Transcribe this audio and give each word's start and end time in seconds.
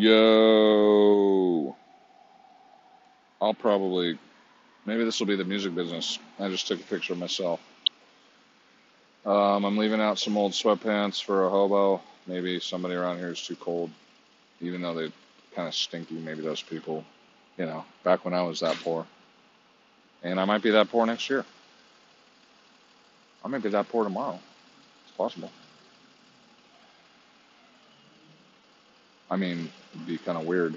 Yo, 0.00 1.76
I'll 3.38 3.52
probably, 3.52 4.18
maybe 4.86 5.04
this 5.04 5.20
will 5.20 5.26
be 5.26 5.36
the 5.36 5.44
music 5.44 5.74
business. 5.74 6.18
I 6.38 6.48
just 6.48 6.66
took 6.66 6.80
a 6.80 6.84
picture 6.84 7.12
of 7.12 7.18
myself. 7.18 7.60
Um, 9.26 9.66
I'm 9.66 9.76
leaving 9.76 10.00
out 10.00 10.18
some 10.18 10.38
old 10.38 10.52
sweatpants 10.52 11.22
for 11.22 11.44
a 11.44 11.50
hobo. 11.50 12.00
Maybe 12.26 12.60
somebody 12.60 12.94
around 12.94 13.18
here 13.18 13.28
is 13.28 13.42
too 13.42 13.56
cold, 13.56 13.90
even 14.62 14.80
though 14.80 14.94
they're 14.94 15.12
kind 15.54 15.68
of 15.68 15.74
stinky. 15.74 16.14
Maybe 16.14 16.40
those 16.40 16.62
people, 16.62 17.04
you 17.58 17.66
know, 17.66 17.84
back 18.02 18.24
when 18.24 18.32
I 18.32 18.40
was 18.40 18.60
that 18.60 18.76
poor. 18.76 19.04
And 20.22 20.40
I 20.40 20.46
might 20.46 20.62
be 20.62 20.70
that 20.70 20.88
poor 20.88 21.04
next 21.04 21.28
year. 21.28 21.44
I 23.44 23.48
might 23.48 23.62
be 23.62 23.68
that 23.68 23.90
poor 23.90 24.04
tomorrow. 24.04 24.40
It's 25.04 25.14
possible. 25.14 25.50
I 29.30 29.36
mean, 29.36 29.70
it'd 29.94 30.06
be 30.06 30.18
kind 30.18 30.38
of 30.38 30.46
weird. 30.46 30.76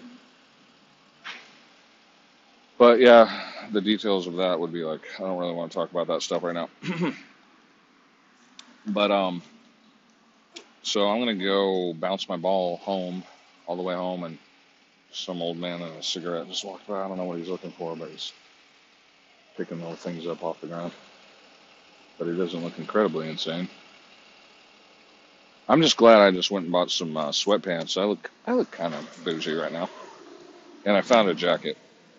But 2.77 2.99
yeah, 2.99 3.30
the 3.71 3.81
details 3.81 4.27
of 4.27 4.35
that 4.38 4.59
would 4.59 4.73
be 4.73 4.84
like, 4.84 5.02
I 5.20 5.23
don't 5.23 5.39
really 5.39 5.53
want 5.53 5.71
to 5.71 5.77
talk 5.77 5.91
about 5.91 6.07
that 6.07 6.21
stuff 6.23 6.44
right 6.44 6.55
now. 6.55 6.70
but 8.88 9.11
um, 9.11 9.41
so 10.84 11.09
I'm 11.09 11.20
gonna 11.20 11.35
go 11.35 11.94
bounce 11.94 12.30
my 12.30 12.38
ball 12.38 12.77
home, 12.77 13.23
all 13.67 13.77
the 13.77 13.84
way 13.84 13.95
home, 13.95 14.23
and 14.25 14.38
some 15.11 15.41
old 15.41 15.58
man 15.58 15.81
and 15.81 15.97
a 15.97 16.03
cigarette 16.03 16.47
just 16.49 16.66
walked 16.66 16.88
by. 16.88 17.03
I 17.03 17.08
don't 17.08 17.17
know 17.17 17.25
what 17.25 17.39
he's 17.39 17.49
looking 17.49 17.72
for, 17.72 17.95
but 17.95 18.09
he's 18.09 18.33
picking 19.58 19.80
little 19.80 19.95
things 19.95 20.27
up 20.27 20.44
off 20.44 20.61
the 20.61 20.67
ground. 20.67 20.94
But 22.20 22.27
he 22.27 22.38
doesn't 22.38 22.63
look 22.63 22.77
incredibly 22.80 23.30
insane. 23.30 23.70
I'm 25.67 25.81
just 25.81 25.95
glad 25.95 26.20
I 26.20 26.31
just 26.31 26.52
went 26.52 26.63
and 26.66 26.73
bought 26.73 26.91
some 26.91 27.16
uh, 27.16 27.30
sweatpants. 27.30 27.99
I 27.99 28.03
look 28.03 28.30
I 28.45 28.53
look 28.53 28.69
kind 28.72 28.94
of 28.94 29.23
bougie 29.23 29.53
right 29.53 29.72
now, 29.72 29.89
and 30.86 30.95
I 30.95 31.02
found 31.02 31.30
a 31.30 31.33
jacket. 31.33 31.78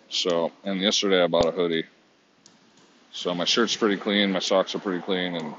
So 0.09 0.51
and 0.63 0.81
yesterday 0.81 1.23
I 1.23 1.27
bought 1.27 1.45
a 1.45 1.51
hoodie. 1.51 1.85
So 3.11 3.35
my 3.35 3.45
shirt's 3.45 3.75
pretty 3.75 3.97
clean, 3.97 4.31
my 4.31 4.39
socks 4.39 4.73
are 4.73 4.79
pretty 4.79 5.01
clean, 5.01 5.35
and 5.35 5.53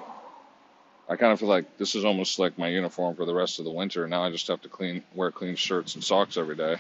I 1.09 1.15
kind 1.15 1.33
of 1.33 1.39
feel 1.39 1.49
like 1.49 1.79
this 1.79 1.95
is 1.95 2.05
almost 2.05 2.41
like 2.41 2.59
my 2.59 2.69
uniform 2.69 3.15
for 3.15 3.25
the 3.25 3.35
rest 3.35 3.61
of 3.61 3.65
the 3.65 3.71
winter. 3.71 4.07
Now 4.09 4.25
I 4.25 4.31
just 4.31 4.49
have 4.49 4.61
to 4.63 4.69
clean 4.69 5.05
wear 5.15 5.31
clean 5.31 5.55
shirts 5.55 5.95
and 5.95 6.03
socks 6.03 6.37
every 6.37 6.57
day. 6.57 6.77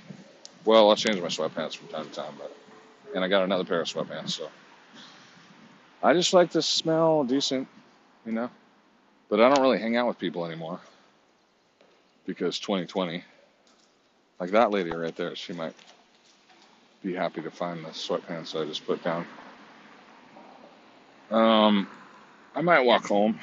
Well, 0.65 0.91
I'll 0.91 0.97
change 0.97 1.21
my 1.21 1.29
sweatpants 1.29 1.77
from 1.77 1.87
time 1.87 2.09
to 2.09 2.13
time, 2.13 2.35
but 2.37 2.55
and 3.15 3.25
I 3.25 3.29
got 3.29 3.45
another 3.45 3.65
pair 3.65 3.81
of 3.81 3.87
sweatpants. 3.87 4.31
So 4.31 4.49
I 6.03 6.15
just 6.15 6.35
like 6.35 6.51
to 6.51 6.63
smell 6.63 7.23
decent, 7.23 7.69
you 8.27 8.33
know. 8.33 8.51
But 9.29 9.41
I 9.41 9.49
don't 9.49 9.63
really 9.63 9.79
hang 9.79 9.97
out 9.97 10.09
with 10.09 10.19
people 10.19 10.45
anymore 10.45 10.81
because 12.27 12.59
2020, 12.59 13.25
like 14.41 14.51
that 14.51 14.71
lady 14.71 14.91
right 14.91 15.15
there, 15.17 15.35
she 15.37 15.53
might 15.53 15.75
be 17.03 17.15
happy 17.15 17.41
to 17.41 17.51
find 17.51 17.85
the 17.85 17.89
sweatpants 17.91 18.61
I 18.61 18.67
just 18.67 18.87
put 18.87 19.03
down. 19.03 19.25
Um, 21.31 21.89
I 22.55 22.63
might 22.63 22.81
walk 22.81 23.07
home. 23.07 23.39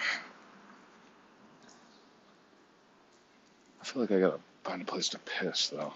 I 3.81 3.85
feel 3.85 4.01
like 4.01 4.11
I 4.11 4.19
gotta 4.19 4.39
find 4.63 4.81
a 4.81 4.85
place 4.85 5.09
to 5.09 5.19
piss 5.19 5.69
though. 5.69 5.93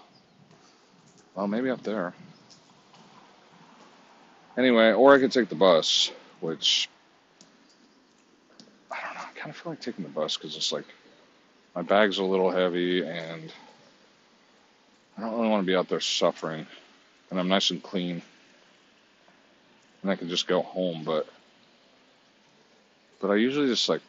Well, 1.34 1.46
maybe 1.46 1.70
up 1.70 1.82
there. 1.82 2.14
Anyway, 4.56 4.92
or 4.92 5.14
I 5.14 5.18
could 5.18 5.32
take 5.32 5.48
the 5.48 5.54
bus, 5.54 6.10
which 6.40 6.88
I 8.90 8.96
don't 9.04 9.14
know. 9.14 9.20
I 9.20 9.38
kind 9.38 9.50
of 9.50 9.56
feel 9.56 9.72
like 9.72 9.80
taking 9.80 10.04
the 10.04 10.10
bus 10.10 10.36
because 10.36 10.56
it's 10.56 10.72
like 10.72 10.84
my 11.74 11.82
bag's 11.82 12.18
a 12.18 12.24
little 12.24 12.50
heavy 12.50 13.06
and 13.06 13.52
I 15.16 15.22
don't 15.22 15.34
really 15.36 15.48
want 15.48 15.62
to 15.62 15.66
be 15.66 15.76
out 15.76 15.88
there 15.88 16.00
suffering. 16.00 16.66
And 17.30 17.38
I'm 17.38 17.48
nice 17.48 17.70
and 17.70 17.82
clean. 17.82 18.22
And 20.02 20.10
I 20.10 20.16
can 20.16 20.28
just 20.28 20.46
go 20.46 20.62
home, 20.62 21.02
but 21.04 21.28
but 23.20 23.30
I 23.30 23.34
usually 23.34 23.66
just 23.66 23.88
like 23.88 24.00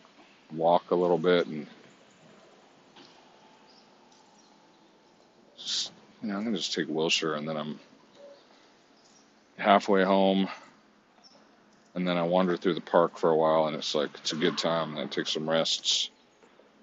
walk 0.56 0.91
a 0.91 0.95
little 0.95 1.17
bit 1.17 1.47
and 1.47 1.66
just 5.57 5.91
you 6.22 6.29
know, 6.29 6.38
I'm 6.38 6.44
gonna 6.44 6.57
just 6.57 6.73
take 6.73 6.88
Wilshire 6.88 7.35
and 7.35 7.47
then 7.47 7.57
I'm 7.57 7.79
halfway 9.57 10.03
home 10.03 10.47
and 11.95 12.07
then 12.07 12.17
I 12.17 12.23
wander 12.23 12.56
through 12.56 12.75
the 12.75 12.81
park 12.81 13.17
for 13.17 13.31
a 13.31 13.35
while 13.35 13.66
and 13.66 13.75
it's 13.75 13.95
like 13.95 14.12
it's 14.16 14.31
a 14.31 14.35
good 14.35 14.57
time 14.57 14.91
and 14.91 15.00
I 15.00 15.06
take 15.07 15.28
some 15.28 15.50
rests 15.50 16.12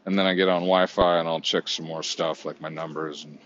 and 0.06 0.17
then 0.17 0.25
I 0.25 0.34
get 0.34 0.49
on 0.49 0.62
Wi-Fi 0.62 1.19
and 1.19 1.28
I'll 1.28 1.41
check 1.41 1.69
some 1.69 1.84
more 1.84 2.03
stuff 2.03 2.44
like 2.44 2.61
my 2.61 2.69
numbers 2.69 3.25
and 3.25 3.39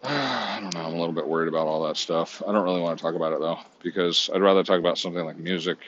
I 0.02 0.58
don't 0.60 0.74
know. 0.74 0.80
I'm 0.80 0.94
a 0.94 0.98
little 0.98 1.12
bit 1.12 1.26
worried 1.26 1.48
about 1.48 1.66
all 1.66 1.86
that 1.86 1.96
stuff. 1.96 2.42
I 2.46 2.52
don't 2.52 2.64
really 2.64 2.80
want 2.80 2.98
to 2.98 3.02
talk 3.02 3.14
about 3.14 3.32
it 3.32 3.40
though 3.40 3.58
because 3.82 4.30
I'd 4.34 4.40
rather 4.40 4.64
talk 4.64 4.78
about 4.78 4.98
something 4.98 5.24
like 5.24 5.36
music 5.36 5.78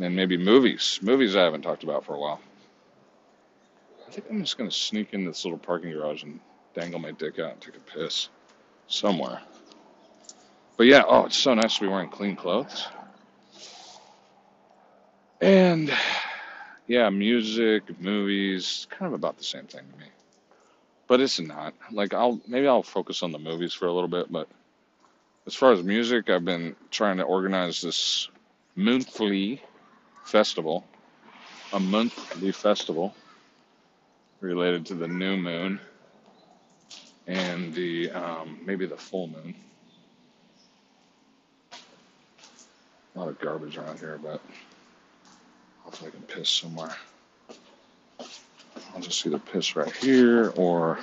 and 0.00 0.16
maybe 0.16 0.36
movies. 0.36 0.98
Movies 1.02 1.36
I 1.36 1.42
haven't 1.42 1.62
talked 1.62 1.84
about 1.84 2.04
for 2.04 2.14
a 2.14 2.18
while. 2.18 2.40
I 4.06 4.10
think 4.10 4.26
I'm 4.30 4.40
just 4.40 4.56
gonna 4.56 4.70
sneak 4.70 5.12
in 5.12 5.24
this 5.24 5.44
little 5.44 5.58
parking 5.58 5.92
garage 5.92 6.22
and 6.22 6.40
dangle 6.74 7.00
my 7.00 7.12
dick 7.12 7.38
out 7.38 7.52
and 7.52 7.60
take 7.60 7.76
a 7.76 7.80
piss 7.80 8.28
somewhere. 8.86 9.40
But 10.76 10.86
yeah, 10.86 11.02
oh, 11.06 11.26
it's 11.26 11.36
so 11.36 11.54
nice 11.54 11.74
to 11.76 11.82
be 11.82 11.88
wearing 11.88 12.10
clean 12.10 12.34
clothes. 12.34 12.86
And 15.40 15.92
yeah, 16.86 17.08
music, 17.10 18.00
movies, 18.00 18.86
kind 18.90 19.06
of 19.06 19.14
about 19.14 19.38
the 19.38 19.44
same 19.44 19.66
thing 19.66 19.84
to 19.90 19.98
me. 19.98 20.06
But 21.06 21.20
it's 21.20 21.40
not. 21.40 21.74
Like 21.90 22.14
I'll 22.14 22.40
maybe 22.46 22.66
I'll 22.66 22.82
focus 22.82 23.22
on 23.22 23.32
the 23.32 23.38
movies 23.38 23.72
for 23.74 23.86
a 23.86 23.92
little 23.92 24.08
bit, 24.08 24.30
but 24.30 24.48
as 25.46 25.54
far 25.54 25.72
as 25.72 25.82
music, 25.82 26.30
I've 26.30 26.44
been 26.44 26.74
trying 26.90 27.18
to 27.18 27.24
organize 27.24 27.82
this 27.82 28.28
monthly 28.74 29.62
festival, 30.24 30.84
a 31.72 31.80
monthly 31.80 32.52
festival 32.52 33.14
related 34.40 34.86
to 34.86 34.94
the 34.94 35.08
new 35.08 35.36
moon 35.36 35.80
and 37.26 37.74
the 37.74 38.10
um, 38.10 38.58
maybe 38.64 38.86
the 38.86 38.96
full 38.96 39.28
moon. 39.28 39.54
A 43.14 43.18
lot 43.18 43.28
of 43.28 43.38
garbage 43.38 43.76
around 43.76 43.98
here, 43.98 44.18
but 44.22 44.40
Hopefully 45.84 46.08
I 46.08 46.10
can 46.10 46.22
piss 46.22 46.48
somewhere. 46.50 46.94
I'll 48.94 49.00
just 49.00 49.24
either 49.26 49.38
piss 49.38 49.76
right 49.76 49.94
here 49.96 50.52
or 50.56 50.98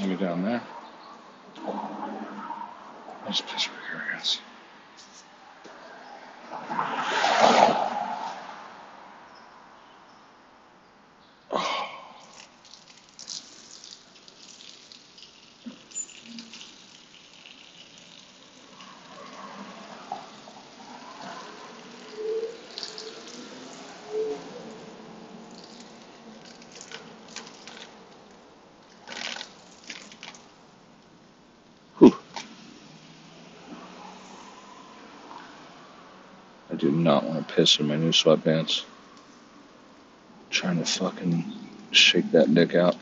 maybe 0.00 0.16
down 0.16 0.42
there. 0.42 0.62
Just 3.26 3.46
piss 3.46 3.68
right 3.68 3.78
here, 3.90 4.04
I 4.10 4.16
guess. 4.16 4.40
Piss 37.56 37.80
in 37.80 37.88
my 37.88 37.96
new 37.96 38.10
sweatpants. 38.10 38.84
trying 40.50 40.78
to 40.78 40.84
fucking 40.84 41.42
shake 41.90 42.30
that 42.32 42.54
dick 42.54 42.74
out. 42.74 42.96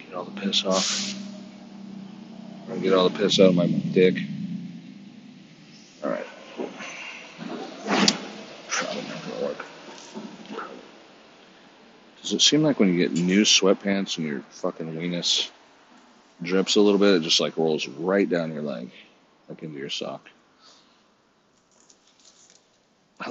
Get 0.00 0.14
all 0.14 0.24
the 0.24 0.40
piss 0.40 0.64
off. 0.64 1.14
Or 2.68 2.76
get 2.76 2.92
all 2.92 3.08
the 3.08 3.16
piss 3.16 3.38
out 3.38 3.50
of 3.50 3.54
my 3.54 3.68
dick. 3.68 4.16
Alright. 6.02 6.26
Probably 8.66 9.02
not 9.02 9.22
gonna 9.22 9.46
work. 9.46 9.64
Does 12.20 12.32
it 12.32 12.42
seem 12.42 12.62
like 12.62 12.80
when 12.80 12.92
you 12.92 12.98
get 12.98 13.12
new 13.12 13.42
sweatpants 13.42 14.18
and 14.18 14.26
your 14.26 14.40
fucking 14.50 14.92
weenus 14.92 15.50
drips 16.42 16.74
a 16.74 16.80
little 16.80 16.98
bit, 16.98 17.14
it 17.14 17.22
just 17.22 17.38
like 17.38 17.56
rolls 17.56 17.86
right 17.86 18.28
down 18.28 18.52
your 18.52 18.62
leg, 18.62 18.90
like 19.48 19.62
into 19.62 19.78
your 19.78 19.90
sock? 19.90 20.28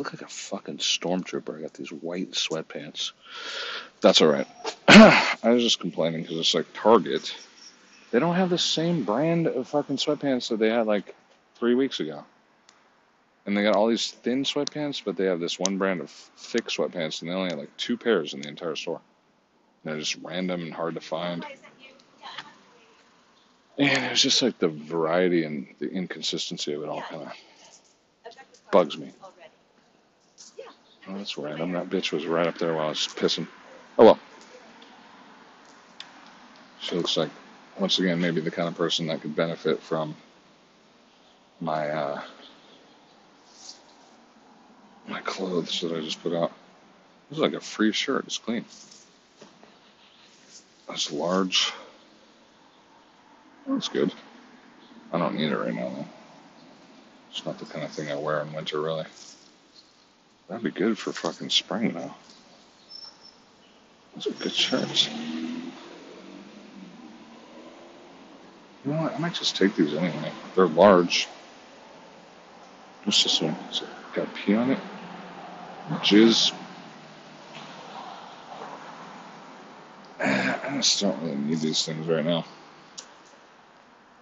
Look 0.03 0.11
like 0.11 0.21
a 0.23 0.27
fucking 0.27 0.79
stormtrooper. 0.79 1.57
I 1.57 1.61
got 1.61 1.75
these 1.75 1.93
white 1.93 2.31
sweatpants. 2.31 3.13
That's 4.01 4.21
all 4.21 4.27
right. 4.27 4.47
I 4.89 5.37
was 5.45 5.63
just 5.63 5.79
complaining 5.79 6.23
because 6.23 6.39
it's 6.39 6.53
like 6.53 6.65
Target. 6.73 7.33
They 8.11 8.19
don't 8.19 8.35
have 8.35 8.49
the 8.49 8.57
same 8.57 9.05
brand 9.05 9.47
of 9.47 9.65
fucking 9.69 9.95
sweatpants 9.95 10.49
that 10.49 10.59
they 10.59 10.69
had 10.69 10.87
like 10.87 11.15
three 11.55 11.73
weeks 11.73 12.01
ago. 12.01 12.25
And 13.45 13.55
they 13.55 13.63
got 13.63 13.77
all 13.77 13.87
these 13.87 14.11
thin 14.11 14.43
sweatpants, 14.43 15.01
but 15.05 15.15
they 15.15 15.23
have 15.23 15.39
this 15.39 15.57
one 15.57 15.77
brand 15.77 16.01
of 16.01 16.09
thick 16.09 16.65
sweatpants, 16.65 17.21
and 17.21 17.31
they 17.31 17.33
only 17.33 17.51
have 17.51 17.59
like 17.59 17.77
two 17.77 17.95
pairs 17.95 18.33
in 18.33 18.41
the 18.41 18.49
entire 18.49 18.75
store. 18.75 18.99
And 19.85 19.93
they're 19.93 20.01
just 20.01 20.17
random 20.21 20.63
and 20.63 20.73
hard 20.73 20.95
to 20.95 21.01
find. 21.01 21.45
And 23.77 24.03
it 24.03 24.11
was 24.11 24.21
just 24.21 24.41
like 24.41 24.59
the 24.59 24.67
variety 24.67 25.45
and 25.45 25.65
the 25.79 25.89
inconsistency 25.89 26.73
of 26.73 26.83
it 26.83 26.89
all 26.89 27.03
kind 27.03 27.21
of 27.21 27.31
bugs 28.69 28.97
me. 28.97 29.13
Oh, 31.07 31.17
that's 31.17 31.37
random. 31.37 31.73
That 31.73 31.89
bitch 31.89 32.11
was 32.11 32.25
right 32.25 32.47
up 32.47 32.57
there 32.57 32.73
while 32.73 32.85
I 32.85 32.89
was 32.89 32.99
pissing. 32.99 33.47
Oh 33.97 34.05
well. 34.05 34.19
She 36.79 36.95
looks 36.95 37.17
like, 37.17 37.29
once 37.79 37.99
again, 37.99 38.19
maybe 38.19 38.41
the 38.41 38.51
kind 38.51 38.67
of 38.67 38.75
person 38.75 39.07
that 39.07 39.21
could 39.21 39.35
benefit 39.35 39.81
from 39.81 40.15
my 41.59 41.89
uh, 41.89 42.21
my 45.07 45.21
clothes 45.21 45.81
that 45.81 45.91
I 45.95 46.01
just 46.01 46.21
put 46.21 46.33
out. 46.33 46.51
This 47.29 47.37
is 47.37 47.41
like 47.41 47.53
a 47.53 47.59
free 47.59 47.91
shirt. 47.91 48.25
It's 48.25 48.37
clean. 48.37 48.65
That's 50.87 51.11
large. 51.11 51.71
That's 53.67 53.87
good. 53.87 54.13
I 55.11 55.17
don't 55.19 55.35
need 55.35 55.51
it 55.51 55.57
right 55.57 55.73
now 55.73 55.89
though. 55.89 56.05
It's 57.31 57.45
not 57.45 57.59
the 57.59 57.65
kind 57.65 57.85
of 57.85 57.91
thing 57.91 58.11
I 58.11 58.15
wear 58.15 58.41
in 58.41 58.53
winter 58.53 58.81
really. 58.81 59.05
That'd 60.53 60.71
be 60.71 60.79
good 60.79 60.99
for 60.99 61.11
fucking 61.11 61.49
spring 61.49 61.93
though. 61.93 62.13
Those 64.13 64.27
are 64.27 64.31
good 64.33 64.51
shirts. 64.51 65.09
You 68.85 68.91
know 68.91 69.01
what? 69.01 69.15
I 69.15 69.17
might 69.17 69.33
just 69.33 69.55
take 69.57 69.75
these 69.75 69.95
anyway. 69.95 70.31
They're 70.55 70.67
large. 70.67 71.27
What's 73.03 73.23
this 73.23 73.41
one? 73.41 73.55
Is 73.71 73.81
it 73.81 73.87
got 74.13 74.31
pee 74.35 74.53
on 74.53 74.69
it? 74.69 74.77
Jizz. 76.03 76.53
I 80.19 80.69
just 80.75 81.01
don't 81.01 81.19
really 81.23 81.35
need 81.35 81.61
these 81.61 81.83
things 81.83 82.05
right 82.05 82.23
now. 82.23 82.45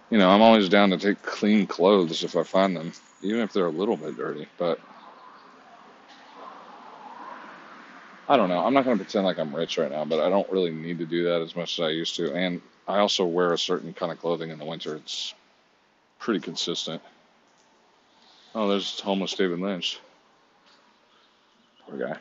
You 0.08 0.16
know, 0.16 0.30
I'm 0.30 0.40
always 0.40 0.70
down 0.70 0.88
to 0.92 0.96
take 0.96 1.20
clean 1.20 1.66
clothes 1.66 2.24
if 2.24 2.38
I 2.38 2.42
find 2.42 2.74
them, 2.74 2.94
even 3.20 3.40
if 3.40 3.52
they're 3.52 3.66
a 3.66 3.70
little 3.70 3.98
bit 3.98 4.16
dirty. 4.16 4.48
But 4.56 4.80
I 8.32 8.38
don't 8.38 8.48
know. 8.48 8.64
I'm 8.64 8.72
not 8.72 8.86
going 8.86 8.96
to 8.96 9.04
pretend 9.04 9.26
like 9.26 9.38
I'm 9.38 9.54
rich 9.54 9.76
right 9.76 9.90
now, 9.90 10.06
but 10.06 10.20
I 10.20 10.30
don't 10.30 10.50
really 10.50 10.70
need 10.70 10.98
to 11.00 11.04
do 11.04 11.24
that 11.24 11.42
as 11.42 11.54
much 11.54 11.78
as 11.78 11.84
I 11.84 11.90
used 11.90 12.16
to. 12.16 12.32
And 12.32 12.62
I 12.88 13.00
also 13.00 13.26
wear 13.26 13.52
a 13.52 13.58
certain 13.58 13.92
kind 13.92 14.10
of 14.10 14.18
clothing 14.20 14.48
in 14.48 14.58
the 14.58 14.64
winter. 14.64 14.96
It's 14.96 15.34
pretty 16.18 16.40
consistent. 16.40 17.02
Oh, 18.54 18.70
there's 18.70 19.00
homeless 19.00 19.34
David 19.34 19.58
Lynch. 19.58 20.00
Poor 21.86 21.98
guy. 21.98 22.12
I 22.12 22.18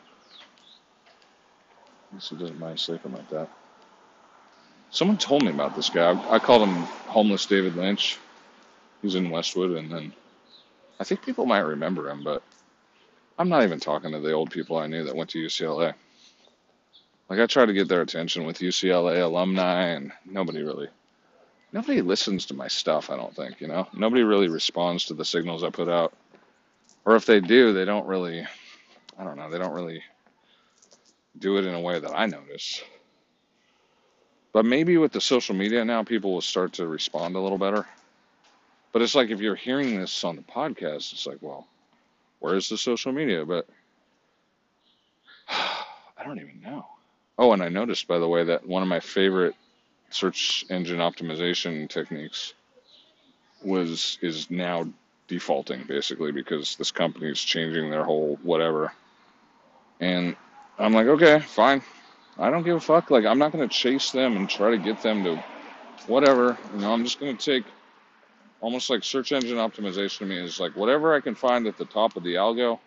guess 2.15 2.27
he 2.27 2.35
doesn't 2.35 2.59
mind 2.59 2.77
sleeping 2.77 3.13
like 3.13 3.29
that. 3.29 3.47
Someone 4.89 5.17
told 5.17 5.43
me 5.43 5.51
about 5.51 5.77
this 5.77 5.89
guy. 5.89 6.11
I 6.29 6.39
called 6.39 6.67
him 6.67 6.75
homeless 7.07 7.45
David 7.45 7.77
Lynch. 7.77 8.17
He's 9.01 9.15
in 9.15 9.29
Westwood, 9.29 9.77
and 9.77 9.89
then 9.89 10.11
I 10.99 11.05
think 11.05 11.23
people 11.25 11.45
might 11.45 11.59
remember 11.59 12.09
him, 12.09 12.21
but 12.21 12.43
I'm 13.41 13.49
not 13.49 13.63
even 13.63 13.79
talking 13.79 14.11
to 14.11 14.19
the 14.19 14.33
old 14.33 14.51
people 14.51 14.77
I 14.77 14.85
knew 14.85 15.03
that 15.03 15.15
went 15.15 15.31
to 15.31 15.39
UCLA. 15.39 15.95
Like 17.27 17.39
I 17.39 17.47
try 17.47 17.65
to 17.65 17.73
get 17.73 17.87
their 17.87 18.01
attention 18.01 18.45
with 18.45 18.59
UCLA 18.59 19.23
alumni, 19.23 19.85
and 19.85 20.11
nobody 20.25 20.61
really, 20.61 20.89
nobody 21.71 22.03
listens 22.03 22.45
to 22.45 22.53
my 22.53 22.67
stuff. 22.67 23.09
I 23.09 23.17
don't 23.17 23.35
think 23.35 23.59
you 23.59 23.67
know. 23.67 23.87
Nobody 23.93 24.21
really 24.21 24.47
responds 24.47 25.05
to 25.05 25.15
the 25.15 25.25
signals 25.25 25.63
I 25.63 25.71
put 25.71 25.89
out, 25.89 26.13
or 27.03 27.15
if 27.15 27.25
they 27.25 27.39
do, 27.39 27.73
they 27.73 27.83
don't 27.83 28.05
really. 28.05 28.45
I 29.17 29.23
don't 29.23 29.37
know. 29.37 29.49
They 29.49 29.57
don't 29.57 29.73
really 29.73 30.03
do 31.39 31.57
it 31.57 31.65
in 31.65 31.73
a 31.73 31.81
way 31.81 31.97
that 31.97 32.13
I 32.13 32.27
notice. 32.27 32.83
But 34.53 34.65
maybe 34.65 34.97
with 34.97 35.13
the 35.13 35.21
social 35.21 35.55
media 35.55 35.83
now, 35.83 36.03
people 36.03 36.31
will 36.31 36.41
start 36.41 36.73
to 36.73 36.85
respond 36.85 37.35
a 37.35 37.39
little 37.39 37.57
better. 37.57 37.87
But 38.91 39.01
it's 39.01 39.15
like 39.15 39.31
if 39.31 39.41
you're 39.41 39.55
hearing 39.55 39.99
this 39.99 40.23
on 40.23 40.35
the 40.35 40.43
podcast, 40.43 41.13
it's 41.13 41.25
like, 41.25 41.39
well, 41.41 41.67
where's 42.41 42.67
the 42.67 42.77
social 42.77 43.13
media? 43.13 43.45
But 43.45 43.65
I 45.49 46.23
don't 46.25 46.39
even 46.39 46.61
know. 46.61 46.85
Oh, 47.37 47.53
and 47.53 47.63
I 47.63 47.69
noticed, 47.69 48.07
by 48.07 48.19
the 48.19 48.27
way, 48.27 48.43
that 48.43 48.67
one 48.67 48.83
of 48.83 48.89
my 48.89 48.99
favorite 48.99 49.55
search 50.09 50.65
engine 50.69 50.99
optimization 50.99 51.89
techniques 51.89 52.53
was 53.63 54.17
is 54.21 54.51
now 54.51 54.85
defaulting 55.27 55.85
basically 55.87 56.31
because 56.31 56.75
this 56.75 56.91
company 56.91 57.29
is 57.29 57.39
changing 57.39 57.89
their 57.89 58.03
whole 58.03 58.37
whatever. 58.43 58.91
And 60.01 60.35
I'm 60.77 60.93
like, 60.93 61.07
okay, 61.07 61.39
fine. 61.39 61.81
I 62.37 62.49
don't 62.49 62.63
give 62.63 62.75
a 62.75 62.81
fuck. 62.81 63.11
Like, 63.11 63.25
I'm 63.25 63.37
not 63.37 63.51
going 63.51 63.67
to 63.67 63.73
chase 63.73 64.11
them 64.11 64.35
and 64.35 64.49
try 64.49 64.71
to 64.71 64.77
get 64.77 65.01
them 65.01 65.23
to 65.23 65.43
whatever. 66.07 66.57
You 66.73 66.81
know, 66.81 66.91
I'm 66.91 67.03
just 67.03 67.19
going 67.19 67.37
to 67.37 67.43
take 67.53 67.65
almost 68.61 68.89
like 68.89 69.03
search 69.03 69.31
engine 69.31 69.57
optimization 69.57 70.19
to 70.19 70.25
me 70.25 70.37
is 70.37 70.59
like 70.59 70.75
whatever 70.75 71.13
I 71.13 71.19
can 71.19 71.35
find 71.35 71.67
at 71.67 71.77
the 71.77 71.85
top 71.85 72.15
of 72.15 72.23
the 72.23 72.35
algo 72.35 72.79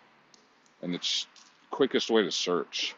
and 0.81 0.95
it's 0.95 1.27
quickest 1.69 2.09
way 2.09 2.23
to 2.23 2.31
search. 2.31 2.95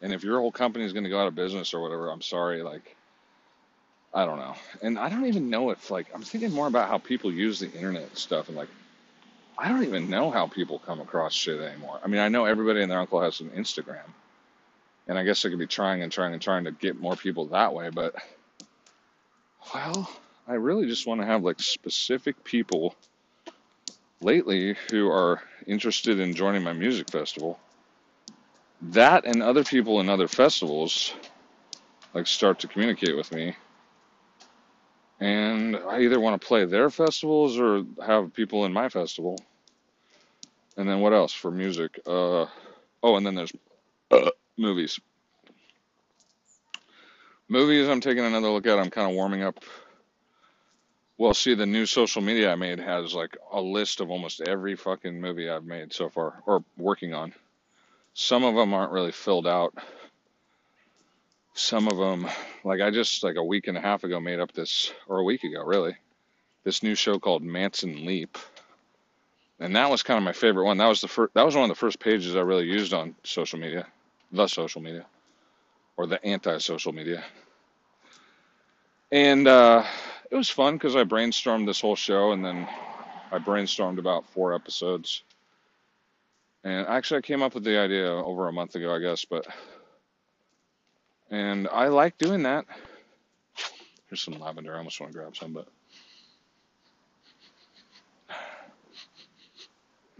And 0.00 0.12
if 0.12 0.22
your 0.22 0.38
whole 0.38 0.52
company 0.52 0.84
is 0.84 0.92
going 0.92 1.04
to 1.04 1.10
go 1.10 1.18
out 1.20 1.26
of 1.26 1.34
business 1.34 1.74
or 1.74 1.80
whatever, 1.80 2.10
I'm 2.10 2.22
sorry. 2.22 2.62
Like, 2.62 2.94
I 4.14 4.24
don't 4.24 4.38
know. 4.38 4.54
And 4.82 4.98
I 4.98 5.08
don't 5.08 5.26
even 5.26 5.50
know 5.50 5.70
if, 5.70 5.90
like, 5.90 6.06
I'm 6.14 6.22
thinking 6.22 6.52
more 6.52 6.66
about 6.68 6.88
how 6.88 6.98
people 6.98 7.32
use 7.32 7.58
the 7.58 7.72
internet 7.72 8.02
and 8.02 8.16
stuff. 8.16 8.48
And, 8.48 8.56
like, 8.56 8.68
I 9.58 9.68
don't 9.68 9.84
even 9.84 10.10
know 10.10 10.30
how 10.30 10.46
people 10.46 10.78
come 10.78 11.00
across 11.00 11.32
shit 11.32 11.60
anymore. 11.60 11.98
I 12.04 12.08
mean, 12.08 12.20
I 12.20 12.28
know 12.28 12.44
everybody 12.44 12.82
and 12.82 12.90
their 12.90 13.00
uncle 13.00 13.20
has 13.22 13.40
an 13.40 13.50
Instagram. 13.50 14.04
And 15.08 15.18
I 15.18 15.24
guess 15.24 15.44
I 15.44 15.48
could 15.48 15.58
be 15.58 15.66
trying 15.66 16.02
and 16.02 16.12
trying 16.12 16.34
and 16.34 16.42
trying 16.42 16.64
to 16.64 16.72
get 16.72 17.00
more 17.00 17.16
people 17.16 17.46
that 17.46 17.72
way. 17.72 17.90
But, 17.90 18.14
well, 19.74 20.10
I 20.48 20.54
really 20.54 20.86
just 20.86 21.06
want 21.06 21.20
to 21.20 21.26
have, 21.26 21.42
like, 21.42 21.60
specific 21.60 22.42
people 22.44 22.94
lately 24.20 24.76
who 24.90 25.10
are 25.10 25.42
interested 25.66 26.20
in 26.20 26.34
joining 26.34 26.62
my 26.62 26.72
music 26.72 27.10
festival. 27.10 27.58
That 28.82 29.24
and 29.24 29.42
other 29.42 29.64
people 29.64 30.00
in 30.00 30.08
other 30.08 30.28
festivals 30.28 31.14
like 32.14 32.26
start 32.26 32.60
to 32.60 32.68
communicate 32.68 33.16
with 33.16 33.32
me. 33.32 33.54
And 35.20 35.76
i 35.76 36.00
either 36.00 36.20
want 36.20 36.40
to 36.40 36.46
play 36.46 36.64
their 36.64 36.90
festivals 36.90 37.58
or 37.58 37.84
have 38.04 38.32
people 38.34 38.64
in 38.64 38.72
my 38.72 38.88
festival. 38.88 39.38
And 40.76 40.88
then 40.88 41.00
what 41.00 41.12
else 41.12 41.32
for 41.32 41.50
music? 41.50 42.00
Uh 42.06 42.46
oh 43.02 43.16
and 43.16 43.26
then 43.26 43.34
there's 43.34 43.52
uh, 44.10 44.30
movies 44.56 44.98
movies 47.48 47.88
i'm 47.88 48.00
taking 48.00 48.24
another 48.24 48.48
look 48.48 48.66
at 48.66 48.78
i'm 48.78 48.90
kind 48.90 49.08
of 49.08 49.14
warming 49.14 49.42
up 49.42 49.58
well 51.18 51.34
see 51.34 51.54
the 51.54 51.66
new 51.66 51.86
social 51.86 52.22
media 52.22 52.52
i 52.52 52.54
made 52.54 52.78
has 52.78 53.14
like 53.14 53.36
a 53.52 53.60
list 53.60 54.00
of 54.00 54.10
almost 54.10 54.40
every 54.40 54.76
fucking 54.76 55.20
movie 55.20 55.48
i've 55.48 55.64
made 55.64 55.92
so 55.92 56.08
far 56.08 56.42
or 56.46 56.64
working 56.76 57.14
on 57.14 57.32
some 58.18 58.44
of 58.44 58.54
them 58.54 58.72
aren't 58.72 58.92
really 58.92 59.12
filled 59.12 59.46
out. 59.46 59.74
Some 61.52 61.86
of 61.86 61.98
them, 61.98 62.26
like 62.64 62.80
I 62.80 62.90
just 62.90 63.22
like 63.22 63.36
a 63.36 63.44
week 63.44 63.68
and 63.68 63.76
a 63.76 63.80
half 63.80 64.04
ago 64.04 64.18
made 64.18 64.40
up 64.40 64.52
this, 64.52 64.90
or 65.06 65.18
a 65.18 65.24
week 65.24 65.44
ago 65.44 65.62
really, 65.62 65.96
this 66.64 66.82
new 66.82 66.94
show 66.94 67.18
called 67.18 67.42
Manson 67.42 68.06
Leap, 68.06 68.38
and 69.60 69.76
that 69.76 69.90
was 69.90 70.02
kind 70.02 70.16
of 70.16 70.24
my 70.24 70.32
favorite 70.32 70.64
one. 70.64 70.78
That 70.78 70.88
was 70.88 71.02
the 71.02 71.08
first. 71.08 71.34
That 71.34 71.44
was 71.44 71.54
one 71.54 71.64
of 71.64 71.68
the 71.68 71.74
first 71.74 72.00
pages 72.00 72.36
I 72.36 72.40
really 72.40 72.64
used 72.64 72.94
on 72.94 73.14
social 73.22 73.58
media, 73.58 73.86
the 74.32 74.46
social 74.46 74.80
media, 74.80 75.04
or 75.96 76.06
the 76.06 76.24
anti-social 76.24 76.92
media, 76.92 77.24
and 79.12 79.46
uh, 79.48 79.84
it 80.30 80.36
was 80.36 80.48
fun 80.48 80.74
because 80.74 80.96
I 80.96 81.04
brainstormed 81.04 81.66
this 81.66 81.80
whole 81.80 81.96
show, 81.96 82.32
and 82.32 82.44
then 82.44 82.68
I 83.32 83.38
brainstormed 83.38 83.98
about 83.98 84.26
four 84.26 84.54
episodes 84.54 85.22
and 86.66 86.86
actually, 86.88 87.18
I 87.18 87.20
came 87.20 87.42
up 87.44 87.54
with 87.54 87.62
the 87.62 87.78
idea 87.78 88.12
over 88.12 88.48
a 88.48 88.52
month 88.52 88.74
ago, 88.74 88.92
I 88.92 88.98
guess, 88.98 89.24
but 89.24 89.46
and 91.30 91.68
I 91.68 91.86
like 91.86 92.18
doing 92.18 92.42
that. 92.42 92.66
Here's 94.08 94.20
some 94.20 94.40
lavender. 94.40 94.74
I 94.74 94.78
almost 94.78 95.00
want 95.00 95.12
to 95.12 95.18
grab 95.18 95.36
some, 95.36 95.52
but 95.52 95.68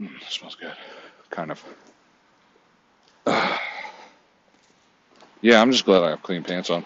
mm, 0.00 0.08
smells 0.28 0.54
good. 0.54 0.76
Kind 1.30 1.50
of. 1.50 1.64
yeah, 5.46 5.62
I'm 5.62 5.70
just 5.70 5.84
glad 5.84 6.02
I 6.02 6.10
have 6.10 6.24
clean 6.24 6.42
pants 6.42 6.70
on. 6.70 6.84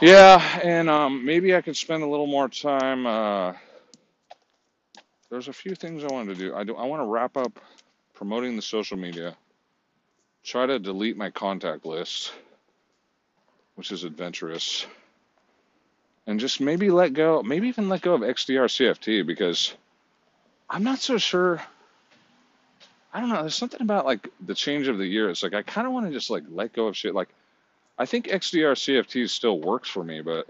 Yeah, 0.00 0.42
and 0.64 0.88
um, 0.88 1.26
maybe 1.26 1.54
I 1.54 1.60
could 1.60 1.76
spend 1.76 2.02
a 2.02 2.06
little 2.06 2.26
more 2.26 2.48
time. 2.48 3.06
Uh, 3.06 3.52
there's 5.30 5.48
a 5.48 5.52
few 5.52 5.74
things 5.74 6.02
I 6.04 6.08
wanted 6.08 6.38
to 6.38 6.44
do. 6.46 6.54
I 6.54 6.64
do. 6.64 6.76
I 6.76 6.86
want 6.86 7.02
to 7.02 7.06
wrap 7.06 7.36
up 7.36 7.60
promoting 8.14 8.56
the 8.56 8.62
social 8.62 8.96
media, 8.96 9.36
try 10.44 10.64
to 10.66 10.78
delete 10.78 11.18
my 11.18 11.30
contact 11.30 11.84
list, 11.84 12.32
which 13.74 13.92
is 13.92 14.04
adventurous, 14.04 14.86
and 16.26 16.40
just 16.40 16.62
maybe 16.62 16.90
let 16.90 17.12
go, 17.12 17.42
maybe 17.42 17.68
even 17.68 17.90
let 17.90 18.00
go 18.02 18.14
of 18.14 18.22
XDR 18.22 18.66
CFT 18.66 19.26
because 19.26 19.74
I'm 20.70 20.84
not 20.84 21.00
so 21.00 21.18
sure. 21.18 21.62
I 23.12 23.20
don't 23.20 23.28
know. 23.28 23.40
There's 23.40 23.56
something 23.56 23.82
about 23.82 24.06
like 24.06 24.28
the 24.44 24.54
change 24.54 24.88
of 24.88 24.98
the 24.98 25.06
year. 25.06 25.30
It's 25.30 25.42
like 25.42 25.54
I 25.54 25.62
kind 25.62 25.86
of 25.86 25.92
want 25.92 26.06
to 26.06 26.12
just 26.12 26.30
like 26.30 26.44
let 26.48 26.72
go 26.72 26.86
of 26.86 26.96
shit. 26.96 27.14
Like 27.14 27.28
I 27.98 28.06
think 28.06 28.26
XDR 28.26 28.72
CFT 28.72 29.28
still 29.28 29.60
works 29.60 29.88
for 29.88 30.04
me, 30.04 30.20
but 30.20 30.46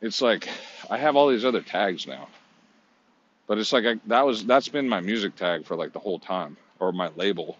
it's 0.00 0.20
like 0.20 0.48
I 0.90 0.98
have 0.98 1.16
all 1.16 1.28
these 1.28 1.44
other 1.44 1.62
tags 1.62 2.06
now. 2.06 2.28
But 3.46 3.58
it's 3.58 3.72
like 3.72 3.86
I, 3.86 3.94
that 4.06 4.26
was 4.26 4.44
that's 4.44 4.68
been 4.68 4.88
my 4.88 5.00
music 5.00 5.36
tag 5.36 5.64
for 5.64 5.76
like 5.76 5.92
the 5.92 5.98
whole 5.98 6.18
time 6.18 6.56
or 6.78 6.92
my 6.92 7.08
label. 7.16 7.56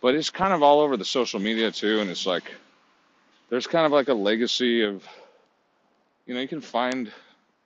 But 0.00 0.14
it's 0.14 0.30
kind 0.30 0.52
of 0.52 0.62
all 0.62 0.80
over 0.80 0.96
the 0.96 1.04
social 1.04 1.40
media 1.40 1.70
too 1.70 2.00
and 2.00 2.10
it's 2.10 2.26
like 2.26 2.52
there's 3.50 3.66
kind 3.66 3.86
of 3.86 3.92
like 3.92 4.08
a 4.08 4.14
legacy 4.14 4.82
of 4.82 5.06
you 6.26 6.34
know, 6.34 6.40
you 6.40 6.48
can 6.48 6.60
find 6.60 7.10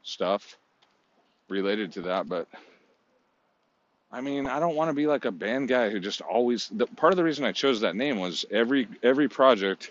stuff 0.05 0.57
related 1.49 1.93
to 1.95 2.03
that, 2.03 2.29
but 2.29 2.47
I 4.13 4.21
mean, 4.21 4.47
I 4.47 4.61
don't 4.61 4.77
want 4.77 4.91
to 4.91 4.95
be 4.95 5.07
like 5.07 5.25
a 5.25 5.33
band 5.33 5.69
guy 5.69 5.89
who 5.89 5.99
just 5.99 6.21
always 6.21 6.69
the 6.69 6.87
part 6.87 7.15
of 7.15 7.17
the 7.17 7.25
reason 7.25 7.47
I 7.47 7.53
chose 7.53 7.81
that 7.81 7.97
name 7.97 8.21
was 8.21 8.45
every 8.51 8.87
every 9.03 9.29
project 9.29 9.91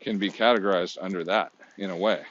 can 0.00 0.18
be 0.18 0.30
categorized 0.30 0.98
under 1.00 1.24
that 1.24 1.52
in 1.78 1.90
a 1.90 1.96
way. 1.96 2.22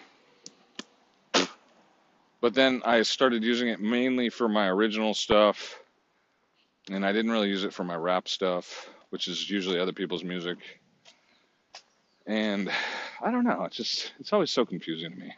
But 2.41 2.53
then 2.53 2.84
I 2.86 3.01
started 3.01 3.44
using 3.44 3.70
it 3.70 3.79
mainly 3.79 4.29
for 4.29 4.48
my 4.48 4.67
original 4.67 5.15
stuff, 5.15 5.79
and 6.91 7.03
I 7.03 7.12
didn't 7.12 7.32
really 7.32 7.50
use 7.50 7.63
it 7.63 7.74
for 7.74 7.84
my 7.84 7.96
rap 7.96 8.27
stuff, 8.27 8.88
which 9.10 9.27
is 9.27 9.50
usually 9.50 9.79
other 9.79 9.94
people's 9.94 10.24
music. 10.24 10.60
And 12.27 12.70
I 13.20 13.32
don't 13.32 13.46
know, 13.46 13.63
it's 13.63 13.77
just 13.77 14.13
it's 14.20 14.32
always 14.32 14.51
so 14.51 14.63
confusing 14.63 15.10
to 15.10 15.17
me. 15.17 15.34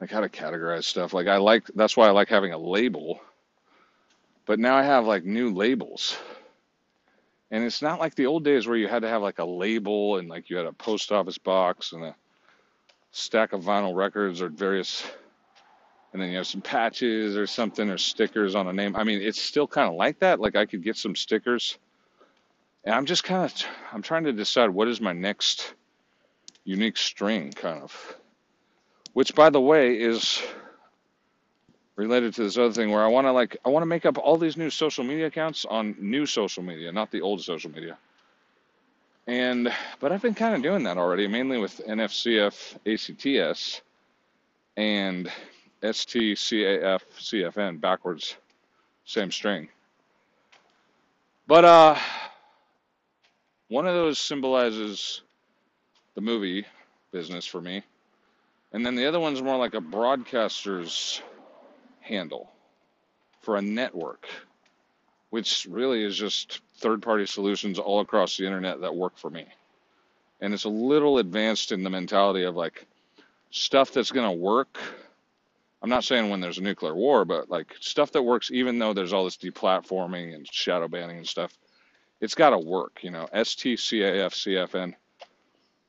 Like 0.00 0.10
how 0.10 0.20
to 0.20 0.30
categorize 0.30 0.84
stuff. 0.84 1.12
Like 1.12 1.26
I 1.26 1.36
like 1.36 1.66
that's 1.74 1.98
why 1.98 2.06
I 2.06 2.12
like 2.12 2.28
having 2.28 2.54
a 2.54 2.58
label. 2.58 3.20
But 4.50 4.58
now 4.58 4.74
I 4.74 4.82
have 4.82 5.06
like 5.06 5.24
new 5.24 5.54
labels. 5.54 6.18
And 7.52 7.62
it's 7.62 7.82
not 7.82 8.00
like 8.00 8.16
the 8.16 8.26
old 8.26 8.42
days 8.42 8.66
where 8.66 8.76
you 8.76 8.88
had 8.88 9.02
to 9.02 9.08
have 9.08 9.22
like 9.22 9.38
a 9.38 9.44
label 9.44 10.16
and 10.16 10.28
like 10.28 10.50
you 10.50 10.56
had 10.56 10.66
a 10.66 10.72
post 10.72 11.12
office 11.12 11.38
box 11.38 11.92
and 11.92 12.02
a 12.02 12.16
stack 13.12 13.52
of 13.52 13.62
vinyl 13.62 13.94
records 13.94 14.42
or 14.42 14.48
various 14.48 15.06
and 16.12 16.20
then 16.20 16.30
you 16.30 16.38
have 16.38 16.48
some 16.48 16.62
patches 16.62 17.36
or 17.36 17.46
something 17.46 17.88
or 17.88 17.96
stickers 17.96 18.56
on 18.56 18.66
a 18.66 18.72
name. 18.72 18.96
I 18.96 19.04
mean, 19.04 19.22
it's 19.22 19.40
still 19.40 19.68
kind 19.68 19.88
of 19.88 19.94
like 19.94 20.18
that. 20.18 20.40
Like 20.40 20.56
I 20.56 20.66
could 20.66 20.82
get 20.82 20.96
some 20.96 21.14
stickers. 21.14 21.78
And 22.82 22.92
I'm 22.92 23.06
just 23.06 23.22
kind 23.22 23.44
of 23.44 23.54
I'm 23.92 24.02
trying 24.02 24.24
to 24.24 24.32
decide 24.32 24.70
what 24.70 24.88
is 24.88 25.00
my 25.00 25.12
next 25.12 25.74
unique 26.64 26.96
string 26.96 27.52
kind 27.52 27.84
of. 27.84 28.16
Which 29.12 29.32
by 29.32 29.50
the 29.50 29.60
way 29.60 29.94
is 30.00 30.42
related 31.96 32.34
to 32.34 32.42
this 32.42 32.56
other 32.56 32.72
thing 32.72 32.90
where 32.90 33.04
I 33.04 33.08
want 33.08 33.26
to 33.26 33.32
like 33.32 33.56
I 33.64 33.68
want 33.68 33.82
to 33.82 33.86
make 33.86 34.06
up 34.06 34.18
all 34.18 34.36
these 34.36 34.56
new 34.56 34.70
social 34.70 35.04
media 35.04 35.26
accounts 35.26 35.64
on 35.64 35.94
new 35.98 36.26
social 36.26 36.62
media, 36.62 36.92
not 36.92 37.10
the 37.10 37.20
old 37.20 37.42
social 37.42 37.70
media. 37.70 37.98
And 39.26 39.72
but 40.00 40.12
I've 40.12 40.22
been 40.22 40.34
kind 40.34 40.54
of 40.54 40.62
doing 40.62 40.84
that 40.84 40.98
already, 40.98 41.26
mainly 41.26 41.58
with 41.58 41.80
NFCF 41.86 42.76
ACTS 42.86 43.82
and 44.76 45.30
STCAF 45.82 47.00
CFN 47.18 47.80
backwards, 47.80 48.36
same 49.04 49.30
string. 49.30 49.68
But 51.46 51.64
uh, 51.64 51.96
one 53.68 53.86
of 53.86 53.94
those 53.94 54.18
symbolizes 54.18 55.22
the 56.14 56.20
movie 56.20 56.64
business 57.12 57.44
for 57.46 57.60
me, 57.60 57.82
and 58.72 58.84
then 58.84 58.94
the 58.94 59.06
other 59.06 59.20
one's 59.20 59.42
more 59.42 59.56
like 59.56 59.74
a 59.74 59.80
broadcaster's 59.80 61.22
handle 62.10 62.50
for 63.40 63.56
a 63.56 63.62
network, 63.62 64.26
which 65.30 65.66
really 65.70 66.04
is 66.04 66.16
just 66.16 66.60
third-party 66.76 67.26
solutions 67.26 67.78
all 67.78 68.00
across 68.00 68.36
the 68.36 68.44
internet 68.44 68.80
that 68.80 68.94
work 68.94 69.16
for 69.16 69.30
me. 69.30 69.46
And 70.40 70.52
it's 70.52 70.64
a 70.64 70.70
little 70.70 71.18
advanced 71.18 71.72
in 71.72 71.82
the 71.82 71.90
mentality 71.90 72.44
of 72.44 72.56
like 72.56 72.86
stuff 73.50 73.92
that's 73.92 74.10
going 74.10 74.28
to 74.28 74.36
work 74.36 74.78
I'm 75.82 75.90
not 75.90 76.04
saying 76.04 76.28
when 76.28 76.40
there's 76.40 76.58
a 76.58 76.62
nuclear 76.62 76.94
war, 76.94 77.24
but 77.24 77.48
like 77.48 77.74
stuff 77.80 78.12
that 78.12 78.22
works, 78.22 78.50
even 78.50 78.78
though 78.78 78.92
there's 78.92 79.12
all 79.12 79.24
this 79.24 79.38
deplatforming 79.38 80.34
and 80.34 80.46
shadow 80.50 80.88
banning 80.88 81.18
and 81.18 81.26
stuff, 81.26 81.56
it's 82.20 82.34
got 82.34 82.50
to 82.50 82.58
work. 82.58 82.98
You 83.02 83.10
know, 83.10 83.28
STCAFCFN. 83.32 84.94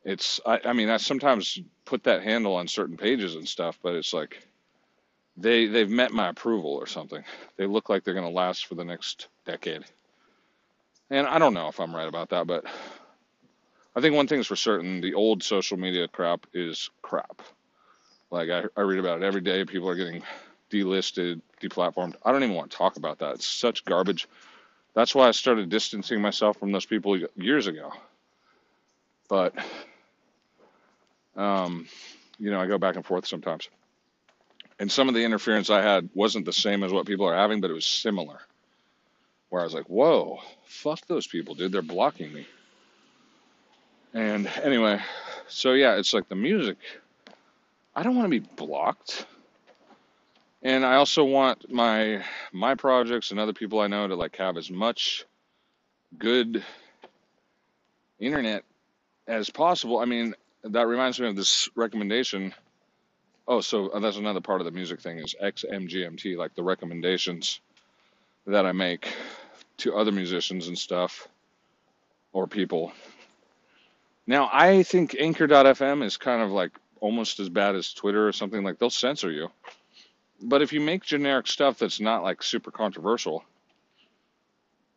It's, 0.03 0.39
I, 0.45 0.61
I 0.65 0.73
mean, 0.73 0.89
I 0.89 0.97
sometimes 0.97 1.59
put 1.85 2.03
that 2.05 2.23
handle 2.23 2.55
on 2.55 2.67
certain 2.67 2.97
pages 2.97 3.35
and 3.35 3.47
stuff, 3.47 3.77
but 3.83 3.95
it's 3.95 4.13
like 4.13 4.47
they 5.37 5.67
they've 5.67 5.89
met 5.89 6.11
my 6.11 6.29
approval 6.29 6.71
or 6.71 6.87
something. 6.87 7.23
They 7.57 7.65
look 7.65 7.89
like 7.89 8.03
they're 8.03 8.13
going 8.13 8.27
to 8.27 8.33
last 8.33 8.65
for 8.65 8.75
the 8.75 8.85
next 8.85 9.27
decade. 9.45 9.83
And 11.09 11.27
I 11.27 11.39
don't 11.39 11.53
know 11.53 11.67
if 11.67 11.79
I'm 11.79 11.95
right 11.95 12.07
about 12.07 12.29
that, 12.29 12.47
but 12.47 12.65
I 13.95 14.01
think 14.01 14.15
one 14.15 14.27
thing's 14.27 14.47
for 14.47 14.55
certain: 14.55 15.01
the 15.01 15.13
old 15.13 15.43
social 15.43 15.77
media 15.77 16.07
crap 16.07 16.45
is 16.53 16.89
crap. 17.01 17.41
Like 18.29 18.49
I, 18.49 18.63
I 18.77 18.81
read 18.81 18.99
about 18.99 19.21
it 19.21 19.25
every 19.25 19.41
day. 19.41 19.65
People 19.65 19.89
are 19.89 19.95
getting 19.95 20.23
delisted, 20.71 21.41
deplatformed. 21.61 22.15
I 22.23 22.31
don't 22.31 22.43
even 22.43 22.55
want 22.55 22.71
to 22.71 22.77
talk 22.77 22.95
about 22.97 23.19
that. 23.19 23.35
It's 23.35 23.47
such 23.47 23.85
garbage. 23.85 24.27
That's 24.93 25.13
why 25.13 25.27
I 25.27 25.31
started 25.31 25.69
distancing 25.69 26.21
myself 26.21 26.57
from 26.57 26.71
those 26.71 26.85
people 26.85 27.19
years 27.35 27.67
ago. 27.67 27.91
But, 29.29 29.53
um, 31.35 31.87
you 32.39 32.51
know, 32.51 32.59
I 32.59 32.67
go 32.67 32.77
back 32.77 32.95
and 32.95 33.05
forth 33.05 33.25
sometimes. 33.27 33.69
And 34.81 34.91
some 34.91 35.07
of 35.07 35.13
the 35.13 35.23
interference 35.23 35.69
I 35.69 35.83
had 35.83 36.09
wasn't 36.15 36.45
the 36.45 36.51
same 36.51 36.83
as 36.83 36.91
what 36.91 37.05
people 37.05 37.27
are 37.27 37.35
having, 37.35 37.61
but 37.61 37.69
it 37.69 37.75
was 37.75 37.85
similar. 37.85 38.39
Where 39.49 39.61
I 39.61 39.63
was 39.63 39.75
like, 39.75 39.85
whoa, 39.85 40.39
fuck 40.65 41.05
those 41.05 41.27
people, 41.27 41.53
dude. 41.53 41.71
They're 41.71 41.83
blocking 41.83 42.33
me. 42.33 42.47
And 44.15 44.47
anyway, 44.63 44.99
so 45.47 45.73
yeah, 45.73 45.97
it's 45.97 46.15
like 46.15 46.29
the 46.29 46.35
music 46.35 46.77
I 47.95 48.01
don't 48.01 48.15
want 48.15 48.25
to 48.25 48.39
be 48.39 48.47
blocked. 48.55 49.27
And 50.63 50.83
I 50.83 50.95
also 50.95 51.25
want 51.25 51.71
my 51.71 52.23
my 52.51 52.73
projects 52.73 53.29
and 53.29 53.39
other 53.39 53.53
people 53.53 53.81
I 53.81 53.87
know 53.87 54.07
to 54.07 54.15
like 54.15 54.35
have 54.37 54.57
as 54.57 54.71
much 54.71 55.25
good 56.17 56.63
internet 58.17 58.63
as 59.27 59.51
possible. 59.51 59.99
I 59.99 60.05
mean, 60.05 60.33
that 60.63 60.87
reminds 60.87 61.19
me 61.19 61.27
of 61.27 61.35
this 61.35 61.69
recommendation. 61.75 62.55
Oh, 63.51 63.59
so 63.59 63.89
uh, 63.89 63.99
that's 63.99 64.15
another 64.15 64.39
part 64.39 64.61
of 64.61 64.65
the 64.65 64.71
music 64.71 65.01
thing 65.01 65.19
is 65.19 65.35
XMGMT, 65.43 66.37
like 66.37 66.55
the 66.55 66.63
recommendations 66.63 67.59
that 68.47 68.65
I 68.65 68.71
make 68.71 69.13
to 69.79 69.93
other 69.93 70.13
musicians 70.13 70.69
and 70.69 70.77
stuff 70.77 71.27
or 72.31 72.47
people. 72.47 72.93
Now, 74.25 74.49
I 74.53 74.83
think 74.83 75.17
Anchor.fm 75.19 76.01
is 76.01 76.15
kind 76.15 76.41
of 76.41 76.51
like 76.51 76.71
almost 77.01 77.41
as 77.41 77.49
bad 77.49 77.75
as 77.75 77.91
Twitter 77.91 78.25
or 78.25 78.31
something 78.31 78.63
like 78.63 78.79
they'll 78.79 78.89
censor 78.89 79.29
you. 79.29 79.49
But 80.41 80.61
if 80.61 80.71
you 80.71 80.79
make 80.79 81.03
generic 81.03 81.47
stuff 81.47 81.77
that's 81.77 81.99
not 81.99 82.23
like 82.23 82.43
super 82.43 82.71
controversial, 82.71 83.43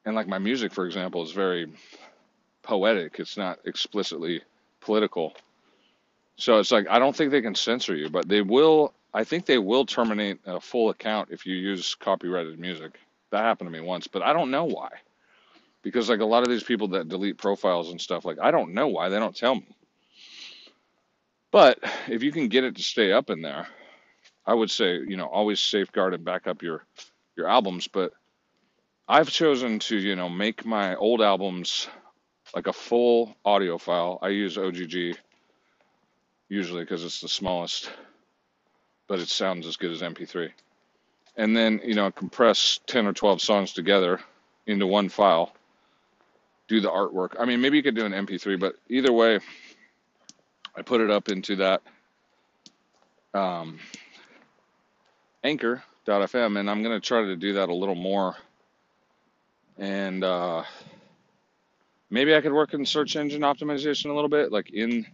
and 0.04 0.14
like 0.14 0.28
my 0.28 0.38
music, 0.38 0.72
for 0.72 0.86
example, 0.86 1.24
is 1.24 1.32
very 1.32 1.72
poetic, 2.62 3.18
it's 3.18 3.36
not 3.36 3.58
explicitly 3.64 4.42
political. 4.80 5.34
So 6.36 6.58
it's 6.58 6.72
like 6.72 6.86
I 6.90 6.98
don't 6.98 7.14
think 7.14 7.30
they 7.30 7.42
can 7.42 7.54
censor 7.54 7.94
you, 7.94 8.08
but 8.08 8.28
they 8.28 8.42
will. 8.42 8.92
I 9.12 9.24
think 9.24 9.46
they 9.46 9.58
will 9.58 9.86
terminate 9.86 10.40
a 10.44 10.60
full 10.60 10.90
account 10.90 11.28
if 11.30 11.46
you 11.46 11.54
use 11.54 11.94
copyrighted 11.94 12.58
music. 12.58 12.98
That 13.30 13.42
happened 13.42 13.68
to 13.68 13.72
me 13.72 13.80
once, 13.80 14.08
but 14.08 14.22
I 14.22 14.32
don't 14.32 14.50
know 14.50 14.64
why. 14.64 14.90
Because 15.82 16.08
like 16.08 16.20
a 16.20 16.24
lot 16.24 16.42
of 16.42 16.48
these 16.48 16.64
people 16.64 16.88
that 16.88 17.08
delete 17.08 17.38
profiles 17.38 17.90
and 17.90 18.00
stuff, 18.00 18.24
like 18.24 18.38
I 18.40 18.50
don't 18.50 18.74
know 18.74 18.88
why 18.88 19.08
they 19.08 19.18
don't 19.18 19.36
tell 19.36 19.54
me. 19.54 19.66
But 21.52 21.78
if 22.08 22.24
you 22.24 22.32
can 22.32 22.48
get 22.48 22.64
it 22.64 22.76
to 22.76 22.82
stay 22.82 23.12
up 23.12 23.30
in 23.30 23.40
there, 23.40 23.68
I 24.44 24.54
would 24.54 24.70
say, 24.70 24.94
you 24.94 25.16
know, 25.16 25.26
always 25.26 25.60
safeguard 25.60 26.14
and 26.14 26.24
back 26.24 26.46
up 26.48 26.62
your 26.62 26.84
your 27.36 27.48
albums, 27.48 27.88
but 27.88 28.12
I've 29.06 29.30
chosen 29.30 29.78
to, 29.80 29.96
you 29.96 30.16
know, 30.16 30.28
make 30.28 30.64
my 30.64 30.96
old 30.96 31.20
albums 31.20 31.88
like 32.54 32.66
a 32.66 32.72
full 32.72 33.36
audio 33.44 33.78
file. 33.78 34.18
I 34.22 34.28
use 34.28 34.56
OGG 34.58 35.16
usually 36.48 36.82
because 36.82 37.04
it's 37.04 37.20
the 37.20 37.28
smallest, 37.28 37.90
but 39.08 39.20
it 39.20 39.28
sounds 39.28 39.66
as 39.66 39.76
good 39.76 39.90
as 39.90 40.02
MP3. 40.02 40.50
And 41.36 41.56
then, 41.56 41.80
you 41.84 41.94
know, 41.94 42.10
compress 42.10 42.78
10 42.86 43.06
or 43.06 43.12
12 43.12 43.40
songs 43.40 43.72
together 43.72 44.20
into 44.66 44.86
one 44.86 45.08
file, 45.08 45.52
do 46.68 46.80
the 46.80 46.90
artwork. 46.90 47.36
I 47.38 47.44
mean, 47.44 47.60
maybe 47.60 47.76
you 47.76 47.82
could 47.82 47.96
do 47.96 48.06
an 48.06 48.12
MP3, 48.12 48.58
but 48.58 48.76
either 48.88 49.12
way, 49.12 49.40
I 50.76 50.82
put 50.82 51.00
it 51.00 51.10
up 51.10 51.28
into 51.28 51.56
that 51.56 51.82
um, 53.34 53.78
anchor.fm, 55.42 56.58
and 56.58 56.70
I'm 56.70 56.82
going 56.82 57.00
to 57.00 57.06
try 57.06 57.22
to 57.22 57.36
do 57.36 57.54
that 57.54 57.68
a 57.68 57.74
little 57.74 57.94
more. 57.94 58.36
And 59.76 60.22
uh, 60.22 60.62
maybe 62.10 62.34
I 62.34 62.40
could 62.40 62.52
work 62.52 62.74
in 62.74 62.86
search 62.86 63.16
engine 63.16 63.42
optimization 63.42 64.10
a 64.10 64.14
little 64.14 64.28
bit, 64.30 64.52
like 64.52 64.70
in. 64.70 65.06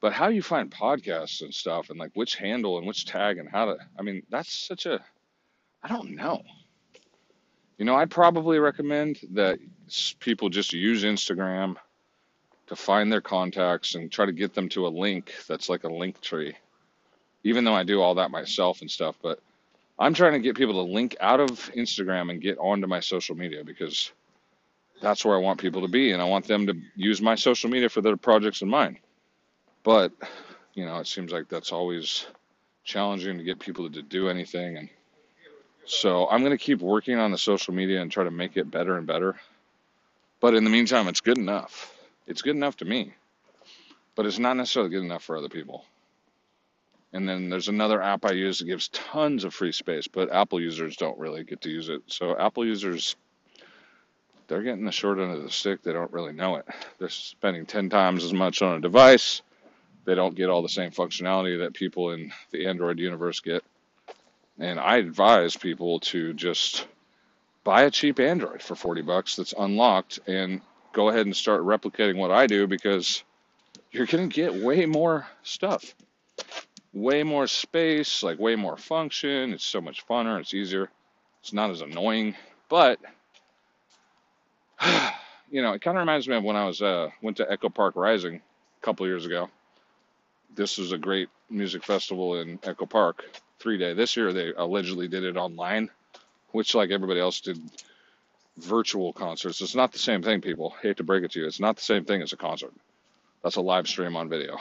But 0.00 0.12
how 0.12 0.28
you 0.28 0.42
find 0.42 0.70
podcasts 0.70 1.42
and 1.42 1.52
stuff, 1.52 1.90
and 1.90 1.98
like 1.98 2.12
which 2.14 2.36
handle 2.36 2.78
and 2.78 2.86
which 2.86 3.04
tag 3.06 3.38
and 3.38 3.48
how 3.48 3.66
to. 3.66 3.76
I 3.98 4.02
mean, 4.02 4.22
that's 4.30 4.52
such 4.52 4.86
a. 4.86 5.00
I 5.82 5.88
don't 5.88 6.14
know. 6.14 6.42
You 7.78 7.84
know, 7.84 7.94
I'd 7.94 8.10
probably 8.10 8.58
recommend 8.58 9.20
that 9.32 9.58
people 10.20 10.48
just 10.48 10.72
use 10.72 11.04
Instagram 11.04 11.76
to 12.66 12.76
find 12.76 13.10
their 13.10 13.20
contacts 13.20 13.94
and 13.94 14.10
try 14.10 14.26
to 14.26 14.32
get 14.32 14.54
them 14.54 14.68
to 14.70 14.86
a 14.86 14.88
link 14.88 15.32
that's 15.46 15.68
like 15.68 15.84
a 15.84 15.88
link 15.88 16.20
tree. 16.20 16.54
Even 17.44 17.64
though 17.64 17.74
I 17.74 17.84
do 17.84 18.00
all 18.02 18.16
that 18.16 18.30
myself 18.30 18.80
and 18.80 18.90
stuff, 18.90 19.16
but 19.22 19.40
I'm 19.98 20.14
trying 20.14 20.34
to 20.34 20.38
get 20.40 20.56
people 20.56 20.84
to 20.84 20.92
link 20.92 21.16
out 21.20 21.40
of 21.40 21.50
Instagram 21.72 22.30
and 22.30 22.40
get 22.40 22.58
onto 22.58 22.86
my 22.86 23.00
social 23.00 23.36
media 23.36 23.64
because 23.64 24.12
that's 25.00 25.24
where 25.24 25.36
I 25.36 25.40
want 25.40 25.60
people 25.60 25.82
to 25.82 25.88
be 25.88 26.12
and 26.12 26.20
I 26.20 26.26
want 26.26 26.46
them 26.46 26.66
to 26.66 26.74
use 26.94 27.22
my 27.22 27.36
social 27.36 27.70
media 27.70 27.88
for 27.88 28.00
their 28.00 28.16
projects 28.16 28.62
and 28.62 28.70
mine. 28.70 28.98
But, 29.88 30.12
you 30.74 30.84
know, 30.84 30.98
it 30.98 31.06
seems 31.06 31.32
like 31.32 31.48
that's 31.48 31.72
always 31.72 32.26
challenging 32.84 33.38
to 33.38 33.42
get 33.42 33.58
people 33.58 33.90
to 33.90 34.02
do 34.02 34.28
anything 34.28 34.76
and 34.76 34.90
so 35.86 36.28
I'm 36.28 36.40
going 36.40 36.52
to 36.52 36.62
keep 36.62 36.82
working 36.82 37.18
on 37.18 37.30
the 37.30 37.38
social 37.38 37.72
media 37.72 38.02
and 38.02 38.12
try 38.12 38.24
to 38.24 38.30
make 38.30 38.58
it 38.58 38.70
better 38.70 38.98
and 38.98 39.06
better. 39.06 39.36
But 40.40 40.52
in 40.52 40.64
the 40.64 40.68
meantime, 40.68 41.08
it's 41.08 41.22
good 41.22 41.38
enough. 41.38 41.90
It's 42.26 42.42
good 42.42 42.54
enough 42.54 42.76
to 42.76 42.84
me, 42.84 43.14
but 44.14 44.26
it's 44.26 44.38
not 44.38 44.58
necessarily 44.58 44.90
good 44.90 45.04
enough 45.04 45.22
for 45.22 45.38
other 45.38 45.48
people. 45.48 45.86
And 47.14 47.26
then 47.26 47.48
there's 47.48 47.68
another 47.68 48.02
app 48.02 48.26
I 48.26 48.32
use 48.32 48.58
that 48.58 48.66
gives 48.66 48.88
tons 48.88 49.44
of 49.44 49.54
free 49.54 49.72
space, 49.72 50.06
but 50.06 50.30
Apple 50.30 50.60
users 50.60 50.98
don't 50.98 51.18
really 51.18 51.44
get 51.44 51.62
to 51.62 51.70
use 51.70 51.88
it. 51.88 52.02
So 52.08 52.36
Apple 52.36 52.66
users, 52.66 53.16
they're 54.48 54.62
getting 54.62 54.84
the 54.84 54.92
short 54.92 55.18
end 55.18 55.32
of 55.32 55.42
the 55.42 55.50
stick. 55.50 55.82
They 55.82 55.94
don't 55.94 56.12
really 56.12 56.34
know 56.34 56.56
it. 56.56 56.66
They're 56.98 57.08
spending 57.08 57.64
10 57.64 57.88
times 57.88 58.22
as 58.22 58.34
much 58.34 58.60
on 58.60 58.76
a 58.76 58.80
device. 58.80 59.40
They 60.08 60.14
don't 60.14 60.34
get 60.34 60.48
all 60.48 60.62
the 60.62 60.70
same 60.70 60.90
functionality 60.90 61.58
that 61.58 61.74
people 61.74 62.12
in 62.12 62.32
the 62.50 62.66
Android 62.66 62.98
universe 62.98 63.40
get. 63.40 63.62
And 64.58 64.80
I 64.80 64.96
advise 64.96 65.54
people 65.54 66.00
to 66.00 66.32
just 66.32 66.86
buy 67.62 67.82
a 67.82 67.90
cheap 67.90 68.18
Android 68.18 68.62
for 68.62 68.74
40 68.74 69.02
bucks 69.02 69.36
that's 69.36 69.52
unlocked 69.52 70.20
and 70.26 70.62
go 70.94 71.10
ahead 71.10 71.26
and 71.26 71.36
start 71.36 71.60
replicating 71.60 72.16
what 72.16 72.30
I 72.30 72.46
do 72.46 72.66
because 72.66 73.22
you're 73.92 74.06
going 74.06 74.30
to 74.30 74.34
get 74.34 74.54
way 74.54 74.86
more 74.86 75.26
stuff. 75.42 75.94
Way 76.94 77.22
more 77.22 77.46
space, 77.46 78.22
like 78.22 78.38
way 78.38 78.56
more 78.56 78.78
function. 78.78 79.52
It's 79.52 79.66
so 79.66 79.82
much 79.82 80.06
funner, 80.06 80.40
it's 80.40 80.54
easier. 80.54 80.88
It's 81.42 81.52
not 81.52 81.68
as 81.68 81.82
annoying, 81.82 82.34
but 82.70 82.98
you 85.50 85.60
know, 85.60 85.74
it 85.74 85.82
kind 85.82 85.98
of 85.98 86.00
reminds 86.00 86.26
me 86.26 86.36
of 86.36 86.44
when 86.44 86.56
I 86.56 86.64
was 86.64 86.80
uh, 86.80 87.10
went 87.20 87.36
to 87.36 87.52
Echo 87.52 87.68
Park 87.68 87.94
Rising 87.94 88.36
a 88.36 88.82
couple 88.82 89.06
years 89.06 89.26
ago. 89.26 89.50
This 90.54 90.78
was 90.78 90.92
a 90.92 90.98
great 90.98 91.28
music 91.50 91.84
festival 91.84 92.40
in 92.40 92.58
Echo 92.62 92.86
Park, 92.86 93.24
three 93.58 93.78
day. 93.78 93.94
This 93.94 94.16
year 94.16 94.32
they 94.32 94.52
allegedly 94.56 95.08
did 95.08 95.24
it 95.24 95.36
online, 95.36 95.90
which 96.52 96.74
like 96.74 96.90
everybody 96.90 97.20
else 97.20 97.40
did 97.40 97.60
virtual 98.58 99.12
concerts. 99.12 99.60
It's 99.60 99.74
not 99.74 99.92
the 99.92 99.98
same 99.98 100.22
thing, 100.22 100.40
people. 100.40 100.74
hate 100.82 100.96
to 100.96 101.04
break 101.04 101.24
it 101.24 101.32
to 101.32 101.40
you. 101.40 101.46
It's 101.46 101.60
not 101.60 101.76
the 101.76 101.82
same 101.82 102.04
thing 102.04 102.22
as 102.22 102.32
a 102.32 102.36
concert. 102.36 102.72
That's 103.42 103.56
a 103.56 103.60
live 103.60 103.86
stream 103.86 104.16
on 104.16 104.28
video. 104.28 104.58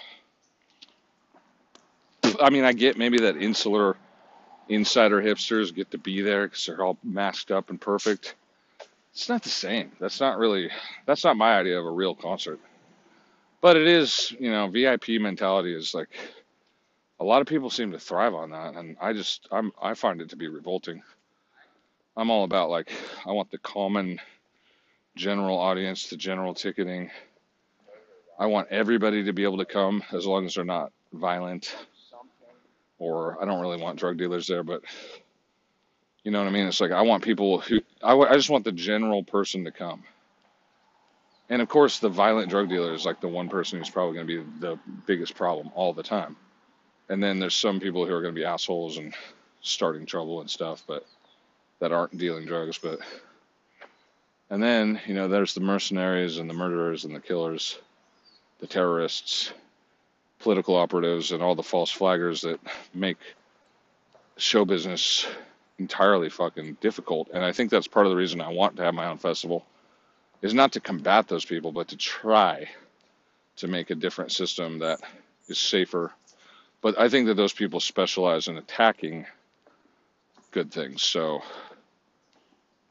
I 2.39 2.50
mean, 2.51 2.63
I 2.63 2.74
get 2.74 2.98
maybe 2.98 3.20
that 3.20 3.38
insular 3.38 3.98
insider 4.70 5.22
hipsters 5.22 5.74
get 5.74 5.91
to 5.91 5.98
be 5.98 6.22
there 6.22 6.48
because 6.48 6.65
they're 6.65 6.84
all 6.84 6.98
masked 7.03 7.51
up 7.51 7.70
and 7.70 7.79
perfect. 7.79 8.36
It's 9.13 9.29
not 9.29 9.41
the 9.41 9.50
same. 9.50 9.91
That's 10.00 10.20
not 10.20 10.38
really, 10.38 10.70
that's 11.06 11.24
not 11.24 11.38
my 11.38 11.58
idea 11.58 11.79
of 11.79 11.86
a 11.86 11.91
real 11.91 12.13
concert. 12.13 12.60
But 13.62 13.78
it 13.78 13.88
is, 13.88 14.34
you 14.40 14.52
know, 14.52 14.68
VIP 14.68 15.10
mentality 15.20 15.76
is 15.76 15.94
like, 15.94 16.10
a 17.20 17.24
lot 17.24 17.42
of 17.42 17.48
people 17.48 17.70
seem 17.70 17.92
to 17.92 18.00
thrive 18.00 18.36
on 18.36 18.52
that. 18.52 18.76
And 18.76 18.98
I 19.02 19.14
just, 19.14 19.48
I'm, 19.52 19.72
I 19.82 19.96
find 19.96 20.22
it 20.22 20.30
to 20.30 20.36
be 20.36 20.48
revolting. 20.48 21.02
I'm 22.18 22.32
all 22.32 22.44
about 22.44 22.72
like 22.72 22.92
I 23.28 23.32
want 23.32 23.52
the 23.52 23.60
common 23.60 24.20
general 25.16 25.58
audience, 25.60 26.10
the 26.10 26.18
general 26.18 26.56
ticketing. 26.56 27.12
I 28.39 28.48
want 28.48 28.70
everybody 28.72 29.24
to 29.26 29.34
be 29.34 29.43
able 29.43 29.60
to 29.60 29.65
come 29.65 30.04
as 30.12 30.26
long 30.26 30.46
as 30.46 30.56
they're 30.56 30.63
not 30.63 30.91
violent 31.13 31.76
or 33.00 33.41
I 33.41 33.46
don't 33.46 33.62
really 33.62 33.82
want 33.82 34.00
drug 34.00 34.17
dealers 34.17 34.48
there, 34.48 34.63
but 34.63 34.82
you 36.24 36.32
know 36.32 36.39
what 36.39 36.48
I 36.48 36.52
mean? 36.52 36.67
It's 36.67 36.82
like 36.82 36.91
I 36.91 37.04
want 37.04 37.24
people 37.24 37.60
who 37.60 37.82
I, 38.02 38.15
I 38.15 38.36
just 38.36 38.50
want 38.50 38.65
the 38.65 38.72
general 38.72 39.24
person 39.24 39.63
to 39.65 39.72
come. 39.72 40.04
And 41.49 41.62
of 41.62 41.69
course, 41.69 41.99
the 41.99 42.10
violent 42.10 42.49
drug 42.49 42.69
dealer 42.69 42.93
is 42.93 43.05
like 43.05 43.21
the 43.21 43.27
one 43.27 43.49
person 43.49 43.79
who's 43.79 43.89
probably 43.89 44.15
going 44.15 44.27
to 44.27 44.43
be 44.43 44.51
the 44.60 44.79
biggest 45.05 45.36
problem 45.36 45.71
all 45.75 45.93
the 45.93 46.03
time. 46.03 46.36
And 47.10 47.23
then 47.23 47.39
there's 47.39 47.55
some 47.55 47.79
people 47.79 48.05
who 48.05 48.13
are 48.13 48.21
going 48.21 48.33
to 48.33 48.39
be 48.39 48.45
assholes 48.45 48.97
and 48.97 49.13
starting 49.62 50.05
trouble 50.05 50.41
and 50.41 50.49
stuff, 50.49 50.83
but 50.88 51.05
that 51.79 51.91
aren't 51.91 52.17
dealing 52.17 52.45
drugs, 52.45 52.77
but 52.77 52.99
and 54.49 54.63
then 54.63 54.99
you 55.05 55.13
know 55.13 55.27
there's 55.27 55.53
the 55.53 55.62
mercenaries 55.62 56.38
and 56.38 56.49
the 56.49 56.53
murderers 56.53 57.05
and 57.05 57.15
the 57.15 57.19
killers, 57.19 57.77
the 58.60 58.67
terrorists, 58.67 59.51
political 60.39 60.75
operatives, 60.75 61.31
and 61.31 61.43
all 61.43 61.55
the 61.55 61.63
false 61.63 61.95
flaggers 61.95 62.41
that 62.41 62.60
make 62.93 63.17
show 64.38 64.65
business 64.65 65.25
entirely 65.79 66.29
fucking 66.29 66.77
difficult. 66.81 67.29
And 67.33 67.43
I 67.43 67.51
think 67.51 67.69
that's 67.69 67.88
part 67.88 68.05
of 68.05 68.10
the 68.10 68.15
reason 68.15 68.41
I 68.41 68.49
want 68.49 68.77
to 68.77 68.83
have 68.83 68.93
my 68.93 69.07
own 69.07 69.17
festival 69.17 69.65
is 70.41 70.54
not 70.54 70.73
to 70.73 70.80
combat 70.80 71.28
those 71.28 71.45
people, 71.45 71.71
but 71.71 71.89
to 71.89 71.97
try 71.97 72.69
to 73.58 73.67
make 73.67 73.89
a 73.89 73.95
different 73.95 74.32
system 74.32 74.80
that 74.80 75.00
is 75.47 75.58
safer. 75.58 76.12
But 76.82 77.00
I 77.00 77.10
think 77.10 77.28
that 77.28 77.36
those 77.36 77.54
people 77.54 77.80
specialize 77.80 78.47
in 78.47 78.58
attacking 78.58 79.26
good 80.52 80.71
things. 80.71 81.04
So 81.04 81.41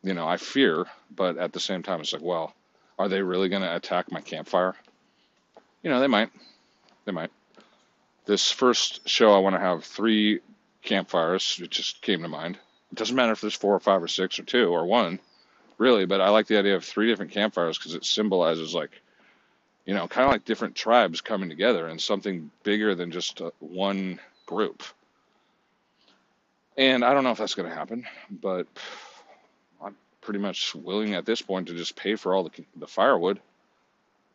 you 0.07 0.15
know, 0.15 0.29
I 0.29 0.37
fear, 0.37 0.87
but 1.15 1.37
at 1.37 1.53
the 1.53 1.59
same 1.59 1.83
time, 1.83 2.01
it's 2.01 2.13
like, 2.13 2.23
well, 2.23 2.55
are 2.97 3.09
they 3.09 3.23
really 3.23 3.49
going 3.49 3.63
to 3.63 3.75
attack 3.75 4.13
my 4.13 4.21
campfire? 4.21 4.77
You 5.83 5.91
know, 5.91 5.99
they 5.99 6.07
might. 6.07 6.31
They 7.05 7.13
might. 7.13 7.33
This 8.25 8.53
first 8.53 9.09
show, 9.09 9.33
I 9.33 9.41
want 9.41 9.57
to 9.57 9.61
have 9.61 9.85
three 9.85 10.41
campfires. 10.85 11.59
It 11.61 11.71
just 11.71 12.03
came 12.03 12.23
to 12.23 12.29
mind. 12.29 12.57
It 12.93 12.99
doesn't 12.99 13.17
matter 13.17 13.33
if 13.33 13.41
there's 13.41 13.57
four 13.57 13.75
or 13.75 13.81
five 13.81 14.01
or 14.01 14.07
six 14.07 14.39
or 14.39 14.45
two 14.45 14.69
or 14.69 14.87
one, 14.87 15.19
really, 15.79 16.07
but 16.07 16.21
I 16.21 16.31
like 16.31 16.47
the 16.47 16.59
idea 16.59 16.77
of 16.77 16.85
three 16.85 17.07
different 17.07 17.33
campfires 17.33 17.79
because 17.79 17.95
it 17.95 18.05
symbolizes, 18.05 18.75
like, 18.75 18.91
you 19.85 19.95
know, 19.95 20.09
kind 20.09 20.25
of 20.25 20.33
like 20.33 20.45
different 20.45 20.75
tribes 20.75 21.21
coming 21.21 21.49
together 21.49 21.87
and 21.87 22.01
something 22.01 22.51
bigger 22.63 22.95
than 22.95 23.11
just 23.11 23.41
uh, 23.41 23.51
one 23.61 24.19
group. 24.47 24.83
And 26.77 27.05
I 27.05 27.15
don't 27.15 27.25
know 27.25 27.31
if 27.31 27.39
that's 27.39 27.55
going 27.55 27.69
to 27.69 27.75
happen, 27.75 28.05
but 28.31 28.67
I'm 29.83 29.97
pretty 30.21 30.41
much 30.41 30.75
willing 30.75 31.15
at 31.15 31.25
this 31.25 31.41
point 31.41 31.69
to 31.69 31.75
just 31.75 31.97
pay 31.97 32.17
for 32.17 32.35
all 32.35 32.45
the, 32.45 32.65
the 32.77 32.87
firewood 32.87 33.41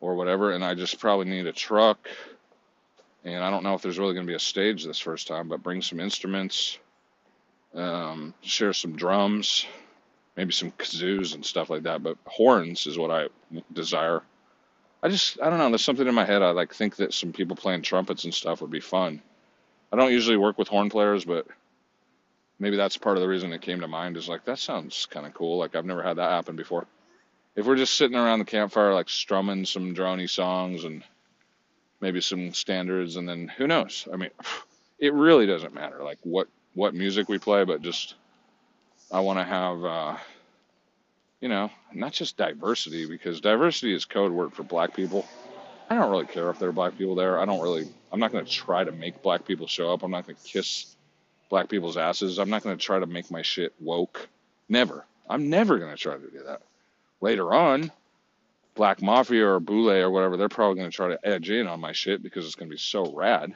or 0.00 0.16
whatever. 0.16 0.52
And 0.52 0.64
I 0.64 0.74
just 0.74 0.98
probably 0.98 1.26
need 1.26 1.46
a 1.46 1.52
truck. 1.52 2.08
And 3.24 3.44
I 3.44 3.50
don't 3.50 3.62
know 3.62 3.74
if 3.74 3.82
there's 3.82 3.98
really 3.98 4.14
going 4.14 4.26
to 4.26 4.30
be 4.30 4.36
a 4.36 4.40
stage 4.40 4.84
this 4.84 4.98
first 4.98 5.28
time, 5.28 5.48
but 5.48 5.62
bring 5.62 5.82
some 5.82 6.00
instruments, 6.00 6.78
um, 7.74 8.34
share 8.40 8.72
some 8.72 8.96
drums, 8.96 9.64
maybe 10.36 10.52
some 10.52 10.72
kazoos 10.72 11.34
and 11.34 11.44
stuff 11.44 11.70
like 11.70 11.84
that. 11.84 12.02
But 12.02 12.16
horns 12.26 12.86
is 12.86 12.98
what 12.98 13.10
I 13.10 13.28
desire. 13.72 14.22
I 15.02 15.08
just, 15.08 15.40
I 15.40 15.50
don't 15.50 15.58
know. 15.58 15.68
There's 15.68 15.84
something 15.84 16.06
in 16.06 16.14
my 16.14 16.24
head. 16.24 16.42
I 16.42 16.50
like 16.50 16.74
think 16.74 16.96
that 16.96 17.12
some 17.12 17.32
people 17.32 17.56
playing 17.56 17.82
trumpets 17.82 18.24
and 18.24 18.32
stuff 18.32 18.60
would 18.60 18.70
be 18.70 18.80
fun. 18.80 19.20
I 19.92 19.96
don't 19.96 20.12
usually 20.12 20.36
work 20.36 20.58
with 20.58 20.68
horn 20.68 20.90
players, 20.90 21.24
but 21.24 21.46
maybe 22.62 22.76
that's 22.76 22.96
part 22.96 23.16
of 23.16 23.20
the 23.22 23.28
reason 23.28 23.52
it 23.52 23.60
came 23.60 23.80
to 23.80 23.88
mind 23.88 24.16
is 24.16 24.28
like 24.28 24.44
that 24.44 24.58
sounds 24.58 25.06
kind 25.06 25.26
of 25.26 25.34
cool 25.34 25.58
like 25.58 25.74
i've 25.74 25.84
never 25.84 26.02
had 26.02 26.16
that 26.16 26.30
happen 26.30 26.54
before 26.54 26.86
if 27.56 27.66
we're 27.66 27.76
just 27.76 27.94
sitting 27.94 28.16
around 28.16 28.38
the 28.38 28.44
campfire 28.44 28.94
like 28.94 29.08
strumming 29.08 29.64
some 29.64 29.94
drony 29.94 30.30
songs 30.30 30.84
and 30.84 31.02
maybe 32.00 32.20
some 32.20 32.54
standards 32.54 33.16
and 33.16 33.28
then 33.28 33.48
who 33.48 33.66
knows 33.66 34.06
i 34.12 34.16
mean 34.16 34.30
it 35.00 35.12
really 35.12 35.44
doesn't 35.44 35.74
matter 35.74 36.02
like 36.04 36.18
what 36.22 36.46
what 36.74 36.94
music 36.94 37.28
we 37.28 37.36
play 37.36 37.64
but 37.64 37.82
just 37.82 38.14
i 39.12 39.20
want 39.20 39.38
to 39.38 39.44
have 39.44 39.84
uh 39.84 40.16
you 41.40 41.48
know 41.48 41.70
not 41.92 42.12
just 42.12 42.36
diversity 42.36 43.06
because 43.06 43.40
diversity 43.40 43.94
is 43.94 44.04
code 44.04 44.32
word 44.32 44.52
for 44.52 44.62
black 44.62 44.94
people 44.94 45.26
i 45.90 45.94
don't 45.94 46.10
really 46.10 46.26
care 46.26 46.50
if 46.50 46.58
there 46.58 46.68
are 46.70 46.72
black 46.72 46.98
people 46.98 47.14
there 47.14 47.38
i 47.38 47.44
don't 47.44 47.62
really 47.62 47.86
i'm 48.10 48.20
not 48.20 48.32
going 48.32 48.44
to 48.44 48.50
try 48.50 48.82
to 48.82 48.92
make 48.92 49.22
black 49.22 49.44
people 49.44 49.66
show 49.66 49.92
up 49.92 50.02
i'm 50.02 50.10
not 50.10 50.26
going 50.26 50.36
to 50.36 50.48
kiss 50.48 50.96
black 51.52 51.68
people's 51.68 51.98
asses. 51.98 52.38
I'm 52.38 52.48
not 52.48 52.62
going 52.62 52.78
to 52.78 52.82
try 52.82 52.98
to 52.98 53.04
make 53.04 53.30
my 53.30 53.42
shit 53.42 53.74
woke. 53.78 54.26
Never. 54.70 55.04
I'm 55.28 55.50
never 55.50 55.78
going 55.78 55.90
to 55.90 55.98
try 55.98 56.14
to 56.14 56.30
do 56.30 56.44
that. 56.46 56.62
Later 57.20 57.52
on, 57.52 57.92
Black 58.74 59.02
Mafia 59.02 59.46
or 59.46 59.60
Boule 59.60 59.90
or 59.90 60.10
whatever, 60.10 60.38
they're 60.38 60.48
probably 60.48 60.76
going 60.78 60.90
to 60.90 60.96
try 60.96 61.08
to 61.08 61.18
edge 61.22 61.50
in 61.50 61.66
on 61.66 61.78
my 61.78 61.92
shit 61.92 62.22
because 62.22 62.46
it's 62.46 62.54
going 62.54 62.70
to 62.70 62.74
be 62.74 62.78
so 62.78 63.12
rad. 63.14 63.54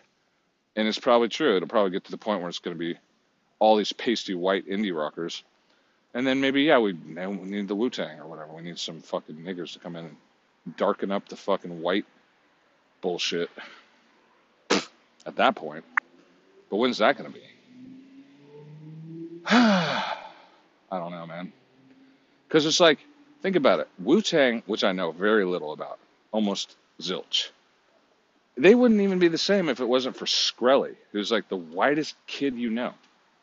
And 0.77 0.87
it's 0.87 0.99
probably 0.99 1.31
true. 1.31 1.57
It'll 1.57 1.69
probably 1.69 1.91
get 1.91 2.05
to 2.05 2.11
the 2.11 2.19
point 2.19 2.41
where 2.41 2.51
it's 2.51 2.59
going 2.59 2.77
to 2.77 2.79
be 2.79 2.99
all 3.59 3.77
these 3.77 3.93
pasty 3.93 4.35
white 4.35 4.69
indie 4.69 4.97
rockers. 4.97 5.43
And 6.15 6.27
then 6.27 6.41
maybe, 6.41 6.63
yeah, 6.63 6.79
we, 6.79 6.93
we 6.93 7.15
need 7.15 7.69
the 7.69 7.75
Wu 7.75 7.91
Tang 7.91 8.19
or 8.21 8.27
whatever. 8.27 8.53
We 8.53 8.63
need 8.63 8.79
some 8.79 9.01
fucking 9.01 9.37
niggers 9.37 9.75
to 9.75 9.79
come 9.79 9.97
in 9.97 10.07
and 10.07 10.77
darken 10.77 11.11
up 11.11 11.29
the 11.29 11.37
fucking 11.37 11.81
white 11.83 12.07
bullshit 13.01 13.51
at 14.71 15.37
that 15.37 15.55
point. 15.55 15.85
But 16.71 16.77
when's 16.77 16.99
that 16.99 17.19
going 17.19 17.33
to 17.33 17.39
be? 17.39 17.45
I 19.49 20.17
don't 20.91 21.11
know, 21.11 21.27
man. 21.27 21.53
Because 22.49 22.67
it's 22.67 22.81
like, 22.81 22.99
think 23.43 23.57
about 23.57 23.81
it. 23.81 23.89
Wu 23.99 24.23
Tang, 24.23 24.63
which 24.67 24.85
I 24.85 24.93
know 24.93 25.13
very 25.13 25.45
little 25.45 25.73
about, 25.73 25.99
almost 26.33 26.77
Zilch. 27.01 27.51
They 28.57 28.75
wouldn't 28.75 29.01
even 29.01 29.19
be 29.19 29.29
the 29.29 29.39
same 29.39 29.69
if 29.69 29.81
it 29.81 29.89
wasn't 29.89 30.17
for 30.17 30.25
Shkreli, 30.25 30.97
who's 31.13 31.31
like 31.31 31.49
the 31.49 31.57
whitest 31.57 32.17
kid 32.27 32.55
you 32.55 32.71
know. 32.71 32.95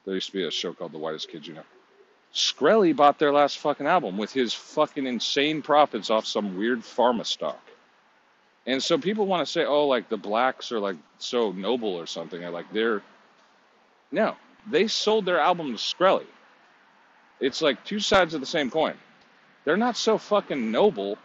There 0.05 0.13
used 0.13 0.27
to 0.27 0.33
be 0.33 0.45
a 0.45 0.51
show 0.51 0.73
called 0.73 0.91
The 0.91 0.97
Whitest 0.97 1.29
Kids 1.29 1.47
You 1.47 1.53
Know. 1.55 1.63
Shkreli 2.33 2.95
bought 2.95 3.19
their 3.19 3.31
last 3.31 3.59
fucking 3.59 3.85
album 3.85 4.17
with 4.17 4.33
his 4.33 4.53
fucking 4.53 5.05
insane 5.05 5.61
profits 5.61 6.09
off 6.09 6.25
some 6.25 6.57
weird 6.57 6.81
pharma 6.81 7.25
stock. 7.25 7.61
And 8.65 8.81
so 8.81 8.97
people 8.97 9.27
want 9.27 9.45
to 9.45 9.51
say, 9.51 9.65
oh, 9.65 9.87
like 9.87 10.09
the 10.09 10.17
blacks 10.17 10.71
are 10.71 10.79
like 10.79 10.95
so 11.19 11.51
noble 11.51 11.95
or 11.95 12.07
something, 12.07 12.41
like 12.51 12.71
they're. 12.73 13.01
No, 14.11 14.35
they 14.69 14.87
sold 14.87 15.25
their 15.25 15.39
album 15.39 15.71
to 15.71 15.77
Shkreli. 15.77 16.25
It's 17.39 17.61
like 17.61 17.83
two 17.83 17.99
sides 17.99 18.33
of 18.33 18.39
the 18.39 18.47
same 18.47 18.71
coin. 18.71 18.95
They're 19.65 19.77
not 19.77 19.97
so 19.97 20.17
fucking 20.17 20.71
noble 20.71 21.17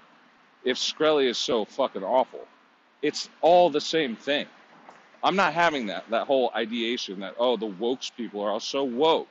if 0.65 0.77
Shkreli 0.77 1.29
is 1.29 1.39
so 1.39 1.65
fucking 1.65 2.03
awful. 2.03 2.47
It's 3.03 3.29
all 3.41 3.71
the 3.71 3.81
same 3.81 4.17
thing. 4.17 4.47
I'm 5.23 5.37
not 5.37 5.53
having 5.53 5.87
that 5.87 6.09
that 6.11 6.27
whole 6.27 6.51
ideation 6.55 7.21
that 7.21 7.35
oh 7.39 7.57
the 7.57 7.67
wokes 7.69 8.11
people 8.15 8.43
are 8.43 8.51
all 8.51 8.61
so 8.61 8.85
woke, 8.85 9.29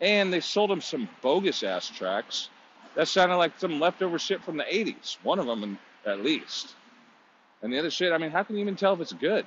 and 0.00 0.32
they 0.32 0.40
sold 0.40 0.70
him 0.70 0.80
some 0.80 1.08
bogus 1.22 1.62
ass 1.62 1.88
tracks 1.88 2.48
that 2.94 3.08
sounded 3.08 3.36
like 3.36 3.58
some 3.58 3.80
leftover 3.80 4.18
shit 4.18 4.42
from 4.42 4.56
the 4.56 4.64
'80s. 4.64 5.16
One 5.22 5.38
of 5.38 5.46
them, 5.46 5.78
at 6.06 6.22
least, 6.22 6.74
and 7.62 7.72
the 7.72 7.78
other 7.78 7.90
shit. 7.90 8.12
I 8.12 8.18
mean, 8.18 8.30
how 8.30 8.42
can 8.42 8.56
you 8.56 8.62
even 8.62 8.76
tell 8.76 8.94
if 8.94 9.00
it's 9.00 9.12
good? 9.12 9.46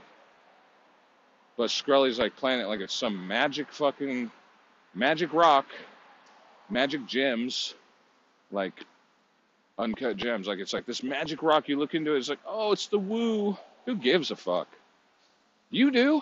But 1.55 1.69
Shkreli's 1.69 2.19
like 2.19 2.35
playing 2.35 2.59
it 2.59 2.65
like 2.65 2.81
it's 2.81 2.93
some 2.93 3.27
magic 3.27 3.71
fucking 3.71 4.31
magic 4.93 5.33
rock, 5.33 5.67
magic 6.69 7.05
gems, 7.05 7.73
like 8.51 8.83
uncut 9.77 10.17
gems. 10.17 10.47
Like 10.47 10.59
it's 10.59 10.73
like 10.73 10.85
this 10.85 11.03
magic 11.03 11.41
rock. 11.41 11.69
You 11.69 11.79
look 11.79 11.93
into 11.95 12.15
it, 12.15 12.17
it's 12.17 12.29
like 12.29 12.39
oh, 12.45 12.73
it's 12.73 12.87
the 12.87 12.99
woo. 12.99 13.57
Who 13.85 13.95
gives 13.95 14.31
a 14.31 14.35
fuck? 14.35 14.67
You 15.73 15.89
do. 15.89 16.21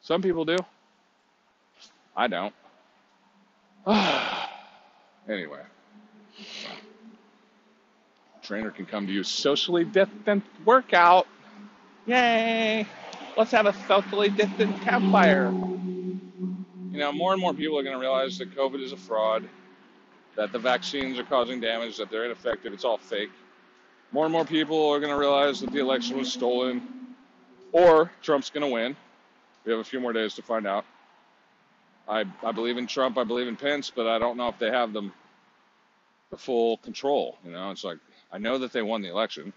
Some 0.00 0.22
people 0.22 0.44
do. 0.44 0.58
I 2.16 2.28
don't. 2.28 2.54
anyway. 5.28 5.62
Trainer 8.44 8.70
can 8.70 8.86
come 8.86 9.08
to 9.08 9.12
you 9.12 9.24
socially 9.24 9.84
distant 9.84 10.44
workout. 10.64 11.26
Yay! 12.06 12.86
Let's 13.36 13.50
have 13.50 13.66
a 13.66 13.74
socially 13.88 14.28
distant 14.28 14.82
campfire. 14.82 15.50
You 15.50 16.98
know, 16.98 17.10
more 17.10 17.32
and 17.32 17.40
more 17.40 17.52
people 17.52 17.76
are 17.76 17.82
going 17.82 17.96
to 17.96 18.00
realize 18.00 18.38
that 18.38 18.54
COVID 18.54 18.80
is 18.80 18.92
a 18.92 18.96
fraud, 18.96 19.48
that 20.36 20.52
the 20.52 20.60
vaccines 20.60 21.18
are 21.18 21.24
causing 21.24 21.60
damage, 21.60 21.96
that 21.96 22.08
they're 22.08 22.24
ineffective, 22.24 22.72
it's 22.72 22.84
all 22.84 22.98
fake. 22.98 23.30
More 24.12 24.26
and 24.26 24.32
more 24.32 24.44
people 24.44 24.90
are 24.90 25.00
going 25.00 25.12
to 25.12 25.18
realize 25.18 25.58
that 25.60 25.72
the 25.72 25.80
election 25.80 26.16
was 26.16 26.32
stolen, 26.32 26.97
or 27.72 28.10
Trump's 28.22 28.50
going 28.50 28.66
to 28.66 28.72
win. 28.72 28.96
We 29.64 29.72
have 29.72 29.80
a 29.80 29.84
few 29.84 30.00
more 30.00 30.12
days 30.12 30.34
to 30.34 30.42
find 30.42 30.66
out. 30.66 30.84
I, 32.08 32.24
I 32.42 32.52
believe 32.52 32.78
in 32.78 32.86
Trump, 32.86 33.18
I 33.18 33.24
believe 33.24 33.48
in 33.48 33.56
Pence, 33.56 33.92
but 33.94 34.06
I 34.06 34.18
don't 34.18 34.36
know 34.36 34.48
if 34.48 34.58
they 34.58 34.70
have 34.70 34.92
them 34.92 35.12
the 36.30 36.36
full 36.36 36.78
control. 36.78 37.36
You 37.44 37.52
know, 37.52 37.70
it's 37.70 37.84
like 37.84 37.98
I 38.32 38.38
know 38.38 38.58
that 38.58 38.72
they 38.72 38.82
won 38.82 39.02
the 39.02 39.10
election, 39.10 39.52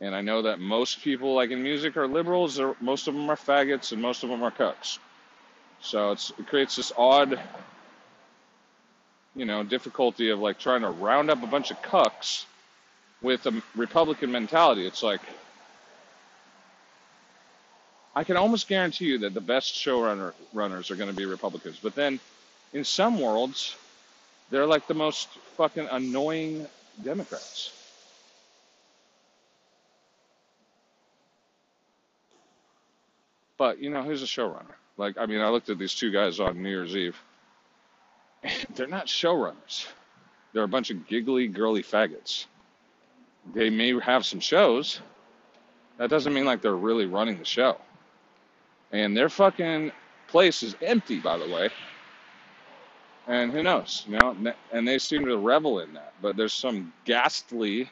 and 0.00 0.14
I 0.14 0.20
know 0.20 0.42
that 0.42 0.58
most 0.58 1.02
people, 1.02 1.34
like 1.34 1.50
in 1.50 1.62
music, 1.62 1.96
are 1.96 2.06
liberals. 2.06 2.60
Most 2.80 3.08
of 3.08 3.14
them 3.14 3.30
are 3.30 3.36
faggots, 3.36 3.92
and 3.92 4.02
most 4.02 4.22
of 4.22 4.30
them 4.30 4.42
are 4.42 4.50
cucks. 4.50 4.98
So 5.80 6.12
it's, 6.12 6.30
it 6.38 6.46
creates 6.46 6.76
this 6.76 6.92
odd, 6.96 7.40
you 9.34 9.44
know, 9.44 9.64
difficulty 9.64 10.30
of 10.30 10.38
like 10.38 10.58
trying 10.58 10.82
to 10.82 10.90
round 10.90 11.30
up 11.30 11.42
a 11.42 11.46
bunch 11.46 11.70
of 11.70 11.80
cucks 11.82 12.44
with 13.20 13.46
a 13.46 13.62
Republican 13.76 14.30
mentality. 14.30 14.86
It's 14.86 15.02
like 15.02 15.20
I 18.14 18.24
can 18.24 18.36
almost 18.36 18.68
guarantee 18.68 19.06
you 19.06 19.18
that 19.18 19.34
the 19.34 19.40
best 19.40 19.74
showrunner 19.74 20.34
runners 20.52 20.90
are 20.90 20.96
going 20.96 21.08
to 21.08 21.16
be 21.16 21.24
Republicans. 21.24 21.78
But 21.82 21.94
then, 21.94 22.20
in 22.72 22.84
some 22.84 23.20
worlds, 23.20 23.74
they're 24.50 24.66
like 24.66 24.86
the 24.86 24.94
most 24.94 25.28
fucking 25.56 25.88
annoying 25.90 26.66
Democrats. 27.02 27.72
But 33.56 33.78
you 33.78 33.90
know, 33.90 34.02
who's 34.02 34.22
a 34.22 34.26
showrunner? 34.26 34.74
Like, 34.98 35.16
I 35.16 35.26
mean, 35.26 35.40
I 35.40 35.48
looked 35.48 35.70
at 35.70 35.78
these 35.78 35.94
two 35.94 36.10
guys 36.10 36.38
on 36.38 36.62
New 36.62 36.68
Year's 36.68 36.94
Eve. 36.94 37.16
they're 38.74 38.86
not 38.88 39.06
showrunners. 39.06 39.86
They're 40.52 40.64
a 40.64 40.68
bunch 40.68 40.90
of 40.90 41.06
giggly, 41.06 41.48
girly 41.48 41.82
faggots. 41.82 42.46
They 43.54 43.70
may 43.70 43.98
have 44.00 44.26
some 44.26 44.40
shows. 44.40 45.00
That 45.96 46.10
doesn't 46.10 46.34
mean 46.34 46.44
like 46.44 46.60
they're 46.60 46.74
really 46.74 47.06
running 47.06 47.38
the 47.38 47.44
show. 47.44 47.78
And 48.92 49.16
their 49.16 49.28
fucking 49.28 49.92
place 50.28 50.62
is 50.62 50.76
empty, 50.82 51.18
by 51.18 51.38
the 51.38 51.48
way. 51.48 51.70
And 53.26 53.52
who 53.52 53.62
knows, 53.62 54.04
you 54.08 54.18
know? 54.18 54.54
And 54.72 54.86
they 54.86 54.98
seem 54.98 55.24
to 55.26 55.36
revel 55.36 55.80
in 55.80 55.94
that. 55.94 56.12
But 56.20 56.36
there's 56.36 56.52
some 56.52 56.92
ghastly 57.04 57.90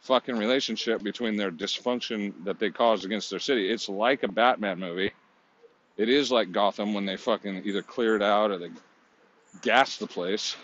fucking 0.00 0.36
relationship 0.36 1.02
between 1.02 1.36
their 1.36 1.50
dysfunction 1.50 2.32
that 2.44 2.58
they 2.58 2.70
caused 2.70 3.04
against 3.04 3.30
their 3.30 3.38
city. 3.38 3.70
It's 3.70 3.88
like 3.88 4.22
a 4.22 4.28
Batman 4.28 4.78
movie. 4.78 5.12
It 5.96 6.08
is 6.08 6.30
like 6.30 6.52
Gotham 6.52 6.92
when 6.92 7.06
they 7.06 7.16
fucking 7.16 7.62
either 7.64 7.82
clear 7.82 8.16
it 8.16 8.22
out 8.22 8.50
or 8.50 8.58
they 8.58 8.70
gas 9.62 9.96
the 9.96 10.06
place. 10.06 10.56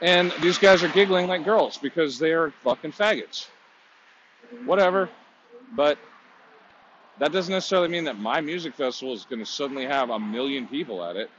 And 0.00 0.32
these 0.42 0.58
guys 0.58 0.82
are 0.82 0.88
giggling 0.88 1.28
like 1.28 1.44
girls 1.44 1.78
because 1.78 2.18
they 2.18 2.32
are 2.32 2.50
fucking 2.64 2.92
faggots. 2.92 3.46
Whatever. 4.64 5.08
But 5.76 5.96
that 7.18 7.32
doesn't 7.32 7.52
necessarily 7.52 7.88
mean 7.88 8.04
that 8.04 8.18
my 8.18 8.40
music 8.40 8.74
festival 8.74 9.14
is 9.14 9.24
going 9.24 9.38
to 9.38 9.46
suddenly 9.46 9.84
have 9.84 10.10
a 10.10 10.18
million 10.18 10.66
people 10.66 11.04
at 11.04 11.16
it. 11.16 11.30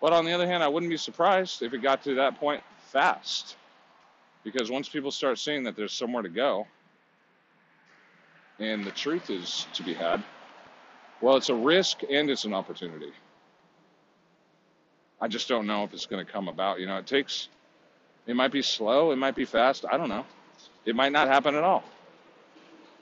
But 0.00 0.12
on 0.12 0.24
the 0.24 0.32
other 0.32 0.46
hand, 0.46 0.62
I 0.62 0.68
wouldn't 0.68 0.90
be 0.90 0.96
surprised 0.96 1.62
if 1.62 1.72
it 1.72 1.82
got 1.82 2.02
to 2.04 2.16
that 2.16 2.38
point 2.40 2.62
fast. 2.90 3.56
Because 4.44 4.70
once 4.70 4.88
people 4.88 5.12
start 5.12 5.38
seeing 5.38 5.62
that 5.64 5.76
there's 5.76 5.92
somewhere 5.92 6.22
to 6.22 6.28
go 6.28 6.66
and 8.58 8.84
the 8.84 8.90
truth 8.90 9.30
is 9.30 9.66
to 9.74 9.84
be 9.84 9.94
had, 9.94 10.22
well, 11.20 11.36
it's 11.36 11.48
a 11.48 11.54
risk 11.54 12.00
and 12.10 12.28
it's 12.28 12.44
an 12.44 12.52
opportunity. 12.52 13.12
I 15.20 15.28
just 15.28 15.48
don't 15.48 15.68
know 15.68 15.84
if 15.84 15.94
it's 15.94 16.06
going 16.06 16.24
to 16.24 16.30
come 16.30 16.48
about. 16.48 16.80
You 16.80 16.86
know, 16.86 16.96
it 16.96 17.06
takes, 17.06 17.48
it 18.26 18.34
might 18.34 18.50
be 18.50 18.62
slow, 18.62 19.12
it 19.12 19.16
might 19.16 19.36
be 19.36 19.44
fast. 19.44 19.84
I 19.90 19.96
don't 19.96 20.08
know. 20.08 20.26
It 20.84 20.96
might 20.96 21.12
not 21.12 21.28
happen 21.28 21.54
at 21.54 21.62
all. 21.62 21.84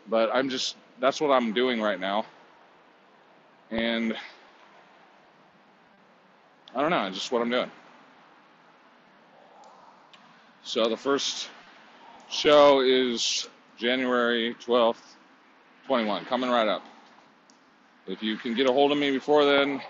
But 0.07 0.29
I'm 0.35 0.51
just 0.51 0.77
that's 1.01 1.21
what 1.21 1.31
I'm 1.31 1.53
doing 1.53 1.81
right 1.81 1.99
now. 1.99 2.27
And 3.71 4.15
I 6.75 6.81
don't 6.81 6.91
know, 6.91 7.07
it's 7.07 7.17
just 7.17 7.33
what 7.33 7.43
I'm 7.43 7.51
doing. 7.51 7.71
So 10.63 10.89
the 10.89 10.97
first 10.97 11.49
show 12.29 12.81
is 12.81 13.49
January 13.77 14.55
12th, 14.65 15.03
21, 15.87 16.27
coming 16.27 16.51
right 16.51 16.69
up. 16.69 16.85
If 18.07 18.23
you 18.23 18.37
can 18.37 18.55
get 18.55 18.69
a 18.69 18.73
hold 18.73 18.93
of 18.93 18.99
me 18.99 19.11
before 19.11 19.45
then, 19.45 19.81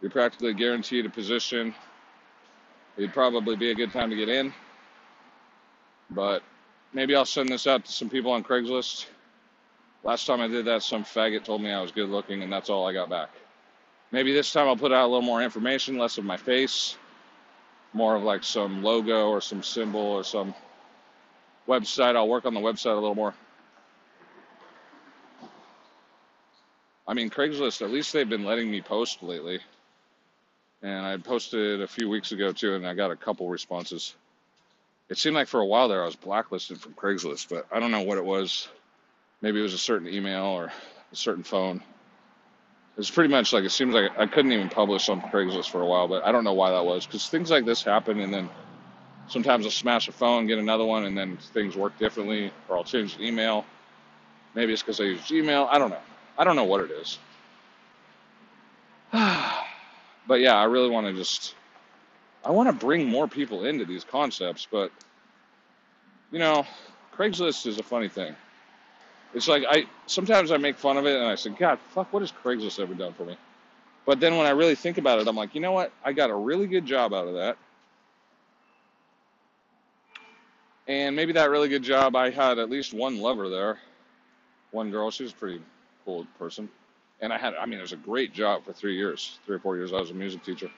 you're 0.00 0.10
practically 0.10 0.54
guaranteed 0.54 1.06
a 1.06 1.10
position. 1.10 1.74
It'd 2.96 3.12
probably 3.12 3.56
be 3.56 3.70
a 3.70 3.74
good 3.74 3.92
time 3.92 4.10
to 4.10 4.16
get 4.16 4.28
in. 4.28 4.52
But 6.10 6.42
maybe 6.92 7.14
I'll 7.16 7.24
send 7.24 7.48
this 7.48 7.66
out 7.66 7.84
to 7.86 7.92
some 7.92 8.10
people 8.10 8.30
on 8.32 8.44
Craigslist 8.44 9.06
Last 10.06 10.24
time 10.28 10.40
I 10.40 10.46
did 10.46 10.66
that, 10.66 10.84
some 10.84 11.02
faggot 11.02 11.42
told 11.42 11.62
me 11.62 11.72
I 11.72 11.82
was 11.82 11.90
good 11.90 12.08
looking, 12.08 12.44
and 12.44 12.52
that's 12.52 12.70
all 12.70 12.86
I 12.86 12.92
got 12.92 13.10
back. 13.10 13.28
Maybe 14.12 14.32
this 14.32 14.52
time 14.52 14.68
I'll 14.68 14.76
put 14.76 14.92
out 14.92 15.02
a 15.02 15.08
little 15.08 15.20
more 15.20 15.42
information, 15.42 15.98
less 15.98 16.16
of 16.16 16.24
my 16.24 16.36
face, 16.36 16.96
more 17.92 18.14
of 18.14 18.22
like 18.22 18.44
some 18.44 18.84
logo 18.84 19.30
or 19.30 19.40
some 19.40 19.64
symbol 19.64 20.00
or 20.00 20.22
some 20.22 20.54
website. 21.66 22.14
I'll 22.14 22.28
work 22.28 22.46
on 22.46 22.54
the 22.54 22.60
website 22.60 22.92
a 22.92 23.00
little 23.00 23.16
more. 23.16 23.34
I 27.08 27.12
mean, 27.12 27.28
Craigslist, 27.28 27.82
at 27.82 27.90
least 27.90 28.12
they've 28.12 28.28
been 28.28 28.44
letting 28.44 28.70
me 28.70 28.80
post 28.80 29.24
lately. 29.24 29.58
And 30.82 31.04
I 31.04 31.16
posted 31.16 31.82
a 31.82 31.88
few 31.88 32.08
weeks 32.08 32.30
ago 32.30 32.52
too, 32.52 32.76
and 32.76 32.86
I 32.86 32.94
got 32.94 33.10
a 33.10 33.16
couple 33.16 33.48
responses. 33.48 34.14
It 35.08 35.18
seemed 35.18 35.34
like 35.34 35.48
for 35.48 35.58
a 35.58 35.66
while 35.66 35.88
there 35.88 36.04
I 36.04 36.06
was 36.06 36.14
blacklisted 36.14 36.80
from 36.80 36.94
Craigslist, 36.94 37.48
but 37.48 37.66
I 37.72 37.80
don't 37.80 37.90
know 37.90 38.02
what 38.02 38.18
it 38.18 38.24
was 38.24 38.68
maybe 39.42 39.58
it 39.60 39.62
was 39.62 39.74
a 39.74 39.78
certain 39.78 40.08
email 40.08 40.44
or 40.44 40.72
a 41.12 41.16
certain 41.16 41.44
phone. 41.44 41.82
It's 42.98 43.10
pretty 43.10 43.30
much 43.30 43.52
like 43.52 43.64
it 43.64 43.70
seems 43.70 43.94
like 43.94 44.18
I 44.18 44.26
couldn't 44.26 44.52
even 44.52 44.68
publish 44.68 45.08
on 45.08 45.20
Craigslist 45.20 45.68
for 45.70 45.82
a 45.82 45.86
while, 45.86 46.08
but 46.08 46.24
I 46.24 46.32
don't 46.32 46.44
know 46.44 46.54
why 46.54 46.70
that 46.70 46.84
was 46.84 47.06
because 47.06 47.28
things 47.28 47.50
like 47.50 47.66
this 47.66 47.82
happen, 47.82 48.20
and 48.20 48.32
then 48.32 48.48
sometimes 49.28 49.66
I'll 49.66 49.70
smash 49.70 50.08
a 50.08 50.12
phone, 50.12 50.46
get 50.46 50.58
another 50.58 50.84
one, 50.84 51.04
and 51.04 51.16
then 51.16 51.36
things 51.52 51.76
work 51.76 51.98
differently, 51.98 52.50
or 52.68 52.78
I'll 52.78 52.84
change 52.84 53.18
the 53.18 53.26
email. 53.26 53.66
Maybe 54.54 54.72
it's 54.72 54.82
because 54.82 55.00
I 55.00 55.04
use 55.04 55.20
Gmail. 55.20 55.68
I 55.70 55.78
don't 55.78 55.90
know. 55.90 56.00
I 56.38 56.44
don't 56.44 56.56
know 56.56 56.64
what 56.64 56.80
it 56.80 56.90
is. 56.90 57.18
but 59.12 60.40
yeah, 60.40 60.54
I 60.54 60.64
really 60.64 60.88
want 60.88 61.06
to 61.06 61.12
just 61.12 61.54
I 62.44 62.50
want 62.50 62.68
to 62.68 62.72
bring 62.72 63.06
more 63.06 63.28
people 63.28 63.64
into 63.64 63.84
these 63.84 64.04
concepts, 64.04 64.66
but 64.70 64.90
you 66.30 66.38
know, 66.38 66.64
Craigslist 67.14 67.66
is 67.66 67.78
a 67.78 67.82
funny 67.82 68.08
thing. 68.08 68.34
It's 69.36 69.48
like 69.48 69.64
I 69.68 69.84
sometimes 70.06 70.50
I 70.50 70.56
make 70.56 70.78
fun 70.78 70.96
of 70.96 71.04
it 71.04 71.14
and 71.14 71.26
I 71.26 71.34
say, 71.34 71.50
God, 71.50 71.78
fuck, 71.90 72.10
what 72.10 72.22
has 72.22 72.32
Craigslist 72.32 72.80
ever 72.80 72.94
done 72.94 73.12
for 73.12 73.26
me? 73.26 73.36
But 74.06 74.18
then 74.18 74.38
when 74.38 74.46
I 74.46 74.50
really 74.50 74.74
think 74.74 74.96
about 74.96 75.20
it, 75.20 75.28
I'm 75.28 75.36
like, 75.36 75.54
you 75.54 75.60
know 75.60 75.72
what? 75.72 75.92
I 76.02 76.14
got 76.14 76.30
a 76.30 76.34
really 76.34 76.66
good 76.66 76.86
job 76.86 77.12
out 77.12 77.28
of 77.28 77.34
that. 77.34 77.58
And 80.88 81.14
maybe 81.14 81.34
that 81.34 81.50
really 81.50 81.68
good 81.68 81.82
job, 81.82 82.16
I 82.16 82.30
had 82.30 82.58
at 82.58 82.70
least 82.70 82.94
one 82.94 83.18
lover 83.18 83.50
there, 83.50 83.78
one 84.70 84.90
girl. 84.90 85.10
She 85.10 85.24
was 85.24 85.32
a 85.32 85.36
pretty 85.36 85.60
cool 86.06 86.26
person. 86.38 86.70
And 87.20 87.30
I 87.30 87.36
had, 87.36 87.54
I 87.56 87.66
mean, 87.66 87.78
it 87.78 87.82
was 87.82 87.92
a 87.92 87.96
great 87.96 88.32
job 88.32 88.64
for 88.64 88.72
three 88.72 88.96
years, 88.96 89.38
three 89.44 89.56
or 89.56 89.58
four 89.58 89.76
years. 89.76 89.92
I 89.92 90.00
was 90.00 90.10
a 90.10 90.14
music 90.14 90.44
teacher. 90.44 90.70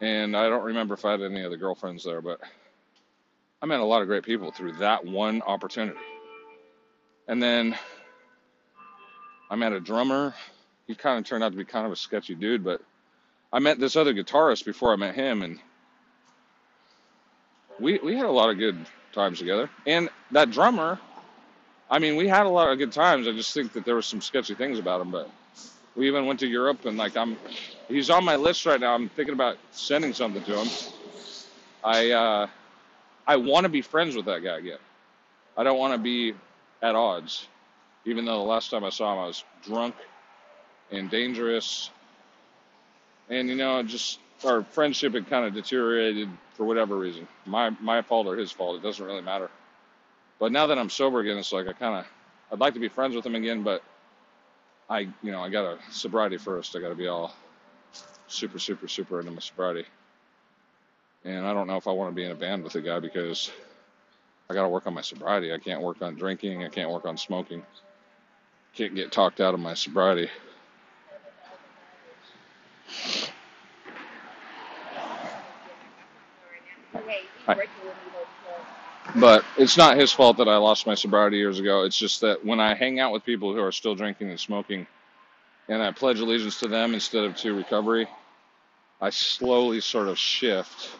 And 0.00 0.36
I 0.36 0.48
don't 0.48 0.64
remember 0.64 0.94
if 0.94 1.04
I 1.04 1.12
had 1.12 1.22
any 1.22 1.44
other 1.44 1.58
girlfriends 1.58 2.02
there, 2.02 2.22
but 2.22 2.40
I 3.62 3.66
met 3.66 3.78
a 3.78 3.84
lot 3.84 4.02
of 4.02 4.08
great 4.08 4.24
people 4.24 4.50
through 4.50 4.72
that 4.78 5.04
one 5.04 5.42
opportunity. 5.42 5.98
And 7.28 7.42
then 7.42 7.76
I 9.50 9.56
met 9.56 9.72
a 9.72 9.80
drummer. 9.80 10.34
He 10.86 10.94
kind 10.94 11.18
of 11.18 11.24
turned 11.24 11.44
out 11.44 11.52
to 11.52 11.58
be 11.58 11.64
kind 11.64 11.86
of 11.86 11.92
a 11.92 11.96
sketchy 11.96 12.34
dude, 12.34 12.64
but 12.64 12.80
I 13.52 13.58
met 13.58 13.78
this 13.78 13.96
other 13.96 14.14
guitarist 14.14 14.64
before 14.64 14.92
I 14.92 14.96
met 14.96 15.14
him, 15.14 15.42
and 15.42 15.58
we 17.78 17.98
we 17.98 18.16
had 18.16 18.26
a 18.26 18.30
lot 18.30 18.50
of 18.50 18.58
good 18.58 18.78
times 19.12 19.38
together. 19.38 19.70
And 19.86 20.08
that 20.32 20.50
drummer, 20.50 20.98
I 21.90 21.98
mean, 21.98 22.16
we 22.16 22.28
had 22.28 22.46
a 22.46 22.48
lot 22.48 22.70
of 22.70 22.78
good 22.78 22.92
times. 22.92 23.26
I 23.26 23.32
just 23.32 23.52
think 23.52 23.72
that 23.72 23.84
there 23.84 23.94
were 23.94 24.02
some 24.02 24.20
sketchy 24.20 24.54
things 24.54 24.78
about 24.78 25.00
him, 25.00 25.10
but 25.10 25.30
we 25.96 26.06
even 26.06 26.26
went 26.26 26.40
to 26.40 26.46
Europe, 26.46 26.84
and 26.84 26.96
like 26.96 27.16
I'm, 27.16 27.36
he's 27.88 28.10
on 28.10 28.24
my 28.24 28.36
list 28.36 28.66
right 28.66 28.80
now. 28.80 28.94
I'm 28.94 29.08
thinking 29.08 29.34
about 29.34 29.58
sending 29.72 30.12
something 30.14 30.42
to 30.44 30.60
him. 30.60 30.68
I 31.82 32.10
uh, 32.10 32.46
I 33.26 33.36
want 33.36 33.64
to 33.64 33.68
be 33.68 33.82
friends 33.82 34.14
with 34.14 34.26
that 34.26 34.44
guy 34.44 34.58
again. 34.58 34.78
I 35.56 35.64
don't 35.64 35.78
want 35.78 35.94
to 35.94 35.98
be 35.98 36.34
at 36.82 36.94
odds, 36.94 37.46
even 38.04 38.24
though 38.24 38.38
the 38.38 38.48
last 38.48 38.70
time 38.70 38.84
I 38.84 38.90
saw 38.90 39.12
him 39.12 39.18
I 39.20 39.26
was 39.26 39.44
drunk 39.62 39.94
and 40.90 41.10
dangerous, 41.10 41.90
and 43.28 43.48
you 43.48 43.54
know, 43.54 43.82
just 43.82 44.18
our 44.44 44.62
friendship 44.62 45.14
had 45.14 45.28
kind 45.28 45.44
of 45.44 45.54
deteriorated 45.54 46.28
for 46.54 46.64
whatever 46.64 46.96
reason. 46.96 47.28
My 47.46 47.70
my 47.80 48.02
fault 48.02 48.26
or 48.26 48.36
his 48.36 48.50
fault, 48.50 48.76
it 48.76 48.82
doesn't 48.82 49.04
really 49.04 49.22
matter. 49.22 49.50
But 50.38 50.52
now 50.52 50.66
that 50.68 50.78
I'm 50.78 50.90
sober 50.90 51.20
again, 51.20 51.36
it's 51.36 51.52
like 51.52 51.68
I 51.68 51.72
kind 51.72 51.98
of 51.98 52.06
I'd 52.52 52.60
like 52.60 52.74
to 52.74 52.80
be 52.80 52.88
friends 52.88 53.14
with 53.14 53.24
him 53.24 53.34
again, 53.34 53.62
but 53.62 53.82
I 54.88 55.00
you 55.22 55.30
know 55.30 55.40
I 55.40 55.50
got 55.50 55.64
a 55.64 55.78
sobriety 55.92 56.38
first. 56.38 56.74
I 56.74 56.80
got 56.80 56.88
to 56.88 56.94
be 56.94 57.06
all 57.06 57.34
super 58.26 58.58
super 58.58 58.88
super 58.88 59.20
into 59.20 59.32
my 59.32 59.40
sobriety, 59.40 59.84
and 61.24 61.46
I 61.46 61.52
don't 61.52 61.66
know 61.66 61.76
if 61.76 61.86
I 61.86 61.92
want 61.92 62.10
to 62.10 62.16
be 62.16 62.24
in 62.24 62.32
a 62.32 62.36
band 62.36 62.64
with 62.64 62.74
a 62.74 62.80
guy 62.80 62.98
because 62.98 63.50
I 64.50 64.52
got 64.52 64.62
to 64.62 64.68
work 64.68 64.88
on 64.88 64.94
my 64.94 65.00
sobriety. 65.00 65.52
I 65.52 65.58
can't 65.58 65.80
work 65.80 66.02
on 66.02 66.16
drinking. 66.16 66.64
I 66.64 66.68
can't 66.68 66.90
work 66.90 67.04
on 67.04 67.16
smoking. 67.16 67.62
Can't 68.74 68.96
get 68.96 69.12
talked 69.12 69.40
out 69.40 69.54
of 69.54 69.60
my 69.60 69.74
sobriety. 69.74 70.28
Hi. 77.46 77.56
But 79.14 79.44
it's 79.56 79.76
not 79.76 79.96
his 79.96 80.10
fault 80.10 80.36
that 80.38 80.48
I 80.48 80.56
lost 80.56 80.84
my 80.84 80.96
sobriety 80.96 81.36
years 81.36 81.60
ago. 81.60 81.84
It's 81.84 81.96
just 81.96 82.20
that 82.22 82.44
when 82.44 82.58
I 82.58 82.74
hang 82.74 82.98
out 82.98 83.12
with 83.12 83.24
people 83.24 83.54
who 83.54 83.62
are 83.62 83.72
still 83.72 83.94
drinking 83.94 84.30
and 84.30 84.40
smoking, 84.40 84.84
and 85.68 85.80
I 85.80 85.92
pledge 85.92 86.18
allegiance 86.18 86.58
to 86.60 86.66
them 86.66 86.94
instead 86.94 87.22
of 87.22 87.36
to 87.36 87.54
recovery, 87.54 88.08
I 89.00 89.10
slowly 89.10 89.80
sort 89.80 90.08
of 90.08 90.18
shift. 90.18 90.90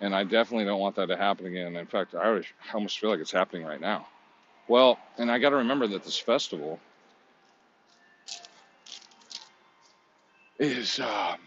And 0.00 0.14
I 0.14 0.24
definitely 0.24 0.66
don't 0.66 0.80
want 0.80 0.96
that 0.96 1.06
to 1.06 1.16
happen 1.16 1.46
again. 1.46 1.76
In 1.76 1.86
fact, 1.86 2.14
I 2.14 2.42
almost 2.74 2.98
feel 2.98 3.10
like 3.10 3.20
it's 3.20 3.32
happening 3.32 3.64
right 3.66 3.80
now. 3.80 4.06
Well, 4.68 4.98
and 5.18 5.30
I 5.30 5.38
got 5.38 5.50
to 5.50 5.56
remember 5.56 5.86
that 5.88 6.04
this 6.04 6.18
festival 6.18 6.80
is 10.58 11.00
um, 11.00 11.38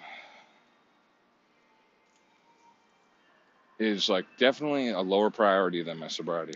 is 3.80 4.10
like 4.10 4.26
definitely 4.38 4.90
a 4.90 5.02
lower 5.02 5.30
priority 5.30 5.84
than 5.84 6.00
my 6.00 6.08
sobriety. 6.08 6.56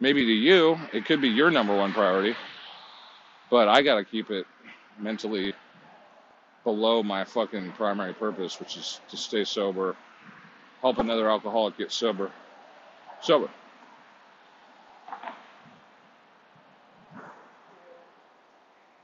Maybe 0.00 0.24
to 0.24 0.32
you, 0.32 0.78
it 0.92 1.06
could 1.06 1.20
be 1.20 1.28
your 1.28 1.50
number 1.50 1.76
one 1.76 1.92
priority, 1.92 2.36
but 3.50 3.68
I 3.68 3.82
got 3.82 3.96
to 3.96 4.04
keep 4.04 4.30
it 4.30 4.46
mentally 4.98 5.54
below 6.64 7.02
my 7.02 7.24
fucking 7.24 7.72
primary 7.72 8.14
purpose, 8.14 8.60
which 8.60 8.76
is 8.76 9.00
to 9.10 9.16
stay 9.16 9.44
sober, 9.44 9.96
help 10.84 10.98
another 10.98 11.30
alcoholic 11.30 11.78
get 11.78 11.90
sober. 11.90 12.30
Sober. 13.22 13.48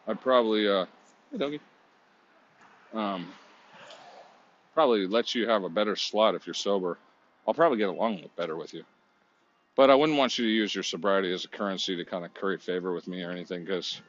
I'd 0.07 0.21
probably, 0.21 0.69
uh, 0.69 0.85
hey, 1.33 1.38
doggy. 1.38 1.61
Um, 2.93 3.33
probably 4.75 5.07
let 5.07 5.35
you 5.35 5.49
have 5.49 5.64
a 5.64 5.71
better 5.71 5.97
slot 5.97 6.35
if 6.35 6.47
you're 6.47 6.53
sober 6.53 6.99
I'll 7.49 7.55
probably 7.55 7.79
get 7.79 7.88
along 7.88 8.23
better 8.37 8.57
with 8.57 8.75
you. 8.75 8.85
But 9.75 9.88
I 9.88 9.95
wouldn't 9.95 10.19
want 10.19 10.38
you 10.38 10.45
to 10.45 10.51
use 10.51 10.75
your 10.75 10.85
sobriety 10.85 11.33
as 11.33 11.47
a 11.47 11.49
currency 11.49 11.97
to 11.97 12.05
kind 12.05 12.27
of 12.27 12.35
curry 12.35 12.59
favor 12.59 12.93
with 12.93 13.09
me 13.09 13.23
or 13.23 13.31
anything 13.31 13.64
because 13.64 14.03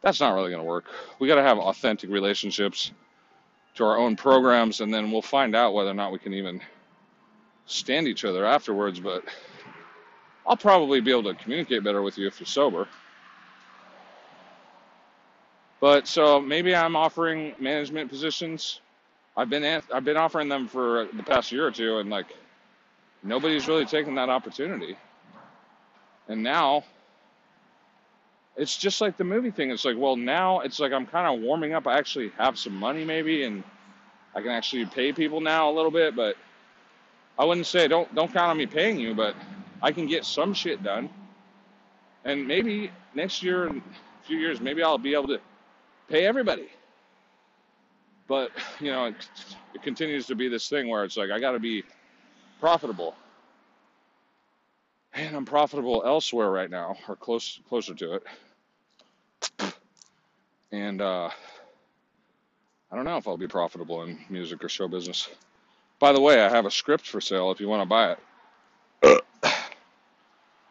that's 0.00 0.20
not 0.20 0.34
really 0.34 0.48
going 0.48 0.62
to 0.62 0.66
work. 0.66 0.86
We 1.18 1.28
got 1.28 1.34
to 1.34 1.42
have 1.42 1.58
authentic 1.58 2.08
relationships 2.08 2.92
to 3.74 3.84
our 3.84 3.98
own 3.98 4.16
programs, 4.16 4.80
and 4.80 4.94
then 4.94 5.10
we'll 5.10 5.20
find 5.20 5.54
out 5.54 5.74
whether 5.74 5.90
or 5.90 5.94
not 5.94 6.12
we 6.12 6.18
can 6.18 6.32
even 6.32 6.62
stand 7.66 8.08
each 8.08 8.24
other 8.24 8.44
afterwards. 8.44 9.00
But 9.00 9.24
I'll 10.46 10.56
probably 10.56 11.00
be 11.00 11.10
able 11.10 11.24
to 11.24 11.34
communicate 11.34 11.84
better 11.84 12.02
with 12.02 12.18
you 12.18 12.26
if 12.26 12.40
you're 12.40 12.46
sober. 12.46 12.88
But 15.80 16.08
so 16.08 16.40
maybe 16.40 16.74
I'm 16.74 16.96
offering 16.96 17.54
management 17.58 18.10
positions. 18.10 18.80
I've 19.36 19.50
been 19.50 19.82
I've 19.92 20.04
been 20.04 20.16
offering 20.16 20.48
them 20.48 20.68
for 20.68 21.08
the 21.12 21.22
past 21.22 21.52
year 21.52 21.66
or 21.66 21.70
two, 21.70 21.98
and 21.98 22.08
like 22.08 22.26
nobody's 23.22 23.68
really 23.68 23.84
taken 23.84 24.14
that 24.14 24.28
opportunity. 24.28 24.96
And 26.28 26.42
now 26.42 26.84
it's 28.56 28.76
just 28.76 29.00
like 29.00 29.16
the 29.16 29.24
movie 29.24 29.50
thing. 29.50 29.70
It's 29.70 29.84
like, 29.84 29.96
well, 29.98 30.16
now 30.16 30.60
it's 30.60 30.78
like 30.78 30.92
I'm 30.92 31.06
kind 31.06 31.34
of 31.34 31.42
warming 31.42 31.74
up. 31.74 31.86
I 31.86 31.98
actually 31.98 32.30
have 32.38 32.58
some 32.58 32.74
money 32.74 33.04
maybe, 33.04 33.44
and 33.44 33.64
I 34.34 34.40
can 34.40 34.50
actually 34.50 34.86
pay 34.86 35.12
people 35.12 35.40
now 35.40 35.70
a 35.70 35.72
little 35.72 35.90
bit. 35.90 36.14
But 36.14 36.36
I 37.38 37.44
wouldn't 37.44 37.66
say 37.66 37.88
don't 37.88 38.12
don't 38.14 38.32
count 38.32 38.50
on 38.50 38.58
me 38.58 38.66
paying 38.66 38.98
you, 38.98 39.14
but 39.14 39.34
I 39.82 39.92
can 39.92 40.06
get 40.06 40.24
some 40.24 40.54
shit 40.54 40.82
done. 40.82 41.10
And 42.24 42.46
maybe 42.46 42.90
next 43.14 43.42
year, 43.42 43.66
a 43.66 43.82
few 44.22 44.38
years, 44.38 44.60
maybe 44.60 44.82
I'll 44.82 44.98
be 44.98 45.14
able 45.14 45.28
to 45.28 45.40
pay 46.08 46.26
everybody. 46.26 46.68
But 48.28 48.50
you 48.80 48.92
know, 48.92 49.06
it, 49.06 49.16
it 49.74 49.82
continues 49.82 50.26
to 50.26 50.34
be 50.34 50.48
this 50.48 50.68
thing 50.68 50.88
where 50.88 51.04
it's 51.04 51.16
like 51.16 51.30
I 51.30 51.40
got 51.40 51.52
to 51.52 51.60
be 51.60 51.82
profitable. 52.60 53.14
And 55.12 55.36
I'm 55.36 55.44
profitable 55.44 56.02
elsewhere 56.04 56.50
right 56.50 56.70
now, 56.70 56.96
or 57.08 57.14
close 57.14 57.60
closer 57.68 57.94
to 57.94 58.14
it. 58.14 58.24
And 60.72 61.00
uh, 61.00 61.30
I 62.90 62.96
don't 62.96 63.04
know 63.04 63.16
if 63.16 63.28
I'll 63.28 63.36
be 63.36 63.46
profitable 63.46 64.02
in 64.02 64.18
music 64.28 64.64
or 64.64 64.68
show 64.68 64.88
business. 64.88 65.28
By 65.98 66.12
the 66.12 66.20
way, 66.20 66.42
I 66.42 66.48
have 66.48 66.66
a 66.66 66.70
script 66.70 67.06
for 67.06 67.20
sale 67.20 67.50
if 67.50 67.60
you 67.60 67.68
want 67.68 67.82
to 67.82 67.86
buy 67.86 68.12
it. 68.12 69.22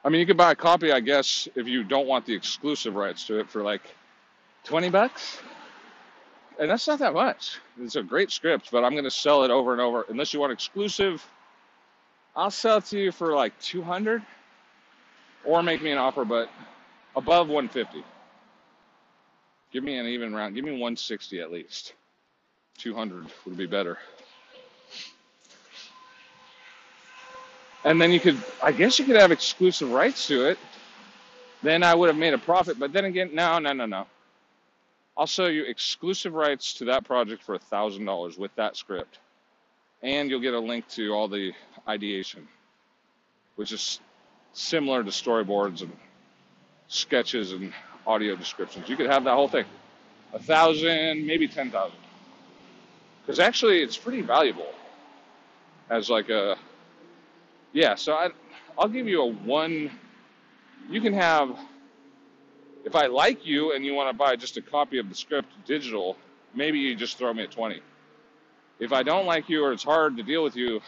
I 0.06 0.10
mean, 0.10 0.20
you 0.20 0.26
could 0.26 0.38
buy 0.38 0.52
a 0.52 0.56
copy, 0.56 0.92
I 0.92 1.00
guess, 1.00 1.48
if 1.56 1.68
you 1.68 1.84
don't 1.84 2.08
want 2.08 2.26
the 2.26 2.34
exclusive 2.34 2.96
rights 2.96 3.26
to 3.28 3.40
it 3.40 3.50
for 3.50 3.62
like 3.64 3.82
20 4.66 4.90
bucks. 4.90 5.40
And 6.60 6.70
that's 6.70 6.88
not 6.88 7.00
that 7.00 7.14
much. 7.14 7.60
It's 7.82 7.96
a 7.96 8.04
great 8.04 8.32
script, 8.32 8.70
but 8.72 8.84
I'm 8.84 8.92
going 8.92 9.06
to 9.06 9.12
sell 9.12 9.44
it 9.44 9.52
over 9.52 9.72
and 9.72 9.82
over. 9.82 10.06
Unless 10.10 10.34
you 10.34 10.40
want 10.40 10.52
exclusive 10.52 11.26
I'll 12.36 12.52
sell 12.52 12.78
it 12.78 12.86
to 12.86 13.00
you 13.00 13.12
for 13.12 13.36
like 13.36 13.60
200 13.60 14.24
or 15.46 15.62
make 15.62 15.84
me 15.84 15.92
an 15.92 16.00
offer, 16.00 16.26
but 16.26 16.50
above 17.16 17.48
150. 17.48 18.04
Give 19.72 19.84
me 19.84 19.98
an 19.98 20.08
even 20.08 20.34
round. 20.34 20.56
Give 20.56 20.66
me 20.66 20.72
160 20.72 21.42
at 21.42 21.52
least. 21.52 21.94
200 22.80 23.28
would 23.46 23.58
be 23.58 23.68
better. 23.68 24.00
And 27.86 28.02
then 28.02 28.12
you 28.12 28.20
could, 28.20 28.42
I 28.62 28.72
guess 28.72 29.00
you 29.00 29.06
could 29.06 29.18
have 29.18 29.32
exclusive 29.32 29.92
rights 29.92 30.28
to 30.28 30.48
it. 30.48 30.60
Then 31.62 31.84
I 31.84 31.96
would 31.96 32.08
have 32.10 32.18
made 32.18 32.34
a 32.34 32.38
profit. 32.38 32.80
But 32.80 32.94
then 32.94 33.06
again, 33.06 33.32
no, 33.34 33.60
no, 33.60 33.74
no, 33.74 33.86
no. 33.86 34.08
I'll 35.18 35.28
sell 35.28 35.50
you 35.50 35.66
exclusive 35.66 36.34
rights 36.34 36.74
to 36.76 36.86
that 36.86 37.06
project 37.06 37.44
for 37.44 37.56
a 37.56 37.60
$1,000 37.60 38.38
with 38.38 38.56
that 38.56 38.78
script 38.78 39.20
and 40.04 40.30
you'll 40.30 40.42
get 40.42 40.54
a 40.54 40.60
link 40.60 40.88
to 40.90 41.14
all 41.14 41.28
the 41.28 41.54
ideation, 41.88 42.48
which 43.56 43.72
is 43.72 44.00
similar 44.52 45.04
to 45.04 45.10
storyboards 45.10 45.82
and 45.82 45.92
sketches 46.90 47.54
and 47.54 47.74
audio 48.06 48.36
descriptions. 48.36 48.88
You 48.90 48.98
could 48.98 49.10
have 49.10 49.24
that 49.24 49.34
whole 49.34 49.48
thing, 49.48 49.66
a 50.34 50.40
thousand, 50.40 51.26
maybe 51.26 51.48
ten 51.48 51.72
thousand, 51.72 51.98
because 53.22 53.40
actually 53.40 53.82
it's 53.82 53.98
pretty 53.98 54.22
valuable 54.22 54.68
as 55.90 56.10
like 56.10 56.30
a 56.30 56.58
yeah. 57.74 57.96
So 57.96 58.14
I 58.14 58.30
I'll 58.78 58.90
give 58.90 59.08
you 59.08 59.22
a 59.24 59.28
one. 59.28 59.92
You 60.90 61.02
can 61.02 61.14
have 61.14 61.58
if 62.86 62.96
I 62.96 63.08
like 63.08 63.46
you 63.46 63.74
and 63.74 63.86
you 63.86 63.94
want 63.94 64.10
to 64.12 64.18
buy 64.18 64.36
just 64.36 64.58
a 64.58 64.62
copy 64.62 65.00
of 65.00 65.10
the 65.10 65.16
script 65.16 65.50
digital, 65.66 66.18
maybe 66.56 66.80
you 66.80 66.96
just 66.96 67.18
throw 67.18 67.34
me 67.34 67.44
a 67.44 67.48
twenty. 67.48 67.82
If 68.80 68.94
I 68.94 69.04
don't 69.04 69.26
like 69.26 69.50
you 69.50 69.64
or 69.64 69.74
it's 69.74 69.84
hard 69.84 70.18
to 70.18 70.24
deal 70.24 70.44
with 70.44 70.56
you, 70.56 70.82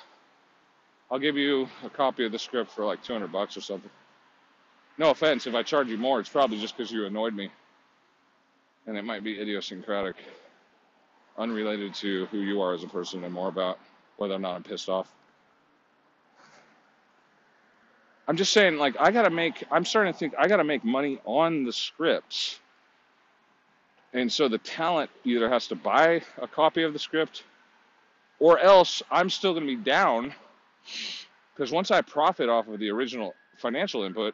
I'll 1.11 1.19
give 1.19 1.37
you 1.37 1.67
a 1.83 1.89
copy 1.89 2.25
of 2.25 2.31
the 2.31 2.39
script 2.39 2.71
for 2.71 2.85
like 2.85 3.03
two 3.03 3.13
hundred 3.13 3.31
bucks 3.31 3.57
or 3.57 3.61
something. 3.61 3.91
No 4.97 5.11
offense, 5.11 5.47
if 5.47 5.55
I 5.55 5.63
charge 5.63 5.89
you 5.89 5.97
more, 5.97 6.19
it's 6.19 6.29
probably 6.29 6.59
just 6.59 6.77
because 6.77 6.91
you 6.91 7.05
annoyed 7.05 7.33
me, 7.35 7.49
and 8.87 8.97
it 8.97 9.03
might 9.03 9.23
be 9.23 9.39
idiosyncratic, 9.39 10.15
unrelated 11.37 11.93
to 11.95 12.27
who 12.27 12.39
you 12.39 12.61
are 12.61 12.73
as 12.73 12.83
a 12.83 12.87
person, 12.87 13.23
and 13.23 13.33
more 13.33 13.49
about 13.49 13.79
whether 14.17 14.33
or 14.35 14.39
not 14.39 14.55
I'm 14.55 14.63
pissed 14.63 14.89
off. 14.89 15.13
I'm 18.27 18.37
just 18.37 18.53
saying, 18.53 18.77
like, 18.77 18.95
I 18.99 19.11
gotta 19.11 19.29
make, 19.29 19.63
I'm 19.71 19.85
starting 19.85 20.13
to 20.13 20.17
think 20.17 20.33
I 20.37 20.47
gotta 20.47 20.63
make 20.63 20.83
money 20.83 21.19
on 21.25 21.63
the 21.63 21.73
scripts. 21.73 22.59
And 24.13 24.31
so 24.31 24.47
the 24.47 24.57
talent 24.57 25.11
either 25.23 25.49
has 25.49 25.67
to 25.67 25.75
buy 25.75 26.21
a 26.41 26.47
copy 26.47 26.83
of 26.83 26.93
the 26.93 26.99
script 26.99 27.43
or 28.39 28.57
else 28.59 29.03
I'm 29.11 29.29
still 29.29 29.53
gonna 29.53 29.65
be 29.65 29.75
down 29.75 30.33
because 31.53 31.71
once 31.71 31.91
I 31.91 32.01
profit 32.01 32.49
off 32.49 32.67
of 32.67 32.79
the 32.79 32.89
original 32.89 33.35
financial 33.57 34.03
input, 34.03 34.33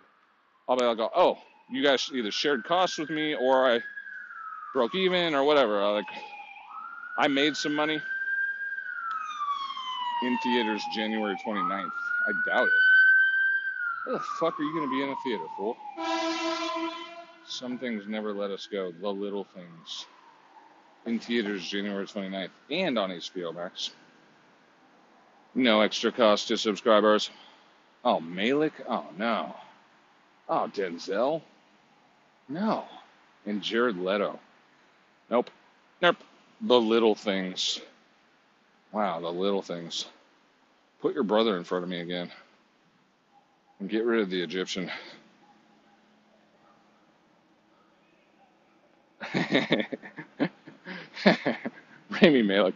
I'll 0.67 0.77
be 0.77 0.85
like, 0.85 0.99
oh, 1.15 1.37
you 1.69 1.83
guys 1.83 2.09
either 2.13 2.31
shared 2.31 2.63
costs 2.63 2.97
with 2.97 3.09
me 3.09 3.35
or 3.35 3.71
I 3.71 3.79
broke 4.73 4.95
even 4.95 5.35
or 5.35 5.43
whatever. 5.43 5.85
Like, 5.91 6.05
I 7.17 7.27
made 7.27 7.55
some 7.55 7.75
money 7.75 8.01
in 10.23 10.37
theaters 10.43 10.81
January 10.95 11.35
29th. 11.45 11.89
I 11.89 12.31
doubt 12.47 12.67
it. 12.67 12.90
Where 14.03 14.15
the 14.15 14.23
fuck 14.39 14.59
are 14.59 14.63
you 14.63 14.73
going 14.73 14.89
to 14.89 14.95
be 14.95 15.03
in 15.03 15.09
a 15.09 15.15
theater, 15.23 15.43
fool? 15.55 15.77
Some 17.47 17.77
things 17.77 18.03
never 18.07 18.33
let 18.33 18.49
us 18.49 18.67
go. 18.71 18.91
The 18.91 19.09
little 19.09 19.43
things. 19.43 20.05
In 21.05 21.19
theaters 21.19 21.67
January 21.67 22.05
29th 22.05 22.49
and 22.69 22.97
on 22.97 23.09
HBO 23.11 23.53
Max. 23.53 23.91
No 25.53 25.81
extra 25.81 26.11
cost 26.11 26.47
to 26.47 26.57
subscribers. 26.57 27.29
Oh, 28.03 28.19
Malek? 28.19 28.73
Oh, 28.87 29.05
no. 29.17 29.55
Oh, 30.47 30.71
Denzel? 30.73 31.41
No. 32.49 32.85
And 33.45 33.61
Jared 33.61 33.97
Leto? 33.97 34.39
Nope. 35.29 35.49
Nope. 36.01 36.17
The 36.61 36.79
little 36.79 37.15
things. 37.15 37.81
Wow, 38.91 39.19
the 39.19 39.31
little 39.31 39.61
things. 39.61 40.05
Put 41.01 41.15
your 41.15 41.23
brother 41.23 41.57
in 41.57 41.63
front 41.63 41.83
of 41.83 41.89
me 41.89 41.99
again. 42.01 42.31
And 43.81 43.89
get 43.89 44.05
rid 44.05 44.21
of 44.21 44.29
the 44.29 44.41
Egyptian. 44.41 44.91
Rami 52.21 52.43
Malek. 52.43 52.75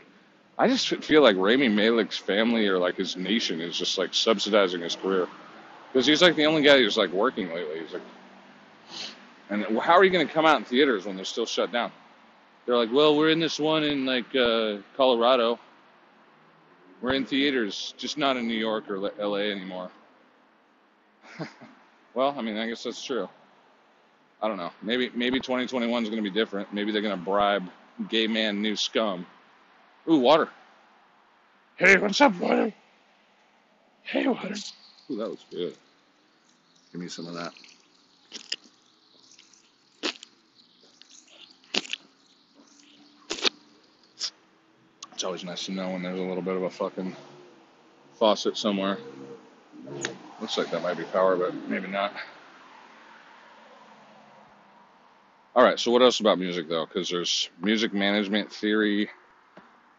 I 0.57 0.67
just 0.67 0.87
feel 1.03 1.21
like 1.21 1.35
Rami 1.37 1.69
Malek's 1.69 2.17
family 2.17 2.67
or 2.67 2.79
like 2.79 2.95
his 2.95 3.15
nation 3.15 3.61
is 3.61 3.77
just 3.77 3.99
like 3.99 4.15
subsidizing 4.15 4.81
his 4.81 4.95
career 4.95 5.27
because 5.93 6.07
he's 6.07 6.23
like 6.23 6.35
the 6.35 6.47
only 6.47 6.63
guy 6.63 6.79
who's 6.79 6.97
like 6.97 7.11
working 7.11 7.53
lately. 7.53 7.81
He's 7.81 7.93
like, 7.93 8.01
and 9.51 9.63
how 9.79 9.93
are 9.93 10.03
you 10.03 10.09
going 10.09 10.27
to 10.27 10.33
come 10.33 10.47
out 10.47 10.57
in 10.57 10.65
theaters 10.65 11.05
when 11.05 11.15
they're 11.15 11.25
still 11.25 11.45
shut 11.45 11.71
down? 11.71 11.91
They're 12.65 12.77
like, 12.77 12.91
well, 12.91 13.15
we're 13.15 13.29
in 13.29 13.39
this 13.39 13.59
one 13.59 13.83
in 13.83 14.07
like 14.07 14.35
uh, 14.35 14.77
Colorado. 14.97 15.59
We're 16.99 17.13
in 17.13 17.27
theaters, 17.27 17.93
just 17.95 18.17
not 18.17 18.37
in 18.37 18.47
New 18.47 18.57
York 18.57 18.89
or 18.89 19.11
L.A. 19.21 19.51
anymore. 19.51 19.91
well, 22.13 22.35
I 22.37 22.41
mean, 22.41 22.57
I 22.57 22.67
guess 22.67 22.83
that's 22.83 23.03
true. 23.03 23.29
I 24.41 24.47
don't 24.47 24.57
know. 24.57 24.71
Maybe 24.81 25.11
maybe 25.15 25.39
2021 25.39 26.03
is 26.03 26.09
going 26.09 26.23
to 26.23 26.29
be 26.29 26.33
different. 26.33 26.73
Maybe 26.73 26.91
they're 26.91 27.01
going 27.01 27.17
to 27.17 27.23
bribe 27.23 27.63
gay 28.09 28.27
man 28.27 28.61
new 28.61 28.75
scum. 28.75 29.25
Ooh, 30.09 30.19
water. 30.19 30.49
Hey, 31.77 31.97
what's 31.97 32.21
up, 32.21 32.39
water? 32.39 32.73
Hey, 34.03 34.27
water. 34.27 34.53
Ooh, 35.11 35.15
that 35.17 35.29
was 35.29 35.45
good. 35.49 35.75
Give 36.91 37.01
me 37.01 37.07
some 37.07 37.27
of 37.27 37.33
that. 37.33 37.53
It's 45.13 45.23
always 45.23 45.43
nice 45.43 45.65
to 45.65 45.71
know 45.71 45.89
when 45.91 46.03
there's 46.03 46.19
a 46.19 46.23
little 46.23 46.43
bit 46.43 46.55
of 46.55 46.63
a 46.63 46.69
fucking 46.69 47.15
faucet 48.19 48.57
somewhere. 48.57 48.97
Looks 50.41 50.57
like 50.57 50.69
that 50.71 50.81
might 50.81 50.97
be 50.97 51.03
power, 51.05 51.37
but 51.37 51.53
maybe 51.69 51.87
not. 51.87 52.13
All 55.55 55.63
right, 55.63 55.79
so 55.79 55.91
what 55.91 56.01
else 56.01 56.19
about 56.19 56.37
music 56.37 56.67
though? 56.67 56.85
Because 56.85 57.09
there's 57.09 57.49
music 57.61 57.93
management 57.93 58.51
theory, 58.51 59.09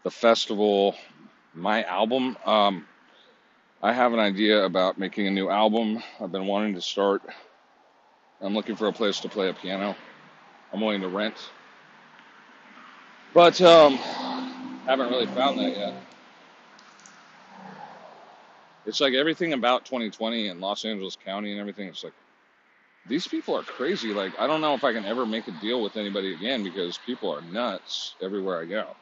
the 0.04 0.10
festival, 0.10 0.94
my 1.54 1.82
album. 1.84 2.36
Um, 2.44 2.86
I 3.82 3.94
have 3.94 4.12
an 4.12 4.18
idea 4.18 4.64
about 4.64 4.98
making 4.98 5.26
a 5.26 5.30
new 5.30 5.48
album. 5.48 6.02
I've 6.20 6.32
been 6.32 6.46
wanting 6.46 6.74
to 6.74 6.82
start. 6.82 7.22
I'm 8.42 8.54
looking 8.54 8.76
for 8.76 8.88
a 8.88 8.92
place 8.92 9.20
to 9.20 9.30
play 9.30 9.48
a 9.48 9.54
piano. 9.54 9.96
I'm 10.72 10.80
willing 10.82 11.00
to 11.00 11.08
rent, 11.08 11.36
but 13.32 13.58
um, 13.62 13.96
haven't 14.86 15.10
really 15.10 15.26
found 15.26 15.58
that 15.58 15.76
yet. 15.76 15.94
It's 18.86 19.00
like 19.00 19.14
everything 19.14 19.52
about 19.52 19.84
2020 19.84 20.48
and 20.48 20.60
Los 20.60 20.84
Angeles 20.84 21.16
County 21.16 21.50
and 21.52 21.60
everything. 21.60 21.88
It's 21.88 22.04
like 22.04 22.12
these 23.08 23.26
people 23.26 23.56
are 23.56 23.62
crazy. 23.62 24.14
Like 24.14 24.38
I 24.38 24.46
don't 24.46 24.60
know 24.60 24.74
if 24.74 24.84
I 24.84 24.92
can 24.92 25.04
ever 25.04 25.26
make 25.26 25.48
a 25.48 25.52
deal 25.52 25.82
with 25.82 25.96
anybody 25.96 26.32
again 26.34 26.62
because 26.62 26.98
people 26.98 27.30
are 27.32 27.42
nuts 27.42 28.14
everywhere 28.22 28.60
I 28.60 28.64
go. 28.64 28.96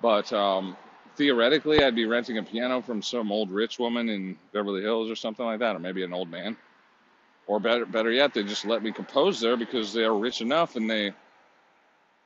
But 0.00 0.32
um, 0.32 0.76
theoretically, 1.16 1.82
I'd 1.82 1.96
be 1.96 2.06
renting 2.06 2.38
a 2.38 2.42
piano 2.42 2.80
from 2.80 3.02
some 3.02 3.32
old 3.32 3.50
rich 3.50 3.78
woman 3.78 4.08
in 4.08 4.38
Beverly 4.52 4.82
Hills 4.82 5.10
or 5.10 5.16
something 5.16 5.44
like 5.44 5.58
that, 5.60 5.74
or 5.74 5.80
maybe 5.80 6.04
an 6.04 6.12
old 6.12 6.30
man. 6.30 6.56
Or 7.46 7.58
better, 7.58 7.86
better 7.86 8.12
yet, 8.12 8.34
they 8.34 8.44
just 8.44 8.66
let 8.66 8.82
me 8.82 8.92
compose 8.92 9.40
there 9.40 9.56
because 9.56 9.92
they 9.92 10.04
are 10.04 10.16
rich 10.16 10.40
enough 10.42 10.76
and 10.76 10.88
they 10.88 11.12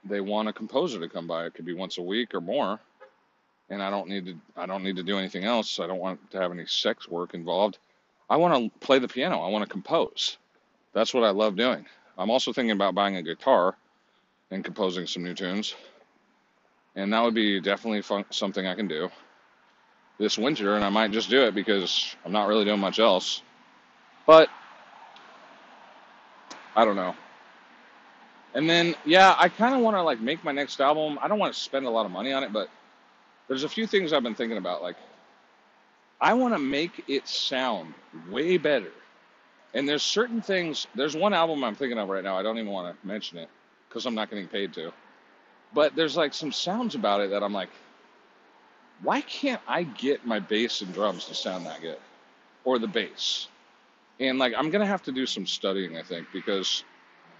they 0.04 0.20
want 0.20 0.48
a 0.48 0.52
composer 0.52 1.00
to 1.00 1.08
come 1.08 1.26
by. 1.26 1.46
It 1.46 1.54
could 1.54 1.64
be 1.64 1.74
once 1.74 1.98
a 1.98 2.02
week 2.02 2.34
or 2.34 2.40
more, 2.40 2.80
and 3.70 3.82
I 3.82 3.90
don't 3.90 4.08
need 4.08 4.26
to. 4.26 4.34
I 4.56 4.66
don't 4.66 4.82
need 4.82 4.96
to 4.96 5.02
do 5.02 5.18
anything 5.18 5.44
else. 5.44 5.78
I 5.80 5.86
don't 5.86 6.00
want 6.00 6.30
to 6.32 6.40
have 6.40 6.52
any 6.52 6.66
sex 6.66 7.08
work 7.08 7.34
involved. 7.34 7.78
I 8.28 8.36
want 8.36 8.54
to 8.54 8.78
play 8.80 8.98
the 8.98 9.08
piano. 9.08 9.40
I 9.40 9.48
want 9.48 9.64
to 9.64 9.70
compose. 9.70 10.38
That's 10.92 11.14
what 11.14 11.24
I 11.24 11.30
love 11.30 11.56
doing. 11.56 11.86
I'm 12.18 12.30
also 12.30 12.52
thinking 12.52 12.72
about 12.72 12.94
buying 12.94 13.16
a 13.16 13.22
guitar 13.22 13.76
and 14.50 14.64
composing 14.64 15.06
some 15.06 15.22
new 15.22 15.34
tunes, 15.34 15.74
and 16.94 17.12
that 17.12 17.22
would 17.22 17.34
be 17.34 17.60
definitely 17.60 18.02
fun, 18.02 18.24
something 18.30 18.66
I 18.66 18.74
can 18.74 18.88
do 18.88 19.10
this 20.18 20.38
winter. 20.38 20.76
And 20.76 20.84
I 20.84 20.88
might 20.88 21.10
just 21.10 21.30
do 21.30 21.42
it 21.42 21.54
because 21.54 22.14
I'm 22.24 22.32
not 22.32 22.48
really 22.48 22.64
doing 22.64 22.80
much 22.80 22.98
else. 22.98 23.42
But 24.26 24.48
I 26.76 26.84
don't 26.84 26.96
know. 26.96 27.14
And 28.54 28.68
then, 28.68 28.94
yeah, 29.04 29.34
I 29.38 29.48
kind 29.48 29.74
of 29.74 29.80
want 29.80 29.96
to 29.96 30.02
like 30.02 30.20
make 30.20 30.44
my 30.44 30.52
next 30.52 30.80
album. 30.80 31.18
I 31.22 31.28
don't 31.28 31.38
want 31.38 31.54
to 31.54 31.60
spend 31.60 31.86
a 31.86 31.90
lot 31.90 32.04
of 32.04 32.12
money 32.12 32.32
on 32.32 32.42
it, 32.42 32.52
but 32.52 32.68
there's 33.48 33.64
a 33.64 33.68
few 33.68 33.86
things 33.86 34.12
I've 34.12 34.22
been 34.22 34.34
thinking 34.34 34.58
about. 34.58 34.82
Like, 34.82 34.96
I 36.20 36.34
want 36.34 36.54
to 36.54 36.58
make 36.58 37.04
it 37.08 37.26
sound 37.26 37.94
way 38.30 38.58
better. 38.58 38.92
And 39.74 39.88
there's 39.88 40.02
certain 40.02 40.42
things. 40.42 40.86
There's 40.94 41.16
one 41.16 41.32
album 41.32 41.64
I'm 41.64 41.74
thinking 41.74 41.98
of 41.98 42.08
right 42.08 42.22
now. 42.22 42.38
I 42.38 42.42
don't 42.42 42.58
even 42.58 42.70
want 42.70 42.94
to 42.94 43.06
mention 43.06 43.38
it 43.38 43.48
because 43.88 44.06
I'm 44.06 44.14
not 44.14 44.30
getting 44.30 44.46
paid 44.46 44.74
to. 44.74 44.92
But 45.74 45.96
there's 45.96 46.16
like 46.16 46.34
some 46.34 46.52
sounds 46.52 46.94
about 46.94 47.22
it 47.22 47.30
that 47.30 47.42
I'm 47.42 47.54
like, 47.54 47.70
why 49.02 49.22
can't 49.22 49.60
I 49.66 49.82
get 49.82 50.26
my 50.26 50.38
bass 50.38 50.82
and 50.82 50.92
drums 50.92 51.24
to 51.26 51.34
sound 51.34 51.66
that 51.66 51.80
good, 51.80 51.98
or 52.64 52.78
the 52.78 52.86
bass? 52.86 53.48
And 54.20 54.38
like, 54.38 54.52
I'm 54.56 54.70
gonna 54.70 54.86
have 54.86 55.02
to 55.04 55.12
do 55.12 55.26
some 55.26 55.46
studying, 55.46 55.96
I 55.96 56.02
think, 56.02 56.28
because 56.32 56.84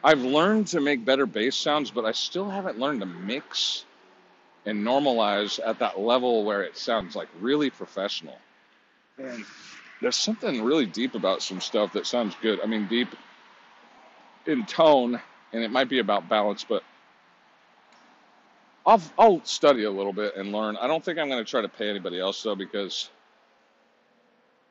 I've 0.04 0.22
learned 0.22 0.68
to 0.68 0.80
make 0.80 1.04
better 1.04 1.26
bass 1.26 1.56
sounds, 1.56 1.90
but 1.90 2.04
I 2.04 2.12
still 2.12 2.48
haven't 2.50 2.78
learned 2.78 3.00
to 3.00 3.06
mix 3.06 3.84
and 4.66 4.84
normalize 4.84 5.60
at 5.64 5.78
that 5.78 6.00
level 6.00 6.44
where 6.44 6.62
it 6.62 6.76
sounds 6.76 7.14
like 7.14 7.28
really 7.40 7.70
professional. 7.70 8.36
And 9.18 9.44
there's 10.00 10.16
something 10.16 10.62
really 10.62 10.86
deep 10.86 11.14
about 11.14 11.42
some 11.42 11.60
stuff 11.60 11.92
that 11.92 12.06
sounds 12.06 12.34
good. 12.42 12.60
I 12.60 12.66
mean, 12.66 12.88
deep 12.88 13.08
in 14.46 14.66
tone, 14.66 15.20
and 15.52 15.62
it 15.62 15.70
might 15.70 15.88
be 15.88 16.00
about 16.00 16.28
balance, 16.28 16.64
but 16.68 16.82
I'll 18.84 19.02
I'll 19.16 19.44
study 19.44 19.84
a 19.84 19.90
little 19.90 20.12
bit 20.12 20.36
and 20.36 20.50
learn. 20.50 20.76
I 20.76 20.88
don't 20.88 21.04
think 21.04 21.18
I'm 21.18 21.28
going 21.28 21.44
to 21.44 21.48
try 21.48 21.60
to 21.62 21.68
pay 21.68 21.88
anybody 21.88 22.18
else 22.18 22.42
though 22.42 22.56
because 22.56 23.08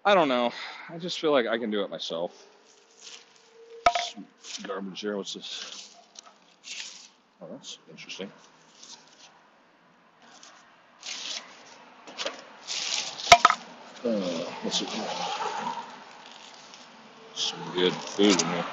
I 0.03 0.13
don't 0.13 0.27
know. 0.27 0.51
I 0.89 0.97
just 0.97 1.19
feel 1.21 1.32
like 1.32 1.47
I 1.47 1.57
can 1.57 1.71
do 1.71 1.84
it 1.84 1.89
myself 1.89 2.34
garbage 4.68 4.99
here. 5.01 5.18
What's 5.18 5.34
this? 5.34 5.95
Oh, 7.41 7.47
that's 7.51 7.80
interesting. 7.89 8.32
Uh, 14.03 14.09
what's 14.64 14.82
it? 14.82 14.89
Some 17.34 17.59
good 17.74 17.93
food 17.93 18.41
in 18.41 18.47
here. 18.47 18.66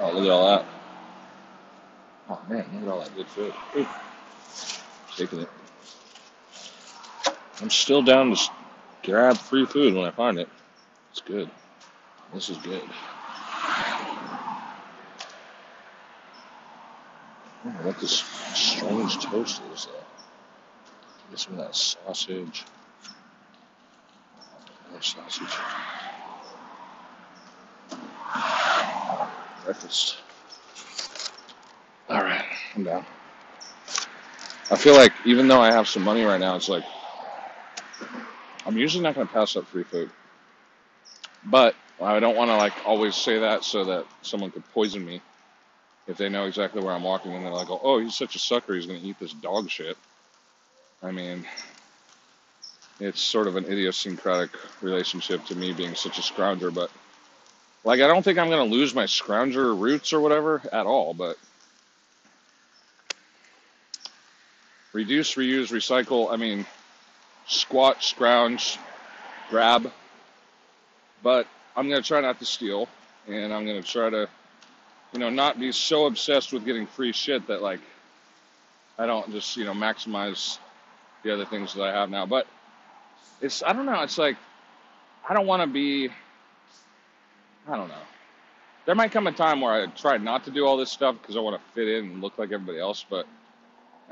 Oh, 0.00 0.12
look 0.12 0.24
at 0.24 0.30
all 0.30 0.46
that. 0.48 0.66
Oh 2.28 2.40
man, 2.48 2.64
look 2.74 2.82
at 2.82 2.88
all 2.88 3.00
that 3.00 3.14
good 3.14 3.28
food. 3.28 3.54
Ooh, 3.76 3.86
taking 5.16 5.40
it. 5.40 5.48
I'm 7.60 7.70
still 7.70 8.02
down 8.02 8.34
to 8.34 8.42
grab 9.04 9.36
free 9.36 9.64
food 9.66 9.94
when 9.94 10.04
I 10.04 10.10
find 10.10 10.38
it. 10.38 10.48
It's 11.12 11.20
good. 11.20 11.50
This 12.34 12.50
is 12.50 12.58
good. 12.58 12.82
Oh, 17.66 17.70
what 17.82 17.98
this 17.98 18.20
strange 18.54 19.18
toast 19.18 19.60
is 19.74 19.86
though. 19.86 19.92
Get 21.30 21.40
some 21.40 21.54
of 21.54 21.58
that 21.58 21.74
sausage. 21.74 22.64
More 24.92 25.02
sausage. 25.02 25.52
Breakfast. 29.64 30.18
All 32.08 32.22
right, 32.22 32.44
I'm 32.76 32.84
down. 32.84 33.04
I 34.70 34.76
feel 34.76 34.94
like 34.94 35.12
even 35.24 35.48
though 35.48 35.60
I 35.60 35.72
have 35.72 35.88
some 35.88 36.04
money 36.04 36.22
right 36.22 36.38
now, 36.38 36.54
it's 36.54 36.68
like 36.68 36.84
I'm 38.64 38.76
usually 38.76 39.02
not 39.02 39.16
going 39.16 39.26
to 39.26 39.32
pass 39.32 39.56
up 39.56 39.66
free 39.66 39.82
food. 39.82 40.10
But 41.44 41.74
I 42.00 42.20
don't 42.20 42.36
want 42.36 42.50
to 42.50 42.56
like 42.56 42.74
always 42.84 43.16
say 43.16 43.40
that 43.40 43.64
so 43.64 43.84
that 43.86 44.06
someone 44.22 44.52
could 44.52 44.68
poison 44.72 45.04
me 45.04 45.20
if 46.06 46.16
they 46.16 46.28
know 46.28 46.46
exactly 46.46 46.82
where 46.82 46.94
I'm 46.94 47.02
walking 47.02 47.32
and 47.32 47.44
they're 47.44 47.52
like, 47.52 47.70
oh, 47.70 47.80
oh, 47.82 47.98
he's 47.98 48.16
such 48.16 48.36
a 48.36 48.38
sucker, 48.38 48.74
he's 48.74 48.86
going 48.86 49.00
to 49.00 49.06
eat 49.06 49.18
this 49.18 49.32
dog 49.32 49.70
shit. 49.70 49.96
I 51.02 51.10
mean, 51.10 51.44
it's 53.00 53.20
sort 53.20 53.46
of 53.46 53.56
an 53.56 53.64
idiosyncratic 53.64 54.50
relationship 54.80 55.44
to 55.46 55.54
me 55.54 55.72
being 55.72 55.94
such 55.94 56.18
a 56.18 56.22
scrounger, 56.22 56.72
but 56.72 56.90
like, 57.84 58.00
I 58.00 58.06
don't 58.06 58.22
think 58.22 58.38
I'm 58.38 58.48
going 58.48 58.68
to 58.68 58.74
lose 58.74 58.94
my 58.94 59.04
scrounger 59.04 59.78
roots 59.78 60.12
or 60.12 60.20
whatever 60.20 60.62
at 60.72 60.86
all, 60.86 61.14
but 61.14 61.36
reduce, 64.92 65.34
reuse, 65.34 65.68
recycle, 65.68 66.32
I 66.32 66.36
mean, 66.36 66.66
squat, 67.46 68.02
scrounge, 68.02 68.78
grab, 69.50 69.92
but 71.22 71.46
I'm 71.76 71.88
going 71.88 72.02
to 72.02 72.06
try 72.06 72.20
not 72.20 72.38
to 72.38 72.46
steal 72.46 72.88
and 73.28 73.52
I'm 73.52 73.66
going 73.66 73.82
to 73.82 73.88
try 73.88 74.08
to, 74.10 74.28
you 75.16 75.20
know, 75.20 75.30
not 75.30 75.58
be 75.58 75.72
so 75.72 76.04
obsessed 76.04 76.52
with 76.52 76.66
getting 76.66 76.86
free 76.86 77.12
shit 77.12 77.46
that 77.46 77.62
like 77.62 77.80
I 78.98 79.06
don't 79.06 79.30
just, 79.32 79.56
you 79.56 79.64
know, 79.64 79.72
maximize 79.72 80.58
the 81.22 81.32
other 81.32 81.46
things 81.46 81.72
that 81.72 81.82
I 81.82 81.92
have 81.92 82.10
now. 82.10 82.26
But 82.26 82.46
it's, 83.40 83.62
I 83.62 83.72
don't 83.72 83.86
know, 83.86 84.02
it's 84.02 84.18
like, 84.18 84.36
I 85.26 85.32
don't 85.32 85.46
want 85.46 85.62
to 85.62 85.66
be, 85.66 86.10
I 87.66 87.76
don't 87.76 87.88
know. 87.88 87.94
There 88.84 88.94
might 88.94 89.10
come 89.10 89.26
a 89.26 89.32
time 89.32 89.62
where 89.62 89.72
I 89.72 89.86
try 89.86 90.18
not 90.18 90.44
to 90.44 90.50
do 90.50 90.66
all 90.66 90.76
this 90.76 90.92
stuff 90.92 91.16
because 91.20 91.34
I 91.34 91.40
want 91.40 91.60
to 91.60 91.72
fit 91.72 91.88
in 91.88 92.04
and 92.04 92.22
look 92.22 92.36
like 92.36 92.52
everybody 92.52 92.78
else, 92.78 93.04
but 93.08 93.26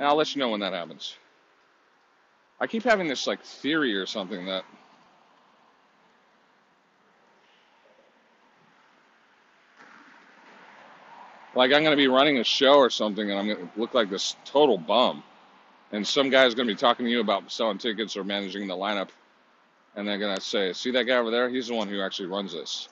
I'll 0.01 0.17
let 0.17 0.35
you 0.35 0.41
know 0.41 0.49
when 0.49 0.61
that 0.61 0.73
happens. 0.73 1.17
I 2.59 2.67
keep 2.67 2.83
having 2.83 3.09
this 3.09 3.27
like 3.27 3.43
theory 3.43 3.95
or 3.95 4.07
something 4.07 4.47
that 4.47 4.65
like 11.55 11.73
I'm 11.73 11.83
going 11.83 11.97
to 11.97 11.97
be 11.97 12.09
running 12.09 12.39
a 12.39 12.45
show 12.45 12.75
or 12.75 12.91
something 12.91 13.31
and 13.31 13.39
I'm 13.39 13.47
going 13.47 13.59
to 13.59 13.81
look 13.81 13.95
like 13.95 14.11
this 14.11 14.37
total 14.45 14.79
bum. 14.79 15.23
And 15.93 16.07
some 16.07 16.31
guy's 16.31 16.55
going 16.55 16.67
to 16.67 16.75
be 16.75 16.79
talking 16.79 17.07
to 17.07 17.13
you 17.13 17.21
about 17.21 17.53
selling 17.53 17.79
tickets 17.79 18.17
or 18.17 18.25
managing 18.25 18.67
the 18.67 18.75
lineup. 18.75 19.11
And 19.95 20.09
they're 20.09 20.19
going 20.19 20.35
to 20.35 20.41
say, 20.41 20.73
See 20.73 20.91
that 20.93 21.05
guy 21.05 21.17
over 21.17 21.31
there? 21.31 21.49
He's 21.49 21.69
the 21.69 21.75
one 21.75 21.89
who 21.89 22.01
actually 22.01 22.27
runs 22.27 22.53
this. 22.53 22.89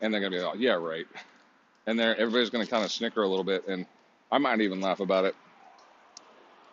And 0.00 0.12
they're 0.12 0.20
going 0.20 0.32
to 0.32 0.38
be 0.38 0.44
like, 0.44 0.58
Yeah, 0.60 0.74
right. 0.74 1.06
And 1.86 1.98
there, 1.98 2.16
everybody's 2.16 2.50
going 2.50 2.64
to 2.64 2.70
kind 2.70 2.84
of 2.84 2.92
snicker 2.92 3.22
a 3.22 3.28
little 3.28 3.44
bit. 3.44 3.66
And 3.66 3.86
I 4.30 4.38
might 4.38 4.60
even 4.60 4.80
laugh 4.80 5.00
about 5.00 5.24
it. 5.24 5.34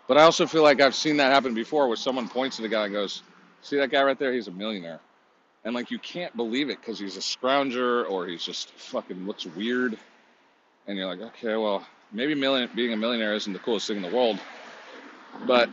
But 0.07 0.17
I 0.17 0.23
also 0.23 0.45
feel 0.45 0.61
like 0.61 0.82
I've 0.82 0.93
seen 0.93 1.17
that 1.17 1.32
happen 1.32 1.55
before 1.55 1.88
where 1.88 1.97
someone 1.97 2.30
points 2.30 2.59
at 2.59 2.65
a 2.65 2.69
guy 2.69 2.86
and 2.86 2.93
goes, 2.93 3.23
See 3.61 3.78
that 3.78 3.89
guy 3.89 4.03
right 4.03 4.19
there? 4.19 4.32
He's 4.32 4.47
a 4.47 4.51
millionaire. 4.51 4.99
And 5.63 5.73
like 5.73 5.89
you 5.89 5.97
can't 5.97 6.36
believe 6.38 6.69
it 6.69 6.80
because 6.80 6.99
he's 6.99 7.17
a 7.17 7.21
scrounger 7.21 8.07
or 8.07 8.28
he's 8.28 8.43
just 8.43 8.69
fucking 8.73 9.26
looks 9.26 9.47
weird 9.47 9.97
and 10.88 10.97
you're 10.97 11.07
like, 11.07 11.21
okay, 11.21 11.55
well, 11.55 11.86
maybe 12.11 12.36
million, 12.36 12.69
being 12.75 12.93
a 12.93 12.97
millionaire 12.97 13.33
isn't 13.33 13.53
the 13.53 13.59
coolest 13.59 13.88
thing 13.88 13.97
in 13.97 14.03
the 14.03 14.15
world, 14.15 14.39
but 15.45 15.69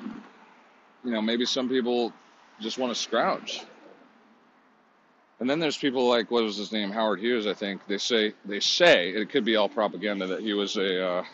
you 1.05 1.11
know, 1.11 1.21
maybe 1.21 1.45
some 1.45 1.69
people 1.69 2.13
just 2.61 2.79
want 2.79 2.93
to 2.95 2.99
scrounge. 2.99 3.63
And 5.41 5.51
then 5.51 5.59
there's 5.59 5.77
people 5.77 6.09
like 6.09 6.31
what 6.31 6.45
was 6.45 6.57
his 6.57 6.71
name, 6.71 6.91
Howard 6.93 7.19
Hughes, 7.19 7.47
I 7.49 7.55
think. 7.55 7.85
They 7.89 7.99
say 7.99 8.33
they 8.45 8.61
say 8.61 9.11
it 9.11 9.31
could 9.31 9.45
be 9.45 9.57
all 9.57 9.69
propaganda 9.69 10.29
that 10.29 10.41
he 10.41 10.55
was 10.55 10.77
a 10.77 11.05
uh, 11.05 11.25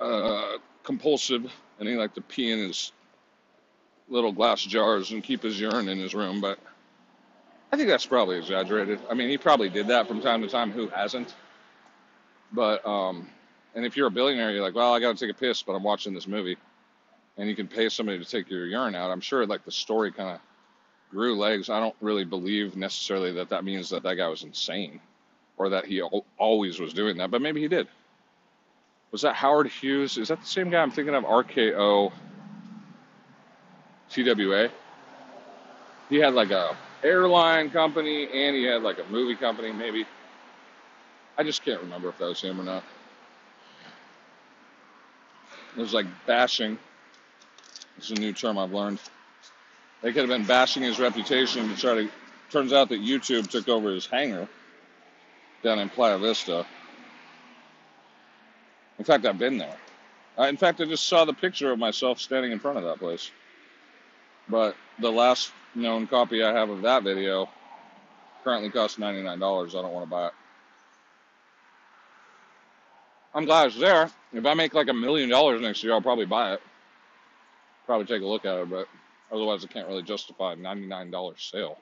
uh, 0.00 0.58
compulsive 0.82 1.50
and 1.78 1.88
he 1.88 1.94
liked 1.94 2.16
to 2.16 2.20
pee 2.20 2.50
in 2.50 2.58
his 2.58 2.92
little 4.08 4.32
glass 4.32 4.62
jars 4.62 5.12
and 5.12 5.22
keep 5.22 5.42
his 5.42 5.60
urine 5.60 5.88
in 5.88 5.98
his 5.98 6.14
room, 6.14 6.40
but 6.40 6.58
I 7.72 7.76
think 7.76 7.88
that's 7.88 8.04
probably 8.04 8.36
exaggerated. 8.36 9.00
I 9.10 9.14
mean, 9.14 9.30
he 9.30 9.38
probably 9.38 9.70
did 9.70 9.86
that 9.86 10.06
from 10.06 10.20
time 10.20 10.42
to 10.42 10.48
time. 10.48 10.70
Who 10.70 10.88
hasn't? 10.88 11.34
But 12.52 12.86
um, 12.86 13.28
and 13.74 13.84
if 13.84 13.96
you're 13.96 14.08
a 14.08 14.10
billionaire, 14.10 14.50
you're 14.50 14.62
like, 14.62 14.74
well, 14.74 14.92
I 14.92 15.00
got 15.00 15.16
to 15.16 15.26
take 15.26 15.34
a 15.34 15.38
piss, 15.38 15.62
but 15.62 15.72
I'm 15.72 15.82
watching 15.82 16.14
this 16.14 16.26
movie, 16.26 16.56
and 17.36 17.48
you 17.48 17.56
can 17.56 17.68
pay 17.68 17.88
somebody 17.88 18.18
to 18.18 18.24
take 18.24 18.50
your 18.50 18.66
urine 18.66 18.94
out. 18.94 19.10
I'm 19.10 19.20
sure 19.20 19.46
like 19.46 19.64
the 19.64 19.72
story 19.72 20.12
kind 20.12 20.30
of 20.30 20.40
grew 21.10 21.36
legs. 21.36 21.70
I 21.70 21.80
don't 21.80 21.96
really 22.00 22.24
believe 22.24 22.76
necessarily 22.76 23.32
that 23.34 23.50
that 23.50 23.64
means 23.64 23.90
that 23.90 24.02
that 24.02 24.16
guy 24.16 24.28
was 24.28 24.42
insane, 24.42 25.00
or 25.56 25.70
that 25.70 25.86
he 25.86 26.02
always 26.02 26.78
was 26.78 26.92
doing 26.92 27.16
that. 27.18 27.30
But 27.30 27.42
maybe 27.42 27.60
he 27.60 27.68
did. 27.68 27.88
Was 29.10 29.22
that 29.22 29.34
Howard 29.34 29.68
Hughes? 29.68 30.16
Is 30.16 30.28
that 30.28 30.40
the 30.40 30.46
same 30.46 30.70
guy 30.70 30.80
I'm 30.80 30.90
thinking 30.90 31.14
of? 31.14 31.24
RKO 31.24 32.12
TWA. 34.12 34.70
He 36.08 36.16
had 36.16 36.34
like 36.34 36.50
a 36.50 36.76
airline 37.02 37.70
company 37.70 38.28
and 38.32 38.54
he 38.54 38.64
had 38.64 38.82
like 38.82 38.98
a 38.98 39.04
movie 39.10 39.34
company, 39.34 39.72
maybe. 39.72 40.06
I 41.36 41.42
just 41.42 41.64
can't 41.64 41.80
remember 41.80 42.08
if 42.08 42.18
that 42.18 42.26
was 42.26 42.40
him 42.40 42.60
or 42.60 42.64
not. 42.64 42.84
It 45.76 45.80
was 45.80 45.94
like 45.94 46.06
bashing. 46.26 46.78
It's 47.96 48.10
a 48.10 48.14
new 48.14 48.32
term 48.32 48.58
I've 48.58 48.72
learned. 48.72 48.98
They 50.02 50.12
could 50.12 50.28
have 50.28 50.28
been 50.28 50.46
bashing 50.46 50.82
his 50.82 50.98
reputation 50.98 51.68
to 51.68 51.76
try 51.76 51.94
to. 51.94 52.10
Turns 52.50 52.72
out 52.72 52.90
that 52.90 53.00
YouTube 53.00 53.48
took 53.48 53.68
over 53.68 53.90
his 53.90 54.04
hangar 54.04 54.46
down 55.62 55.78
in 55.78 55.88
Playa 55.88 56.18
Vista. 56.18 56.66
In 58.98 59.04
fact, 59.04 59.24
I've 59.24 59.38
been 59.38 59.56
there. 59.56 59.76
Uh, 60.38 60.44
in 60.44 60.56
fact, 60.56 60.80
I 60.80 60.84
just 60.84 61.08
saw 61.08 61.24
the 61.24 61.32
picture 61.32 61.72
of 61.72 61.78
myself 61.78 62.20
standing 62.20 62.52
in 62.52 62.58
front 62.58 62.78
of 62.78 62.84
that 62.84 62.98
place. 62.98 63.30
But 64.48 64.76
the 64.98 65.10
last 65.10 65.52
known 65.74 66.06
copy 66.06 66.42
I 66.42 66.52
have 66.52 66.68
of 66.68 66.82
that 66.82 67.04
video 67.04 67.48
currently 68.44 68.70
costs 68.70 68.98
$99. 68.98 69.24
I 69.26 69.82
don't 69.82 69.92
want 69.92 70.04
to 70.06 70.10
buy 70.10 70.26
it. 70.26 70.32
I'm 73.34 73.44
glad 73.44 73.68
it's 73.68 73.78
there. 73.78 74.10
If 74.32 74.44
I 74.44 74.54
make 74.54 74.74
like 74.74 74.88
a 74.88 74.94
million 74.94 75.28
dollars 75.30 75.60
next 75.60 75.82
year, 75.82 75.92
I'll 75.92 76.02
probably 76.02 76.26
buy 76.26 76.54
it. 76.54 76.62
Probably 77.86 78.06
take 78.06 78.22
a 78.22 78.26
look 78.26 78.44
at 78.44 78.58
it, 78.58 78.70
but 78.70 78.86
otherwise, 79.32 79.64
I 79.64 79.68
can't 79.68 79.88
really 79.88 80.02
justify 80.02 80.52
a 80.52 80.56
$99 80.56 81.40
sale. 81.40 81.78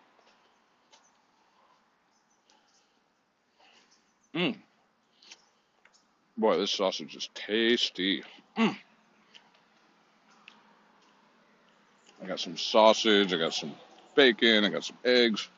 Mmm. 4.35 4.57
Boy, 6.37 6.57
this 6.57 6.71
sausage 6.71 7.17
is 7.17 7.29
tasty. 7.35 8.23
Mmm. 8.57 8.77
I 12.23 12.27
got 12.27 12.39
some 12.39 12.57
sausage, 12.57 13.33
I 13.33 13.39
got 13.39 13.55
some 13.55 13.75
bacon, 14.15 14.65
I 14.65 14.69
got 14.69 14.85
some 14.85 14.99
eggs, 15.05 15.49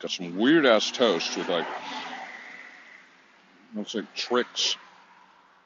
got 0.00 0.10
some 0.10 0.36
weird 0.36 0.66
ass 0.66 0.90
toast 0.90 1.36
with 1.36 1.48
like 1.48 1.66
Looks 3.74 3.94
like 3.94 4.14
Trix 4.14 4.76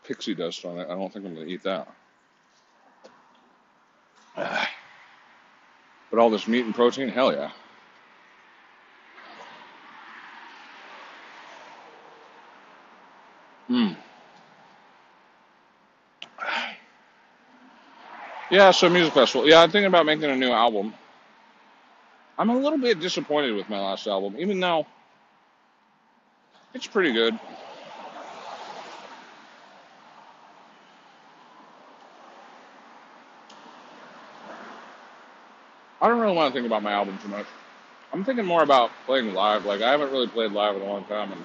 pixie 0.05 0.35
dust 0.35 0.65
on 0.65 0.79
it. 0.79 0.87
I 0.89 0.95
don't 0.95 1.13
think 1.13 1.27
I'm 1.27 1.35
going 1.35 1.47
to 1.47 1.53
eat 1.53 1.63
that. 1.65 1.89
But 6.11 6.21
all 6.21 6.31
this 6.31 6.49
meat 6.49 6.65
and 6.65 6.75
protein, 6.75 7.11
hell 7.11 7.33
yeah. 7.33 7.51
Hmm. 13.67 13.89
Yeah, 18.51 18.71
so 18.71 18.89
music 18.89 19.13
festival. 19.13 19.47
Yeah, 19.47 19.61
I'm 19.61 19.71
thinking 19.71 19.89
about 19.89 20.07
making 20.07 20.25
a 20.31 20.35
new 20.35 20.51
album. 20.51 20.95
I'm 22.39 22.49
a 22.49 22.57
little 22.57 22.79
bit 22.79 22.99
disappointed 23.01 23.53
with 23.55 23.69
my 23.69 23.79
last 23.79 24.07
album, 24.07 24.37
even 24.39 24.59
though 24.59 24.87
it's 26.73 26.87
pretty 26.87 27.13
good. 27.13 27.39
I 36.01 36.09
don't 36.09 36.21
really 36.21 36.37
want 36.37 36.53
to 36.53 36.59
think 36.59 36.67
about 36.67 36.83
my 36.83 36.93
album 36.93 37.19
too 37.23 37.29
much. 37.29 37.47
I'm 38.13 38.25
thinking 38.25 38.45
more 38.45 38.63
about 38.63 38.91
playing 39.07 39.35
live. 39.35 39.65
Like 39.65 39.83
I 39.83 39.91
haven't 39.91 40.13
really 40.13 40.29
played 40.29 40.53
live 40.53 40.77
in 40.77 40.83
a 40.83 40.87
long 40.87 41.05
time, 41.05 41.33
and 41.33 41.45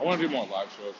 I 0.00 0.04
want 0.04 0.20
to 0.20 0.26
do 0.26 0.32
more 0.32 0.46
live 0.46 0.68
shows. 0.78 0.94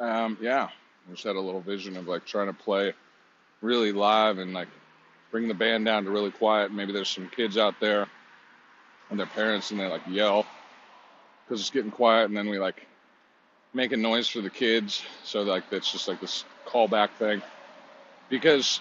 Um, 0.00 0.38
yeah, 0.40 0.64
I 1.08 1.12
just 1.12 1.24
had 1.24 1.36
a 1.36 1.40
little 1.40 1.60
vision 1.60 1.96
of 1.96 2.08
like 2.08 2.26
trying 2.26 2.48
to 2.48 2.52
play 2.52 2.94
really 3.62 3.92
live 3.92 4.38
and 4.38 4.54
like 4.54 4.68
bring 5.30 5.48
the 5.48 5.54
band 5.54 5.86
down 5.86 6.04
to 6.04 6.10
really 6.10 6.30
quiet. 6.32 6.72
Maybe 6.72 6.92
there's 6.92 7.08
some 7.10 7.28
kids 7.28 7.58
out 7.58 7.74
there 7.80 8.06
and 9.10 9.18
their 9.18 9.26
parents 9.26 9.70
and 9.70 9.80
they 9.80 9.86
like 9.88 10.02
yell 10.08 10.46
because 11.44 11.60
it's 11.60 11.70
getting 11.70 11.90
quiet, 11.92 12.26
and 12.28 12.36
then 12.36 12.48
we 12.48 12.58
like 12.58 12.86
make 13.74 13.92
a 13.92 13.96
noise 13.96 14.28
for 14.28 14.40
the 14.42 14.50
kids. 14.50 15.02
So 15.24 15.42
like 15.42 15.70
that's 15.70 15.92
just 15.92 16.08
like 16.08 16.20
this 16.20 16.44
callback 16.66 17.10
thing 17.12 17.42
because 18.30 18.80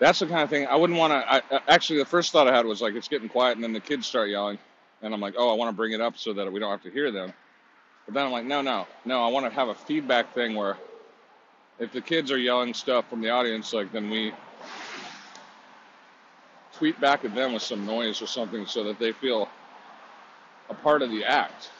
that's 0.00 0.20
the 0.20 0.26
kind 0.26 0.42
of 0.42 0.50
thing 0.50 0.66
I 0.66 0.76
wouldn't 0.76 0.98
want 0.98 1.12
to. 1.12 1.34
I- 1.34 1.42
actually 1.68 2.00
the 2.00 2.06
first 2.06 2.32
thought 2.32 2.48
I 2.48 2.56
had 2.56 2.66
was 2.66 2.82
like 2.82 2.94
it's 2.94 3.08
getting 3.08 3.28
quiet, 3.30 3.56
and 3.56 3.64
then 3.64 3.72
the 3.74 3.80
kids 3.80 4.06
start 4.06 4.30
yelling, 4.30 4.58
and 5.02 5.14
I'm 5.14 5.20
like, 5.20 5.34
oh, 5.38 5.50
I 5.52 5.56
want 5.56 5.70
to 5.70 5.76
bring 5.76 5.92
it 5.92 6.00
up 6.00 6.18
so 6.18 6.32
that 6.34 6.52
we 6.52 6.60
don't 6.60 6.70
have 6.70 6.82
to 6.84 6.90
hear 6.90 7.10
them. 7.12 7.32
But 8.06 8.14
then 8.14 8.26
I'm 8.26 8.32
like, 8.32 8.44
no, 8.46 8.62
no, 8.62 8.86
no. 9.04 9.24
I 9.24 9.28
want 9.28 9.46
to 9.46 9.52
have 9.52 9.68
a 9.68 9.74
feedback 9.74 10.34
thing 10.34 10.54
where 10.54 10.76
if 11.78 11.92
the 11.92 12.00
kids 12.00 12.30
are 12.32 12.38
yelling 12.38 12.74
stuff 12.74 13.08
from 13.10 13.20
the 13.22 13.30
audience, 13.30 13.72
like 13.72 13.92
then 13.92 14.10
we 14.10 14.32
tweet 16.74 17.00
back 17.00 17.24
at 17.24 17.34
them 17.34 17.52
with 17.54 17.62
some 17.62 17.86
noise 17.86 18.22
or 18.22 18.26
something 18.26 18.66
so 18.66 18.84
that 18.84 18.98
they 18.98 19.12
feel 19.12 19.48
a 20.70 20.74
part 20.74 21.02
of 21.02 21.10
the 21.10 21.24
act. 21.24 21.70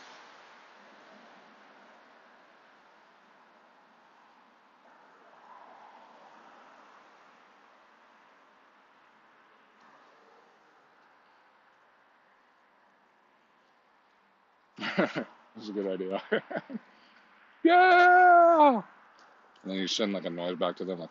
That's 15.54 15.68
a 15.68 15.72
good 15.72 15.86
idea. 15.86 16.22
yeah. 17.64 18.82
And 19.62 19.72
then 19.72 19.78
you 19.78 19.86
send 19.88 20.12
like 20.12 20.24
a 20.24 20.30
noise 20.30 20.56
back 20.58 20.76
to 20.76 20.84
them, 20.84 21.00
like, 21.00 21.10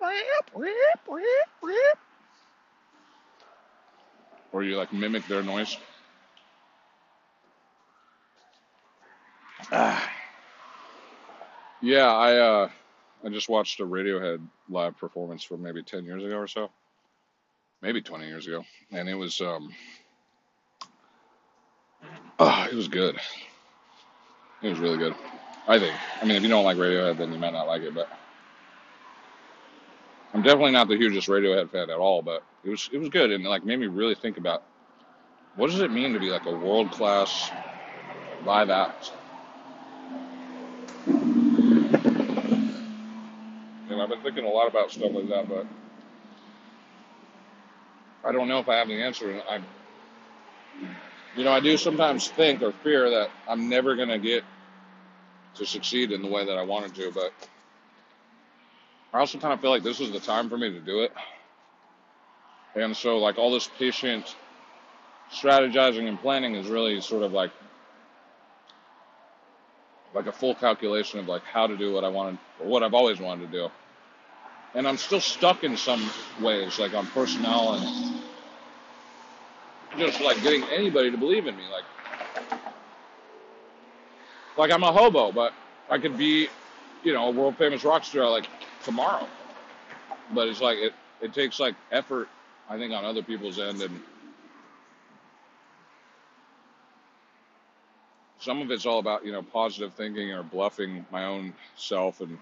"Whip, 0.00 0.50
whip, 0.54 0.74
whip, 1.06 1.24
whip," 1.62 1.98
or 4.52 4.62
you 4.62 4.76
like 4.76 4.92
mimic 4.92 5.26
their 5.26 5.42
noise. 5.42 5.76
Ah. 9.72 10.12
Yeah, 11.80 12.12
I 12.12 12.36
uh, 12.36 12.70
I 13.24 13.28
just 13.28 13.48
watched 13.48 13.78
a 13.80 13.84
Radiohead 13.86 14.44
live 14.68 14.96
performance 14.96 15.44
from 15.44 15.62
maybe 15.62 15.82
ten 15.84 16.04
years 16.04 16.24
ago 16.24 16.36
or 16.36 16.48
so, 16.48 16.70
maybe 17.82 18.02
twenty 18.02 18.26
years 18.26 18.48
ago, 18.48 18.64
and 18.90 19.08
it 19.08 19.14
was 19.14 19.40
um, 19.40 19.72
ah, 22.40 22.66
it 22.72 22.74
was 22.74 22.88
good. 22.88 23.16
It 24.62 24.70
was 24.70 24.80
really 24.80 24.98
good. 24.98 25.14
I 25.66 25.78
think. 25.78 25.96
I 26.20 26.24
mean, 26.24 26.36
if 26.36 26.42
you 26.42 26.48
don't 26.48 26.64
like 26.64 26.76
Radiohead, 26.78 27.18
then 27.18 27.32
you 27.32 27.38
might 27.38 27.52
not 27.52 27.66
like 27.66 27.82
it, 27.82 27.94
but 27.94 28.10
I'm 30.34 30.42
definitely 30.42 30.72
not 30.72 30.88
the 30.88 30.96
hugest 30.96 31.28
Radiohead 31.28 31.70
fan 31.70 31.90
at 31.90 31.98
all. 31.98 32.22
But 32.22 32.44
it 32.64 32.70
was 32.70 32.88
it 32.92 32.98
was 32.98 33.08
good, 33.10 33.30
and 33.30 33.44
it, 33.44 33.48
like 33.48 33.64
made 33.64 33.78
me 33.78 33.86
really 33.86 34.14
think 34.14 34.38
about 34.38 34.64
what 35.56 35.70
does 35.70 35.80
it 35.80 35.92
mean 35.92 36.12
to 36.14 36.20
be 36.20 36.30
like 36.30 36.46
a 36.46 36.56
world 36.56 36.90
class 36.90 37.52
live 38.44 38.70
act. 38.70 39.12
And 43.90 44.02
I've 44.02 44.08
been 44.08 44.22
thinking 44.22 44.44
a 44.44 44.48
lot 44.50 44.68
about 44.68 44.90
stuff 44.90 45.12
like 45.12 45.28
that, 45.28 45.48
but 45.48 45.66
I 48.24 48.32
don't 48.32 48.48
know 48.48 48.58
if 48.60 48.68
I 48.68 48.76
have 48.76 48.88
the 48.88 49.02
answer. 49.02 49.42
I, 49.48 49.60
you 51.36 51.44
know, 51.44 51.52
I 51.52 51.60
do 51.60 51.76
sometimes 51.76 52.28
think 52.28 52.62
or 52.62 52.72
fear 52.72 53.10
that 53.10 53.30
I'm 53.48 53.68
never 53.68 53.96
gonna 53.96 54.18
get 54.18 54.44
to 55.56 55.66
succeed 55.66 56.12
in 56.12 56.22
the 56.22 56.28
way 56.28 56.44
that 56.44 56.58
I 56.58 56.62
wanted 56.62 56.94
to, 56.96 57.10
but 57.12 57.32
I 59.12 59.20
also 59.20 59.38
kind 59.38 59.54
of 59.54 59.60
feel 59.60 59.70
like 59.70 59.82
this 59.82 60.00
is 60.00 60.12
the 60.12 60.20
time 60.20 60.48
for 60.48 60.58
me 60.58 60.70
to 60.70 60.80
do 60.80 61.02
it. 61.02 61.12
And 62.74 62.96
so, 62.96 63.18
like, 63.18 63.38
all 63.38 63.50
this 63.52 63.68
patient 63.78 64.36
strategizing 65.32 66.08
and 66.08 66.20
planning 66.20 66.54
is 66.54 66.68
really 66.68 67.00
sort 67.00 67.22
of 67.22 67.32
like 67.32 67.50
like 70.14 70.26
a 70.26 70.32
full 70.32 70.54
calculation 70.54 71.20
of 71.20 71.28
like 71.28 71.44
how 71.44 71.66
to 71.66 71.76
do 71.76 71.92
what 71.92 72.04
I 72.04 72.08
wanted, 72.08 72.38
or 72.60 72.66
what 72.66 72.82
I've 72.82 72.94
always 72.94 73.20
wanted 73.20 73.50
to 73.50 73.52
do. 73.52 73.70
And 74.74 74.86
I'm 74.88 74.96
still 74.96 75.20
stuck 75.20 75.64
in 75.64 75.76
some 75.76 76.10
ways, 76.40 76.78
like 76.78 76.94
on 76.94 77.06
personnel 77.08 77.74
and 77.74 78.07
just 79.96 80.20
like 80.20 80.42
getting 80.42 80.64
anybody 80.70 81.10
to 81.10 81.16
believe 81.18 81.46
in 81.46 81.56
me. 81.56 81.68
Like, 81.68 81.84
like 84.56 84.72
I'm 84.72 84.82
a 84.84 84.92
hobo, 84.92 85.32
but 85.32 85.54
I 85.90 85.98
could 85.98 86.16
be, 86.18 86.48
you 87.02 87.14
know, 87.14 87.28
a 87.28 87.30
world 87.32 87.58
famous 87.58 87.84
rock 87.84 88.04
star 88.04 88.30
like 88.30 88.46
tomorrow. 88.82 89.28
But 90.32 90.48
it's 90.48 90.60
like 90.60 90.78
it, 90.78 90.94
it 91.20 91.34
takes 91.34 91.60
like 91.60 91.76
effort, 91.90 92.28
I 92.68 92.78
think, 92.78 92.92
on 92.92 93.04
other 93.04 93.22
people's 93.22 93.58
end, 93.58 93.82
and 93.82 94.02
some 98.38 98.62
of 98.62 98.70
it's 98.70 98.86
all 98.86 98.98
about 99.00 99.24
you 99.26 99.32
know 99.32 99.42
positive 99.42 99.94
thinking 99.94 100.32
or 100.32 100.42
bluffing 100.42 101.06
my 101.10 101.24
own 101.26 101.54
self 101.76 102.20
and 102.20 102.38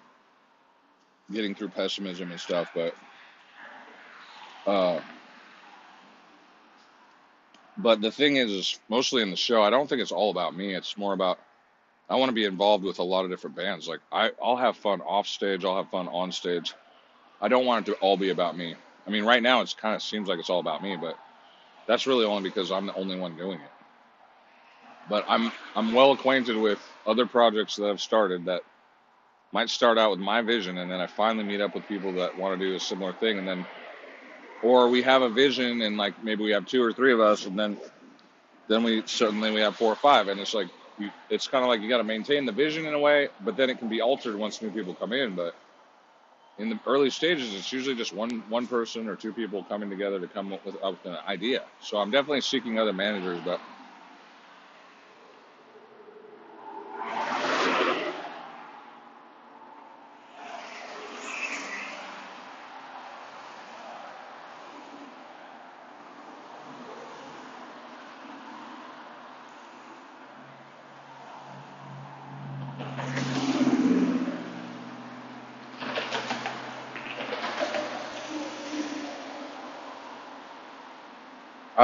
getting 1.33 1.55
through 1.55 1.71
pessimism 1.71 2.31
and 2.31 2.41
stuff. 2.41 2.71
But 2.75 2.97
uh, 4.67 5.01
but 7.77 8.01
the 8.03 8.13
thing 8.13 8.37
is, 8.37 8.51
is 8.53 8.81
mostly 8.89 9.23
in 9.23 9.31
the 9.31 9.37
show, 9.37 9.63
I 9.63 9.71
don't 9.71 9.89
think 9.89 10.03
it's 10.03 10.13
all 10.13 10.31
about 10.31 10.57
me. 10.57 10.75
It's 10.75 10.97
more 10.99 11.15
about 11.15 11.41
I 12.09 12.17
want 12.17 12.31
to 12.31 12.35
be 12.35 12.47
involved 12.47 12.85
with 12.85 13.01
a 13.01 13.05
lot 13.05 13.27
of 13.27 13.33
different 13.33 13.57
bands. 13.57 13.89
Like 13.89 14.01
I, 14.13 14.33
I'll 14.43 14.59
have 14.59 14.79
fun 14.79 15.03
off 15.03 15.29
stage. 15.29 15.65
I'll 15.67 15.79
have 15.79 15.91
fun 15.91 16.09
on 16.09 16.33
stage. 16.33 16.77
I 17.41 17.49
don't 17.49 17.67
want 17.67 17.89
it 17.89 17.93
to 17.93 17.99
all 17.99 18.17
be 18.17 18.31
about 18.31 18.57
me. 18.57 18.77
I 19.07 19.11
mean, 19.11 19.25
right 19.25 19.43
now 19.43 19.63
it's 19.63 19.75
kind 19.75 19.95
of 19.97 20.03
seems 20.03 20.29
like 20.29 20.39
it's 20.41 20.51
all 20.51 20.61
about 20.61 20.83
me, 20.83 20.97
but 20.97 21.19
that's 21.89 22.07
really 22.07 22.27
only 22.27 22.51
because 22.51 22.73
I'm 22.73 22.87
the 22.87 22.95
only 22.95 23.17
one 23.17 23.37
doing 23.37 23.61
it. 23.61 23.73
But 25.07 25.25
I'm 25.29 25.53
I'm 25.75 25.93
well 25.93 26.13
acquainted 26.13 26.57
with 26.57 26.81
other 27.07 27.27
projects 27.27 27.77
that 27.77 27.89
I've 27.91 28.01
started 28.03 28.47
that 28.47 28.63
might 29.53 29.71
start 29.71 29.99
out 29.99 30.11
with 30.11 30.21
my 30.21 30.43
vision, 30.43 30.79
and 30.79 30.91
then 30.91 31.01
I 31.01 31.07
finally 31.09 31.45
meet 31.45 31.61
up 31.61 31.75
with 31.75 31.87
people 31.87 32.15
that 32.15 32.37
want 32.37 32.59
to 32.59 32.67
do 32.67 32.75
a 32.77 32.81
similar 32.81 33.15
thing, 33.15 33.39
and 33.39 33.49
then 33.49 33.69
or 34.63 34.89
we 34.89 35.03
have 35.03 35.23
a 35.23 35.31
vision, 35.31 35.83
and 35.83 35.97
like 35.97 36.23
maybe 36.25 36.45
we 36.45 36.53
have 36.53 36.67
two 36.67 36.83
or 36.83 36.93
three 36.93 37.13
of 37.13 37.21
us, 37.21 37.47
and 37.47 37.59
then 37.59 37.79
then 38.69 38.85
we 38.85 39.03
suddenly 39.07 39.53
we 39.53 39.61
have 39.61 39.77
four 39.77 39.93
or 39.93 39.97
five, 39.97 40.29
and 40.29 40.41
it's 40.41 40.55
like 40.55 40.69
you, 40.99 41.11
it's 41.31 41.49
kind 41.49 41.65
of 41.65 41.69
like 41.69 41.81
you 41.83 41.89
got 41.89 41.99
to 41.99 42.05
maintain 42.05 42.47
the 42.47 42.53
vision 42.53 42.87
in 42.87 42.95
a 42.95 42.99
way, 42.99 43.29
but 43.45 43.57
then 43.57 43.71
it 43.71 43.79
can 43.79 43.89
be 43.89 44.01
altered 44.01 44.37
once 44.37 44.63
new 44.63 44.71
people 44.71 44.95
come 44.95 45.13
in. 45.13 45.35
But 45.35 45.55
in 46.59 46.71
the 46.71 46.79
early 46.87 47.11
stages, 47.11 47.55
it's 47.55 47.73
usually 47.73 47.97
just 47.97 48.15
one 48.15 48.45
one 48.49 48.67
person 48.67 49.09
or 49.09 49.17
two 49.17 49.33
people 49.33 49.65
coming 49.65 49.91
together 49.91 50.21
to 50.21 50.29
come 50.29 50.53
up 50.53 50.65
with, 50.67 50.77
up 50.83 51.03
with 51.05 51.13
an 51.13 51.19
idea. 51.27 51.65
So 51.81 51.99
I'm 51.99 52.11
definitely 52.11 52.43
seeking 52.43 52.79
other 52.79 52.93
managers, 52.93 53.41
but 53.45 53.61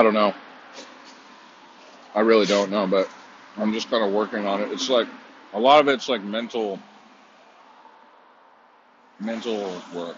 I 0.03 0.05
don't 0.05 0.14
know. 0.14 0.34
I 2.14 2.20
really 2.20 2.46
don't 2.46 2.70
know, 2.70 2.86
but 2.86 3.09
I'm 3.59 3.72
just 3.72 3.90
kind 3.90 4.05
of 4.05 4.12
working 4.12 4.46
on 4.46 4.62
it. 4.62 4.72
It's 4.72 4.90
like 4.90 5.09
a 5.55 5.61
lot 5.61 5.80
of 5.80 5.88
it's 5.88 6.09
like 6.09 6.22
mental 6.22 6.78
mental 9.20 9.72
work 9.94 10.16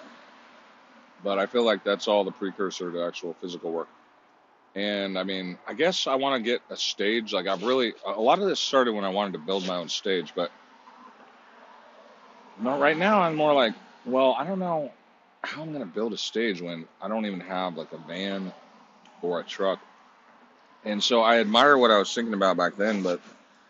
But 1.25 1.39
I 1.39 1.47
feel 1.47 1.65
like 1.65 1.85
that's 1.85 2.09
all 2.09 2.25
the 2.25 2.33
precursor 2.33 2.93
to 2.93 3.05
actual 3.05 3.35
physical 3.35 3.73
work. 3.73 3.89
And 4.75 5.19
I 5.19 5.25
mean, 5.25 5.59
I 5.69 5.75
guess 5.75 6.07
I 6.07 6.17
want 6.17 6.43
to 6.43 6.51
get 6.51 6.63
a 6.71 6.77
stage. 6.77 7.33
Like 7.33 7.47
I've 7.49 7.65
really 7.65 7.95
a 8.07 8.21
lot 8.21 8.41
of 8.41 8.49
this 8.49 8.61
started 8.61 8.95
when 8.95 9.05
I 9.05 9.11
wanted 9.11 9.35
to 9.35 9.41
build 9.41 9.67
my 9.67 9.77
own 9.77 9.89
stage, 9.89 10.35
but 10.37 10.51
no, 12.61 12.79
right 12.79 12.97
now 12.97 13.23
I'm 13.23 13.37
more 13.37 13.55
like, 13.55 13.75
well, 14.07 14.37
I 14.39 14.45
don't 14.47 14.61
know 14.61 14.93
how 15.45 15.63
I'm 15.63 15.73
gonna 15.73 15.87
build 15.87 16.15
a 16.15 16.19
stage 16.19 16.63
when 16.63 16.87
I 17.03 17.09
don't 17.09 17.27
even 17.27 17.41
have 17.41 17.77
like 17.77 17.93
a 17.93 17.99
van 17.99 18.53
or 19.25 19.41
a 19.41 19.45
truck. 19.45 19.81
And 20.85 21.03
so 21.03 21.23
I 21.23 21.41
admire 21.41 21.79
what 21.79 21.91
I 21.91 21.99
was 21.99 22.15
thinking 22.15 22.35
about 22.35 22.57
back 22.57 22.77
then, 22.77 23.03
but 23.03 23.21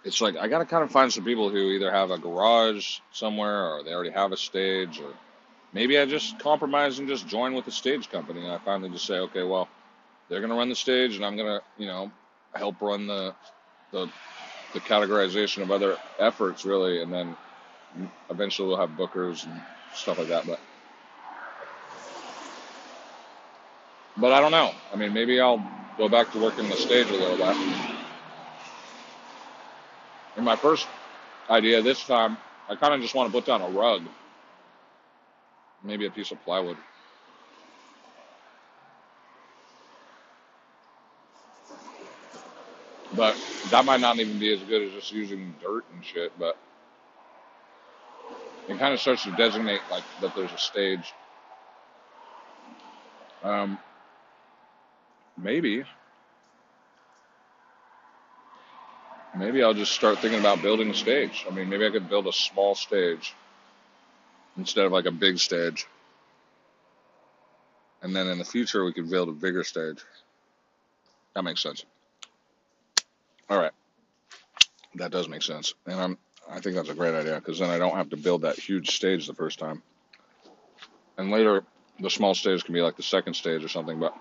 it's 0.05 0.21
like 0.21 0.37
I 0.37 0.49
gotta 0.49 0.67
kind 0.67 0.85
of 0.85 0.91
find 0.91 1.13
some 1.13 1.25
people 1.25 1.51
who 1.51 1.71
either 1.71 1.91
have 1.91 2.11
a 2.11 2.19
garage 2.19 2.99
somewhere 3.13 3.67
or 3.75 3.83
they 3.85 3.93
already 3.93 4.11
have 4.11 4.33
a 4.33 4.37
stage, 4.37 5.01
or 5.01 5.15
maybe 5.73 5.99
I 5.99 6.07
just 6.07 6.39
compromise 6.41 6.99
and 6.99 7.09
just 7.09 7.27
join 7.29 7.55
with 7.55 7.65
the 7.65 7.73
stage 7.73 8.11
company. 8.11 8.45
And 8.45 8.53
I 8.53 8.59
finally 8.59 8.91
just 8.91 9.07
say, 9.07 9.19
okay, 9.19 9.45
well, 9.45 9.69
they're 10.29 10.41
gonna 10.41 10.57
run 10.57 10.69
the 10.69 10.75
stage, 10.75 11.17
and 11.17 11.25
I'm 11.25 11.37
gonna, 11.37 11.61
you 11.79 11.87
know, 11.87 12.11
help 12.55 12.81
run 12.83 13.07
the 13.07 13.35
the 13.93 14.09
the 14.73 14.81
categorization 14.81 15.63
of 15.63 15.71
other 15.71 15.99
efforts, 16.19 16.65
really, 16.65 17.03
and 17.03 17.13
then 17.13 17.37
eventually 18.31 18.69
we'll 18.69 18.79
have 18.79 18.91
bookers 18.91 19.45
and 19.47 19.61
stuff 19.95 20.19
like 20.19 20.29
that. 20.29 20.47
But 20.47 20.61
but 24.17 24.33
I 24.33 24.41
don't 24.41 24.53
know. 24.53 24.73
I 24.93 24.97
mean, 24.97 25.13
maybe 25.13 25.41
I'll 25.41 25.63
go 25.99 26.09
back 26.09 26.33
to 26.33 26.41
working 26.43 26.69
the 26.69 26.77
stage 26.77 27.09
a 27.11 27.13
little 27.13 27.37
bit. 27.37 27.57
In 30.37 30.45
my 30.45 30.57
first 30.57 30.87
idea 31.51 31.83
this 31.83 32.05
time, 32.05 32.39
I 32.69 32.77
kind 32.77 32.95
of 32.95 33.01
just 33.01 33.15
want 33.15 33.29
to 33.29 33.33
put 33.33 33.47
down 33.47 33.63
a 33.63 33.69
rug, 33.69 34.03
maybe 35.83 36.07
a 36.07 36.11
piece 36.11 36.33
of 36.33 36.43
plywood. 36.45 36.77
But 43.15 43.37
that 43.71 43.85
might 43.85 44.01
not 44.01 44.19
even 44.19 44.39
be 44.39 44.53
as 44.53 44.61
good 44.63 44.83
as 44.83 44.93
just 44.93 45.13
using 45.13 45.55
dirt 45.63 45.85
and 45.95 46.05
shit. 46.05 46.33
But 46.39 46.59
it 48.69 48.79
kind 48.79 48.95
of 48.95 49.01
starts 49.01 49.25
to 49.25 49.33
designate 49.37 49.83
like 49.91 50.05
that 50.21 50.35
there's 50.35 50.53
a 50.53 50.59
stage. 50.59 51.15
Um, 53.43 53.79
maybe, 55.37 55.85
maybe 59.37 59.63
I'll 59.63 59.75
just 59.75 59.93
start 59.93 60.19
thinking 60.19 60.41
about 60.41 60.63
building 60.63 60.91
a 60.91 60.95
stage. 60.95 61.45
I 61.49 61.55
mean, 61.55 61.69
maybe 61.69 61.87
I 61.87 61.91
could 61.91 62.09
build 62.09 62.27
a 62.27 62.33
small 62.33 62.75
stage 62.75 63.35
instead 64.57 64.87
of 64.87 64.93
like 64.93 65.07
a 65.07 65.13
big 65.13 65.39
stage, 65.39 65.87
and 68.03 68.15
then 68.15 68.29
in 68.29 68.39
the 68.39 68.45
future 68.45 68.85
we 68.85 68.93
could 68.93 69.11
build 69.11 69.29
a 69.29 69.33
bigger 69.33 69.65
stage. 69.65 69.99
That 71.35 71.45
makes 71.45 71.63
sense. 71.63 71.85
All 73.51 73.59
right, 73.59 73.73
that 74.97 75.11
does 75.11 75.29
make 75.29 75.43
sense, 75.43 75.75
and 75.87 76.01
I'm 76.01 76.19
I 76.51 76.61
think 76.61 76.77
that's 76.77 76.91
a 76.91 76.95
great 76.95 77.15
idea 77.15 77.37
because 77.37 77.59
then 77.59 77.71
I 77.71 77.79
don't 77.79 77.97
have 77.97 78.11
to 78.11 78.17
build 78.17 78.43
that 78.43 78.59
huge 78.59 78.97
stage 78.97 79.27
the 79.27 79.35
first 79.35 79.59
time, 79.59 79.83
and 81.19 81.31
later 81.31 81.65
the 82.01 82.11
small 82.11 82.35
stage 82.35 82.65
can 82.65 82.75
be 82.75 82.83
like 82.83 82.97
the 82.97 83.03
second 83.03 83.35
stage 83.35 83.65
or 83.65 83.69
something. 83.69 83.99
But 84.01 84.15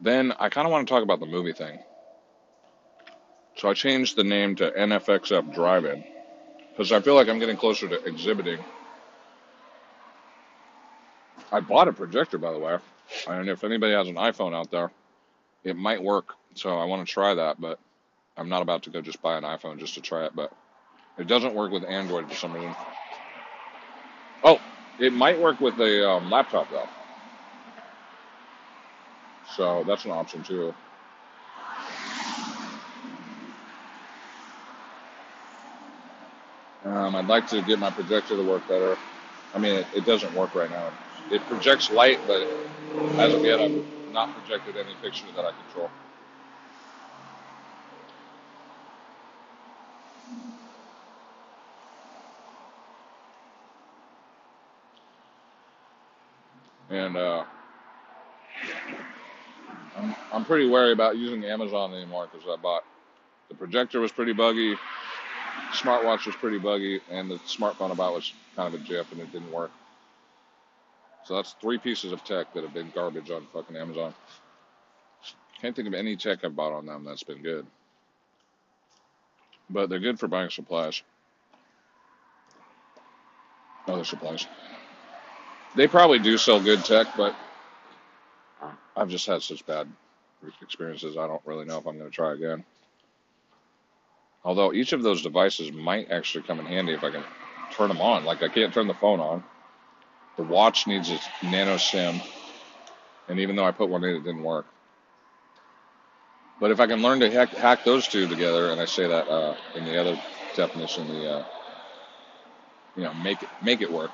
then 0.00 0.32
I 0.38 0.48
kind 0.48 0.66
of 0.66 0.72
want 0.72 0.86
to 0.86 0.92
talk 0.92 1.02
about 1.02 1.20
the 1.20 1.26
movie 1.26 1.52
thing. 1.52 1.78
So 3.56 3.68
I 3.68 3.74
changed 3.74 4.16
the 4.16 4.24
name 4.24 4.56
to 4.56 4.70
NFXF 4.70 5.54
Drive-In 5.54 6.04
because 6.70 6.92
I 6.92 7.00
feel 7.00 7.14
like 7.14 7.28
I'm 7.28 7.38
getting 7.38 7.56
closer 7.56 7.88
to 7.88 8.02
exhibiting. 8.04 8.58
I 11.52 11.60
bought 11.60 11.88
a 11.88 11.92
projector, 11.92 12.38
by 12.38 12.52
the 12.52 12.58
way, 12.58 12.78
and 13.28 13.48
if 13.48 13.64
anybody 13.64 13.92
has 13.92 14.08
an 14.08 14.14
iPhone 14.14 14.54
out 14.54 14.70
there, 14.70 14.90
it 15.64 15.76
might 15.76 16.02
work. 16.02 16.34
So 16.54 16.78
I 16.78 16.84
want 16.84 17.06
to 17.06 17.12
try 17.12 17.34
that, 17.34 17.60
but 17.60 17.78
I'm 18.36 18.48
not 18.48 18.62
about 18.62 18.84
to 18.84 18.90
go 18.90 19.00
just 19.00 19.20
buy 19.20 19.36
an 19.36 19.44
iPhone 19.44 19.78
just 19.78 19.94
to 19.94 20.00
try 20.00 20.24
it. 20.24 20.32
But 20.34 20.52
it 21.18 21.26
doesn't 21.26 21.54
work 21.54 21.72
with 21.72 21.84
Android 21.84 22.28
for 22.28 22.34
some 22.34 22.54
reason. 22.54 22.74
Oh, 24.42 24.60
it 24.98 25.12
might 25.12 25.38
work 25.38 25.60
with 25.60 25.78
a 25.80 26.08
um, 26.08 26.30
laptop 26.30 26.70
though. 26.70 26.88
So 29.56 29.84
that's 29.84 30.04
an 30.04 30.12
option 30.12 30.42
too. 30.42 30.74
Um, 36.84 37.14
I'd 37.14 37.26
like 37.26 37.46
to 37.48 37.62
get 37.62 37.78
my 37.78 37.90
projector 37.90 38.36
to 38.36 38.42
work 38.42 38.66
better. 38.66 38.96
I 39.54 39.58
mean, 39.58 39.74
it, 39.76 39.86
it 39.94 40.04
doesn't 40.06 40.34
work 40.34 40.54
right 40.54 40.70
now. 40.70 40.92
It 41.30 41.42
projects 41.46 41.90
light, 41.90 42.20
but 42.26 42.48
as 43.18 43.34
of 43.34 43.44
yet, 43.44 43.60
I've 43.60 43.72
not 44.12 44.32
projected 44.32 44.76
any 44.76 44.94
picture 45.02 45.26
that 45.34 45.44
I 45.44 45.52
control. 45.52 45.90
And 56.88 57.16
uh, 57.16 57.44
I'm, 60.00 60.16
I'm 60.32 60.44
pretty 60.44 60.68
wary 60.68 60.92
about 60.92 61.18
using 61.18 61.44
Amazon 61.44 61.92
anymore 61.92 62.28
because 62.30 62.46
I 62.48 62.60
bought 62.60 62.84
the 63.48 63.54
projector 63.54 64.00
was 64.00 64.12
pretty 64.12 64.32
buggy, 64.32 64.76
smartwatch 65.72 66.26
was 66.26 66.36
pretty 66.36 66.58
buggy, 66.58 67.00
and 67.10 67.30
the 67.30 67.36
smartphone 67.40 67.90
I 67.90 67.94
bought 67.94 68.14
was 68.14 68.32
kind 68.56 68.72
of 68.72 68.80
a 68.80 68.84
jiff 68.84 69.12
and 69.12 69.20
it 69.20 69.30
didn't 69.32 69.50
work. 69.50 69.70
So 71.24 71.36
that's 71.36 71.54
three 71.60 71.78
pieces 71.78 72.12
of 72.12 72.24
tech 72.24 72.52
that 72.54 72.62
have 72.62 72.72
been 72.72 72.90
garbage 72.94 73.30
on 73.30 73.46
fucking 73.52 73.76
Amazon. 73.76 74.14
Can't 75.60 75.76
think 75.76 75.88
of 75.88 75.94
any 75.94 76.16
tech 76.16 76.44
I've 76.44 76.56
bought 76.56 76.72
on 76.72 76.86
them 76.86 77.04
that's 77.04 77.22
been 77.22 77.42
good. 77.42 77.66
But 79.68 79.90
they're 79.90 79.98
good 79.98 80.18
for 80.18 80.28
buying 80.28 80.50
supplies. 80.50 81.02
Other 83.86 84.04
supplies. 84.04 84.46
They 85.76 85.86
probably 85.86 86.18
do 86.18 86.38
sell 86.38 86.60
good 86.60 86.84
tech, 86.84 87.08
but 87.16 87.34
I've 88.96 89.08
just 89.08 89.26
had 89.26 89.42
such 89.42 89.66
bad 89.66 89.88
experiences. 90.62 91.16
I 91.16 91.26
don't 91.26 91.42
really 91.46 91.64
know 91.66 91.78
if 91.78 91.86
I'm 91.86 91.98
going 91.98 92.10
to 92.10 92.14
try 92.14 92.34
again. 92.34 92.64
Although 94.44 94.72
each 94.72 94.92
of 94.92 95.02
those 95.02 95.22
devices 95.22 95.72
might 95.72 96.10
actually 96.10 96.44
come 96.44 96.60
in 96.60 96.66
handy 96.66 96.94
if 96.94 97.04
I 97.04 97.10
can 97.10 97.24
turn 97.72 97.88
them 97.88 98.00
on. 98.00 98.24
Like 98.24 98.42
I 98.42 98.48
can't 98.48 98.72
turn 98.72 98.86
the 98.88 98.94
phone 98.94 99.20
on. 99.20 99.44
The 100.36 100.44
watch 100.44 100.86
needs 100.86 101.10
a 101.10 101.20
nano 101.46 101.76
SIM, 101.76 102.20
and 103.28 103.40
even 103.40 103.56
though 103.56 103.64
I 103.64 103.72
put 103.72 103.90
one 103.90 104.04
in, 104.04 104.16
it 104.16 104.24
didn't 104.24 104.42
work. 104.42 104.66
But 106.60 106.70
if 106.70 106.80
I 106.80 106.86
can 106.86 107.02
learn 107.02 107.20
to 107.20 107.30
hack, 107.30 107.50
hack 107.50 107.84
those 107.84 108.08
two 108.08 108.28
together, 108.28 108.70
and 108.70 108.80
I 108.80 108.86
say 108.86 109.08
that 109.08 109.28
uh, 109.28 109.56
in 109.76 109.84
the 109.84 110.00
other 110.00 110.20
definition, 110.56 111.08
the 111.08 111.38
uh, 111.38 111.44
you 112.96 113.04
know 113.04 113.14
make 113.14 113.42
it 113.42 113.50
make 113.62 113.82
it 113.82 113.92
work. 113.92 114.10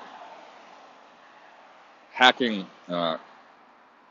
Hacking, 2.11 2.67
uh, 2.89 3.17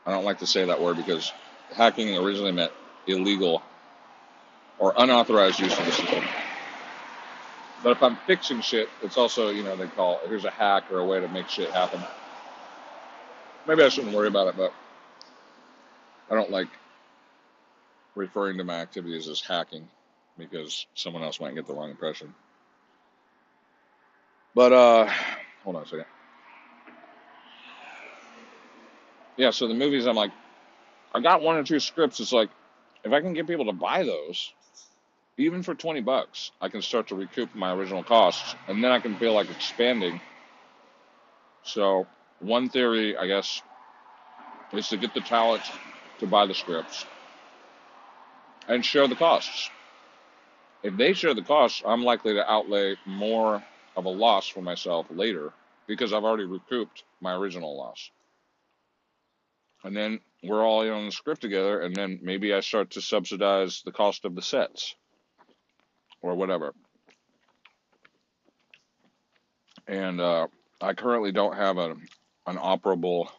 I 0.07 0.11
don't 0.13 0.25
like 0.25 0.39
to 0.39 0.47
say 0.47 0.65
that 0.65 0.81
word 0.81 0.97
because 0.97 1.33
hacking 1.75 2.17
originally 2.17 2.53
meant 2.53 2.73
illegal 3.07 3.63
or 4.79 4.93
unauthorized 4.97 5.59
use 5.59 5.77
of 5.79 5.85
the 5.85 5.93
system. 5.93 6.23
But 7.83 7.91
if 7.97 8.03
I'm 8.03 8.17
fixing 8.27 8.61
shit, 8.61 8.89
it's 9.03 9.17
also, 9.17 9.49
you 9.49 9.63
know, 9.63 9.75
they 9.77 9.87
call 9.87 10.21
it, 10.21 10.29
here's 10.29 10.45
a 10.45 10.51
hack 10.51 10.91
or 10.91 10.99
a 10.99 11.05
way 11.05 11.19
to 11.21 11.27
make 11.29 11.49
shit 11.49 11.71
happen. 11.71 12.01
Maybe 13.67 13.83
I 13.83 13.89
shouldn't 13.89 14.15
worry 14.15 14.29
about 14.29 14.47
it, 14.49 14.57
but 14.57 14.73
I 16.31 16.35
don't 16.35 16.51
like 16.51 16.69
referring 18.15 18.57
to 18.57 18.65
my 18.65 18.75
activities 18.81 19.27
as 19.29 19.41
hacking 19.41 19.87
because 20.37 20.87
someone 20.95 21.23
else 21.23 21.41
might 21.41 21.55
get 21.55 21.67
the 21.67 21.73
wrong 21.73 21.91
impression. 21.91 22.33
But 24.55 24.73
uh 24.73 25.09
hold 25.63 25.77
on 25.77 25.83
a 25.83 25.85
second. 25.85 26.05
Yeah, 29.37 29.51
so 29.51 29.67
the 29.67 29.75
movies 29.75 30.07
I'm 30.07 30.15
like 30.15 30.31
I 31.13 31.21
got 31.21 31.41
one 31.41 31.57
or 31.57 31.63
two 31.63 31.79
scripts, 31.79 32.19
it's 32.19 32.33
like 32.33 32.49
if 33.03 33.11
I 33.11 33.21
can 33.21 33.33
get 33.33 33.47
people 33.47 33.65
to 33.65 33.73
buy 33.73 34.03
those, 34.03 34.51
even 35.37 35.63
for 35.63 35.75
20 35.75 36.01
bucks, 36.01 36.51
I 36.59 36.69
can 36.69 36.81
start 36.81 37.07
to 37.07 37.15
recoup 37.15 37.55
my 37.55 37.73
original 37.73 38.03
costs 38.03 38.55
and 38.67 38.83
then 38.83 38.91
I 38.91 38.99
can 38.99 39.15
feel 39.15 39.33
like 39.33 39.49
expanding. 39.49 40.19
So, 41.63 42.07
one 42.39 42.69
theory, 42.69 43.17
I 43.17 43.27
guess, 43.27 43.61
is 44.73 44.89
to 44.89 44.97
get 44.97 45.13
the 45.13 45.21
talent 45.21 45.63
to 46.19 46.27
buy 46.27 46.45
the 46.45 46.53
scripts 46.53 47.05
and 48.67 48.83
share 48.83 49.07
the 49.07 49.15
costs. 49.15 49.69
If 50.83 50.97
they 50.97 51.13
share 51.13 51.33
the 51.33 51.41
costs, 51.41 51.81
I'm 51.85 52.03
likely 52.03 52.33
to 52.33 52.49
outlay 52.49 52.95
more 53.05 53.63
of 53.95 54.05
a 54.05 54.09
loss 54.09 54.47
for 54.47 54.61
myself 54.61 55.07
later 55.09 55.51
because 55.87 56.13
I've 56.13 56.23
already 56.23 56.45
recouped 56.45 57.03
my 57.21 57.35
original 57.35 57.77
loss. 57.77 58.11
And 59.83 59.95
then 59.95 60.19
we're 60.43 60.65
all 60.65 60.81
in 60.83 60.91
on 60.91 61.05
the 61.05 61.11
script 61.11 61.41
together, 61.41 61.81
and 61.81 61.95
then 61.95 62.19
maybe 62.21 62.53
I 62.53 62.61
start 62.61 62.91
to 62.91 63.01
subsidize 63.01 63.81
the 63.85 63.91
cost 63.91 64.25
of 64.25 64.35
the 64.35 64.41
sets 64.41 64.95
or 66.21 66.35
whatever. 66.35 66.73
and 69.87 70.19
uh, 70.19 70.47
I 70.81 70.93
currently 70.93 71.31
don't 71.31 71.55
have 71.55 71.77
a, 71.77 71.95
an 72.45 72.57
operable 72.57 73.29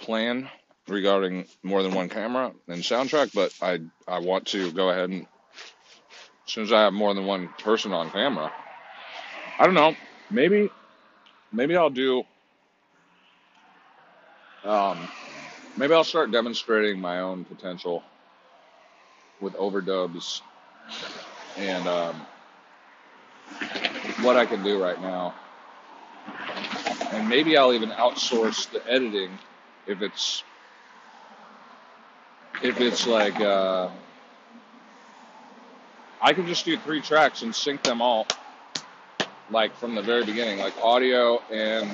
plan 0.00 0.48
regarding 0.88 1.46
more 1.62 1.82
than 1.82 1.94
one 1.94 2.08
camera 2.08 2.52
and 2.68 2.82
soundtrack, 2.82 3.34
but 3.34 3.54
I 3.60 3.80
I 4.08 4.20
want 4.20 4.46
to 4.48 4.72
go 4.72 4.90
ahead 4.90 5.10
and 5.10 5.22
as 6.46 6.52
soon 6.52 6.64
as 6.64 6.72
I 6.72 6.82
have 6.82 6.92
more 6.92 7.12
than 7.14 7.26
one 7.26 7.48
person 7.58 7.92
on 7.92 8.10
camera, 8.10 8.52
I 9.58 9.64
don't 9.64 9.74
know, 9.74 9.94
maybe 10.30 10.70
maybe 11.52 11.76
I'll 11.76 11.90
do 11.90 12.24
um, 14.66 15.08
maybe 15.76 15.94
I'll 15.94 16.04
start 16.04 16.30
demonstrating 16.30 17.00
my 17.00 17.20
own 17.20 17.44
potential 17.44 18.02
with 19.40 19.54
overdubs 19.54 20.40
and 21.56 21.86
um, 21.86 22.26
what 24.22 24.36
I 24.36 24.46
can 24.46 24.62
do 24.62 24.82
right 24.82 25.00
now, 25.00 25.34
and 27.12 27.28
maybe 27.28 27.56
I'll 27.56 27.72
even 27.72 27.90
outsource 27.90 28.70
the 28.70 28.86
editing 28.90 29.38
if 29.86 30.02
it's 30.02 30.42
if 32.62 32.80
it's 32.80 33.06
like 33.06 33.40
uh, 33.40 33.88
I 36.20 36.32
can 36.32 36.46
just 36.46 36.64
do 36.64 36.76
three 36.78 37.00
tracks 37.00 37.42
and 37.42 37.54
sync 37.54 37.82
them 37.82 38.00
all 38.02 38.26
like 39.50 39.74
from 39.76 39.94
the 39.94 40.02
very 40.02 40.24
beginning, 40.24 40.58
like 40.58 40.74
audio 40.82 41.40
and 41.52 41.88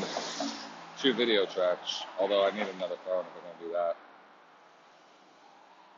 two 1.03 1.13
video 1.13 1.45
tracks. 1.45 2.05
Although 2.21 2.47
I 2.47 2.53
need 2.53 2.67
another 2.77 2.97
phone 3.05 3.25
if 3.25 3.33
I'm 3.37 3.43
gonna 3.43 3.67
do 3.67 3.73
that. 3.73 3.97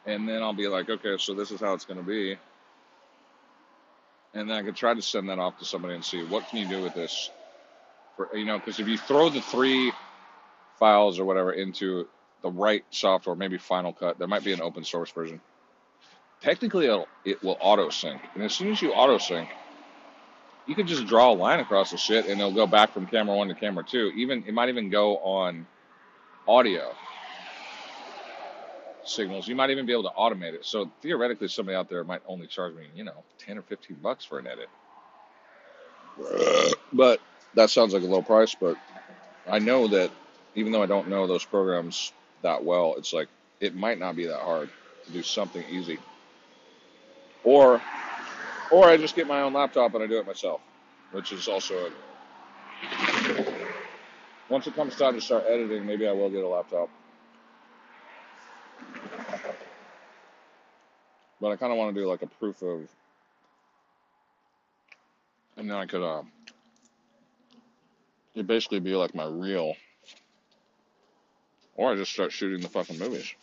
And 0.06 0.28
then 0.28 0.42
I'll 0.42 0.54
be 0.54 0.66
like, 0.66 0.88
okay, 0.88 1.16
so 1.18 1.34
this 1.34 1.50
is 1.50 1.60
how 1.60 1.74
it's 1.74 1.84
gonna 1.84 2.02
be. 2.02 2.38
And 4.32 4.48
then 4.50 4.56
I 4.56 4.62
could 4.62 4.74
try 4.74 4.94
to 4.94 5.02
send 5.02 5.28
that 5.28 5.38
off 5.38 5.58
to 5.58 5.64
somebody 5.64 5.94
and 5.94 6.04
see 6.04 6.24
what 6.24 6.48
can 6.48 6.58
you 6.58 6.68
do 6.68 6.82
with 6.82 6.94
this. 6.94 7.30
For 8.16 8.34
you 8.34 8.46
know, 8.46 8.58
because 8.58 8.80
if 8.80 8.88
you 8.88 8.96
throw 8.96 9.28
the 9.28 9.42
three 9.42 9.92
files 10.78 11.18
or 11.18 11.24
whatever 11.24 11.52
into 11.52 12.08
the 12.42 12.50
right 12.50 12.84
software, 12.90 13.36
maybe 13.36 13.58
Final 13.58 13.92
Cut, 13.92 14.18
there 14.18 14.28
might 14.28 14.44
be 14.44 14.52
an 14.52 14.62
open 14.62 14.84
source 14.84 15.10
version. 15.10 15.40
Technically, 16.40 16.86
it'll, 16.86 17.08
it 17.24 17.42
will 17.42 17.56
auto 17.60 17.90
sync, 17.90 18.20
and 18.34 18.42
as 18.42 18.54
soon 18.54 18.70
as 18.70 18.82
you 18.82 18.92
auto 18.92 19.18
sync, 19.18 19.48
you 20.66 20.74
can 20.74 20.86
just 20.86 21.06
draw 21.06 21.32
a 21.32 21.34
line 21.34 21.60
across 21.60 21.90
the 21.90 21.96
shit, 21.96 22.26
and 22.26 22.40
it'll 22.40 22.52
go 22.52 22.66
back 22.66 22.92
from 22.92 23.06
camera 23.06 23.36
one 23.36 23.48
to 23.48 23.54
camera 23.54 23.84
two. 23.84 24.12
Even 24.16 24.44
it 24.46 24.54
might 24.54 24.68
even 24.68 24.90
go 24.90 25.18
on 25.18 25.66
audio 26.48 26.92
signals. 29.04 29.46
You 29.46 29.54
might 29.54 29.70
even 29.70 29.86
be 29.86 29.92
able 29.92 30.04
to 30.04 30.10
automate 30.10 30.54
it. 30.54 30.64
So 30.64 30.90
theoretically, 31.02 31.48
somebody 31.48 31.76
out 31.76 31.88
there 31.88 32.04
might 32.04 32.22
only 32.26 32.46
charge 32.46 32.74
me, 32.74 32.86
you 32.94 33.04
know, 33.04 33.24
ten 33.38 33.58
or 33.58 33.62
fifteen 33.62 33.98
bucks 34.02 34.24
for 34.24 34.38
an 34.38 34.46
edit. 34.46 34.68
But 36.92 37.20
that 37.54 37.70
sounds 37.70 37.92
like 37.92 38.02
a 38.02 38.06
low 38.06 38.22
price. 38.22 38.54
But 38.54 38.76
I 39.48 39.58
know 39.58 39.88
that 39.88 40.10
even 40.54 40.72
though 40.72 40.82
I 40.82 40.86
don't 40.86 41.08
know 41.08 41.26
those 41.26 41.44
programs 41.44 42.12
that 42.42 42.64
well, 42.64 42.94
it's 42.96 43.12
like 43.12 43.28
it 43.60 43.74
might 43.74 43.98
not 43.98 44.16
be 44.16 44.26
that 44.26 44.40
hard 44.40 44.70
to 45.06 45.12
do 45.12 45.22
something 45.22 45.62
easy. 45.70 45.98
Or 47.42 47.82
or 48.74 48.88
I 48.88 48.96
just 48.96 49.14
get 49.14 49.28
my 49.28 49.42
own 49.42 49.52
laptop 49.52 49.94
and 49.94 50.02
I 50.02 50.08
do 50.08 50.18
it 50.18 50.26
myself, 50.26 50.60
which 51.12 51.30
is 51.30 51.46
also 51.46 51.86
a, 51.86 51.90
once 54.48 54.66
it 54.66 54.74
comes 54.74 54.96
time 54.96 55.14
to 55.14 55.20
start 55.20 55.44
editing, 55.48 55.86
maybe 55.86 56.08
I 56.08 56.12
will 56.12 56.28
get 56.28 56.42
a 56.42 56.48
laptop. 56.48 56.90
But 61.40 61.52
I 61.52 61.56
kind 61.56 61.70
of 61.70 61.78
want 61.78 61.94
to 61.94 62.00
do 62.00 62.08
like 62.08 62.22
a 62.22 62.26
proof 62.26 62.62
of, 62.62 62.88
and 65.56 65.70
then 65.70 65.76
I 65.76 65.86
could 65.86 66.02
uh, 66.02 66.22
it 68.34 68.46
basically 68.48 68.80
be 68.80 68.96
like 68.96 69.14
my 69.14 69.26
reel, 69.26 69.76
or 71.76 71.92
I 71.92 71.96
just 71.96 72.10
start 72.12 72.32
shooting 72.32 72.60
the 72.60 72.68
fucking 72.68 72.98
movies. 72.98 73.34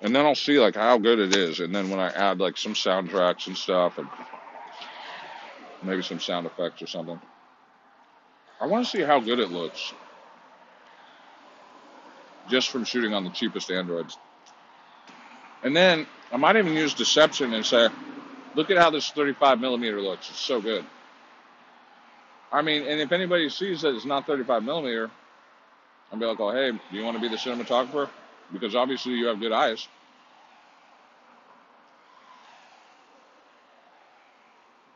And 0.00 0.14
then 0.14 0.26
I'll 0.26 0.34
see 0.36 0.60
like 0.60 0.76
how 0.76 0.98
good 0.98 1.18
it 1.20 1.32
is, 1.32 1.60
and 1.60 1.74
then 1.74 1.90
when 1.90 2.00
I 2.00 2.08
add 2.10 2.40
like 2.40 2.58
some 2.58 2.74
soundtracks 2.74 3.48
and 3.48 3.56
stuff, 3.58 3.98
and 3.98 4.10
maybe 5.82 6.02
some 6.02 6.20
sound 6.20 6.46
effects 6.46 6.82
or 6.82 6.88
something, 6.88 7.20
I 8.60 8.66
want 8.66 8.84
to 8.86 8.90
see 8.90 9.02
how 9.02 9.20
good 9.20 9.40
it 9.40 9.50
looks 9.50 9.94
just 12.46 12.70
from 12.70 12.84
shooting 12.84 13.14
on 13.14 13.24
the 13.24 13.30
cheapest 13.30 13.70
Androids. 13.70 14.18
And 15.62 15.76
then 15.76 16.06
I 16.32 16.36
might 16.38 16.56
even 16.56 16.74
use 16.74 16.94
deception 16.94 17.54
and 17.54 17.66
say, 17.66 17.88
look 18.54 18.70
at 18.70 18.78
how 18.78 18.90
this 18.90 19.10
35 19.10 19.60
millimeter 19.60 20.00
looks. 20.02 20.30
It's 20.30 20.40
so 20.40 20.60
good. 20.60 20.86
I 22.52 22.62
mean, 22.62 22.84
and 22.84 23.00
if 23.00 23.12
anybody 23.12 23.48
sees 23.50 23.82
that 23.82 23.94
it's 23.94 24.06
not 24.06 24.26
35 24.26 24.64
millimeter, 24.64 25.10
I'll 26.12 26.18
be 26.18 26.26
like, 26.26 26.40
oh, 26.40 26.52
hey, 26.52 26.72
do 26.72 26.80
you 26.90 27.04
want 27.04 27.16
to 27.16 27.20
be 27.20 27.28
the 27.28 27.36
cinematographer? 27.36 28.10
Because 28.52 28.74
obviously 28.76 29.14
you 29.14 29.26
have 29.28 29.40
good 29.40 29.52
eyes, 29.52 29.88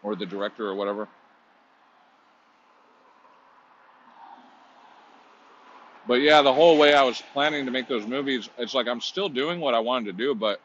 or 0.03 0.17
the 0.17 0.27
director 0.27 0.67
or 0.69 0.75
whatever. 0.77 1.09
But 6.07 6.17
yeah, 6.23 6.43
the 6.43 6.53
whole 6.55 6.79
way 6.79 6.95
I 6.95 7.05
was 7.05 7.23
planning 7.33 7.67
to 7.67 7.73
make 7.73 7.89
those 7.89 8.07
movies, 8.07 8.51
it's 8.59 8.75
like 8.75 8.89
I'm 8.89 9.01
still 9.01 9.29
doing 9.29 9.61
what 9.61 9.75
I 9.75 9.81
wanted 9.81 10.07
to 10.07 10.13
do, 10.15 10.35
but 10.35 10.61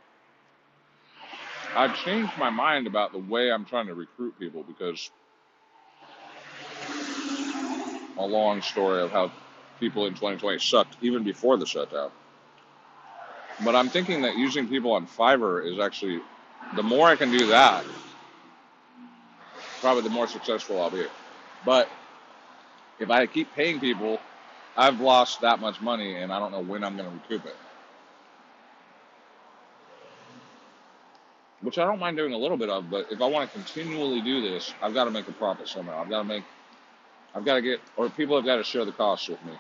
I've 1.75 1.95
changed 1.95 2.37
my 2.37 2.49
mind 2.49 2.87
about 2.87 3.13
the 3.13 3.19
way 3.19 3.51
I'm 3.51 3.65
trying 3.65 3.87
to 3.87 3.95
recruit 3.95 4.39
people 4.39 4.63
because 4.63 5.09
a 8.17 8.25
long 8.25 8.61
story 8.61 9.01
of 9.03 9.11
how 9.11 9.31
people 9.79 10.07
in 10.07 10.13
2020 10.13 10.59
sucked 10.59 10.97
even 11.01 11.23
before 11.23 11.57
the 11.57 11.65
shutdown. 11.65 12.11
But 13.61 13.75
I'm 13.75 13.89
thinking 13.89 14.21
that 14.23 14.37
using 14.37 14.67
people 14.67 14.93
on 14.93 15.07
Fiverr 15.07 15.71
is 15.71 15.79
actually, 15.79 16.21
the 16.75 16.83
more 16.83 17.07
I 17.07 17.15
can 17.15 17.31
do 17.31 17.47
that, 17.47 17.85
probably 19.81 20.03
the 20.03 20.09
more 20.09 20.27
successful 20.27 20.81
I'll 20.81 20.91
be. 20.91 21.07
But 21.65 21.89
if 22.99 23.09
I 23.11 23.27
keep 23.27 23.53
paying 23.55 23.79
people, 23.79 24.21
I've 24.75 24.99
lost 24.99 25.41
that 25.41 25.59
much 25.59 25.81
money 25.81 26.15
and 26.15 26.33
I 26.33 26.39
don't 26.39 26.51
know 26.51 26.61
when 26.61 26.83
I'm 26.83 26.97
going 26.97 27.09
to 27.09 27.15
recoup 27.15 27.45
it. 27.45 27.57
Which 31.61 31.77
I 31.79 31.85
don't 31.85 31.99
mind 31.99 32.17
doing 32.17 32.33
a 32.33 32.37
little 32.37 32.57
bit 32.57 32.69
of, 32.69 32.89
but 32.89 33.07
if 33.11 33.21
I 33.21 33.27
want 33.27 33.49
to 33.49 33.53
continually 33.57 34.21
do 34.21 34.41
this, 34.41 34.73
I've 34.81 34.93
got 34.93 35.05
to 35.05 35.11
make 35.11 35.27
a 35.27 35.33
profit 35.33 35.67
somehow. 35.67 36.01
I've 36.01 36.09
got 36.09 36.19
to 36.19 36.25
make, 36.25 36.45
I've 37.35 37.45
got 37.45 37.55
to 37.55 37.61
get, 37.61 37.81
or 37.97 38.09
people 38.09 38.35
have 38.37 38.45
got 38.45 38.57
to 38.57 38.63
share 38.63 38.85
the 38.85 38.91
costs 38.93 39.29
with 39.29 39.43
me. 39.45 39.53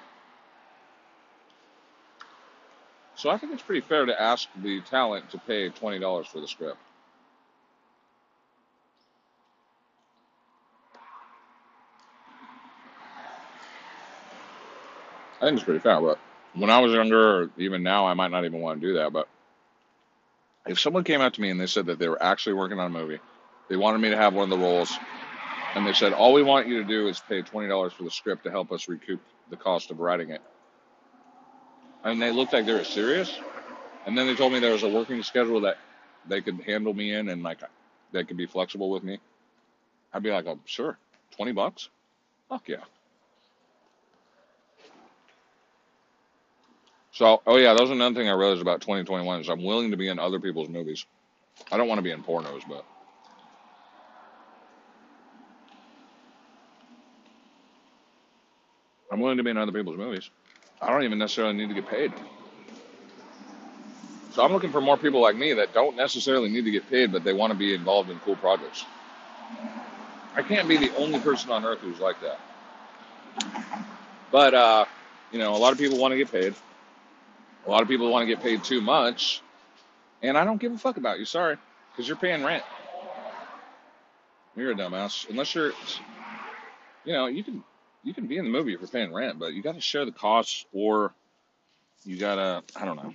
So 3.15 3.29
I 3.29 3.37
think 3.37 3.53
it's 3.53 3.63
pretty 3.63 3.81
fair 3.81 4.05
to 4.05 4.21
ask 4.21 4.49
the 4.61 4.81
talent 4.81 5.31
to 5.31 5.39
pay 5.39 5.69
$20 5.69 6.27
for 6.27 6.41
the 6.41 6.47
script. 6.47 6.77
I 15.41 15.45
think 15.45 15.57
it's 15.57 15.65
pretty 15.65 15.79
fair, 15.79 16.01
but 16.01 16.19
when 16.55 16.69
I 16.69 16.79
was 16.79 16.93
younger, 16.93 17.43
or 17.43 17.51
even 17.57 17.83
now, 17.83 18.07
I 18.07 18.13
might 18.15 18.31
not 18.31 18.45
even 18.45 18.61
want 18.61 18.81
to 18.81 18.87
do 18.87 18.93
that. 18.95 19.13
But 19.13 19.27
if 20.67 20.79
someone 20.79 21.03
came 21.03 21.21
up 21.21 21.33
to 21.33 21.41
me 21.41 21.49
and 21.51 21.59
they 21.59 21.67
said 21.67 21.87
that 21.87 21.99
they 21.99 22.09
were 22.09 22.21
actually 22.21 22.53
working 22.53 22.79
on 22.79 22.87
a 22.87 22.89
movie, 22.99 23.19
they 23.69 23.77
wanted 23.77 23.99
me 23.99 24.09
to 24.11 24.17
have 24.17 24.33
one 24.33 24.45
of 24.45 24.49
the 24.49 24.63
roles, 24.65 24.99
and 25.75 25.85
they 25.87 25.93
said, 25.93 26.13
all 26.13 26.33
we 26.33 26.43
want 26.43 26.67
you 26.67 26.79
to 26.79 26.89
do 26.89 27.07
is 27.07 27.19
pay 27.19 27.43
$20 27.43 27.69
for 27.93 28.03
the 28.03 28.11
script 28.11 28.43
to 28.45 28.51
help 28.51 28.71
us 28.71 28.87
recoup 28.89 29.21
the 29.49 29.57
cost 29.57 29.91
of 29.91 29.99
writing 29.99 30.31
it. 30.31 30.41
And 32.05 32.21
they 32.21 32.31
looked 32.33 32.53
like 32.53 32.65
they 32.67 32.73
were 32.73 32.85
serious. 32.85 33.43
And 34.05 34.17
then 34.17 34.27
they 34.27 34.35
told 34.35 34.53
me 34.53 34.59
there 34.59 34.73
was 34.73 34.83
a 34.83 34.89
working 34.89 35.23
schedule 35.23 35.61
that 35.63 35.77
they 36.25 36.41
could 36.41 36.61
handle 36.65 36.93
me 36.93 37.13
in 37.13 37.29
and 37.29 37.43
like 37.43 37.61
they 38.13 38.25
could 38.25 38.37
be 38.37 38.47
flexible 38.47 38.91
with 38.91 39.03
me. 39.03 39.19
I'd 40.13 40.23
be 40.23 40.31
like, 40.31 40.47
oh, 40.47 40.59
sure, 40.65 40.99
20 41.37 41.53
bucks? 41.53 41.89
Fuck 42.49 42.69
yeah. 42.69 42.85
So, 47.11 47.41
oh 47.47 47.57
yeah, 47.57 47.73
that 47.73 47.81
was 47.81 47.91
another 47.91 48.15
thing 48.15 48.29
I 48.29 48.33
realized 48.33 48.61
about 48.61 48.81
2021 48.81 49.41
is 49.41 49.49
I'm 49.49 49.63
willing 49.63 49.91
to 49.91 49.97
be 49.97 50.09
in 50.09 50.19
other 50.19 50.39
people's 50.39 50.69
movies. 50.69 51.05
I 51.71 51.77
don't 51.77 51.87
want 51.87 51.99
to 51.99 52.03
be 52.03 52.11
in 52.11 52.23
pornos, 52.23 52.63
but 52.67 52.85
I'm 59.11 59.19
willing 59.21 59.37
to 59.37 59.43
be 59.43 59.51
in 59.51 59.57
other 59.57 59.71
people's 59.73 59.97
movies. 59.97 60.29
I 60.81 60.89
don't 60.91 61.03
even 61.03 61.17
necessarily 61.17 61.53
need 61.55 61.69
to 61.69 61.73
get 61.73 61.87
paid. 61.87 62.13
So 64.33 64.43
I'm 64.43 64.51
looking 64.51 64.71
for 64.71 64.81
more 64.81 64.97
people 64.97 65.21
like 65.21 65.35
me 65.35 65.53
that 65.53 65.73
don't 65.73 65.95
necessarily 65.95 66.49
need 66.49 66.65
to 66.65 66.71
get 66.71 66.89
paid, 66.89 67.11
but 67.11 67.23
they 67.23 67.31
want 67.31 67.53
to 67.53 67.57
be 67.57 67.73
involved 67.73 68.09
in 68.09 68.19
cool 68.19 68.35
projects. 68.35 68.85
I 70.35 70.41
can't 70.41 70.67
be 70.67 70.75
the 70.75 70.93
only 70.97 71.19
person 71.19 71.51
on 71.51 71.63
earth 71.63 71.79
who's 71.79 71.99
like 71.99 72.17
that. 72.21 72.39
But 74.31 74.53
uh, 74.53 74.85
you 75.31 75.39
know, 75.39 75.55
a 75.55 75.57
lot 75.57 75.71
of 75.71 75.79
people 75.79 75.97
want 75.97 76.11
to 76.11 76.17
get 76.17 76.31
paid. 76.31 76.53
A 77.65 77.69
lot 77.69 77.81
of 77.81 77.87
people 77.87 78.11
want 78.11 78.23
to 78.23 78.27
get 78.27 78.43
paid 78.43 78.63
too 78.63 78.81
much, 78.81 79.41
and 80.21 80.37
I 80.37 80.43
don't 80.43 80.59
give 80.59 80.73
a 80.73 80.77
fuck 80.77 80.97
about 80.97 81.19
you. 81.19 81.25
Sorry, 81.25 81.57
because 81.91 82.07
you're 82.07 82.17
paying 82.17 82.43
rent. 82.43 82.63
You're 84.57 84.71
a 84.71 84.75
dumbass. 84.75 85.29
Unless 85.29 85.55
you're 85.55 85.71
you 87.05 87.13
know, 87.13 87.27
you 87.27 87.43
can 87.43 87.63
you 88.05 88.13
can 88.13 88.27
be 88.27 88.37
in 88.37 88.45
the 88.45 88.51
movie 88.51 88.73
if 88.73 88.79
you're 88.79 88.87
paying 88.87 89.13
rent, 89.13 89.39
but 89.39 89.53
you 89.53 89.61
got 89.61 89.75
to 89.75 89.81
share 89.81 90.05
the 90.05 90.11
costs, 90.11 90.65
or 90.71 91.11
you 92.05 92.17
gotta, 92.17 92.63
I 92.75 92.85
don't 92.85 92.95
know, 92.95 93.13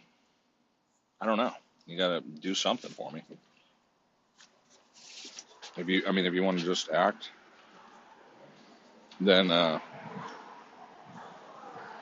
I 1.20 1.26
don't 1.26 1.38
know, 1.38 1.52
you 1.86 1.96
gotta 1.96 2.20
do 2.20 2.54
something 2.54 2.90
for 2.90 3.10
me. 3.10 3.22
If 5.76 5.88
you, 5.88 6.02
I 6.06 6.12
mean, 6.12 6.26
if 6.26 6.34
you 6.34 6.42
want 6.42 6.58
to 6.58 6.64
just 6.64 6.90
act, 6.90 7.30
then 9.20 9.50
uh, 9.50 9.78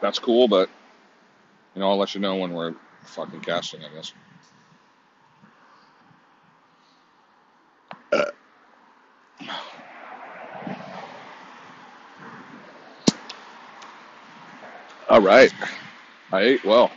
that's 0.01 0.19
cool. 0.19 0.49
But 0.49 0.71
you 1.75 1.81
know, 1.81 1.91
I'll 1.91 1.99
let 1.99 2.15
you 2.15 2.21
know 2.21 2.37
when 2.37 2.55
we're 2.55 2.75
fucking 3.05 3.41
casting, 3.43 3.85
I 3.85 3.95
guess. 3.95 4.13
All 15.19 15.25
right, 15.25 15.53
I 16.31 16.43
ate 16.43 16.65
well. 16.65 16.93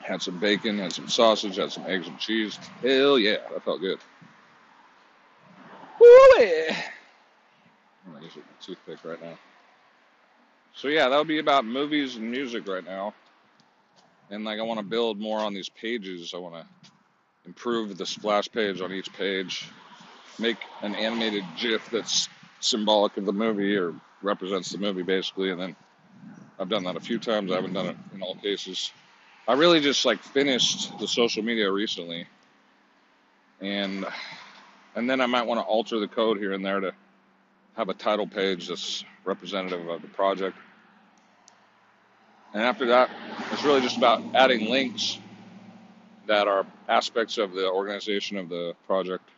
Had 0.00 0.22
some 0.22 0.38
bacon, 0.38 0.78
had 0.78 0.90
some 0.90 1.06
sausage, 1.06 1.56
had 1.56 1.70
some 1.70 1.84
eggs 1.86 2.08
and 2.08 2.18
cheese. 2.18 2.58
Hell 2.80 3.18
yeah, 3.18 3.36
that 3.52 3.62
felt 3.62 3.82
good. 3.82 3.98
Woo-wee. 6.00 6.68
I'm 8.06 8.14
gonna 8.14 8.24
use 8.24 8.38
a 8.38 8.64
toothpick 8.64 9.04
right 9.04 9.20
now. 9.22 9.38
So 10.74 10.88
yeah, 10.88 11.10
that'll 11.10 11.26
be 11.26 11.38
about 11.38 11.66
movies 11.66 12.16
and 12.16 12.30
music 12.30 12.66
right 12.66 12.82
now. 12.82 13.12
And 14.30 14.42
like 14.42 14.58
I 14.58 14.62
want 14.62 14.80
to 14.80 14.86
build 14.86 15.20
more 15.20 15.40
on 15.40 15.52
these 15.52 15.68
pages. 15.68 16.32
I 16.34 16.38
want 16.38 16.54
to 16.54 16.66
improve 17.44 17.98
the 17.98 18.06
splash 18.06 18.50
page 18.50 18.80
on 18.80 18.90
each 18.90 19.12
page. 19.12 19.68
Make 20.38 20.56
an 20.80 20.94
animated 20.94 21.44
GIF 21.60 21.90
that's 21.90 22.30
symbolic 22.60 23.18
of 23.18 23.26
the 23.26 23.34
movie 23.34 23.76
or 23.76 23.92
represents 24.22 24.70
the 24.70 24.78
movie 24.78 25.02
basically. 25.02 25.50
And 25.50 25.60
then 25.60 25.76
I've 26.62 26.68
done 26.68 26.84
that 26.84 26.94
a 26.94 27.00
few 27.00 27.18
times. 27.18 27.50
I 27.50 27.56
haven't 27.56 27.72
done 27.72 27.86
it 27.86 27.96
in 28.14 28.22
all 28.22 28.36
cases. 28.36 28.92
I 29.48 29.54
really 29.54 29.80
just 29.80 30.04
like 30.04 30.22
finished 30.22 30.96
the 31.00 31.08
social 31.08 31.42
media 31.42 31.68
recently, 31.72 32.28
and 33.60 34.06
and 34.94 35.10
then 35.10 35.20
I 35.20 35.26
might 35.26 35.42
want 35.42 35.58
to 35.58 35.64
alter 35.64 35.98
the 35.98 36.06
code 36.06 36.38
here 36.38 36.52
and 36.52 36.64
there 36.64 36.78
to 36.78 36.94
have 37.76 37.88
a 37.88 37.94
title 37.94 38.28
page 38.28 38.68
that's 38.68 39.04
representative 39.24 39.88
of 39.88 40.02
the 40.02 40.08
project. 40.08 40.56
And 42.54 42.62
after 42.62 42.86
that, 42.86 43.10
it's 43.50 43.64
really 43.64 43.80
just 43.80 43.96
about 43.96 44.22
adding 44.32 44.70
links 44.70 45.18
that 46.28 46.46
are 46.46 46.64
aspects 46.88 47.38
of 47.38 47.54
the 47.54 47.68
organization 47.68 48.36
of 48.36 48.48
the 48.48 48.76
project. 48.86 49.28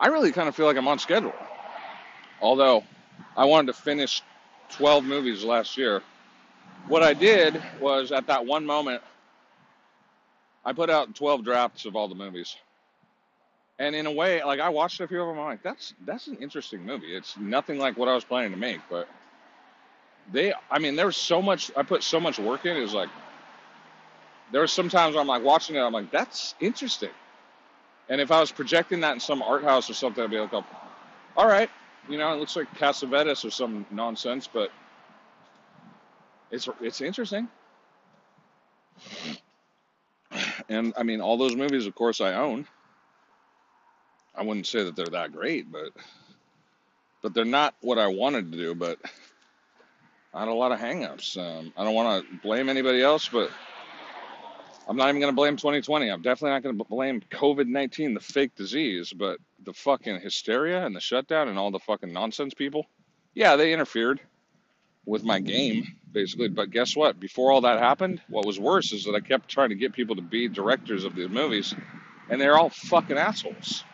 I 0.00 0.08
really 0.08 0.32
kind 0.32 0.48
of 0.48 0.56
feel 0.56 0.66
like 0.66 0.76
I'm 0.76 0.88
on 0.88 0.98
schedule. 0.98 1.34
Although 2.40 2.82
I 3.36 3.44
wanted 3.44 3.68
to 3.68 3.80
finish 3.80 4.22
12 4.70 5.04
movies 5.04 5.44
last 5.44 5.78
year, 5.78 6.02
what 6.88 7.02
I 7.02 7.14
did 7.14 7.62
was 7.80 8.12
at 8.12 8.26
that 8.26 8.46
one 8.46 8.66
moment, 8.66 9.02
I 10.64 10.72
put 10.72 10.90
out 10.90 11.14
12 11.14 11.44
drafts 11.44 11.84
of 11.84 11.96
all 11.96 12.08
the 12.08 12.14
movies. 12.14 12.56
And 13.78 13.94
in 13.94 14.06
a 14.06 14.12
way, 14.12 14.44
like 14.44 14.60
I 14.60 14.68
watched 14.68 15.00
a 15.00 15.08
few 15.08 15.20
of 15.20 15.28
them, 15.28 15.38
I'm 15.38 15.46
like, 15.46 15.62
that's 15.62 15.94
that's 16.06 16.28
an 16.28 16.36
interesting 16.36 16.84
movie. 16.84 17.16
It's 17.16 17.36
nothing 17.36 17.78
like 17.78 17.96
what 17.96 18.08
I 18.08 18.14
was 18.14 18.22
planning 18.22 18.52
to 18.52 18.56
make, 18.56 18.80
but 18.88 19.08
they, 20.30 20.52
I 20.70 20.78
mean, 20.78 20.94
there's 20.94 21.16
so 21.16 21.42
much. 21.42 21.72
I 21.76 21.82
put 21.82 22.02
so 22.04 22.20
much 22.20 22.38
work 22.38 22.64
in. 22.64 22.76
It 22.76 22.80
was 22.80 22.94
like 22.94 23.08
there 24.52 24.60
were 24.60 24.68
some 24.68 24.88
times 24.88 25.14
where 25.14 25.22
I'm 25.22 25.26
like 25.26 25.42
watching 25.42 25.76
it, 25.76 25.80
I'm 25.80 25.92
like, 25.92 26.12
that's 26.12 26.54
interesting. 26.60 27.10
And 28.08 28.20
if 28.20 28.30
I 28.30 28.40
was 28.40 28.52
projecting 28.52 29.00
that 29.00 29.14
in 29.14 29.20
some 29.20 29.42
art 29.42 29.64
house 29.64 29.88
or 29.88 29.94
something, 29.94 30.22
I'd 30.22 30.30
be 30.30 30.38
like, 30.38 30.52
oh, 30.52 30.64
all 31.36 31.48
right, 31.48 31.70
you 32.08 32.18
know, 32.18 32.32
it 32.34 32.36
looks 32.38 32.54
like 32.54 32.72
Cassavetes 32.74 33.44
or 33.44 33.50
some 33.50 33.86
nonsense, 33.90 34.48
but 34.52 34.70
it's 36.52 36.68
it's 36.80 37.00
interesting. 37.00 37.48
And 40.68 40.92
I 40.96 41.02
mean, 41.02 41.20
all 41.20 41.36
those 41.36 41.56
movies, 41.56 41.86
of 41.86 41.94
course, 41.94 42.20
I 42.20 42.34
own. 42.34 42.66
I 44.34 44.42
wouldn't 44.42 44.66
say 44.66 44.84
that 44.84 44.94
they're 44.94 45.06
that 45.06 45.32
great, 45.32 45.72
but 45.72 45.90
but 47.22 47.34
they're 47.34 47.44
not 47.44 47.74
what 47.80 47.98
I 47.98 48.06
wanted 48.06 48.52
to 48.52 48.58
do. 48.58 48.74
But 48.74 48.98
I 50.32 50.40
had 50.40 50.48
a 50.48 50.54
lot 50.54 50.72
of 50.72 50.78
hangups. 50.78 51.36
Um, 51.36 51.72
I 51.76 51.84
don't 51.84 51.94
want 51.94 52.24
to 52.24 52.36
blame 52.38 52.68
anybody 52.68 53.02
else, 53.02 53.28
but 53.28 53.50
I'm 54.88 54.96
not 54.96 55.08
even 55.08 55.20
going 55.20 55.32
to 55.32 55.36
blame 55.36 55.56
2020. 55.56 56.08
I'm 56.08 56.22
definitely 56.22 56.50
not 56.50 56.62
going 56.62 56.78
to 56.78 56.84
blame 56.84 57.22
COVID 57.30 57.66
19, 57.66 58.14
the 58.14 58.20
fake 58.20 58.54
disease, 58.54 59.12
but 59.12 59.38
the 59.64 59.72
fucking 59.72 60.20
hysteria 60.20 60.84
and 60.84 60.94
the 60.94 61.00
shutdown 61.00 61.48
and 61.48 61.58
all 61.58 61.70
the 61.70 61.78
fucking 61.78 62.12
nonsense 62.12 62.54
people. 62.54 62.86
Yeah, 63.34 63.56
they 63.56 63.72
interfered 63.72 64.20
with 65.04 65.24
my 65.24 65.40
game, 65.40 65.82
mm-hmm. 65.82 66.12
basically. 66.12 66.48
But 66.48 66.70
guess 66.70 66.96
what? 66.96 67.18
Before 67.18 67.50
all 67.50 67.62
that 67.62 67.78
happened, 67.78 68.20
what 68.28 68.46
was 68.46 68.58
worse 68.58 68.92
is 68.92 69.04
that 69.04 69.14
I 69.14 69.20
kept 69.20 69.48
trying 69.48 69.70
to 69.70 69.74
get 69.74 69.92
people 69.92 70.16
to 70.16 70.22
be 70.22 70.48
directors 70.48 71.04
of 71.04 71.14
these 71.14 71.28
movies, 71.28 71.74
and 72.30 72.40
they're 72.40 72.56
all 72.56 72.70
fucking 72.70 73.18
assholes. 73.18 73.84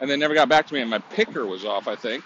And 0.00 0.10
they 0.10 0.16
never 0.16 0.34
got 0.34 0.48
back 0.48 0.66
to 0.66 0.74
me, 0.74 0.80
and 0.80 0.90
my 0.90 0.98
picker 0.98 1.46
was 1.46 1.64
off, 1.64 1.88
I 1.88 1.96
think. 1.96 2.22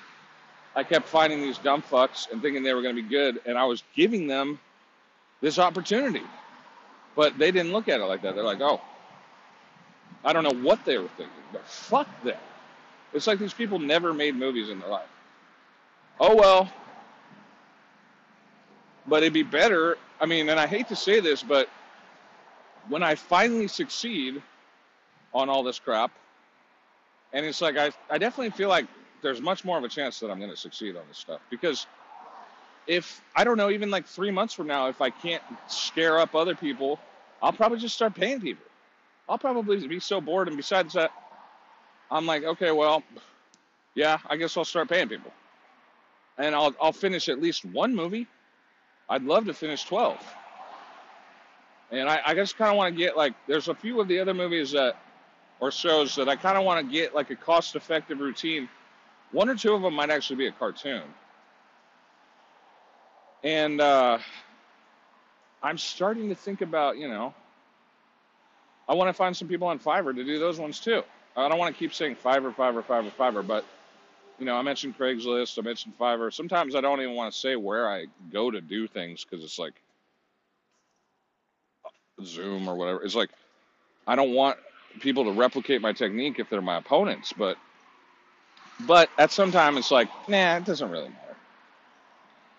I 0.75 0.85
kept 0.85 1.09
finding 1.09 1.41
these 1.41 1.59
dumb 1.59 1.83
fucks 1.83 2.31
and 2.31 2.41
thinking 2.41 2.63
they 2.63 2.75
were 2.75 2.83
going 2.83 2.97
to 2.97 3.03
be 3.03 3.09
good, 3.09 3.41
and 3.47 3.59
I 3.59 3.65
was 3.65 3.83
giving 3.95 4.27
them 4.27 4.59
this 5.41 5.59
opportunity. 5.59 6.23
But 7.17 7.39
they 7.39 7.51
didn't 7.51 7.73
look 7.73 7.89
at 7.89 8.01
it 8.01 8.05
like 8.05 8.23
that. 8.23 8.35
They're 8.35 8.45
like, 8.45 8.61
oh, 8.61 8.81
I 10.25 10.33
don't 10.33 10.45
know 10.45 10.63
what 10.63 10.85
they 10.85 10.99
were 10.99 11.09
thinking, 11.17 11.43
but 11.53 11.67
fuck 11.67 12.09
them. 12.23 12.39
It's 13.13 13.27
like 13.27 13.39
these 13.39 13.55
people 13.55 13.79
never 13.79 14.15
made 14.15 14.37
movies 14.37 14.69
in 14.69 14.79
their 14.79 14.89
life. 14.89 15.09
Oh 16.21 16.37
well, 16.37 16.71
but 19.11 19.25
it'd 19.25 19.35
be 19.35 19.43
better. 19.43 19.99
I 20.21 20.27
mean, 20.27 20.49
and 20.49 20.59
I 20.59 20.67
hate 20.67 20.89
to 20.89 20.97
say 20.97 21.21
this, 21.21 21.43
but 21.43 21.69
when 22.89 23.03
I 23.03 23.17
finally 23.17 23.69
succeed 23.69 24.41
on 25.35 25.51
all 25.51 25.65
this 25.65 25.79
crap, 25.81 26.13
and 27.33 27.45
it's 27.45 27.61
like 27.61 27.77
I, 27.77 27.91
I 28.09 28.19
definitely 28.19 28.51
feel 28.51 28.69
like 28.69 28.87
there's 29.21 29.43
much 29.43 29.65
more 29.65 29.77
of 29.77 29.85
a 29.85 29.89
chance 29.89 30.21
that 30.21 30.31
I'm 30.31 30.39
going 30.39 30.51
to 30.51 30.57
succeed 30.57 30.97
on 30.97 31.03
this 31.09 31.19
stuff 31.19 31.41
because 31.51 31.87
if 32.87 33.21
I 33.37 33.45
don't 33.45 33.57
know, 33.57 33.71
even 33.71 33.91
like 33.91 34.07
three 34.07 34.31
months 34.31 34.55
from 34.55 34.69
now, 34.69 34.89
if 34.89 35.01
I 35.03 35.11
can't 35.11 35.43
scare 35.67 36.19
up 36.19 36.35
other 36.35 36.55
people, 36.55 36.99
I'll 37.43 37.53
probably 37.53 37.79
just 37.79 37.95
start 37.95 38.15
paying 38.15 38.41
people. 38.41 38.65
I'll 39.29 39.39
probably 39.39 39.87
be 39.87 40.01
so 40.01 40.21
bored, 40.21 40.49
and 40.49 40.57
besides 40.57 40.95
that, 40.95 41.13
I'm 42.11 42.27
like, 42.27 42.43
okay, 42.43 42.73
well, 42.73 43.03
yeah, 43.95 44.19
I 44.29 44.37
guess 44.37 44.57
I'll 44.57 44.65
start 44.65 44.89
paying 44.89 45.09
people, 45.09 45.33
and 46.39 46.55
I'll 46.55 46.75
I'll 46.81 46.93
finish 46.93 47.29
at 47.29 47.41
least 47.41 47.65
one 47.65 47.95
movie. 47.95 48.27
I'd 49.11 49.25
love 49.25 49.45
to 49.47 49.55
finish 49.55 49.85
12. 49.85 50.17
And 51.91 52.09
I, 52.09 52.21
I 52.25 52.35
just 52.35 52.57
kind 52.57 52.71
of 52.71 52.77
want 52.77 52.95
to 52.95 52.99
get 52.99 53.17
like, 53.17 53.35
there's 53.49 53.67
a 53.67 53.75
few 53.75 54.01
of 54.01 54.07
the 54.07 54.21
other 54.21 54.33
movies 54.33 54.71
that, 54.71 54.97
or 55.59 55.73
shows 55.73 56.15
that 56.15 56.29
I 56.29 56.37
kind 56.37 56.57
of 56.57 56.65
want 56.65 56.87
to 56.87 56.93
get 56.93 57.13
like 57.13 57.31
a 57.31 57.37
cost 57.37 57.75
effective 57.75 58.21
routine. 58.21 58.69
One 59.33 59.49
or 59.49 59.57
two 59.57 59.75
of 59.75 59.83
them 59.83 59.95
might 59.95 60.11
actually 60.11 60.37
be 60.37 60.47
a 60.47 60.53
cartoon. 60.53 61.03
And 63.43 63.81
uh, 63.81 64.19
I'm 65.61 65.77
starting 65.77 66.29
to 66.29 66.35
think 66.37 66.61
about, 66.61 66.97
you 66.97 67.09
know, 67.09 67.35
I 68.89 68.95
want 68.95 69.09
to 69.09 69.13
find 69.13 69.37
some 69.37 69.49
people 69.49 69.67
on 69.67 69.81
Fiverr 69.81 70.15
to 70.15 70.25
do 70.25 70.39
those 70.39 70.59
ones 70.61 70.79
too. 70.79 71.03
I 71.37 71.49
don't 71.49 71.59
want 71.59 71.75
to 71.75 71.79
keep 71.79 71.95
saying 71.95 72.17
Fiverr, 72.17 72.55
Fiverr, 72.55 72.85
Fiverr, 72.85 73.11
Fiverr, 73.13 73.47
but 73.47 73.65
you 74.41 74.47
know, 74.47 74.57
I 74.57 74.63
mentioned 74.63 74.97
Craigslist, 74.99 75.59
I 75.59 75.63
mentioned 75.63 75.95
Fiverr. 76.01 76.33
Sometimes 76.33 76.75
I 76.75 76.81
don't 76.81 77.01
even 77.01 77.15
want 77.15 77.33
to 77.33 77.39
say 77.39 77.57
where 77.57 77.89
I 77.89 78.07
go 78.33 78.51
to 78.51 78.61
do 78.61 78.89
things 78.89 79.25
because 79.25 79.45
it's 79.45 79.59
like 79.59 79.75
Zoom 82.25 82.67
or 82.67 82.75
whatever. 82.75 83.03
It's 83.03 83.15
like 83.15 83.31
I 84.07 84.17
don't 84.17 84.33
want 84.33 84.57
people 85.01 85.25
to 85.25 85.33
replicate 85.33 85.83
my 85.83 85.93
technique 85.93 86.39
if 86.39 86.49
they're 86.49 86.63
my 86.63 86.79
opponents, 86.79 87.35
but 87.37 87.59
but 88.87 89.11
at 89.19 89.31
some 89.31 89.53
time 89.53 89.77
it's 89.77 89.91
like, 89.91 90.09
nah, 90.27 90.57
it 90.57 90.65
doesn't 90.65 90.91
really 90.91 91.11
matter. 91.11 91.37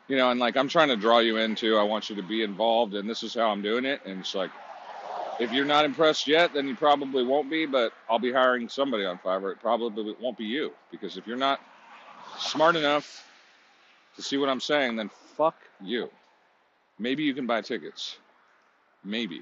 You 0.07 0.17
know, 0.17 0.29
and 0.29 0.39
like 0.39 0.57
I'm 0.57 0.67
trying 0.67 0.89
to 0.89 0.95
draw 0.95 1.17
you 1.17 1.37
into, 1.37 1.77
I 1.77 1.83
want 1.83 2.11
you 2.11 2.15
to 2.15 2.23
be 2.23 2.43
involved, 2.43 2.93
and 2.93 3.09
this 3.09 3.23
is 3.23 3.33
how 3.33 3.49
I'm 3.49 3.63
doing 3.63 3.85
it. 3.85 4.01
And 4.05 4.19
it's 4.19 4.35
like, 4.35 4.51
if 5.39 5.51
you're 5.51 5.65
not 5.65 5.83
impressed 5.83 6.27
yet, 6.27 6.53
then 6.53 6.67
you 6.67 6.75
probably 6.75 7.23
won't 7.23 7.49
be. 7.49 7.65
But 7.65 7.93
I'll 8.07 8.19
be 8.19 8.31
hiring 8.31 8.69
somebody 8.69 9.03
on 9.03 9.17
Fiverr. 9.17 9.53
It 9.53 9.61
probably 9.61 10.15
won't 10.21 10.37
be 10.37 10.45
you 10.45 10.73
because 10.91 11.17
if 11.17 11.25
you're 11.25 11.37
not 11.37 11.59
smart 12.39 12.75
enough 12.75 13.27
to 14.15 14.21
see 14.21 14.37
what 14.37 14.49
I'm 14.49 14.59
saying, 14.59 14.95
then 14.95 15.09
fuck 15.37 15.55
you. 15.81 16.09
Maybe 16.99 17.23
you 17.23 17.33
can 17.33 17.47
buy 17.47 17.61
tickets. 17.61 18.17
Maybe. 19.03 19.41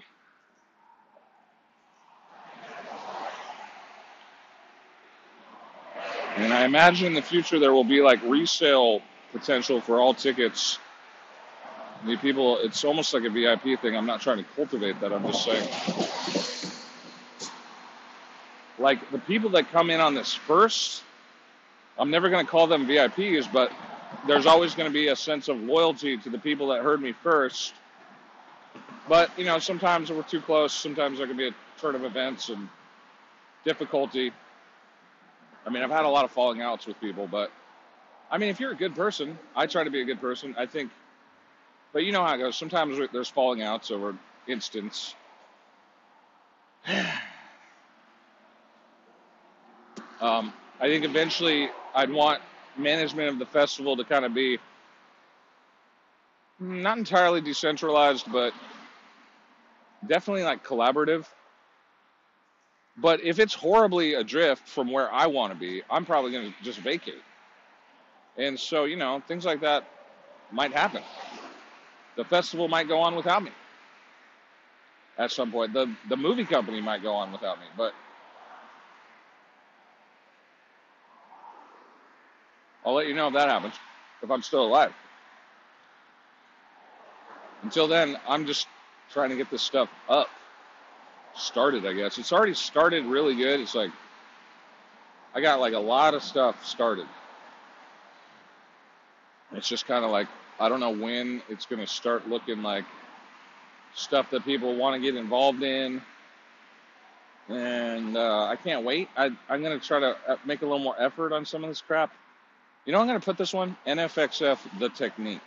And 6.38 6.54
I 6.54 6.66
imagine 6.66 7.08
in 7.08 7.14
the 7.14 7.22
future 7.22 7.60
there 7.60 7.74
will 7.74 7.84
be 7.84 8.02
like 8.02 8.22
resale 8.24 9.02
potential 9.34 9.82
for 9.82 10.00
all 10.00 10.14
tickets. 10.14 10.80
The 12.06 12.16
people, 12.18 12.60
it's 12.60 12.86
almost 12.86 13.14
like 13.14 13.24
a 13.26 13.30
VIP 13.30 13.82
thing. 13.82 13.96
I'm 13.96 14.06
not 14.06 14.22
trying 14.22 14.38
to 14.38 14.46
cultivate 14.56 15.02
that. 15.02 15.12
I'm 15.12 15.26
just 15.26 15.44
saying. 15.44 15.68
Like 18.80 19.12
the 19.12 19.20
people 19.20 19.50
that 19.52 19.70
come 19.72 19.90
in 19.90 20.00
on 20.00 20.16
this 20.16 20.34
first 20.34 21.04
I'm 22.00 22.10
never 22.10 22.30
going 22.30 22.46
to 22.46 22.50
call 22.50 22.66
them 22.68 22.88
VIPs, 22.88 23.52
but 23.52 23.74
there's 24.26 24.46
always 24.46 24.74
going 24.74 24.90
to 24.90 24.94
be 24.94 25.10
a 25.10 25.16
sense 25.16 25.50
of 25.50 25.62
loyalty 25.62 26.18
to 26.18 26.30
the 26.30 26.40
people 26.40 26.68
that 26.70 26.82
heard 26.82 27.02
me 27.02 27.12
first. 27.12 27.74
But, 29.10 29.30
you 29.38 29.44
know, 29.44 29.60
sometimes 29.60 30.10
we're 30.10 30.24
too 30.24 30.40
close. 30.40 30.72
Sometimes 30.72 31.18
there 31.18 31.28
can 31.28 31.36
be 31.36 31.50
a 31.50 31.56
turn 31.82 31.96
of 31.96 32.06
events 32.06 32.48
and 32.48 32.70
difficulty. 33.66 34.32
I 35.66 35.70
mean, 35.70 35.84
I've 35.84 35.92
had 35.92 36.06
a 36.06 36.10
lot 36.10 36.24
of 36.24 36.32
falling 36.32 36.62
outs 36.62 36.88
with 36.88 37.00
people, 37.02 37.28
but 37.28 37.52
I 38.32 38.38
mean, 38.38 38.50
if 38.50 38.62
you're 38.62 38.72
a 38.72 38.76
good 38.76 38.96
person, 38.96 39.38
I 39.56 39.66
try 39.66 39.84
to 39.84 39.90
be 39.90 40.02
a 40.02 40.06
good 40.06 40.22
person. 40.22 40.56
I 40.58 40.68
think, 40.68 40.92
but 41.92 42.04
you 42.04 42.14
know 42.14 42.24
how 42.24 42.36
it 42.36 42.38
goes. 42.38 42.56
Sometimes 42.56 42.98
there's 43.12 43.28
falling 43.28 43.62
outs 43.62 43.92
over 43.92 44.16
instance. 44.48 45.16
um, 50.22 50.54
I 50.80 50.88
think 50.88 51.04
eventually 51.06 51.70
I'd 51.94 52.12
want 52.12 52.42
management 52.78 53.30
of 53.30 53.40
the 53.40 53.46
festival 53.46 53.98
to 53.98 54.04
kind 54.04 54.26
of 54.26 54.34
be 54.34 54.60
not 56.60 56.98
entirely 56.98 57.42
decentralized, 57.42 58.32
but 58.32 58.54
definitely 60.08 60.44
like 60.44 60.64
collaborative. 60.64 61.26
But 62.98 63.22
if 63.24 63.40
it's 63.40 63.54
horribly 63.54 64.16
adrift 64.16 64.68
from 64.68 64.92
where 64.92 65.12
I 65.12 65.28
want 65.28 65.54
to 65.54 65.60
be, 65.60 65.84
I'm 65.90 66.06
probably 66.06 66.32
going 66.32 66.52
to 66.54 66.64
just 66.64 66.80
vacate. 66.80 67.22
And 68.38 68.60
so, 68.60 68.86
you 68.86 68.96
know, 68.96 69.22
things 69.28 69.46
like 69.46 69.62
that 69.62 69.86
might 70.52 70.74
happen. 70.74 71.04
The 72.16 72.26
festival 72.26 72.68
might 72.68 72.88
go 72.88 73.00
on 73.00 73.16
without 73.16 73.44
me 73.44 73.52
at 75.18 75.32
some 75.32 75.52
point. 75.52 75.74
The 75.74 75.94
the 76.10 76.18
movie 76.18 76.46
company 76.46 76.82
might 76.82 77.04
go 77.04 77.14
on 77.14 77.32
without 77.32 77.60
me, 77.60 77.66
but 77.78 77.94
I'll 82.90 82.96
let 82.96 83.08
you 83.08 83.14
know 83.14 83.28
if 83.28 83.36
that 83.36 83.50
happens, 83.50 83.76
if 84.24 84.32
I'm 84.32 84.42
still 84.42 84.66
alive. 84.66 84.92
Until 87.62 87.88
then, 87.88 88.18
I'm 88.28 88.48
just 88.48 88.66
trying 89.12 89.30
to 89.30 89.36
get 89.36 89.52
this 89.52 89.62
stuff 89.62 89.90
up, 90.10 90.28
started, 91.36 91.86
I 91.86 91.94
guess. 91.94 92.18
It's 92.18 92.34
already 92.34 92.56
started 92.56 93.06
really 93.06 93.36
good. 93.36 93.60
It's 93.60 93.76
like, 93.76 93.92
I 95.36 95.42
got 95.42 95.60
like 95.60 95.74
a 95.74 95.80
lot 95.80 96.16
of 96.16 96.24
stuff 96.24 96.66
started. 96.66 97.06
It's 99.52 99.70
just 99.70 99.86
kind 99.86 100.04
of 100.04 100.10
like, 100.10 100.28
I 100.60 100.68
don't 100.68 100.80
know 100.80 100.90
when 100.90 101.44
it's 101.48 101.68
going 101.68 101.82
to 101.82 101.88
start 101.88 102.28
looking 102.28 102.64
like 102.64 102.86
stuff 103.94 104.32
that 104.32 104.46
people 104.46 104.76
want 104.76 104.96
to 104.96 105.00
get 105.00 105.16
involved 105.16 105.62
in. 105.62 106.02
And 107.50 108.18
uh, 108.18 108.46
I 108.46 108.56
can't 108.56 108.84
wait. 108.84 109.10
I, 109.16 109.30
I'm 109.48 109.62
going 109.62 109.80
to 109.80 109.88
try 109.88 110.00
to 110.00 110.18
uh, 110.28 110.38
make 110.44 110.64
a 110.64 110.66
little 110.66 110.80
more 110.80 110.96
effort 110.98 111.34
on 111.34 111.46
some 111.46 111.64
of 111.64 111.70
this 111.70 111.82
crap. 111.82 112.12
You 112.86 112.94
know, 112.94 113.00
I'm 113.00 113.08
going 113.08 113.20
to 113.20 113.26
put 113.26 113.38
this 113.38 113.54
one 113.54 113.76
NFXF 113.86 114.58
the 114.80 114.90
technique 114.90 115.42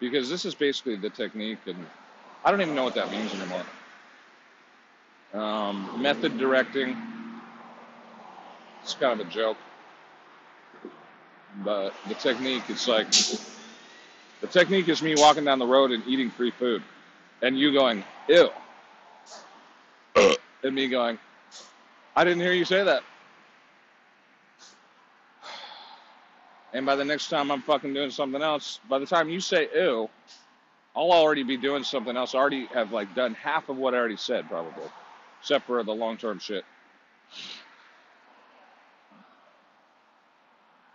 because 0.00 0.28
this 0.28 0.44
is 0.44 0.54
basically 0.54 0.96
the 0.96 1.10
technique, 1.10 1.58
and 1.66 1.86
I 2.44 2.50
don't 2.50 2.60
even 2.60 2.74
know 2.74 2.84
what 2.84 2.94
that 2.94 3.10
means 3.10 3.32
anymore. 3.34 3.64
Um, 5.34 6.00
method 6.00 6.38
directing. 6.38 6.96
It's 8.82 8.94
kind 8.94 9.20
of 9.20 9.26
a 9.26 9.30
joke. 9.30 9.56
But 11.64 11.94
the 12.08 12.14
technique, 12.14 12.62
it's 12.68 12.88
like 12.88 13.10
the 14.40 14.46
technique 14.46 14.88
is 14.88 15.02
me 15.02 15.14
walking 15.16 15.44
down 15.44 15.58
the 15.58 15.66
road 15.66 15.90
and 15.90 16.06
eating 16.06 16.30
free 16.30 16.50
food, 16.52 16.82
and 17.42 17.58
you 17.58 17.72
going, 17.72 18.04
ew. 18.28 18.50
and 20.16 20.74
me 20.74 20.88
going, 20.88 21.18
I 22.16 22.24
didn't 22.24 22.40
hear 22.40 22.52
you 22.52 22.64
say 22.64 22.84
that. 22.84 23.02
And 26.72 26.84
by 26.84 26.96
the 26.96 27.04
next 27.04 27.28
time 27.28 27.50
I'm 27.50 27.62
fucking 27.62 27.94
doing 27.94 28.10
something 28.10 28.42
else, 28.42 28.80
by 28.88 28.98
the 28.98 29.06
time 29.06 29.28
you 29.28 29.40
say 29.40 29.68
ew, 29.74 30.08
I'll 30.94 31.12
already 31.12 31.42
be 31.42 31.56
doing 31.56 31.84
something 31.84 32.16
else. 32.16 32.34
I 32.34 32.38
already 32.38 32.66
have 32.66 32.92
like 32.92 33.14
done 33.14 33.34
half 33.34 33.68
of 33.68 33.76
what 33.76 33.94
I 33.94 33.98
already 33.98 34.16
said, 34.16 34.48
probably, 34.48 34.84
except 35.40 35.66
for 35.66 35.82
the 35.82 35.94
long 35.94 36.16
term 36.16 36.38
shit. 36.38 36.64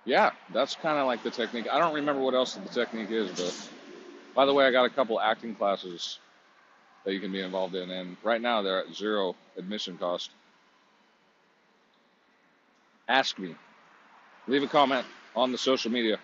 Yeah, 0.06 0.32
that's 0.52 0.76
kind 0.76 0.98
of 1.00 1.08
like 1.08 1.24
the 1.24 1.32
technique. 1.32 1.68
I 1.72 1.80
don't 1.80 1.96
remember 1.96 2.22
what 2.22 2.34
else 2.34 2.56
the 2.56 2.70
technique 2.70 3.10
is, 3.10 3.32
but 3.32 3.70
by 4.36 4.46
the 4.46 4.54
way, 4.54 4.66
I 4.66 4.72
got 4.72 4.84
a 4.84 4.90
couple 4.90 5.20
acting 5.20 5.56
classes 5.56 6.20
that 7.06 7.14
you 7.14 7.22
can 7.22 7.32
be 7.32 7.42
involved 7.42 7.76
in, 7.76 7.90
and 7.90 8.18
right 8.24 8.42
now 8.42 8.62
they're 8.62 8.80
at 8.80 8.94
zero 8.94 9.36
admission 9.58 9.98
cost. 9.98 10.30
Ask 13.08 13.40
me. 13.40 13.56
Leave 14.48 14.64
a 14.64 14.68
comment 14.68 15.06
on 15.36 15.52
the 15.52 15.58
social 15.58 15.92
media. 15.92 16.20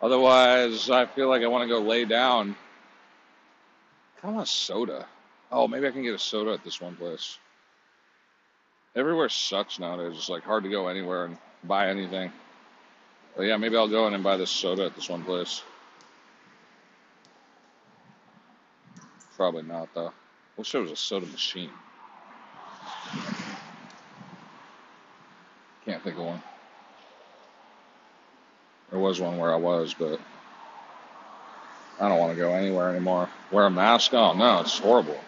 Otherwise, 0.00 0.88
I 0.88 1.06
feel 1.06 1.28
like 1.28 1.42
I 1.42 1.48
want 1.48 1.62
to 1.62 1.68
go 1.68 1.80
lay 1.80 2.04
down. 2.04 2.54
I 4.22 4.30
want 4.30 4.42
a 4.42 4.46
soda. 4.46 5.06
Oh, 5.50 5.66
maybe 5.66 5.88
I 5.88 5.90
can 5.90 6.02
get 6.02 6.14
a 6.14 6.18
soda 6.18 6.52
at 6.52 6.62
this 6.62 6.80
one 6.80 6.96
place. 6.96 7.38
Everywhere 8.94 9.28
sucks 9.28 9.78
nowadays. 9.78 10.16
It's 10.16 10.28
like 10.28 10.42
hard 10.42 10.64
to 10.64 10.70
go 10.70 10.88
anywhere 10.88 11.24
and 11.24 11.36
buy 11.64 11.88
anything. 11.88 12.32
But 13.36 13.44
yeah, 13.44 13.56
maybe 13.56 13.76
I'll 13.76 13.88
go 13.88 14.06
in 14.06 14.14
and 14.14 14.22
buy 14.24 14.36
this 14.36 14.50
soda 14.50 14.86
at 14.86 14.94
this 14.94 15.08
one 15.08 15.24
place. 15.24 15.62
Probably 19.36 19.62
not 19.62 19.92
though. 19.94 20.12
Wish 20.56 20.72
there 20.72 20.80
was 20.80 20.90
a 20.90 20.96
soda 20.96 21.26
machine. 21.26 21.70
Can't 25.84 26.02
think 26.02 26.16
of 26.18 26.24
one. 26.24 26.42
There 28.90 28.98
was 28.98 29.20
one 29.20 29.38
where 29.38 29.52
I 29.52 29.56
was, 29.56 29.94
but 29.94 30.18
I 32.00 32.08
don't 32.08 32.18
want 32.18 32.32
to 32.32 32.38
go 32.38 32.52
anywhere 32.52 32.90
anymore. 32.90 33.28
Wear 33.52 33.66
a 33.66 33.70
mask? 33.70 34.14
Oh 34.14 34.32
no, 34.32 34.60
it's 34.60 34.78
horrible. 34.78 35.18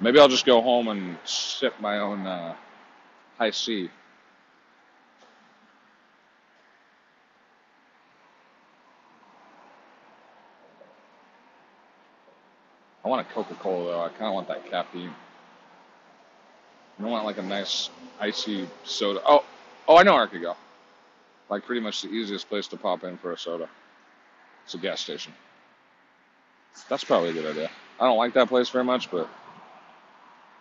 Maybe 0.00 0.18
I'll 0.18 0.28
just 0.28 0.46
go 0.46 0.60
home 0.60 0.88
and 0.88 1.16
sip 1.24 1.74
my 1.80 1.98
own 1.98 2.26
uh, 2.26 2.54
Hi-C. 3.38 3.88
I 3.88 4.01
want 13.12 13.28
a 13.28 13.32
Coca 13.34 13.54
Cola 13.56 13.92
though. 13.92 14.02
I 14.02 14.08
kind 14.08 14.24
of 14.24 14.32
want 14.32 14.48
that 14.48 14.64
caffeine. 14.70 15.14
I 16.98 17.04
want 17.04 17.26
like 17.26 17.36
a 17.36 17.42
nice 17.42 17.90
icy 18.18 18.66
soda. 18.84 19.20
Oh, 19.26 19.44
oh, 19.86 19.98
I 19.98 20.02
know 20.02 20.14
where 20.14 20.22
I 20.22 20.26
could 20.26 20.40
go. 20.40 20.56
Like 21.50 21.66
pretty 21.66 21.82
much 21.82 22.00
the 22.00 22.08
easiest 22.08 22.48
place 22.48 22.68
to 22.68 22.78
pop 22.78 23.04
in 23.04 23.18
for 23.18 23.32
a 23.32 23.38
soda. 23.38 23.68
It's 24.64 24.72
a 24.72 24.78
gas 24.78 25.00
station. 25.00 25.34
That's 26.88 27.04
probably 27.04 27.30
a 27.30 27.32
good 27.34 27.50
idea. 27.50 27.70
I 28.00 28.06
don't 28.06 28.16
like 28.16 28.32
that 28.32 28.48
place 28.48 28.70
very 28.70 28.84
much, 28.84 29.10
but 29.10 29.28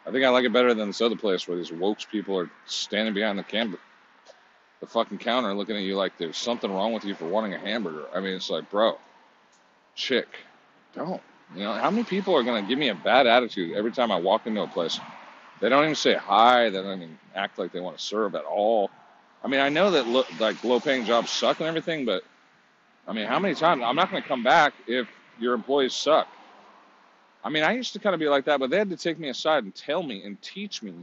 I 0.05 0.11
think 0.11 0.25
I 0.25 0.29
like 0.29 0.43
it 0.43 0.51
better 0.51 0.73
than 0.73 0.89
this 0.89 0.99
other 0.99 1.15
place 1.15 1.47
where 1.47 1.55
these 1.55 1.71
wokes 1.71 2.05
people 2.05 2.37
are 2.37 2.49
standing 2.65 3.13
behind 3.13 3.39
the 3.39 3.43
can, 3.43 3.77
the 4.81 4.87
fucking 4.87 5.19
counter, 5.19 5.53
looking 5.53 5.77
at 5.77 5.83
you 5.83 5.95
like 5.95 6.17
there's 6.17 6.37
something 6.37 6.69
wrong 6.69 6.91
with 6.91 7.05
you 7.05 7.15
for 7.15 7.29
wanting 7.29 7.53
a 7.53 7.59
hamburger. 7.59 8.07
I 8.13 8.19
mean, 8.19 8.33
it's 8.33 8.49
like, 8.49 8.69
bro, 8.69 8.97
chick, 9.95 10.27
don't. 10.93 11.21
You 11.55 11.63
know, 11.63 11.73
how 11.73 11.89
many 11.91 12.03
people 12.03 12.35
are 12.35 12.43
going 12.43 12.63
to 12.63 12.67
give 12.67 12.79
me 12.79 12.89
a 12.89 12.95
bad 12.95 13.27
attitude 13.27 13.75
every 13.75 13.91
time 13.91 14.11
I 14.11 14.17
walk 14.17 14.47
into 14.47 14.61
a 14.61 14.67
place? 14.67 14.99
They 15.59 15.69
don't 15.69 15.83
even 15.83 15.95
say 15.95 16.15
hi. 16.15 16.69
They 16.69 16.81
don't 16.81 17.01
even 17.01 17.19
act 17.35 17.59
like 17.59 17.71
they 17.71 17.81
want 17.81 17.97
to 17.97 18.03
serve 18.03 18.35
at 18.35 18.45
all. 18.45 18.89
I 19.43 19.47
mean, 19.47 19.59
I 19.59 19.69
know 19.69 19.91
that 19.91 20.07
lo- 20.07 20.25
like 20.39 20.63
low-paying 20.63 21.05
jobs 21.05 21.29
suck 21.31 21.59
and 21.59 21.67
everything, 21.67 22.05
but 22.05 22.23
I 23.07 23.13
mean, 23.13 23.27
how 23.27 23.39
many 23.39 23.55
times? 23.55 23.81
I'm 23.83 23.95
not 23.95 24.09
going 24.09 24.21
to 24.21 24.27
come 24.27 24.43
back 24.43 24.73
if 24.87 25.07
your 25.39 25.53
employees 25.53 25.93
suck. 25.93 26.27
I 27.43 27.49
mean, 27.49 27.63
I 27.63 27.73
used 27.73 27.93
to 27.93 27.99
kind 27.99 28.13
of 28.13 28.19
be 28.19 28.29
like 28.29 28.45
that, 28.45 28.59
but 28.59 28.69
they 28.69 28.77
had 28.77 28.89
to 28.91 28.97
take 28.97 29.19
me 29.19 29.29
aside 29.29 29.63
and 29.63 29.73
tell 29.73 30.03
me 30.03 30.23
and 30.23 30.41
teach 30.41 30.83
me 30.83 30.93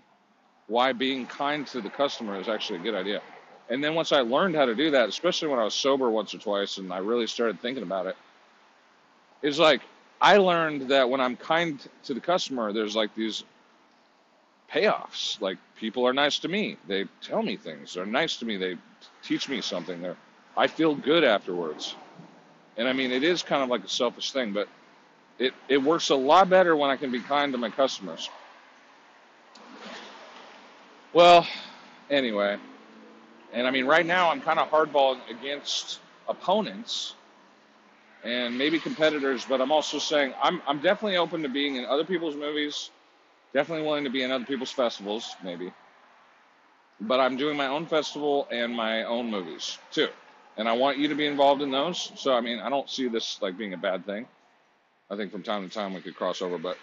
why 0.68 0.92
being 0.92 1.26
kind 1.26 1.66
to 1.68 1.80
the 1.80 1.90
customer 1.90 2.38
is 2.40 2.49
actually 2.49 2.78
a 2.78 2.82
good 2.82 2.94
idea. 2.94 3.20
And 3.68 3.82
then 3.82 3.94
once 3.94 4.12
I 4.12 4.20
learned 4.20 4.55
how 4.55 4.64
to 4.64 4.74
do 4.74 4.92
that, 4.92 5.09
especially 5.09 5.49
when 5.49 5.59
I 5.59 5.64
was 5.64 5.74
sober 5.74 6.09
once 6.11 6.34
or 6.34 6.38
twice 6.38 6.78
and 6.78 6.92
I 6.92 6.99
really 6.99 7.26
started 7.26 7.61
thinking 7.61 7.82
about 7.82 8.07
it, 8.07 8.16
it's 9.42 9.59
like 9.59 9.82
I 10.21 10.39
learned 10.39 10.89
that 10.91 11.09
when 11.09 11.21
I'm 11.21 11.37
kind 11.37 11.79
to 12.05 12.14
the 12.14 12.21
customer, 12.21 12.73
there's 12.73 12.97
like 12.97 13.14
these 13.14 13.45
payoffs. 14.73 15.41
Like 15.41 15.59
people 15.77 16.07
are 16.07 16.12
nice 16.12 16.41
to 16.41 16.49
me. 16.49 16.77
They 16.87 17.07
tell 17.23 17.43
me 17.43 17.57
things. 17.57 17.95
They're 17.95 18.07
nice 18.07 18.37
to 18.39 18.45
me. 18.45 18.57
They 18.57 18.77
teach 19.23 19.49
me 19.49 19.61
something. 19.61 20.01
They're, 20.01 20.16
I 20.57 20.66
feel 20.66 20.95
good 20.95 21.25
afterwards. 21.25 21.95
And 22.77 22.89
I 22.89 22.93
mean, 22.93 23.12
it 23.12 23.23
is 23.23 23.43
kind 23.43 23.62
of 23.62 23.69
like 23.69 23.85
a 23.85 23.89
selfish 23.89 24.33
thing, 24.33 24.53
but 24.53 24.69
it, 25.39 25.55
it 25.69 25.79
works 25.79 26.11
a 26.11 26.16
lot 26.16 26.51
better 26.51 26.77
when 26.77 26.91
I 26.91 26.97
can 26.97 27.11
be 27.11 27.21
kind 27.21 27.53
to 27.53 27.59
my 27.59 27.71
customers. 27.71 28.29
Well, 31.12 31.47
anyway, 32.11 32.59
and 33.53 33.66
I 33.66 33.71
mean, 33.71 33.87
right 33.87 34.05
now 34.05 34.31
I'm 34.31 34.41
kind 34.41 34.59
of 34.59 34.69
hardballing 34.69 35.21
against 35.31 36.01
opponents 36.29 37.14
and 38.25 38.59
maybe 38.59 38.79
competitors, 38.79 39.45
but 39.49 39.61
I'm 39.61 39.73
also 39.73 39.99
saying 39.99 40.35
I'm 40.43 40.62
I'm 40.66 40.81
definitely 40.81 41.16
open 41.16 41.43
to 41.43 41.49
being 41.49 41.77
in 41.77 41.85
other 41.87 42.05
people's 42.05 42.37
movies, 42.37 42.91
definitely 43.55 43.87
willing 43.87 44.05
to 44.05 44.11
be 44.11 44.23
in 44.23 44.31
other 44.31 44.45
people's 44.45 44.73
festivals, 44.73 45.37
maybe. 45.45 45.73
But 47.01 47.21
I'm 47.21 47.37
doing 47.37 47.57
my 47.57 47.69
own 47.69 47.87
festival 47.87 48.49
and 48.51 48.75
my 48.75 49.05
own 49.05 49.31
movies 49.31 49.79
too. 49.93 50.09
And 50.57 50.69
I 50.69 50.73
want 50.73 50.99
you 50.99 51.09
to 51.09 51.14
be 51.14 51.27
involved 51.27 51.62
in 51.62 51.71
those. 51.71 52.12
So 52.16 52.35
I 52.35 52.41
mean, 52.41 52.59
I 52.59 52.69
don't 52.71 52.91
see 52.91 53.09
this 53.09 53.41
like 53.41 53.57
being 53.59 53.75
a 53.75 53.79
bad 53.79 54.05
thing. 54.07 54.27
I 55.11 55.16
think 55.16 55.33
from 55.33 55.43
time 55.43 55.69
to 55.69 55.75
time 55.75 55.95
we 55.95 56.01
could 56.01 56.16
cross 56.16 56.43
over, 56.43 56.59
but 56.59 56.79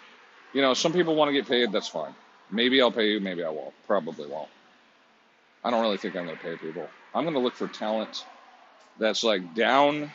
you 0.54 0.62
know, 0.62 0.74
some 0.74 0.92
people 0.92 1.14
want 1.14 1.28
to 1.28 1.32
get 1.32 1.48
paid, 1.48 1.72
that's 1.72 1.88
fine. 1.88 2.14
Maybe 2.50 2.80
I'll 2.80 2.92
pay 2.92 3.10
you, 3.10 3.20
maybe 3.20 3.44
I 3.44 3.50
won't. 3.50 3.74
Probably 3.86 4.26
won't. 4.26 4.48
I 5.64 5.70
don't 5.70 5.82
really 5.82 5.98
think 5.98 6.16
I'm 6.16 6.26
going 6.26 6.36
to 6.38 6.42
pay 6.42 6.56
people. 6.56 6.88
I'm 7.14 7.24
going 7.24 7.34
to 7.34 7.40
look 7.40 7.54
for 7.54 7.68
talent 7.68 8.24
that's 8.98 9.24
like 9.24 9.54
down 9.54 10.10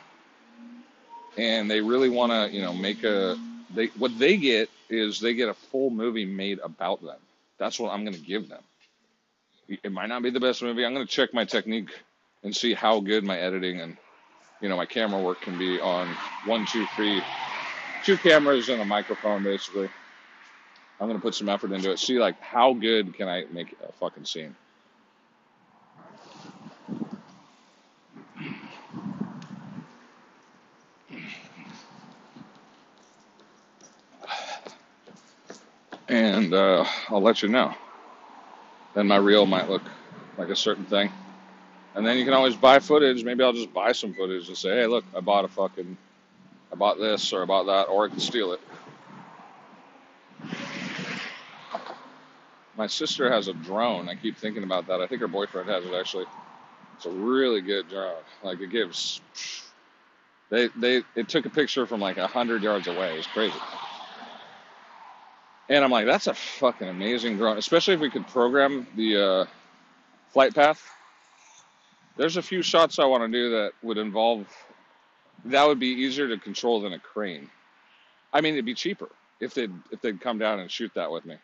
and 1.38 1.69
they 1.69 1.82
really 1.82 2.09
want 2.09 2.32
to, 2.32 2.55
you 2.55 2.61
know, 2.61 2.73
make 2.73 3.03
a 3.03 3.38
they 3.73 3.88
what 3.97 4.17
they 4.19 4.38
get 4.38 4.69
is 4.89 5.19
they 5.19 5.34
get 5.34 5.49
a 5.49 5.53
full 5.53 5.89
movie 5.89 6.25
made 6.25 6.59
about 6.59 7.01
them. 7.01 7.19
That's 7.57 7.79
what 7.79 7.91
I'm 7.91 8.03
going 8.03 8.15
to 8.15 8.21
give 8.21 8.49
them. 8.49 8.63
It 9.67 9.91
might 9.91 10.07
not 10.07 10.23
be 10.23 10.29
the 10.32 10.39
best 10.39 10.61
movie. 10.61 10.86
I'm 10.86 10.93
going 10.93 11.05
to 11.05 11.11
check 11.11 11.34
my 11.34 11.45
technique 11.45 11.89
and 12.43 12.55
see 12.55 12.73
how 12.73 12.99
good 12.99 13.23
my 13.23 13.38
editing 13.38 13.79
and 13.79 13.95
you 14.61 14.69
know 14.69 14.77
my 14.77 14.86
camera 14.86 15.21
work 15.21 15.41
can 15.41 15.57
be 15.57 15.79
on 15.79 16.07
one, 16.45 16.65
two, 16.65 16.86
three, 16.95 17.21
two 18.03 18.17
cameras 18.17 18.69
and 18.69 18.82
a 18.82 18.86
microphone 18.86 19.43
basically. 19.43 19.89
I'm 20.99 21.07
going 21.07 21.19
to 21.19 21.23
put 21.23 21.34
some 21.36 21.49
effort 21.49 21.71
into 21.71 21.91
it. 21.91 21.99
See 21.99 22.19
like 22.19 22.39
how 22.41 22.73
good 22.73 23.15
can 23.15 23.27
I 23.27 23.45
make 23.51 23.75
a 23.88 23.91
fucking 23.93 24.25
scene. 24.25 24.55
And 36.12 36.53
uh, 36.53 36.86
I'll 37.09 37.22
let 37.24 37.43
you 37.43 37.49
know. 37.49 37.74
Then 38.95 39.07
my 39.07 39.18
reel 39.18 39.45
might 39.47 39.70
look 39.70 39.84
like 40.38 40.49
a 40.49 40.55
certain 40.55 40.86
thing. 40.86 41.12
And 41.95 42.05
then 42.05 42.18
you 42.18 42.26
can 42.26 42.34
always 42.34 42.55
buy 42.55 42.80
footage. 42.80 43.24
Maybe 43.24 43.43
I'll 43.43 43.53
just 43.53 43.74
buy 43.74 43.93
some 43.93 44.14
footage 44.14 44.47
and 44.49 44.57
say, 44.57 44.72
hey, 44.72 44.88
look, 44.88 45.05
I 45.16 45.22
bought 45.22 45.45
a 45.45 45.49
fucking, 45.49 45.97
I 46.72 46.76
bought 46.76 46.99
this 46.99 47.34
or 47.34 47.43
I 47.43 47.45
bought 47.45 47.66
that, 47.66 47.84
or 47.91 48.05
I 48.05 48.09
can 48.09 48.20
steal 48.20 48.53
it. 48.53 48.62
My 52.78 52.88
sister 52.88 53.32
has 53.32 53.47
a 53.49 53.53
drone. 53.53 54.09
I 54.09 54.16
keep 54.16 54.38
thinking 54.38 54.64
about 54.64 54.88
that. 54.88 55.01
I 55.01 55.07
think 55.07 55.22
her 55.22 55.28
boyfriend 55.30 55.70
has 55.70 55.86
it 55.86 55.93
actually. 55.93 56.26
It's 56.95 57.05
a 57.05 57.12
really 57.12 57.62
good 57.62 57.89
drone. 57.89 58.24
Like 58.43 58.62
it 58.62 58.72
gives. 58.72 59.22
They 60.49 60.68
they 60.78 61.03
it 61.16 61.30
took 61.30 61.45
a 61.45 61.49
picture 61.51 61.86
from 61.88 62.01
like 62.01 62.18
a 62.18 62.28
hundred 62.28 62.64
yards 62.64 62.88
away. 62.88 63.18
It's 63.18 63.28
crazy. 63.28 63.59
And 65.72 65.86
I'm 65.86 65.89
like, 65.89 66.05
that's 66.05 66.28
a 66.28 66.34
fucking 66.34 66.89
amazing 66.89 67.38
drone, 67.38 67.57
especially 67.57 67.93
if 67.93 68.01
we 68.01 68.09
could 68.09 68.28
program 68.28 68.86
the 68.97 69.17
uh, 69.17 69.45
flight 70.28 70.53
path. 70.53 70.86
There's 72.17 72.36
a 72.36 72.41
few 72.41 72.61
shots 72.61 72.99
I 72.99 73.05
want 73.05 73.24
to 73.24 73.30
do 73.30 73.51
that 73.51 73.72
would 73.82 73.97
involve, 73.97 74.47
that 75.45 75.65
would 75.65 75.80
be 75.80 75.88
easier 75.88 76.28
to 76.28 76.38
control 76.38 76.82
than 76.82 76.91
a 76.91 76.99
crane. 76.99 77.49
I 78.34 78.41
mean, 78.41 78.55
it'd 78.55 78.65
be 78.65 78.74
cheaper 78.74 79.07
if 79.39 79.53
they'd, 79.53 79.72
if 79.91 80.01
they'd 80.01 80.19
come 80.19 80.38
down 80.38 80.59
and 80.59 80.69
shoot 80.69 80.91
that 80.95 81.09
with 81.09 81.24
me. 81.24 81.38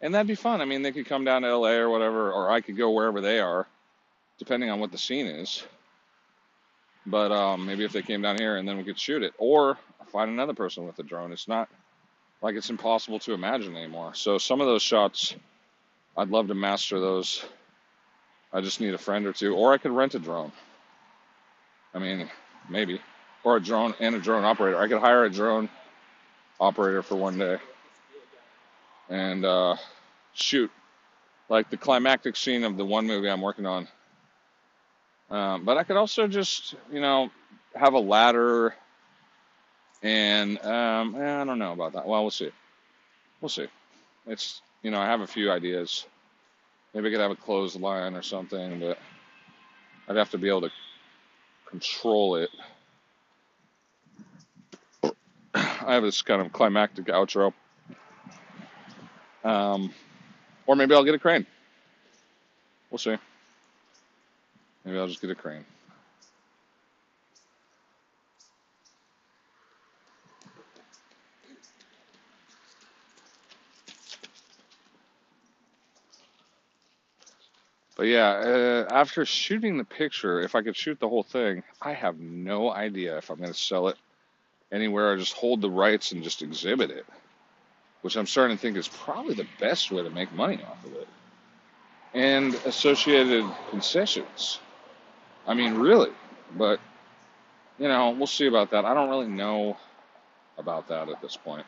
And 0.00 0.12
that'd 0.12 0.26
be 0.26 0.34
fun. 0.34 0.60
I 0.60 0.64
mean, 0.64 0.82
they 0.82 0.90
could 0.90 1.06
come 1.06 1.24
down 1.24 1.42
to 1.42 1.56
LA 1.56 1.74
or 1.74 1.88
whatever, 1.88 2.32
or 2.32 2.50
I 2.50 2.60
could 2.60 2.76
go 2.76 2.90
wherever 2.90 3.20
they 3.20 3.38
are, 3.38 3.64
depending 4.38 4.70
on 4.70 4.80
what 4.80 4.90
the 4.90 4.98
scene 4.98 5.26
is. 5.26 5.62
But 7.06 7.30
um, 7.30 7.64
maybe 7.64 7.84
if 7.84 7.92
they 7.92 8.02
came 8.02 8.22
down 8.22 8.38
here 8.38 8.56
and 8.56 8.66
then 8.68 8.76
we 8.76 8.82
could 8.82 8.98
shoot 8.98 9.22
it, 9.22 9.34
or 9.38 9.78
find 10.08 10.32
another 10.32 10.54
person 10.54 10.84
with 10.84 10.98
a 10.98 11.04
drone. 11.04 11.30
It's 11.30 11.46
not 11.46 11.68
like 12.42 12.54
it's 12.54 12.70
impossible 12.70 13.18
to 13.20 13.32
imagine 13.32 13.76
anymore. 13.76 14.14
So 14.14 14.38
some 14.38 14.60
of 14.60 14.66
those 14.66 14.82
shots, 14.82 15.34
I'd 16.16 16.28
love 16.28 16.48
to 16.48 16.54
master 16.54 17.00
those. 17.00 17.44
I 18.52 18.60
just 18.60 18.80
need 18.80 18.94
a 18.94 18.98
friend 18.98 19.26
or 19.26 19.32
two, 19.32 19.54
or 19.54 19.72
I 19.72 19.78
could 19.78 19.90
rent 19.90 20.14
a 20.14 20.18
drone. 20.18 20.52
I 21.94 21.98
mean, 21.98 22.30
maybe, 22.68 23.00
or 23.44 23.56
a 23.56 23.60
drone 23.60 23.94
and 24.00 24.14
a 24.14 24.18
drone 24.18 24.44
operator. 24.44 24.78
I 24.78 24.88
could 24.88 25.00
hire 25.00 25.24
a 25.24 25.30
drone 25.30 25.68
operator 26.60 27.02
for 27.02 27.16
one 27.16 27.38
day 27.38 27.58
and 29.08 29.44
uh, 29.44 29.76
shoot 30.34 30.70
like 31.48 31.70
the 31.70 31.76
climactic 31.76 32.36
scene 32.36 32.64
of 32.64 32.76
the 32.76 32.84
one 32.84 33.06
movie 33.06 33.28
I'm 33.28 33.40
working 33.40 33.66
on. 33.66 33.88
Um, 35.30 35.64
but 35.64 35.76
I 35.76 35.84
could 35.84 35.96
also 35.96 36.26
just, 36.26 36.74
you 36.92 37.00
know, 37.00 37.30
have 37.74 37.94
a 37.94 37.98
ladder 37.98 38.74
and 40.02 40.58
um, 40.64 41.14
I 41.16 41.44
don't 41.44 41.58
know 41.58 41.72
about 41.72 41.92
that. 41.94 42.06
Well, 42.06 42.22
we'll 42.22 42.30
see. 42.30 42.50
We'll 43.40 43.48
see. 43.48 43.66
It's 44.26 44.60
you 44.82 44.90
know 44.90 45.00
I 45.00 45.06
have 45.06 45.20
a 45.20 45.26
few 45.26 45.50
ideas. 45.50 46.06
Maybe 46.94 47.08
I 47.08 47.10
could 47.12 47.20
have 47.20 47.30
a 47.30 47.36
clothesline 47.36 48.14
or 48.14 48.22
something, 48.22 48.80
but 48.80 48.98
I'd 50.08 50.16
have 50.16 50.30
to 50.30 50.38
be 50.38 50.48
able 50.48 50.62
to 50.62 50.70
control 51.66 52.36
it. 52.36 52.50
I 55.54 55.94
have 55.94 56.02
this 56.02 56.22
kind 56.22 56.40
of 56.40 56.52
climactic 56.52 57.06
outro. 57.06 57.52
Um, 59.44 59.92
or 60.66 60.74
maybe 60.74 60.94
I'll 60.94 61.04
get 61.04 61.14
a 61.14 61.18
crane. 61.18 61.46
We'll 62.90 62.98
see. 62.98 63.16
Maybe 64.84 64.98
I'll 64.98 65.06
just 65.06 65.20
get 65.20 65.30
a 65.30 65.34
crane. 65.34 65.64
But 77.96 78.08
yeah, 78.08 78.28
uh, 78.28 78.94
after 78.94 79.24
shooting 79.24 79.78
the 79.78 79.84
picture, 79.84 80.40
if 80.40 80.54
I 80.54 80.62
could 80.62 80.76
shoot 80.76 81.00
the 81.00 81.08
whole 81.08 81.22
thing, 81.22 81.62
I 81.80 81.94
have 81.94 82.20
no 82.20 82.70
idea 82.70 83.16
if 83.16 83.30
I'm 83.30 83.38
going 83.38 83.52
to 83.52 83.58
sell 83.58 83.88
it 83.88 83.96
anywhere 84.70 85.12
or 85.12 85.16
just 85.16 85.32
hold 85.32 85.62
the 85.62 85.70
rights 85.70 86.12
and 86.12 86.22
just 86.22 86.42
exhibit 86.42 86.90
it, 86.90 87.06
which 88.02 88.16
I'm 88.16 88.26
starting 88.26 88.56
to 88.56 88.60
think 88.60 88.76
is 88.76 88.86
probably 88.86 89.34
the 89.34 89.46
best 89.58 89.90
way 89.90 90.02
to 90.02 90.10
make 90.10 90.30
money 90.32 90.60
off 90.62 90.84
of 90.84 90.92
it. 90.92 91.08
And 92.12 92.54
associated 92.66 93.44
concessions. 93.70 94.60
I 95.46 95.54
mean, 95.54 95.74
really. 95.74 96.10
But, 96.56 96.80
you 97.78 97.88
know, 97.88 98.10
we'll 98.10 98.26
see 98.26 98.46
about 98.46 98.72
that. 98.72 98.84
I 98.84 98.92
don't 98.92 99.08
really 99.08 99.28
know 99.28 99.78
about 100.58 100.88
that 100.88 101.08
at 101.08 101.22
this 101.22 101.36
point. 101.36 101.66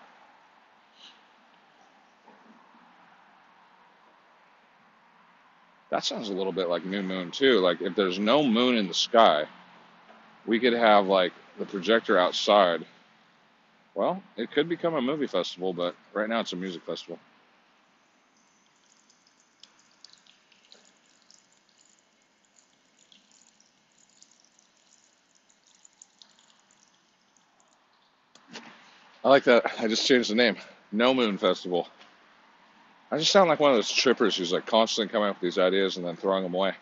That 5.90 6.04
sounds 6.04 6.28
a 6.30 6.34
little 6.34 6.52
bit 6.52 6.68
like 6.68 6.84
New 6.86 7.02
Moon 7.02 7.30
too. 7.30 7.60
Like 7.60 7.82
if 7.82 7.96
there's 7.96 8.18
no 8.18 8.42
moon 8.44 8.76
in 8.76 8.88
the 8.88 8.94
sky, 8.94 9.46
we 10.46 10.60
could 10.60 10.74
have 10.74 11.06
like 11.06 11.32
the 11.58 11.66
projector 11.66 12.18
outside. 12.18 12.84
Well, 13.94 14.22
it 14.36 14.52
could 14.52 14.68
become 14.68 14.94
a 14.94 15.02
movie 15.02 15.26
festival, 15.28 15.72
but 15.72 15.96
right 16.14 16.28
now 16.28 16.40
it's 16.40 16.52
a 16.54 16.56
music 16.56 16.84
festival. 16.84 17.18
I 29.24 29.28
like 29.28 29.44
that. 29.44 29.70
I 29.80 29.88
just 29.88 30.06
changed 30.06 30.30
the 30.30 30.34
name. 30.34 30.56
No 30.92 31.14
Moon 31.14 31.38
Festival. 31.38 31.88
I 33.10 33.18
just 33.18 33.32
sound 33.32 33.48
like 33.48 33.60
one 33.60 33.70
of 33.70 33.76
those 33.76 33.90
trippers 33.90 34.36
who's 34.36 34.52
like 34.52 34.66
constantly 34.66 35.10
coming 35.10 35.28
up 35.28 35.36
with 35.36 35.42
these 35.42 35.58
ideas 35.58 35.96
and 35.96 36.06
then 36.06 36.16
throwing 36.16 36.42
them 36.42 36.54
away. 36.54 36.74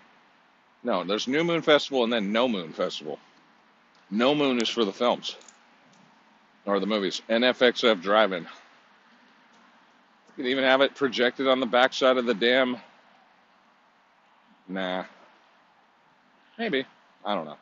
No, 0.82 1.04
there's 1.04 1.28
New 1.28 1.44
Moon 1.44 1.62
Festival 1.62 2.04
and 2.04 2.12
then 2.12 2.32
No 2.32 2.48
Moon 2.48 2.72
Festival. 2.72 3.18
No 4.10 4.34
Moon 4.34 4.60
is 4.60 4.68
for 4.68 4.84
the 4.84 4.92
films 4.92 5.36
or 6.64 6.80
the 6.80 6.86
movies. 6.86 7.22
NFXF 7.28 8.02
Drive-In. 8.02 8.42
You 8.42 8.48
can 10.36 10.46
even 10.46 10.64
have 10.64 10.80
it 10.80 10.94
projected 10.94 11.48
on 11.48 11.60
the 11.60 11.66
backside 11.66 12.16
of 12.16 12.26
the 12.26 12.34
dam. 12.34 12.76
Nah. 14.68 15.04
Maybe. 16.58 16.84
I 17.24 17.34
don't 17.34 17.44
know. 17.44 17.56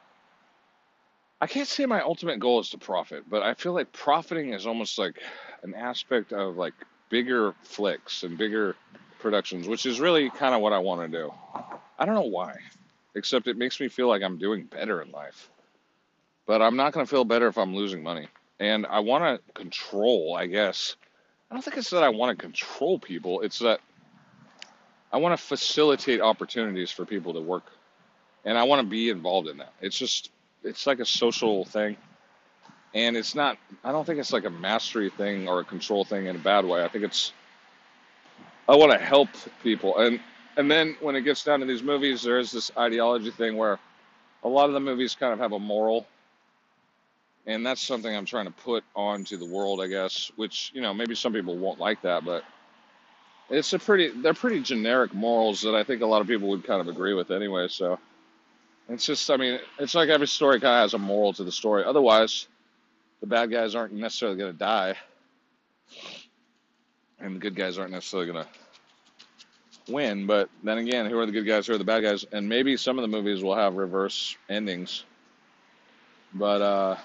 I 1.41 1.47
can't 1.47 1.69
say 1.69 1.85
my 1.85 2.01
ultimate 2.01 2.41
goal 2.41 2.61
is 2.61 2.71
to 2.71 2.79
profit, 2.79 3.25
but 3.29 3.43
I 3.43 3.55
feel 3.55 3.75
like 3.75 3.93
profiting 3.93 4.55
is 4.55 4.67
almost 4.67 4.99
like 4.99 5.21
an 5.63 5.75
aspect 5.75 6.33
of 6.33 6.57
like 6.57 6.75
bigger 7.09 7.55
flicks 7.63 8.23
and 8.23 8.37
bigger 8.37 8.77
productions, 9.19 9.67
which 9.67 9.87
is 9.87 10.01
really 10.01 10.31
kind 10.31 10.55
of 10.55 10.61
what 10.61 10.73
I 10.73 10.79
want 10.79 11.11
to 11.11 11.19
do. 11.19 11.33
I 11.99 12.05
don't 12.07 12.15
know 12.15 12.23
why, 12.23 12.57
except 13.15 13.47
it 13.47 13.57
makes 13.57 13.81
me 13.81 13.89
feel 13.89 14.09
like 14.09 14.23
I'm 14.23 14.39
doing 14.39 14.65
better 14.65 15.01
in 15.01 15.11
life. 15.11 15.49
But 16.47 16.61
I'm 16.61 16.77
not 16.77 16.93
going 16.93 17.07
to 17.07 17.11
feel 17.11 17.25
better 17.25 17.47
if 17.47 17.57
I'm 17.57 17.75
losing 17.75 18.03
money. 18.03 18.29
And 18.61 18.87
I 18.87 19.01
want 19.01 19.25
to 19.25 19.53
control, 19.55 20.37
I 20.37 20.47
guess. 20.47 20.97
I 21.51 21.55
don't 21.55 21.63
think 21.63 21.77
it's 21.77 21.91
that 21.91 22.03
I 22.03 22.11
want 22.11 22.37
to 22.37 22.43
control 22.43 22.99
people, 22.99 23.41
it's 23.43 23.61
that 23.61 23.81
I 25.13 25.19
want 25.19 25.39
to 25.39 25.43
facilitate 25.43 26.21
opportunities 26.21 26.91
for 26.91 27.05
people 27.05 27.35
to 27.35 27.41
work. 27.41 27.65
And 28.45 28.59
I 28.59 28.65
want 28.65 28.83
to 28.83 28.87
be 28.87 29.11
involved 29.11 29.49
in 29.49 29.59
that. 29.59 29.73
It's 29.81 29.97
just, 29.97 30.31
it's 30.65 30.87
like 30.87 30.99
a 30.99 31.07
social 31.07 31.65
thing. 31.65 31.97
And 32.95 33.17
it's 33.17 33.35
not. 33.35 33.59
I 33.83 33.91
don't 33.93 34.05
think 34.05 34.21
it's 34.21 34.33
like 34.33 34.45
a 34.45 34.51
mastery 34.51 35.11
thing 35.11 35.49
or 35.49 35.61
a 35.61 35.65
control 35.65 36.05
thing 36.05 36.27
in 36.27 36.37
a 36.37 36.39
bad 36.39 36.65
way. 36.65 36.85
I 36.85 36.89
think 36.89 37.05
it's. 37.05 37.33
I 38.69 38.77
want 38.77 38.93
to 38.93 38.99
help 38.99 39.29
people, 39.63 39.99
and 39.99 40.21
and 40.57 40.71
then 40.71 40.97
when 41.01 41.17
it 41.17 41.23
gets 41.23 41.43
down 41.45 41.61
to 41.61 41.67
these 41.67 41.83
movies, 41.83 42.23
there 42.23 42.39
is 42.39 42.53
this 42.53 42.71
ideology 42.79 43.31
thing 43.31 43.57
where 43.57 43.79
a 44.45 44.49
lot 44.49 44.67
of 44.67 44.75
the 44.75 44.81
movies 44.81 45.17
kind 45.19 45.33
of 45.33 45.41
have 45.41 45.53
a 45.53 45.59
moral, 45.59 46.07
and 47.47 47.67
that's 47.67 47.83
something 47.83 48.15
I'm 48.15 48.25
trying 48.27 48.47
to 48.47 48.53
put 48.53 48.85
onto 48.95 49.37
the 49.37 49.45
world, 49.45 49.81
I 49.81 49.89
guess. 49.89 50.31
Which 50.37 50.71
you 50.73 50.81
know 50.81 50.95
maybe 50.95 51.17
some 51.17 51.33
people 51.33 51.57
won't 51.57 51.81
like 51.81 52.01
that, 52.03 52.25
but 52.25 52.45
it's 53.51 53.73
a 53.73 53.79
pretty. 53.79 54.11
They're 54.11 54.35
pretty 54.35 54.61
generic 54.61 55.13
morals 55.13 55.63
that 55.63 55.75
I 55.75 55.83
think 55.83 56.01
a 56.01 56.07
lot 56.07 56.21
of 56.21 56.29
people 56.29 56.49
would 56.51 56.65
kind 56.65 56.81
of 56.81 56.87
agree 56.87 57.15
with 57.15 57.33
anyway. 57.33 57.67
So 57.69 57.99
it's 58.89 59.07
just, 59.07 59.31
I 59.31 59.37
mean, 59.37 59.59
it's 59.79 59.95
like 59.95 60.11
every 60.11 60.27
story 60.27 60.61
kind 60.61 60.75
of 60.77 60.83
has 60.83 60.95
a 60.95 60.99
moral 60.99 61.33
to 61.35 61.45
the 61.45 61.53
story. 61.53 61.85
Otherwise, 61.85 62.49
the 63.25 63.31
bad 63.31 63.51
guys 63.51 63.75
aren't 63.75 63.95
necessarily 63.95 64.37
going 64.37 64.53
to 64.53 64.59
die, 64.59 64.95
and 67.19 67.37
the 67.37 67.39
good 67.39 67.55
guys 67.55 67.79
aren't 67.79 67.93
necessarily 67.93 68.31
going 68.31 68.45
to 68.45 69.93
win. 69.93 70.27
But 70.27 70.51
then 70.63 70.77
again, 70.77 71.07
who 71.07 71.19
are 71.19 71.25
the 71.25 71.33
good 71.33 71.47
guys? 71.47 71.67
Who 71.67 71.73
are 71.73 71.79
the 71.79 71.85
bad 71.85 72.03
guys? 72.03 72.27
And 72.33 72.47
maybe 72.47 72.77
some 72.77 72.99
of 72.99 73.03
the 73.03 73.09
movies 73.09 73.43
will 73.43 73.55
have 73.55 73.77
reverse 73.77 74.37
endings. 74.51 75.05
But 76.35 76.61
uh, 76.61 76.97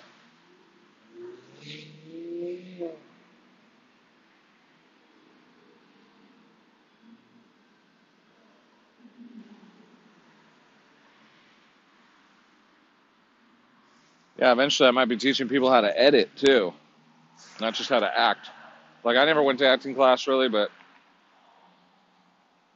yeah, 14.40 14.53
eventually 14.53 14.88
I 14.88 14.91
might 14.91 15.10
be 15.10 15.18
teaching 15.18 15.49
people 15.49 15.70
how 15.70 15.82
to 15.82 15.99
edit 16.02 16.34
too, 16.38 16.74
not 17.60 17.74
just 17.74 17.90
how 17.90 17.99
to 17.99 18.20
act. 18.20 18.49
Like 19.03 19.18
I 19.18 19.26
never 19.26 19.44
went 19.44 19.60
to 19.60 19.68
acting 19.68 19.95
class 19.95 20.28
really, 20.28 20.48
but 20.48 20.72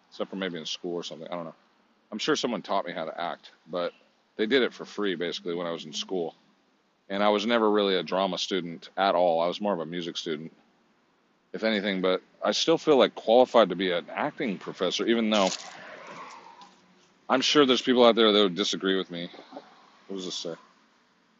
except 0.09 0.29
for 0.29 0.35
maybe 0.35 0.59
in 0.59 0.65
school 0.65 0.95
or 0.95 1.03
something. 1.03 1.27
I 1.27 1.35
don't 1.35 1.45
know. 1.45 1.55
I'm 2.11 2.19
sure 2.19 2.35
someone 2.35 2.61
taught 2.61 2.85
me 2.85 2.91
how 2.91 3.05
to 3.05 3.21
act, 3.21 3.51
but 3.67 3.93
they 4.35 4.45
did 4.45 4.61
it 4.61 4.73
for 4.73 4.83
free 4.83 5.15
basically 5.15 5.55
when 5.55 5.65
I 5.65 5.71
was 5.71 5.85
in 5.85 5.93
school. 5.93 6.35
And 7.09 7.23
I 7.23 7.29
was 7.29 7.45
never 7.45 7.69
really 7.69 7.95
a 7.95 8.03
drama 8.03 8.37
student 8.37 8.89
at 8.97 9.15
all. 9.15 9.41
I 9.41 9.47
was 9.47 9.61
more 9.61 9.73
of 9.73 9.79
a 9.79 9.85
music 9.85 10.17
student, 10.17 10.51
if 11.53 11.63
anything, 11.63 12.01
but 12.01 12.21
I 12.43 12.51
still 12.51 12.77
feel 12.77 12.97
like 12.97 13.15
qualified 13.15 13.69
to 13.69 13.75
be 13.75 13.91
an 13.91 14.07
acting 14.13 14.57
professor, 14.57 15.05
even 15.05 15.29
though 15.29 15.49
I'm 17.29 17.41
sure 17.41 17.65
there's 17.65 17.81
people 17.81 18.05
out 18.05 18.15
there 18.15 18.31
that 18.31 18.43
would 18.43 18.55
disagree 18.55 18.97
with 18.97 19.09
me. 19.09 19.29
What 20.07 20.17
does 20.17 20.25
this 20.25 20.35
say? 20.35 20.55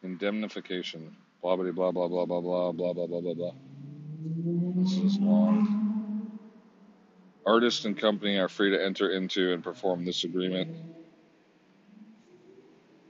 Indemnification. 0.04 1.16
Blah 1.42 1.56
blah 1.56 1.72
blah 1.72 1.92
blah 1.92 2.08
blah 2.08 2.26
blah 2.26 2.42
blah 2.42 2.72
blah 2.72 2.94
blah 2.94 3.08
blah 3.08 3.22
blah 3.22 3.34
blah. 3.34 3.52
This 4.76 4.98
is 4.98 5.18
long. 5.18 6.40
Artist 7.46 7.86
and 7.86 7.98
company 7.98 8.38
are 8.38 8.50
free 8.50 8.72
to 8.72 8.84
enter 8.84 9.10
into 9.12 9.54
and 9.54 9.64
perform 9.64 10.06
this 10.06 10.24
agreement. 10.24 10.76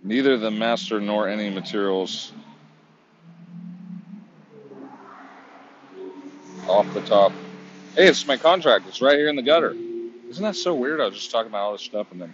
Neither 0.04 0.38
the 0.38 0.52
master 0.52 1.00
nor 1.00 1.28
any 1.28 1.50
materials 1.50 2.32
off 6.68 6.92
the 6.94 7.02
top. 7.02 7.32
Hey, 7.96 8.08
it's 8.08 8.26
my 8.28 8.38
contract. 8.38 8.86
It's 8.88 9.02
right 9.02 9.18
here 9.18 9.30
in 9.30 9.36
the 9.36 9.44
gutter. 9.44 9.76
Isn't 10.30 10.44
that 10.44 10.56
so 10.56 10.74
weird? 10.74 11.00
I 11.00 11.06
was 11.06 11.16
just 11.16 11.32
talking 11.32 11.50
about 11.50 11.62
all 11.62 11.72
this 11.74 11.82
stuff, 11.82 12.12
and 12.12 12.20
then 12.20 12.34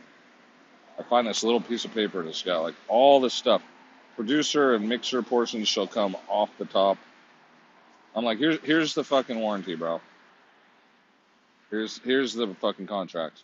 I 0.98 1.04
find 1.04 1.28
this 1.28 1.44
little 1.44 1.62
piece 1.62 1.86
of 1.86 1.94
paper 1.94 2.24
that's 2.24 2.42
got 2.42 2.62
like 2.62 2.76
all 2.88 3.20
this 3.20 3.34
stuff. 3.34 3.62
Producer 4.20 4.76
and 4.76 4.90
mixer 4.90 5.22
portions 5.22 5.70
shall 5.70 5.88
come 5.88 6.18
off 6.28 6.50
the 6.58 6.66
top. 6.66 6.98
I'm 8.14 8.26
like, 8.26 8.38
here's 8.38 8.60
here's 8.64 8.94
the 8.94 9.06
fucking 9.06 9.40
warranty, 9.40 9.76
bro. 9.76 10.02
Here's 11.70 12.00
here's 12.00 12.34
the 12.34 12.54
fucking 12.56 12.86
contract. 12.86 13.44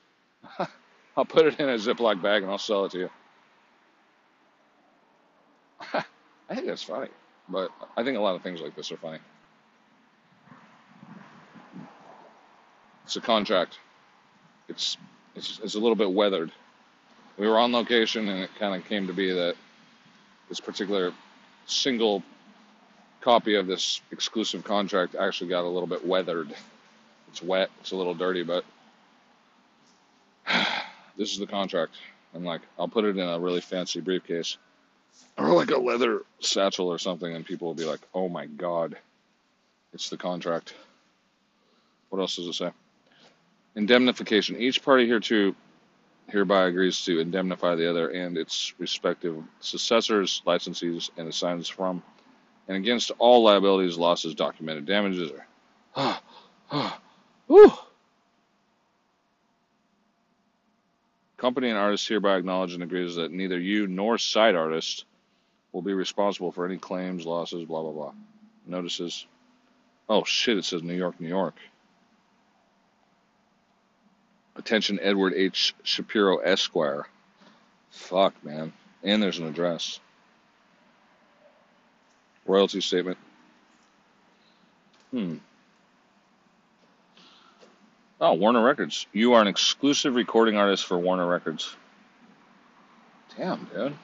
I'll 1.15 1.23
put 1.23 1.45
it 1.45 1.61
in 1.61 1.69
a 1.69 1.75
Ziploc 1.75 2.21
bag 2.21 2.43
and 2.43 2.51
I'll 2.51 2.57
sell 2.57 2.83
it 2.83 2.91
to 2.91 2.97
you. 2.97 3.09
I 5.93 6.55
think 6.55 6.67
that's 6.67 6.83
funny, 6.83 7.07
but 7.47 7.71
I 7.95 8.03
think 8.03 8.17
a 8.17 8.21
lot 8.21 8.35
of 8.35 8.41
things 8.41 8.59
like 8.59 8.75
this 8.75 8.91
are 8.91 8.97
funny. 8.97 9.19
It's 13.05 13.15
a 13.15 13.21
contract. 13.21 13.79
It's 14.67 14.97
it's 15.35 15.57
it's 15.63 15.75
a 15.75 15.79
little 15.79 15.95
bit 15.95 16.11
weathered. 16.11 16.51
We 17.37 17.47
were 17.47 17.59
on 17.59 17.71
location, 17.71 18.27
and 18.27 18.41
it 18.43 18.49
kind 18.59 18.75
of 18.75 18.85
came 18.89 19.07
to 19.07 19.13
be 19.13 19.31
that 19.31 19.55
this 20.49 20.59
particular 20.59 21.13
single 21.65 22.23
copy 23.21 23.55
of 23.55 23.67
this 23.67 24.01
exclusive 24.11 24.63
contract 24.63 25.15
actually 25.15 25.49
got 25.49 25.63
a 25.63 25.67
little 25.67 25.87
bit 25.87 26.05
weathered. 26.05 26.53
It's 27.29 27.41
wet. 27.41 27.69
It's 27.81 27.91
a 27.91 27.95
little 27.95 28.13
dirty, 28.13 28.43
but 28.43 28.63
this 31.17 31.31
is 31.31 31.39
the 31.39 31.47
contract. 31.47 31.93
I'm 32.33 32.43
like, 32.43 32.61
I'll 32.77 32.87
put 32.87 33.05
it 33.05 33.17
in 33.17 33.27
a 33.27 33.39
really 33.39 33.61
fancy 33.61 34.01
briefcase 34.01 34.57
or 35.37 35.53
like 35.53 35.71
a 35.71 35.77
leather 35.77 36.21
satchel 36.39 36.87
or 36.87 36.97
something, 36.97 37.33
and 37.33 37.45
people 37.45 37.67
will 37.67 37.75
be 37.75 37.85
like, 37.85 38.01
"Oh 38.13 38.29
my 38.29 38.45
god, 38.45 38.97
it's 39.93 40.09
the 40.09 40.17
contract." 40.17 40.73
What 42.09 42.19
else 42.19 42.35
does 42.35 42.47
it 42.47 42.53
say? 42.53 42.71
Indemnification. 43.75 44.57
Each 44.57 44.81
party 44.81 45.07
hereto 45.07 45.55
hereby 46.27 46.65
agrees 46.65 47.03
to 47.05 47.19
indemnify 47.19 47.75
the 47.75 47.89
other 47.89 48.09
and 48.09 48.37
its 48.37 48.73
respective 48.79 49.43
successors, 49.59 50.41
licensees, 50.45 51.09
and 51.17 51.27
assigns 51.27 51.69
from 51.69 52.01
and 52.67 52.77
against 52.77 53.11
all 53.19 53.43
liabilities, 53.43 53.97
losses, 53.97 54.33
documented 54.33 54.85
damages, 54.85 55.31
or 55.31 55.45
ah, 55.95 56.21
ah. 56.71 56.99
Company 61.37 61.69
and 61.69 61.77
artist 61.77 62.07
hereby 62.07 62.37
acknowledge 62.37 62.73
and 62.73 62.81
agrees 62.81 63.15
that 63.15 63.31
neither 63.31 63.59
you 63.59 63.87
nor 63.87 64.17
side 64.17 64.55
artist 64.55 65.05
will 65.73 65.83
be 65.83 65.93
responsible 65.93 66.51
for 66.51 66.65
any 66.65 66.77
claims, 66.77 67.25
losses, 67.25 67.65
blah 67.65 67.81
blah 67.81 67.91
blah. 67.91 68.13
Notices. 68.65 69.27
Oh 70.09 70.23
shit! 70.23 70.57
It 70.57 70.65
says 70.65 70.81
New 70.81 70.95
York, 70.95 71.19
New 71.19 71.27
York. 71.27 71.55
Attention, 74.55 74.99
Edward 75.01 75.33
H. 75.35 75.75
Shapiro, 75.83 76.37
Esquire. 76.37 77.07
Fuck, 77.91 78.33
man. 78.43 78.73
And 79.03 79.21
there's 79.21 79.39
an 79.39 79.47
address. 79.47 79.99
Royalty 82.45 82.81
statement. 82.81 83.17
Hmm. 85.11 85.37
Oh, 88.21 88.33
Warner 88.33 88.63
Records. 88.63 89.07
You 89.11 89.33
are 89.33 89.41
an 89.41 89.47
exclusive 89.47 90.15
recording 90.15 90.57
artist 90.57 90.85
for 90.85 90.97
Warner 90.97 91.27
Records. 91.27 91.75
Damn, 93.37 93.65
dude. 93.73 93.95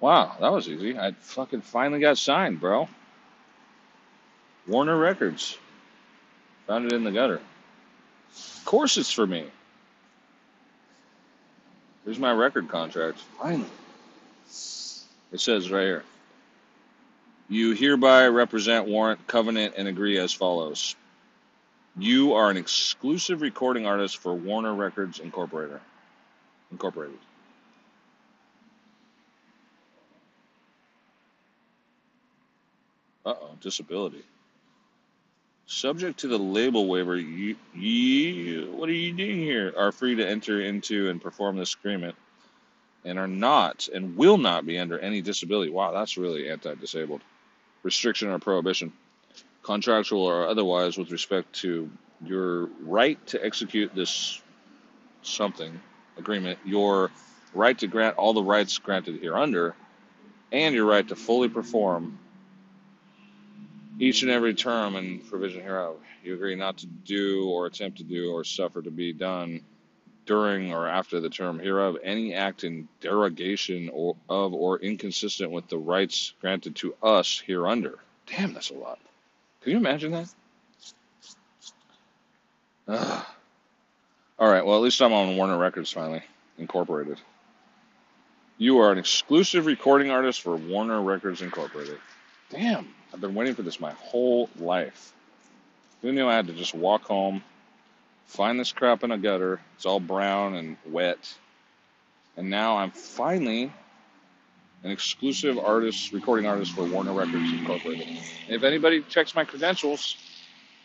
Wow, 0.00 0.36
that 0.40 0.52
was 0.52 0.68
easy. 0.68 0.98
I 0.98 1.12
fucking 1.12 1.62
finally 1.62 2.00
got 2.00 2.18
signed, 2.18 2.60
bro. 2.60 2.88
Warner 4.66 4.96
Records. 4.96 5.56
Found 6.66 6.86
it 6.86 6.92
in 6.92 7.04
the 7.04 7.12
gutter. 7.12 7.40
Of 8.36 8.64
course 8.64 8.96
it's 8.96 9.12
for 9.12 9.26
me. 9.26 9.46
Here's 12.04 12.18
my 12.18 12.32
record 12.32 12.68
contract. 12.68 13.18
Finally. 13.40 13.68
It 15.32 15.40
says 15.40 15.70
right 15.70 15.82
here. 15.82 16.04
You 17.48 17.72
hereby 17.72 18.28
represent, 18.28 18.86
warrant, 18.86 19.26
covenant, 19.26 19.74
and 19.76 19.86
agree 19.86 20.18
as 20.18 20.32
follows. 20.32 20.96
You 21.96 22.34
are 22.34 22.50
an 22.50 22.56
exclusive 22.56 23.40
recording 23.42 23.86
artist 23.86 24.16
for 24.16 24.34
Warner 24.34 24.74
Records 24.74 25.20
Incorporated. 25.20 25.80
Incorporated. 26.72 27.18
Uh 33.24 33.34
oh, 33.40 33.50
disability. 33.60 34.22
Subject 35.66 36.20
to 36.20 36.28
the 36.28 36.38
label 36.38 36.86
waiver, 36.86 37.16
you, 37.16 37.56
you, 37.74 38.70
what 38.76 38.88
are 38.88 38.92
you 38.92 39.14
doing 39.14 39.38
here? 39.38 39.72
Are 39.76 39.92
free 39.92 40.14
to 40.16 40.28
enter 40.28 40.60
into 40.60 41.08
and 41.08 41.22
perform 41.22 41.56
this 41.56 41.74
agreement 41.74 42.16
and 43.04 43.18
are 43.18 43.28
not 43.28 43.88
and 43.88 44.16
will 44.16 44.38
not 44.38 44.66
be 44.66 44.78
under 44.78 44.98
any 44.98 45.20
disability. 45.22 45.70
Wow, 45.70 45.92
that's 45.92 46.16
really 46.16 46.50
anti 46.50 46.74
disabled. 46.74 47.22
Restriction 47.82 48.28
or 48.28 48.38
prohibition, 48.38 48.92
contractual 49.62 50.24
or 50.24 50.48
otherwise, 50.48 50.96
with 50.96 51.10
respect 51.10 51.52
to 51.54 51.90
your 52.24 52.66
right 52.82 53.24
to 53.28 53.44
execute 53.44 53.94
this 53.94 54.40
something 55.22 55.80
agreement, 56.16 56.58
your 56.64 57.10
right 57.54 57.78
to 57.78 57.86
grant 57.86 58.16
all 58.16 58.32
the 58.32 58.42
rights 58.42 58.78
granted 58.78 59.22
hereunder, 59.22 59.74
and 60.52 60.74
your 60.74 60.86
right 60.86 61.06
to 61.08 61.16
fully 61.16 61.48
perform 61.48 62.18
each 63.98 64.22
and 64.22 64.30
every 64.30 64.54
term 64.54 64.96
and 64.96 65.26
provision 65.28 65.62
hereof. 65.62 65.96
You 66.22 66.34
agree 66.34 66.54
not 66.56 66.78
to 66.78 66.86
do 66.86 67.48
or 67.48 67.66
attempt 67.66 67.98
to 67.98 68.04
do 68.04 68.32
or 68.32 68.44
suffer 68.44 68.82
to 68.82 68.90
be 68.90 69.12
done 69.12 69.60
during 70.26 70.72
or 70.72 70.88
after 70.88 71.20
the 71.20 71.28
term 71.28 71.58
hereof 71.58 71.96
any 72.02 72.34
act 72.34 72.64
in 72.64 72.88
derogation 73.00 73.90
or, 73.92 74.16
of 74.28 74.54
or 74.54 74.78
inconsistent 74.78 75.50
with 75.50 75.68
the 75.68 75.78
rights 75.78 76.32
granted 76.40 76.76
to 76.76 76.94
us 77.02 77.42
hereunder. 77.46 77.98
Damn, 78.26 78.54
that's 78.54 78.70
a 78.70 78.74
lot. 78.74 78.98
Can 79.62 79.72
you 79.72 79.78
imagine 79.78 80.12
that? 80.12 80.34
Ugh. 82.88 83.26
All 84.38 84.50
right, 84.50 84.64
well, 84.64 84.76
at 84.76 84.82
least 84.82 85.00
I'm 85.00 85.12
on 85.12 85.36
Warner 85.36 85.56
Records 85.56 85.92
finally, 85.92 86.22
Incorporated. 86.58 87.20
You 88.58 88.78
are 88.78 88.92
an 88.92 88.98
exclusive 88.98 89.66
recording 89.66 90.10
artist 90.10 90.42
for 90.42 90.56
Warner 90.56 91.02
Records 91.02 91.42
Incorporated. 91.42 91.98
Damn, 92.50 92.88
I've 93.14 93.20
been 93.20 93.36
waiting 93.36 93.54
for 93.54 93.62
this 93.62 93.78
my 93.78 93.92
whole 93.92 94.50
life. 94.58 95.12
Who 96.02 96.10
knew 96.10 96.26
I 96.26 96.34
had 96.34 96.48
to 96.48 96.52
just 96.52 96.74
walk 96.74 97.04
home, 97.04 97.44
find 98.26 98.58
this 98.58 98.72
crap 98.72 99.04
in 99.04 99.12
a 99.12 99.18
gutter? 99.18 99.60
It's 99.76 99.86
all 99.86 100.00
brown 100.00 100.56
and 100.56 100.76
wet. 100.84 101.32
And 102.36 102.50
now 102.50 102.76
I'm 102.76 102.90
finally 102.90 103.72
an 104.82 104.90
exclusive 104.90 105.58
artist, 105.60 106.12
recording 106.12 106.46
artist 106.46 106.72
for 106.72 106.82
Warner 106.82 107.12
Records 107.12 107.52
Incorporated. 107.52 108.18
If 108.48 108.64
anybody 108.64 109.02
checks 109.02 109.32
my 109.36 109.44
credentials, 109.44 110.16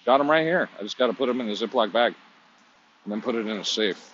got 0.06 0.20
them 0.20 0.30
right 0.30 0.44
here. 0.44 0.70
I 0.80 0.84
just 0.84 1.00
got 1.00 1.08
to 1.08 1.14
put 1.14 1.26
them 1.26 1.42
in 1.42 1.50
a 1.50 1.54
Ziploc 1.54 1.92
bag 1.92 2.14
and 3.06 3.12
then 3.12 3.24
put 3.24 3.34
it 3.34 3.48
in 3.48 3.58
a 3.58 3.66
safe. 3.66 4.14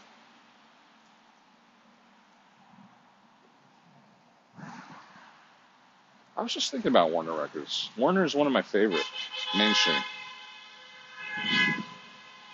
I 6.38 6.42
was 6.42 6.54
just 6.54 6.70
thinking 6.72 6.90
about 6.90 7.12
Warner 7.12 7.32
Records. 7.32 7.90
Warner 7.98 8.26
is 8.26 8.36
one 8.36 8.46
of 8.46 8.52
my 8.52 8.62
favorite 8.62 9.06
mainstream. 9.58 9.96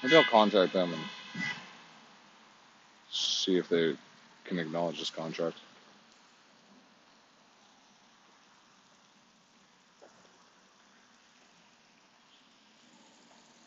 Maybe 0.03 0.16
I'll 0.16 0.24
contact 0.24 0.74
them 0.74 0.94
and 0.94 1.02
see 3.12 3.58
if 3.58 3.70
they 3.70 3.95
can 4.45 4.60
acknowledge 4.60 4.99
this 4.99 5.10
contract. 5.10 5.58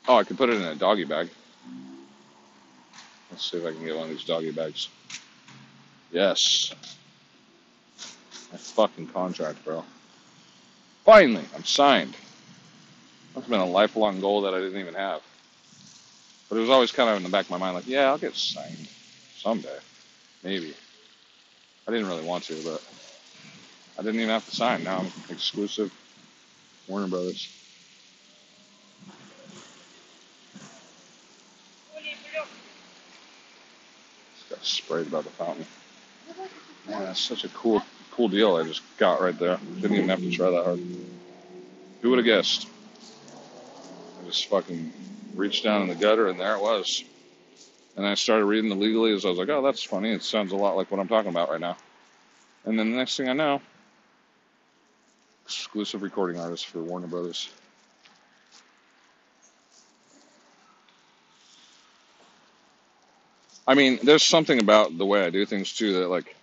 Oh, 0.06 0.16
I 0.16 0.24
could 0.24 0.36
put 0.36 0.50
it 0.50 0.56
in 0.56 0.62
a 0.62 0.74
doggy 0.74 1.04
bag. 1.04 1.28
Let's 3.30 3.50
see 3.50 3.56
if 3.56 3.66
I 3.66 3.72
can 3.72 3.84
get 3.84 3.96
one 3.96 4.04
of 4.04 4.10
these 4.10 4.24
doggy 4.24 4.52
bags. 4.52 4.88
Yes. 6.12 6.72
My 8.52 8.58
fucking 8.58 9.08
contract, 9.08 9.64
bro. 9.64 9.82
Finally, 11.04 11.44
I'm 11.54 11.64
signed. 11.64 12.16
That's 13.34 13.46
been 13.48 13.60
a 13.60 13.66
lifelong 13.66 14.20
goal 14.20 14.42
that 14.42 14.54
I 14.54 14.60
didn't 14.60 14.80
even 14.80 14.94
have. 14.94 15.22
But 16.48 16.56
it 16.56 16.60
was 16.60 16.70
always 16.70 16.92
kind 16.92 17.10
of 17.10 17.16
in 17.16 17.22
the 17.22 17.28
back 17.28 17.46
of 17.46 17.50
my 17.50 17.58
mind, 17.58 17.74
like, 17.76 17.86
yeah, 17.86 18.06
I'll 18.06 18.18
get 18.18 18.36
signed 18.36 18.88
someday, 19.36 19.78
maybe. 20.42 20.74
I 21.86 21.90
didn't 21.90 22.06
really 22.06 22.24
want 22.24 22.44
to, 22.44 22.54
but 22.64 22.82
I 23.98 24.02
didn't 24.02 24.20
even 24.20 24.30
have 24.30 24.48
to 24.48 24.54
sign. 24.54 24.84
Now 24.84 25.00
I'm 25.00 25.12
exclusive 25.30 25.92
Warner 26.88 27.08
Brothers. 27.08 27.48
Just 34.34 34.50
got 34.50 34.64
sprayed 34.64 35.10
by 35.10 35.22
the 35.22 35.30
fountain. 35.30 35.66
Man, 36.88 37.00
that's 37.04 37.20
such 37.20 37.44
a 37.44 37.48
cool, 37.50 37.82
cool 38.14 38.28
deal 38.28 38.56
I 38.56 38.64
just 38.64 38.82
got 38.96 39.20
right 39.20 39.38
there. 39.38 39.58
Didn't 39.80 39.96
even 39.96 40.08
have 40.08 40.20
to 40.20 40.30
try 40.30 40.50
that 40.50 40.64
hard. 40.64 40.80
Who 42.02 42.10
would 42.10 42.18
have 42.18 42.26
guessed? 42.26 42.68
I 44.20 44.26
just 44.26 44.46
fucking 44.46 44.92
reached 45.34 45.64
down 45.64 45.82
in 45.82 45.88
the 45.88 45.94
gutter, 45.94 46.28
and 46.28 46.38
there 46.38 46.54
it 46.54 46.62
was. 46.62 47.04
And 47.96 48.06
I 48.06 48.14
started 48.14 48.44
reading 48.46 48.70
the 48.70 48.76
legalese. 48.76 49.24
I 49.24 49.28
was 49.28 49.38
like, 49.38 49.48
oh, 49.48 49.62
that's 49.62 49.82
funny. 49.82 50.12
It 50.12 50.22
sounds 50.22 50.52
a 50.52 50.56
lot 50.56 50.76
like 50.76 50.90
what 50.90 51.00
I'm 51.00 51.08
talking 51.08 51.30
about 51.30 51.50
right 51.50 51.60
now. 51.60 51.76
And 52.64 52.78
then 52.78 52.90
the 52.90 52.96
next 52.96 53.16
thing 53.16 53.28
I 53.28 53.32
know, 53.32 53.60
exclusive 55.44 56.02
recording 56.02 56.40
artist 56.40 56.66
for 56.66 56.82
Warner 56.82 57.06
Brothers. 57.06 57.50
I 63.66 63.74
mean, 63.74 63.98
there's 64.02 64.22
something 64.22 64.60
about 64.60 64.96
the 64.98 65.06
way 65.06 65.24
I 65.24 65.30
do 65.30 65.46
things 65.46 65.72
too 65.72 66.00
that, 66.00 66.08
like, 66.08 66.36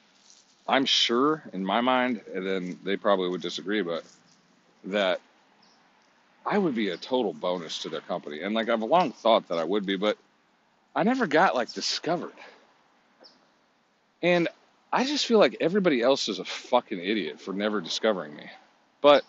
I'm 0.71 0.85
sure 0.85 1.43
in 1.51 1.65
my 1.65 1.81
mind, 1.81 2.21
and 2.33 2.47
then 2.47 2.79
they 2.81 2.95
probably 2.95 3.27
would 3.27 3.41
disagree, 3.41 3.81
but 3.81 4.05
that 4.85 5.19
I 6.45 6.57
would 6.57 6.75
be 6.75 6.89
a 6.89 6.97
total 6.97 7.33
bonus 7.33 7.79
to 7.79 7.89
their 7.89 7.99
company. 7.99 8.41
And 8.41 8.55
like 8.55 8.69
I've 8.69 8.81
long 8.81 9.11
thought 9.11 9.49
that 9.49 9.57
I 9.57 9.65
would 9.65 9.85
be, 9.85 9.97
but 9.97 10.17
I 10.95 11.03
never 11.03 11.27
got 11.27 11.55
like 11.55 11.73
discovered. 11.73 12.31
And 14.23 14.47
I 14.93 15.03
just 15.03 15.25
feel 15.25 15.39
like 15.39 15.57
everybody 15.59 16.01
else 16.01 16.29
is 16.29 16.39
a 16.39 16.45
fucking 16.45 16.99
idiot 16.99 17.41
for 17.41 17.53
never 17.53 17.81
discovering 17.81 18.33
me. 18.33 18.49
But 19.01 19.25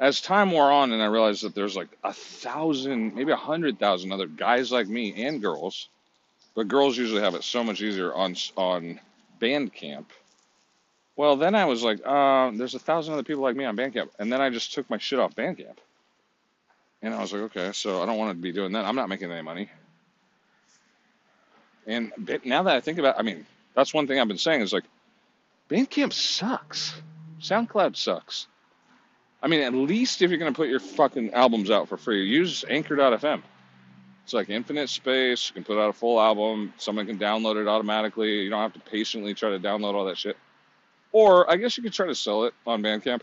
as 0.00 0.20
time 0.20 0.50
wore 0.50 0.72
on 0.72 0.90
and 0.90 1.00
I 1.00 1.06
realized 1.06 1.44
that 1.44 1.54
there's 1.54 1.76
like 1.76 1.96
a 2.02 2.12
thousand, 2.12 3.14
maybe 3.14 3.30
a 3.30 3.36
hundred 3.36 3.78
thousand 3.78 4.10
other 4.10 4.26
guys 4.26 4.72
like 4.72 4.88
me 4.88 5.26
and 5.26 5.40
girls, 5.40 5.88
but 6.56 6.66
girls 6.66 6.98
usually 6.98 7.22
have 7.22 7.36
it 7.36 7.44
so 7.44 7.62
much 7.62 7.80
easier 7.80 8.12
on 8.12 8.34
on 8.56 8.98
Bandcamp. 9.40 10.06
Well, 11.16 11.36
then 11.36 11.54
I 11.54 11.66
was 11.66 11.82
like, 11.82 12.00
uh, 12.04 12.50
there's 12.54 12.74
a 12.74 12.78
thousand 12.78 13.14
other 13.14 13.22
people 13.22 13.42
like 13.42 13.56
me 13.56 13.64
on 13.64 13.76
Bandcamp, 13.76 14.10
and 14.18 14.32
then 14.32 14.40
I 14.40 14.50
just 14.50 14.72
took 14.72 14.88
my 14.88 14.98
shit 14.98 15.18
off 15.18 15.34
Bandcamp. 15.34 15.76
And 17.02 17.12
I 17.14 17.20
was 17.20 17.32
like, 17.32 17.42
okay, 17.42 17.72
so 17.72 18.02
I 18.02 18.06
don't 18.06 18.16
want 18.16 18.30
to 18.30 18.40
be 18.40 18.52
doing 18.52 18.72
that. 18.72 18.84
I'm 18.84 18.94
not 18.94 19.08
making 19.08 19.30
any 19.30 19.42
money. 19.42 19.68
And 21.86 22.12
now 22.44 22.62
that 22.62 22.76
I 22.76 22.80
think 22.80 22.98
about, 22.98 23.18
I 23.18 23.22
mean, 23.22 23.44
that's 23.74 23.92
one 23.92 24.06
thing 24.06 24.20
I've 24.20 24.28
been 24.28 24.38
saying 24.38 24.60
is 24.60 24.72
like, 24.72 24.84
Bandcamp 25.68 26.12
sucks. 26.12 26.94
SoundCloud 27.40 27.96
sucks. 27.96 28.46
I 29.42 29.48
mean, 29.48 29.62
at 29.62 29.74
least 29.74 30.22
if 30.22 30.30
you're 30.30 30.38
going 30.38 30.52
to 30.52 30.56
put 30.56 30.68
your 30.68 30.78
fucking 30.78 31.34
albums 31.34 31.70
out 31.70 31.88
for 31.88 31.96
free, 31.96 32.24
use 32.24 32.64
Anchor.fm. 32.68 33.42
It's 34.22 34.32
like 34.32 34.50
infinite 34.50 34.88
space. 34.88 35.48
You 35.48 35.54
can 35.54 35.64
put 35.64 35.78
out 35.78 35.90
a 35.90 35.92
full 35.92 36.20
album. 36.20 36.72
Someone 36.78 37.06
can 37.06 37.18
download 37.18 37.60
it 37.60 37.66
automatically. 37.66 38.42
You 38.42 38.50
don't 38.50 38.60
have 38.60 38.74
to 38.74 38.80
patiently 38.90 39.34
try 39.34 39.50
to 39.50 39.58
download 39.58 39.94
all 39.94 40.04
that 40.04 40.18
shit. 40.18 40.36
Or 41.12 41.50
I 41.50 41.56
guess 41.56 41.76
you 41.76 41.82
could 41.82 41.92
try 41.92 42.06
to 42.06 42.14
sell 42.14 42.44
it 42.44 42.54
on 42.66 42.82
Bandcamp. 42.82 43.20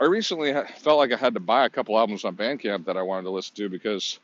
I 0.00 0.04
recently 0.04 0.52
felt 0.78 0.98
like 0.98 1.12
I 1.12 1.16
had 1.16 1.34
to 1.34 1.40
buy 1.40 1.66
a 1.66 1.70
couple 1.70 1.98
albums 1.98 2.24
on 2.24 2.36
Bandcamp 2.36 2.86
that 2.86 2.96
I 2.96 3.02
wanted 3.02 3.24
to 3.24 3.30
listen 3.30 3.54
to 3.56 3.68
because 3.68 4.18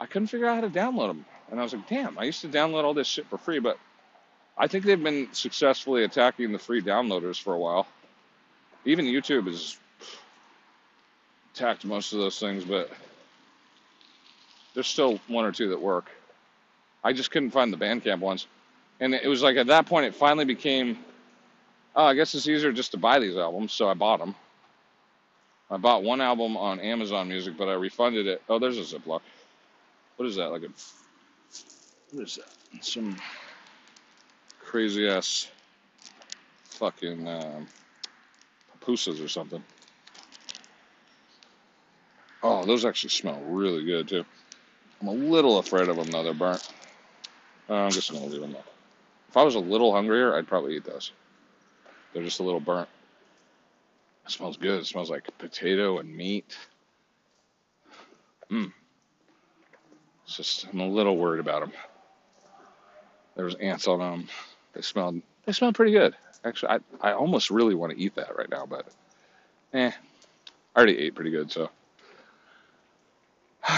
I 0.00 0.06
couldn't 0.06 0.28
figure 0.28 0.46
out 0.46 0.56
how 0.56 0.60
to 0.62 0.70
download 0.70 1.08
them. 1.08 1.24
And 1.50 1.60
I 1.60 1.62
was 1.62 1.74
like, 1.74 1.88
damn, 1.88 2.18
I 2.18 2.24
used 2.24 2.40
to 2.42 2.48
download 2.48 2.84
all 2.84 2.94
this 2.94 3.06
shit 3.06 3.26
for 3.26 3.36
free, 3.36 3.58
but 3.58 3.78
I 4.56 4.66
think 4.66 4.84
they've 4.84 5.02
been 5.02 5.28
successfully 5.32 6.04
attacking 6.04 6.52
the 6.52 6.58
free 6.58 6.80
downloaders 6.80 7.40
for 7.40 7.54
a 7.54 7.58
while. 7.58 7.86
Even 8.84 9.04
YouTube 9.04 9.46
has 9.46 9.78
attacked 11.54 11.84
most 11.84 12.12
of 12.12 12.18
those 12.18 12.38
things, 12.38 12.64
but 12.64 12.90
there's 14.74 14.86
still 14.86 15.20
one 15.28 15.44
or 15.44 15.52
two 15.52 15.68
that 15.70 15.80
work. 15.80 16.10
I 17.02 17.12
just 17.12 17.30
couldn't 17.30 17.50
find 17.50 17.72
the 17.72 17.76
Bandcamp 17.76 18.20
ones. 18.20 18.46
And 19.00 19.14
it 19.14 19.26
was 19.26 19.42
like 19.42 19.56
at 19.56 19.66
that 19.66 19.86
point, 19.86 20.06
it 20.06 20.14
finally 20.14 20.44
became, 20.44 20.98
oh, 21.96 22.04
I 22.04 22.14
guess 22.14 22.34
it's 22.34 22.48
easier 22.48 22.72
just 22.72 22.92
to 22.92 22.98
buy 22.98 23.18
these 23.18 23.36
albums, 23.36 23.72
so 23.72 23.88
I 23.88 23.94
bought 23.94 24.20
them. 24.20 24.34
I 25.70 25.76
bought 25.76 26.02
one 26.02 26.20
album 26.20 26.56
on 26.56 26.80
Amazon 26.80 27.28
Music, 27.28 27.54
but 27.56 27.68
I 27.68 27.74
refunded 27.74 28.26
it. 28.26 28.42
Oh, 28.48 28.58
there's 28.58 28.78
a 28.78 28.98
Ziploc. 28.98 29.20
What 30.16 30.28
is 30.28 30.36
that? 30.36 30.50
Like 30.50 30.62
a 30.62 30.68
what 32.12 32.24
is 32.24 32.36
that? 32.36 32.84
Some 32.84 33.16
crazy 34.60 35.08
ass 35.08 35.48
fucking 36.64 37.26
um, 37.28 37.68
pupusas 38.80 39.24
or 39.24 39.28
something. 39.28 39.62
Oh, 42.42 42.64
those 42.64 42.84
actually 42.84 43.10
smell 43.10 43.40
really 43.46 43.84
good 43.84 44.08
too. 44.08 44.24
I'm 45.00 45.08
a 45.08 45.12
little 45.12 45.58
afraid 45.58 45.88
of 45.88 45.96
them 45.96 46.10
though. 46.10 46.24
They're 46.24 46.34
burnt. 46.34 46.68
I'm 47.68 47.90
just 47.90 48.12
gonna 48.12 48.26
leave 48.26 48.40
them. 48.40 48.56
If 49.28 49.36
I 49.36 49.44
was 49.44 49.54
a 49.54 49.60
little 49.60 49.92
hungrier, 49.92 50.34
I'd 50.34 50.48
probably 50.48 50.76
eat 50.76 50.84
those. 50.84 51.12
They're 52.12 52.24
just 52.24 52.40
a 52.40 52.42
little 52.42 52.60
burnt. 52.60 52.88
It 54.26 54.32
smells 54.32 54.56
good. 54.56 54.80
It 54.80 54.86
smells 54.86 55.10
like 55.10 55.26
potato 55.38 55.98
and 55.98 56.14
meat. 56.14 56.56
Mmm. 58.50 58.72
It's 60.24 60.36
just 60.36 60.66
I'm 60.72 60.80
a 60.80 60.88
little 60.88 61.16
worried 61.16 61.40
about 61.40 61.60
them. 61.60 61.72
There 63.36 63.44
was 63.44 63.54
ants 63.56 63.88
on 63.88 63.98
them. 63.98 64.28
They 64.72 64.82
smelled 64.82 65.20
they 65.44 65.52
smelled 65.52 65.74
pretty 65.74 65.92
good. 65.92 66.14
Actually, 66.44 66.80
I 67.02 67.10
I 67.10 67.12
almost 67.12 67.50
really 67.50 67.74
want 67.74 67.92
to 67.92 67.98
eat 67.98 68.14
that 68.16 68.36
right 68.36 68.50
now, 68.50 68.66
but 68.66 68.86
eh, 69.72 69.90
I 70.74 70.78
already 70.78 70.98
ate 70.98 71.14
pretty 71.14 71.30
good, 71.30 71.50
so 71.50 71.70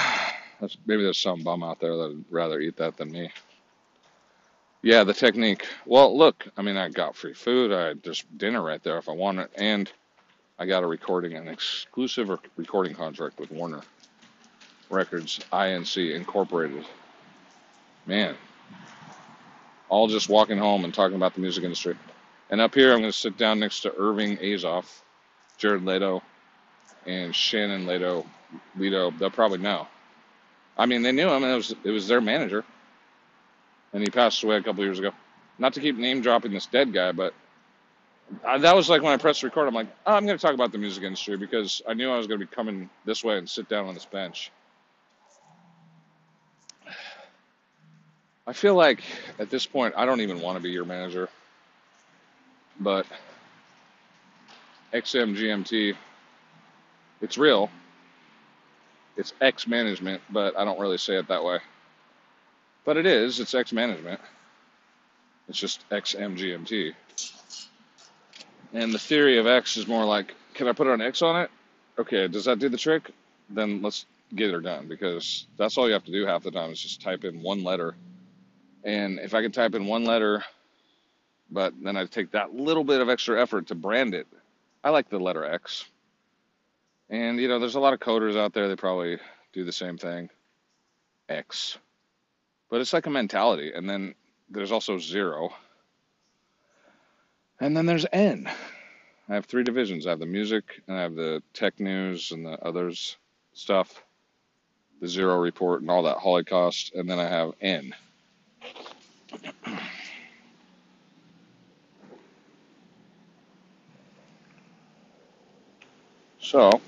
maybe 0.87 1.03
there's 1.03 1.19
some 1.19 1.43
bum 1.43 1.63
out 1.63 1.81
there 1.81 1.97
that'd 1.97 2.25
rather 2.31 2.61
eat 2.61 2.77
that 2.77 2.97
than 2.97 3.11
me. 3.11 3.31
Yeah, 4.83 5.05
the 5.05 5.15
technique. 5.15 5.67
Well, 5.87 6.17
look, 6.17 6.49
I 6.57 6.63
mean, 6.63 6.77
I 6.77 6.89
got 6.89 7.15
free 7.15 7.35
food. 7.35 7.73
I 7.73 7.95
just 7.95 8.27
dinner 8.37 8.61
right 8.61 8.83
there 8.83 8.99
if 8.99 9.09
I 9.09 9.13
want 9.13 9.39
it, 9.39 9.51
and 9.57 9.91
I 10.59 10.67
got 10.67 10.83
a 10.83 10.87
recording, 10.89 11.35
an 11.35 11.49
exclusive 11.49 12.31
recording 12.57 12.95
contract 12.95 13.39
with 13.39 13.53
Warner 13.53 13.83
Records, 14.91 15.41
INC 15.53 16.15
Incorporated. 16.15 16.85
Man, 18.07 18.35
all 19.89 20.09
just 20.09 20.29
walking 20.29 20.59
home 20.59 20.85
and 20.85 20.93
talking 20.93 21.17
about 21.17 21.35
the 21.35 21.41
music 21.41 21.63
industry. 21.63 21.97
And 22.51 22.61
up 22.61 22.75
here, 22.75 22.93
I'm 22.93 23.01
going 23.01 23.13
to 23.13 23.17
sit 23.17 23.39
down 23.39 23.61
next 23.61 23.81
to 23.83 23.95
Irving 23.97 24.37
Azoff, 24.39 25.01
Jared 25.59 25.85
Leto, 25.85 26.23
and 27.07 27.35
Shannon 27.35 27.87
Leto. 27.87 28.27
Leto, 28.77 29.13
they'll 29.13 29.31
probably 29.31 29.59
know. 29.59 29.87
I 30.77 30.87
mean, 30.87 31.03
they 31.03 31.13
knew 31.13 31.29
him, 31.29 31.45
it 31.45 31.55
was 31.55 31.75
it 31.85 31.91
was 31.91 32.09
their 32.09 32.21
manager, 32.21 32.65
and 33.93 34.03
he 34.03 34.09
passed 34.09 34.43
away 34.43 34.57
a 34.57 34.63
couple 34.63 34.85
years 34.85 34.99
ago. 34.99 35.13
Not 35.59 35.75
to 35.75 35.81
keep 35.81 35.97
name 35.97 36.21
dropping 36.21 36.53
this 36.53 36.67
dead 36.67 36.93
guy, 36.93 37.13
but 37.13 37.35
I, 38.45 38.59
that 38.59 38.75
was 38.75 38.89
like 38.89 39.03
when 39.03 39.13
I 39.13 39.17
pressed 39.17 39.43
record. 39.43 39.69
I'm 39.69 39.75
like, 39.75 39.89
oh, 40.07 40.15
I'm 40.15 40.27
going 40.27 40.37
to 40.39 40.43
talk 40.43 40.55
about 40.55 40.73
the 40.73 40.79
music 40.79 41.05
industry 41.05 41.37
because 41.37 41.83
I 41.87 41.95
knew 41.95 42.11
I 42.11 42.17
was 42.17 42.27
going 42.27 42.41
to 42.41 42.47
be 42.47 42.55
coming 42.55 42.89
this 43.05 43.23
way 43.23 43.37
and 43.39 43.49
sit 43.49 43.69
down 43.69 43.87
on 43.87 43.95
this 43.95 44.07
bench. 44.07 44.51
I 48.47 48.53
feel 48.53 48.75
like 48.75 49.03
at 49.39 49.51
this 49.51 49.67
point, 49.67 49.95
I 49.97 50.05
don't 50.05 50.21
even 50.21 50.41
want 50.41 50.57
to 50.57 50.63
be 50.63 50.71
your 50.71 50.85
manager, 50.85 51.29
but 52.81 53.07
XMGMT, 54.93 55.95
it's 57.21 57.39
real. 57.39 57.71
It's 59.17 59.33
X 59.41 59.69
management, 59.69 60.23
but 60.31 60.59
I 60.59 60.65
don't 60.65 60.81
really 60.81 60.99
say 60.99 61.17
it 61.17 61.29
that 61.29 61.45
way. 61.45 61.59
But 62.85 62.97
it 62.97 63.07
is, 63.07 63.41
it's 63.41 63.55
X 63.55 63.73
management. 63.73 64.21
It's 65.49 65.59
just 65.59 65.89
XMGMT. 65.91 66.95
And 68.73 68.93
the 68.93 68.99
theory 68.99 69.39
of 69.39 69.47
X 69.47 69.77
is 69.77 69.87
more 69.87 70.05
like, 70.05 70.35
can 70.55 70.69
I 70.69 70.73
put 70.73 70.87
an 70.87 71.01
X 71.01 71.23
on 71.23 71.41
it? 71.43 71.51
Okay, 71.99 72.27
does 72.29 72.47
that 72.47 72.59
do 72.59 72.69
the 72.69 72.79
trick? 72.79 73.11
Then 73.51 73.83
let's 73.83 74.07
get 74.35 74.51
her 74.53 74.61
done 74.61 74.89
because 74.89 75.47
that's 75.59 75.77
all 75.77 75.87
you 75.87 75.93
have 75.93 76.05
to 76.05 76.13
do 76.13 76.27
half 76.27 76.43
the 76.43 76.51
time 76.51 76.71
is 76.71 76.81
just 76.81 77.03
type 77.03 77.25
in 77.25 77.43
one 77.43 77.63
letter. 77.63 77.95
And 78.83 79.19
if 79.19 79.35
I 79.35 79.43
can 79.43 79.53
type 79.53 79.75
in 79.75 79.87
one 79.87 80.05
letter, 80.05 80.43
but 81.51 81.75
then 81.83 81.97
I 81.97 82.07
take 82.07 82.33
that 82.33 82.55
little 82.55 82.85
bit 82.85 83.01
of 83.01 83.09
extra 83.09 83.41
effort 83.41 83.69
to 83.69 83.75
brand 83.75 84.15
it, 84.15 84.27
I 84.83 84.91
like 84.91 85.09
the 85.11 85.19
letter 85.19 85.45
X. 85.45 85.85
And 87.11 87.39
you 87.39 87.47
know, 87.47 87.59
there's 87.59 87.75
a 87.75 87.81
lot 87.81 87.93
of 87.93 88.01
coders 88.01 88.37
out 88.37 88.55
there 88.55 88.69
that 88.69 88.79
probably 88.79 89.19
do 89.53 89.65
the 89.65 89.73
same 89.73 89.99
thing. 89.99 90.31
X. 91.29 91.79
But 92.73 92.81
it's 92.81 92.95
like 92.95 93.05
a 93.05 93.11
mentality. 93.11 93.71
And 93.75 93.87
then 93.87 94.15
there's 94.49 94.73
also 94.73 94.97
zero. 94.97 95.51
And 97.61 97.77
then 97.77 97.85
there's 97.85 98.07
N. 98.11 98.49
I 99.29 99.35
have 99.35 99.45
three 99.45 99.63
divisions. 99.63 100.07
I 100.07 100.11
have 100.11 100.21
the 100.21 100.25
music, 100.25 100.81
and 100.89 100.97
I 100.97 101.03
have 101.03 101.15
the 101.15 101.43
tech 101.53 101.79
news 101.79 102.33
and 102.33 102.47
the 102.47 102.53
others 102.65 103.19
stuff, 103.53 104.03
the 105.03 105.07
zero 105.07 105.39
report 105.39 105.83
and 105.83 105.91
all 105.91 106.05
that 106.05 106.17
Holocaust, 106.17 106.95
and 106.95 107.11
then 107.11 107.21
I 107.21 107.29
have 107.29 107.53
N. 107.61 107.95
So, 116.41 116.81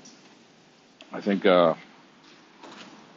I 1.13 1.21
think 1.21 1.45
uh, 1.45 1.75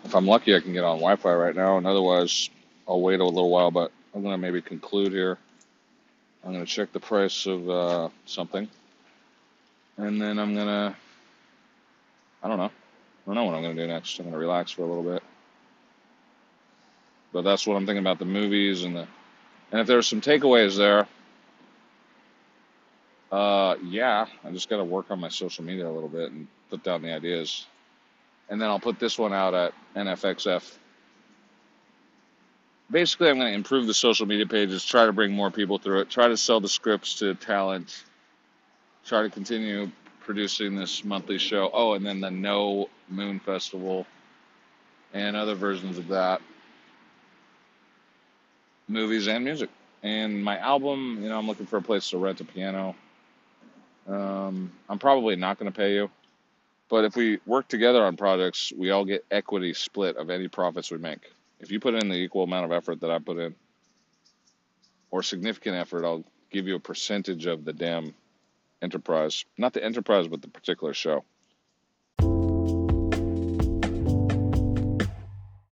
if 0.05 0.15
I'm 0.15 0.27
lucky, 0.27 0.55
I 0.55 0.61
can 0.61 0.75
get 0.75 0.85
on 0.85 0.99
Wi-Fi 0.99 1.33
right 1.33 1.57
now, 1.57 1.79
and 1.79 1.87
otherwise, 1.87 2.51
I'll 2.89 3.01
wait 3.01 3.21
a 3.21 3.25
little 3.25 3.51
while. 3.51 3.71
But 3.71 3.93
I'm 4.15 4.23
gonna 4.23 4.39
maybe 4.39 4.63
conclude 4.63 5.13
here. 5.13 5.39
I'm 6.45 6.53
gonna 6.53 6.67
check 6.67 6.93
the 6.93 7.01
price 7.01 7.47
of 7.47 7.69
uh, 7.69 8.09
something, 8.25 8.69
and 9.97 10.21
then 10.21 10.39
I'm 10.39 10.55
gonna, 10.55 10.97
I 12.43 12.49
don't 12.49 12.59
know, 12.59 12.65
I 12.65 12.71
don't 13.27 13.35
know 13.35 13.45
what 13.45 13.55
I'm 13.55 13.63
gonna 13.63 13.75
do 13.75 13.87
next. 13.87 14.19
I'm 14.19 14.27
gonna 14.27 14.39
relax 14.39 14.71
for 14.71 14.83
a 14.83 14.87
little 14.87 15.03
bit. 15.03 15.23
But 17.33 17.43
that's 17.43 17.67
what 17.67 17.77
I'm 17.77 17.85
thinking 17.85 18.03
about 18.03 18.19
the 18.19 18.25
movies 18.25 18.85
and 18.85 18.97
the, 18.97 19.07
and 19.71 19.81
if 19.83 19.87
there's 19.87 20.07
some 20.07 20.23
takeaways 20.23 20.79
there, 20.79 21.07
uh, 23.31 23.77
yeah, 23.85 24.27
I 24.43 24.51
just 24.51 24.71
gotta 24.71 24.85
work 24.85 25.11
on 25.11 25.21
my 25.21 25.29
social 25.29 25.65
media 25.65 25.87
a 25.87 25.93
little 25.93 26.09
bit 26.09 26.33
and 26.33 26.47
put 26.71 26.83
down 26.83 27.03
the 27.03 27.13
ideas, 27.13 27.67
and 28.49 28.61
then 28.61 28.69
I'll 28.69 28.81
put 28.81 28.99
this 28.99 29.19
one 29.19 29.35
out 29.35 29.53
at 29.53 29.75
NFXF 29.95 30.79
basically, 32.91 33.29
I'm 33.29 33.39
going 33.39 33.49
to 33.49 33.55
improve 33.55 33.87
the 33.87 33.95
social 33.95 34.27
media 34.27 34.47
pages, 34.47 34.85
try 34.85 35.07
to 35.07 35.13
bring 35.13 35.33
more 35.33 35.51
people 35.51 35.79
through 35.79 36.01
it, 36.01 36.11
try 36.11 36.29
to 36.29 36.37
sell 36.37 36.61
the 36.61 36.69
scripts 36.69 37.15
to 37.17 37.35
talent, 37.35 38.05
try 39.05 39.23
to 39.23 39.31
continue 39.31 39.91
producing 40.21 40.77
this 40.77 41.05
monthly 41.05 41.39
show. 41.39 41.71
Oh, 41.73 41.95
and 41.95 42.05
then 42.05 42.21
the 42.21 42.31
No 42.31 42.89
Moon 43.09 43.41
Festival 43.41 44.07
and 45.15 45.37
other 45.37 45.55
versions 45.55 45.99
of 45.99 46.09
that, 46.09 46.43
movies 48.89 49.27
and 49.29 49.45
music. 49.45 49.71
And 50.03 50.45
my 50.45 50.59
album, 50.59 51.19
you 51.23 51.29
know, 51.29 51.39
I'm 51.39 51.47
looking 51.47 51.67
for 51.67 51.79
a 51.79 51.83
place 51.83 52.11
to 52.11 52.19
rent 52.19 52.41
a 52.41 52.45
piano. 52.45 52.95
Um, 54.07 54.71
I'm 54.89 54.99
probably 54.99 55.37
not 55.37 55.59
going 55.59 55.71
to 55.71 55.77
pay 55.77 55.95
you, 55.95 56.11
but 56.89 57.05
if 57.05 57.17
we 57.17 57.41
work 57.47 57.69
together 57.69 58.03
on 58.05 58.17
projects, 58.17 58.73
we 58.77 58.91
all 58.91 59.05
get 59.05 59.25
equity 59.31 59.75
split 59.75 60.17
of 60.17 60.31
any 60.31 60.49
profits 60.49 60.91
we 60.91 60.99
make. 60.99 61.21
If 61.61 61.71
you 61.73 61.81
put 61.81 61.95
in 61.95 62.09
the 62.09 62.17
equal 62.17 62.45
amount 62.45 62.67
of 62.67 62.73
effort 62.73 63.01
that 63.01 63.11
I 63.11 63.19
put 63.19 63.39
in, 63.39 63.55
or 65.11 65.23
significant 65.23 65.77
effort, 65.77 66.05
I'll 66.05 66.25
give 66.51 66.67
you 66.69 66.77
a 66.77 66.81
percentage 66.81 67.47
of 67.47 67.65
the 67.65 67.73
damn 67.73 68.15
enterprise. 68.83 69.45
Not 69.57 69.73
the 69.73 69.85
enterprise, 69.85 70.29
but 70.29 70.43
the 70.43 70.49
particular 70.49 70.95
show. 70.95 71.25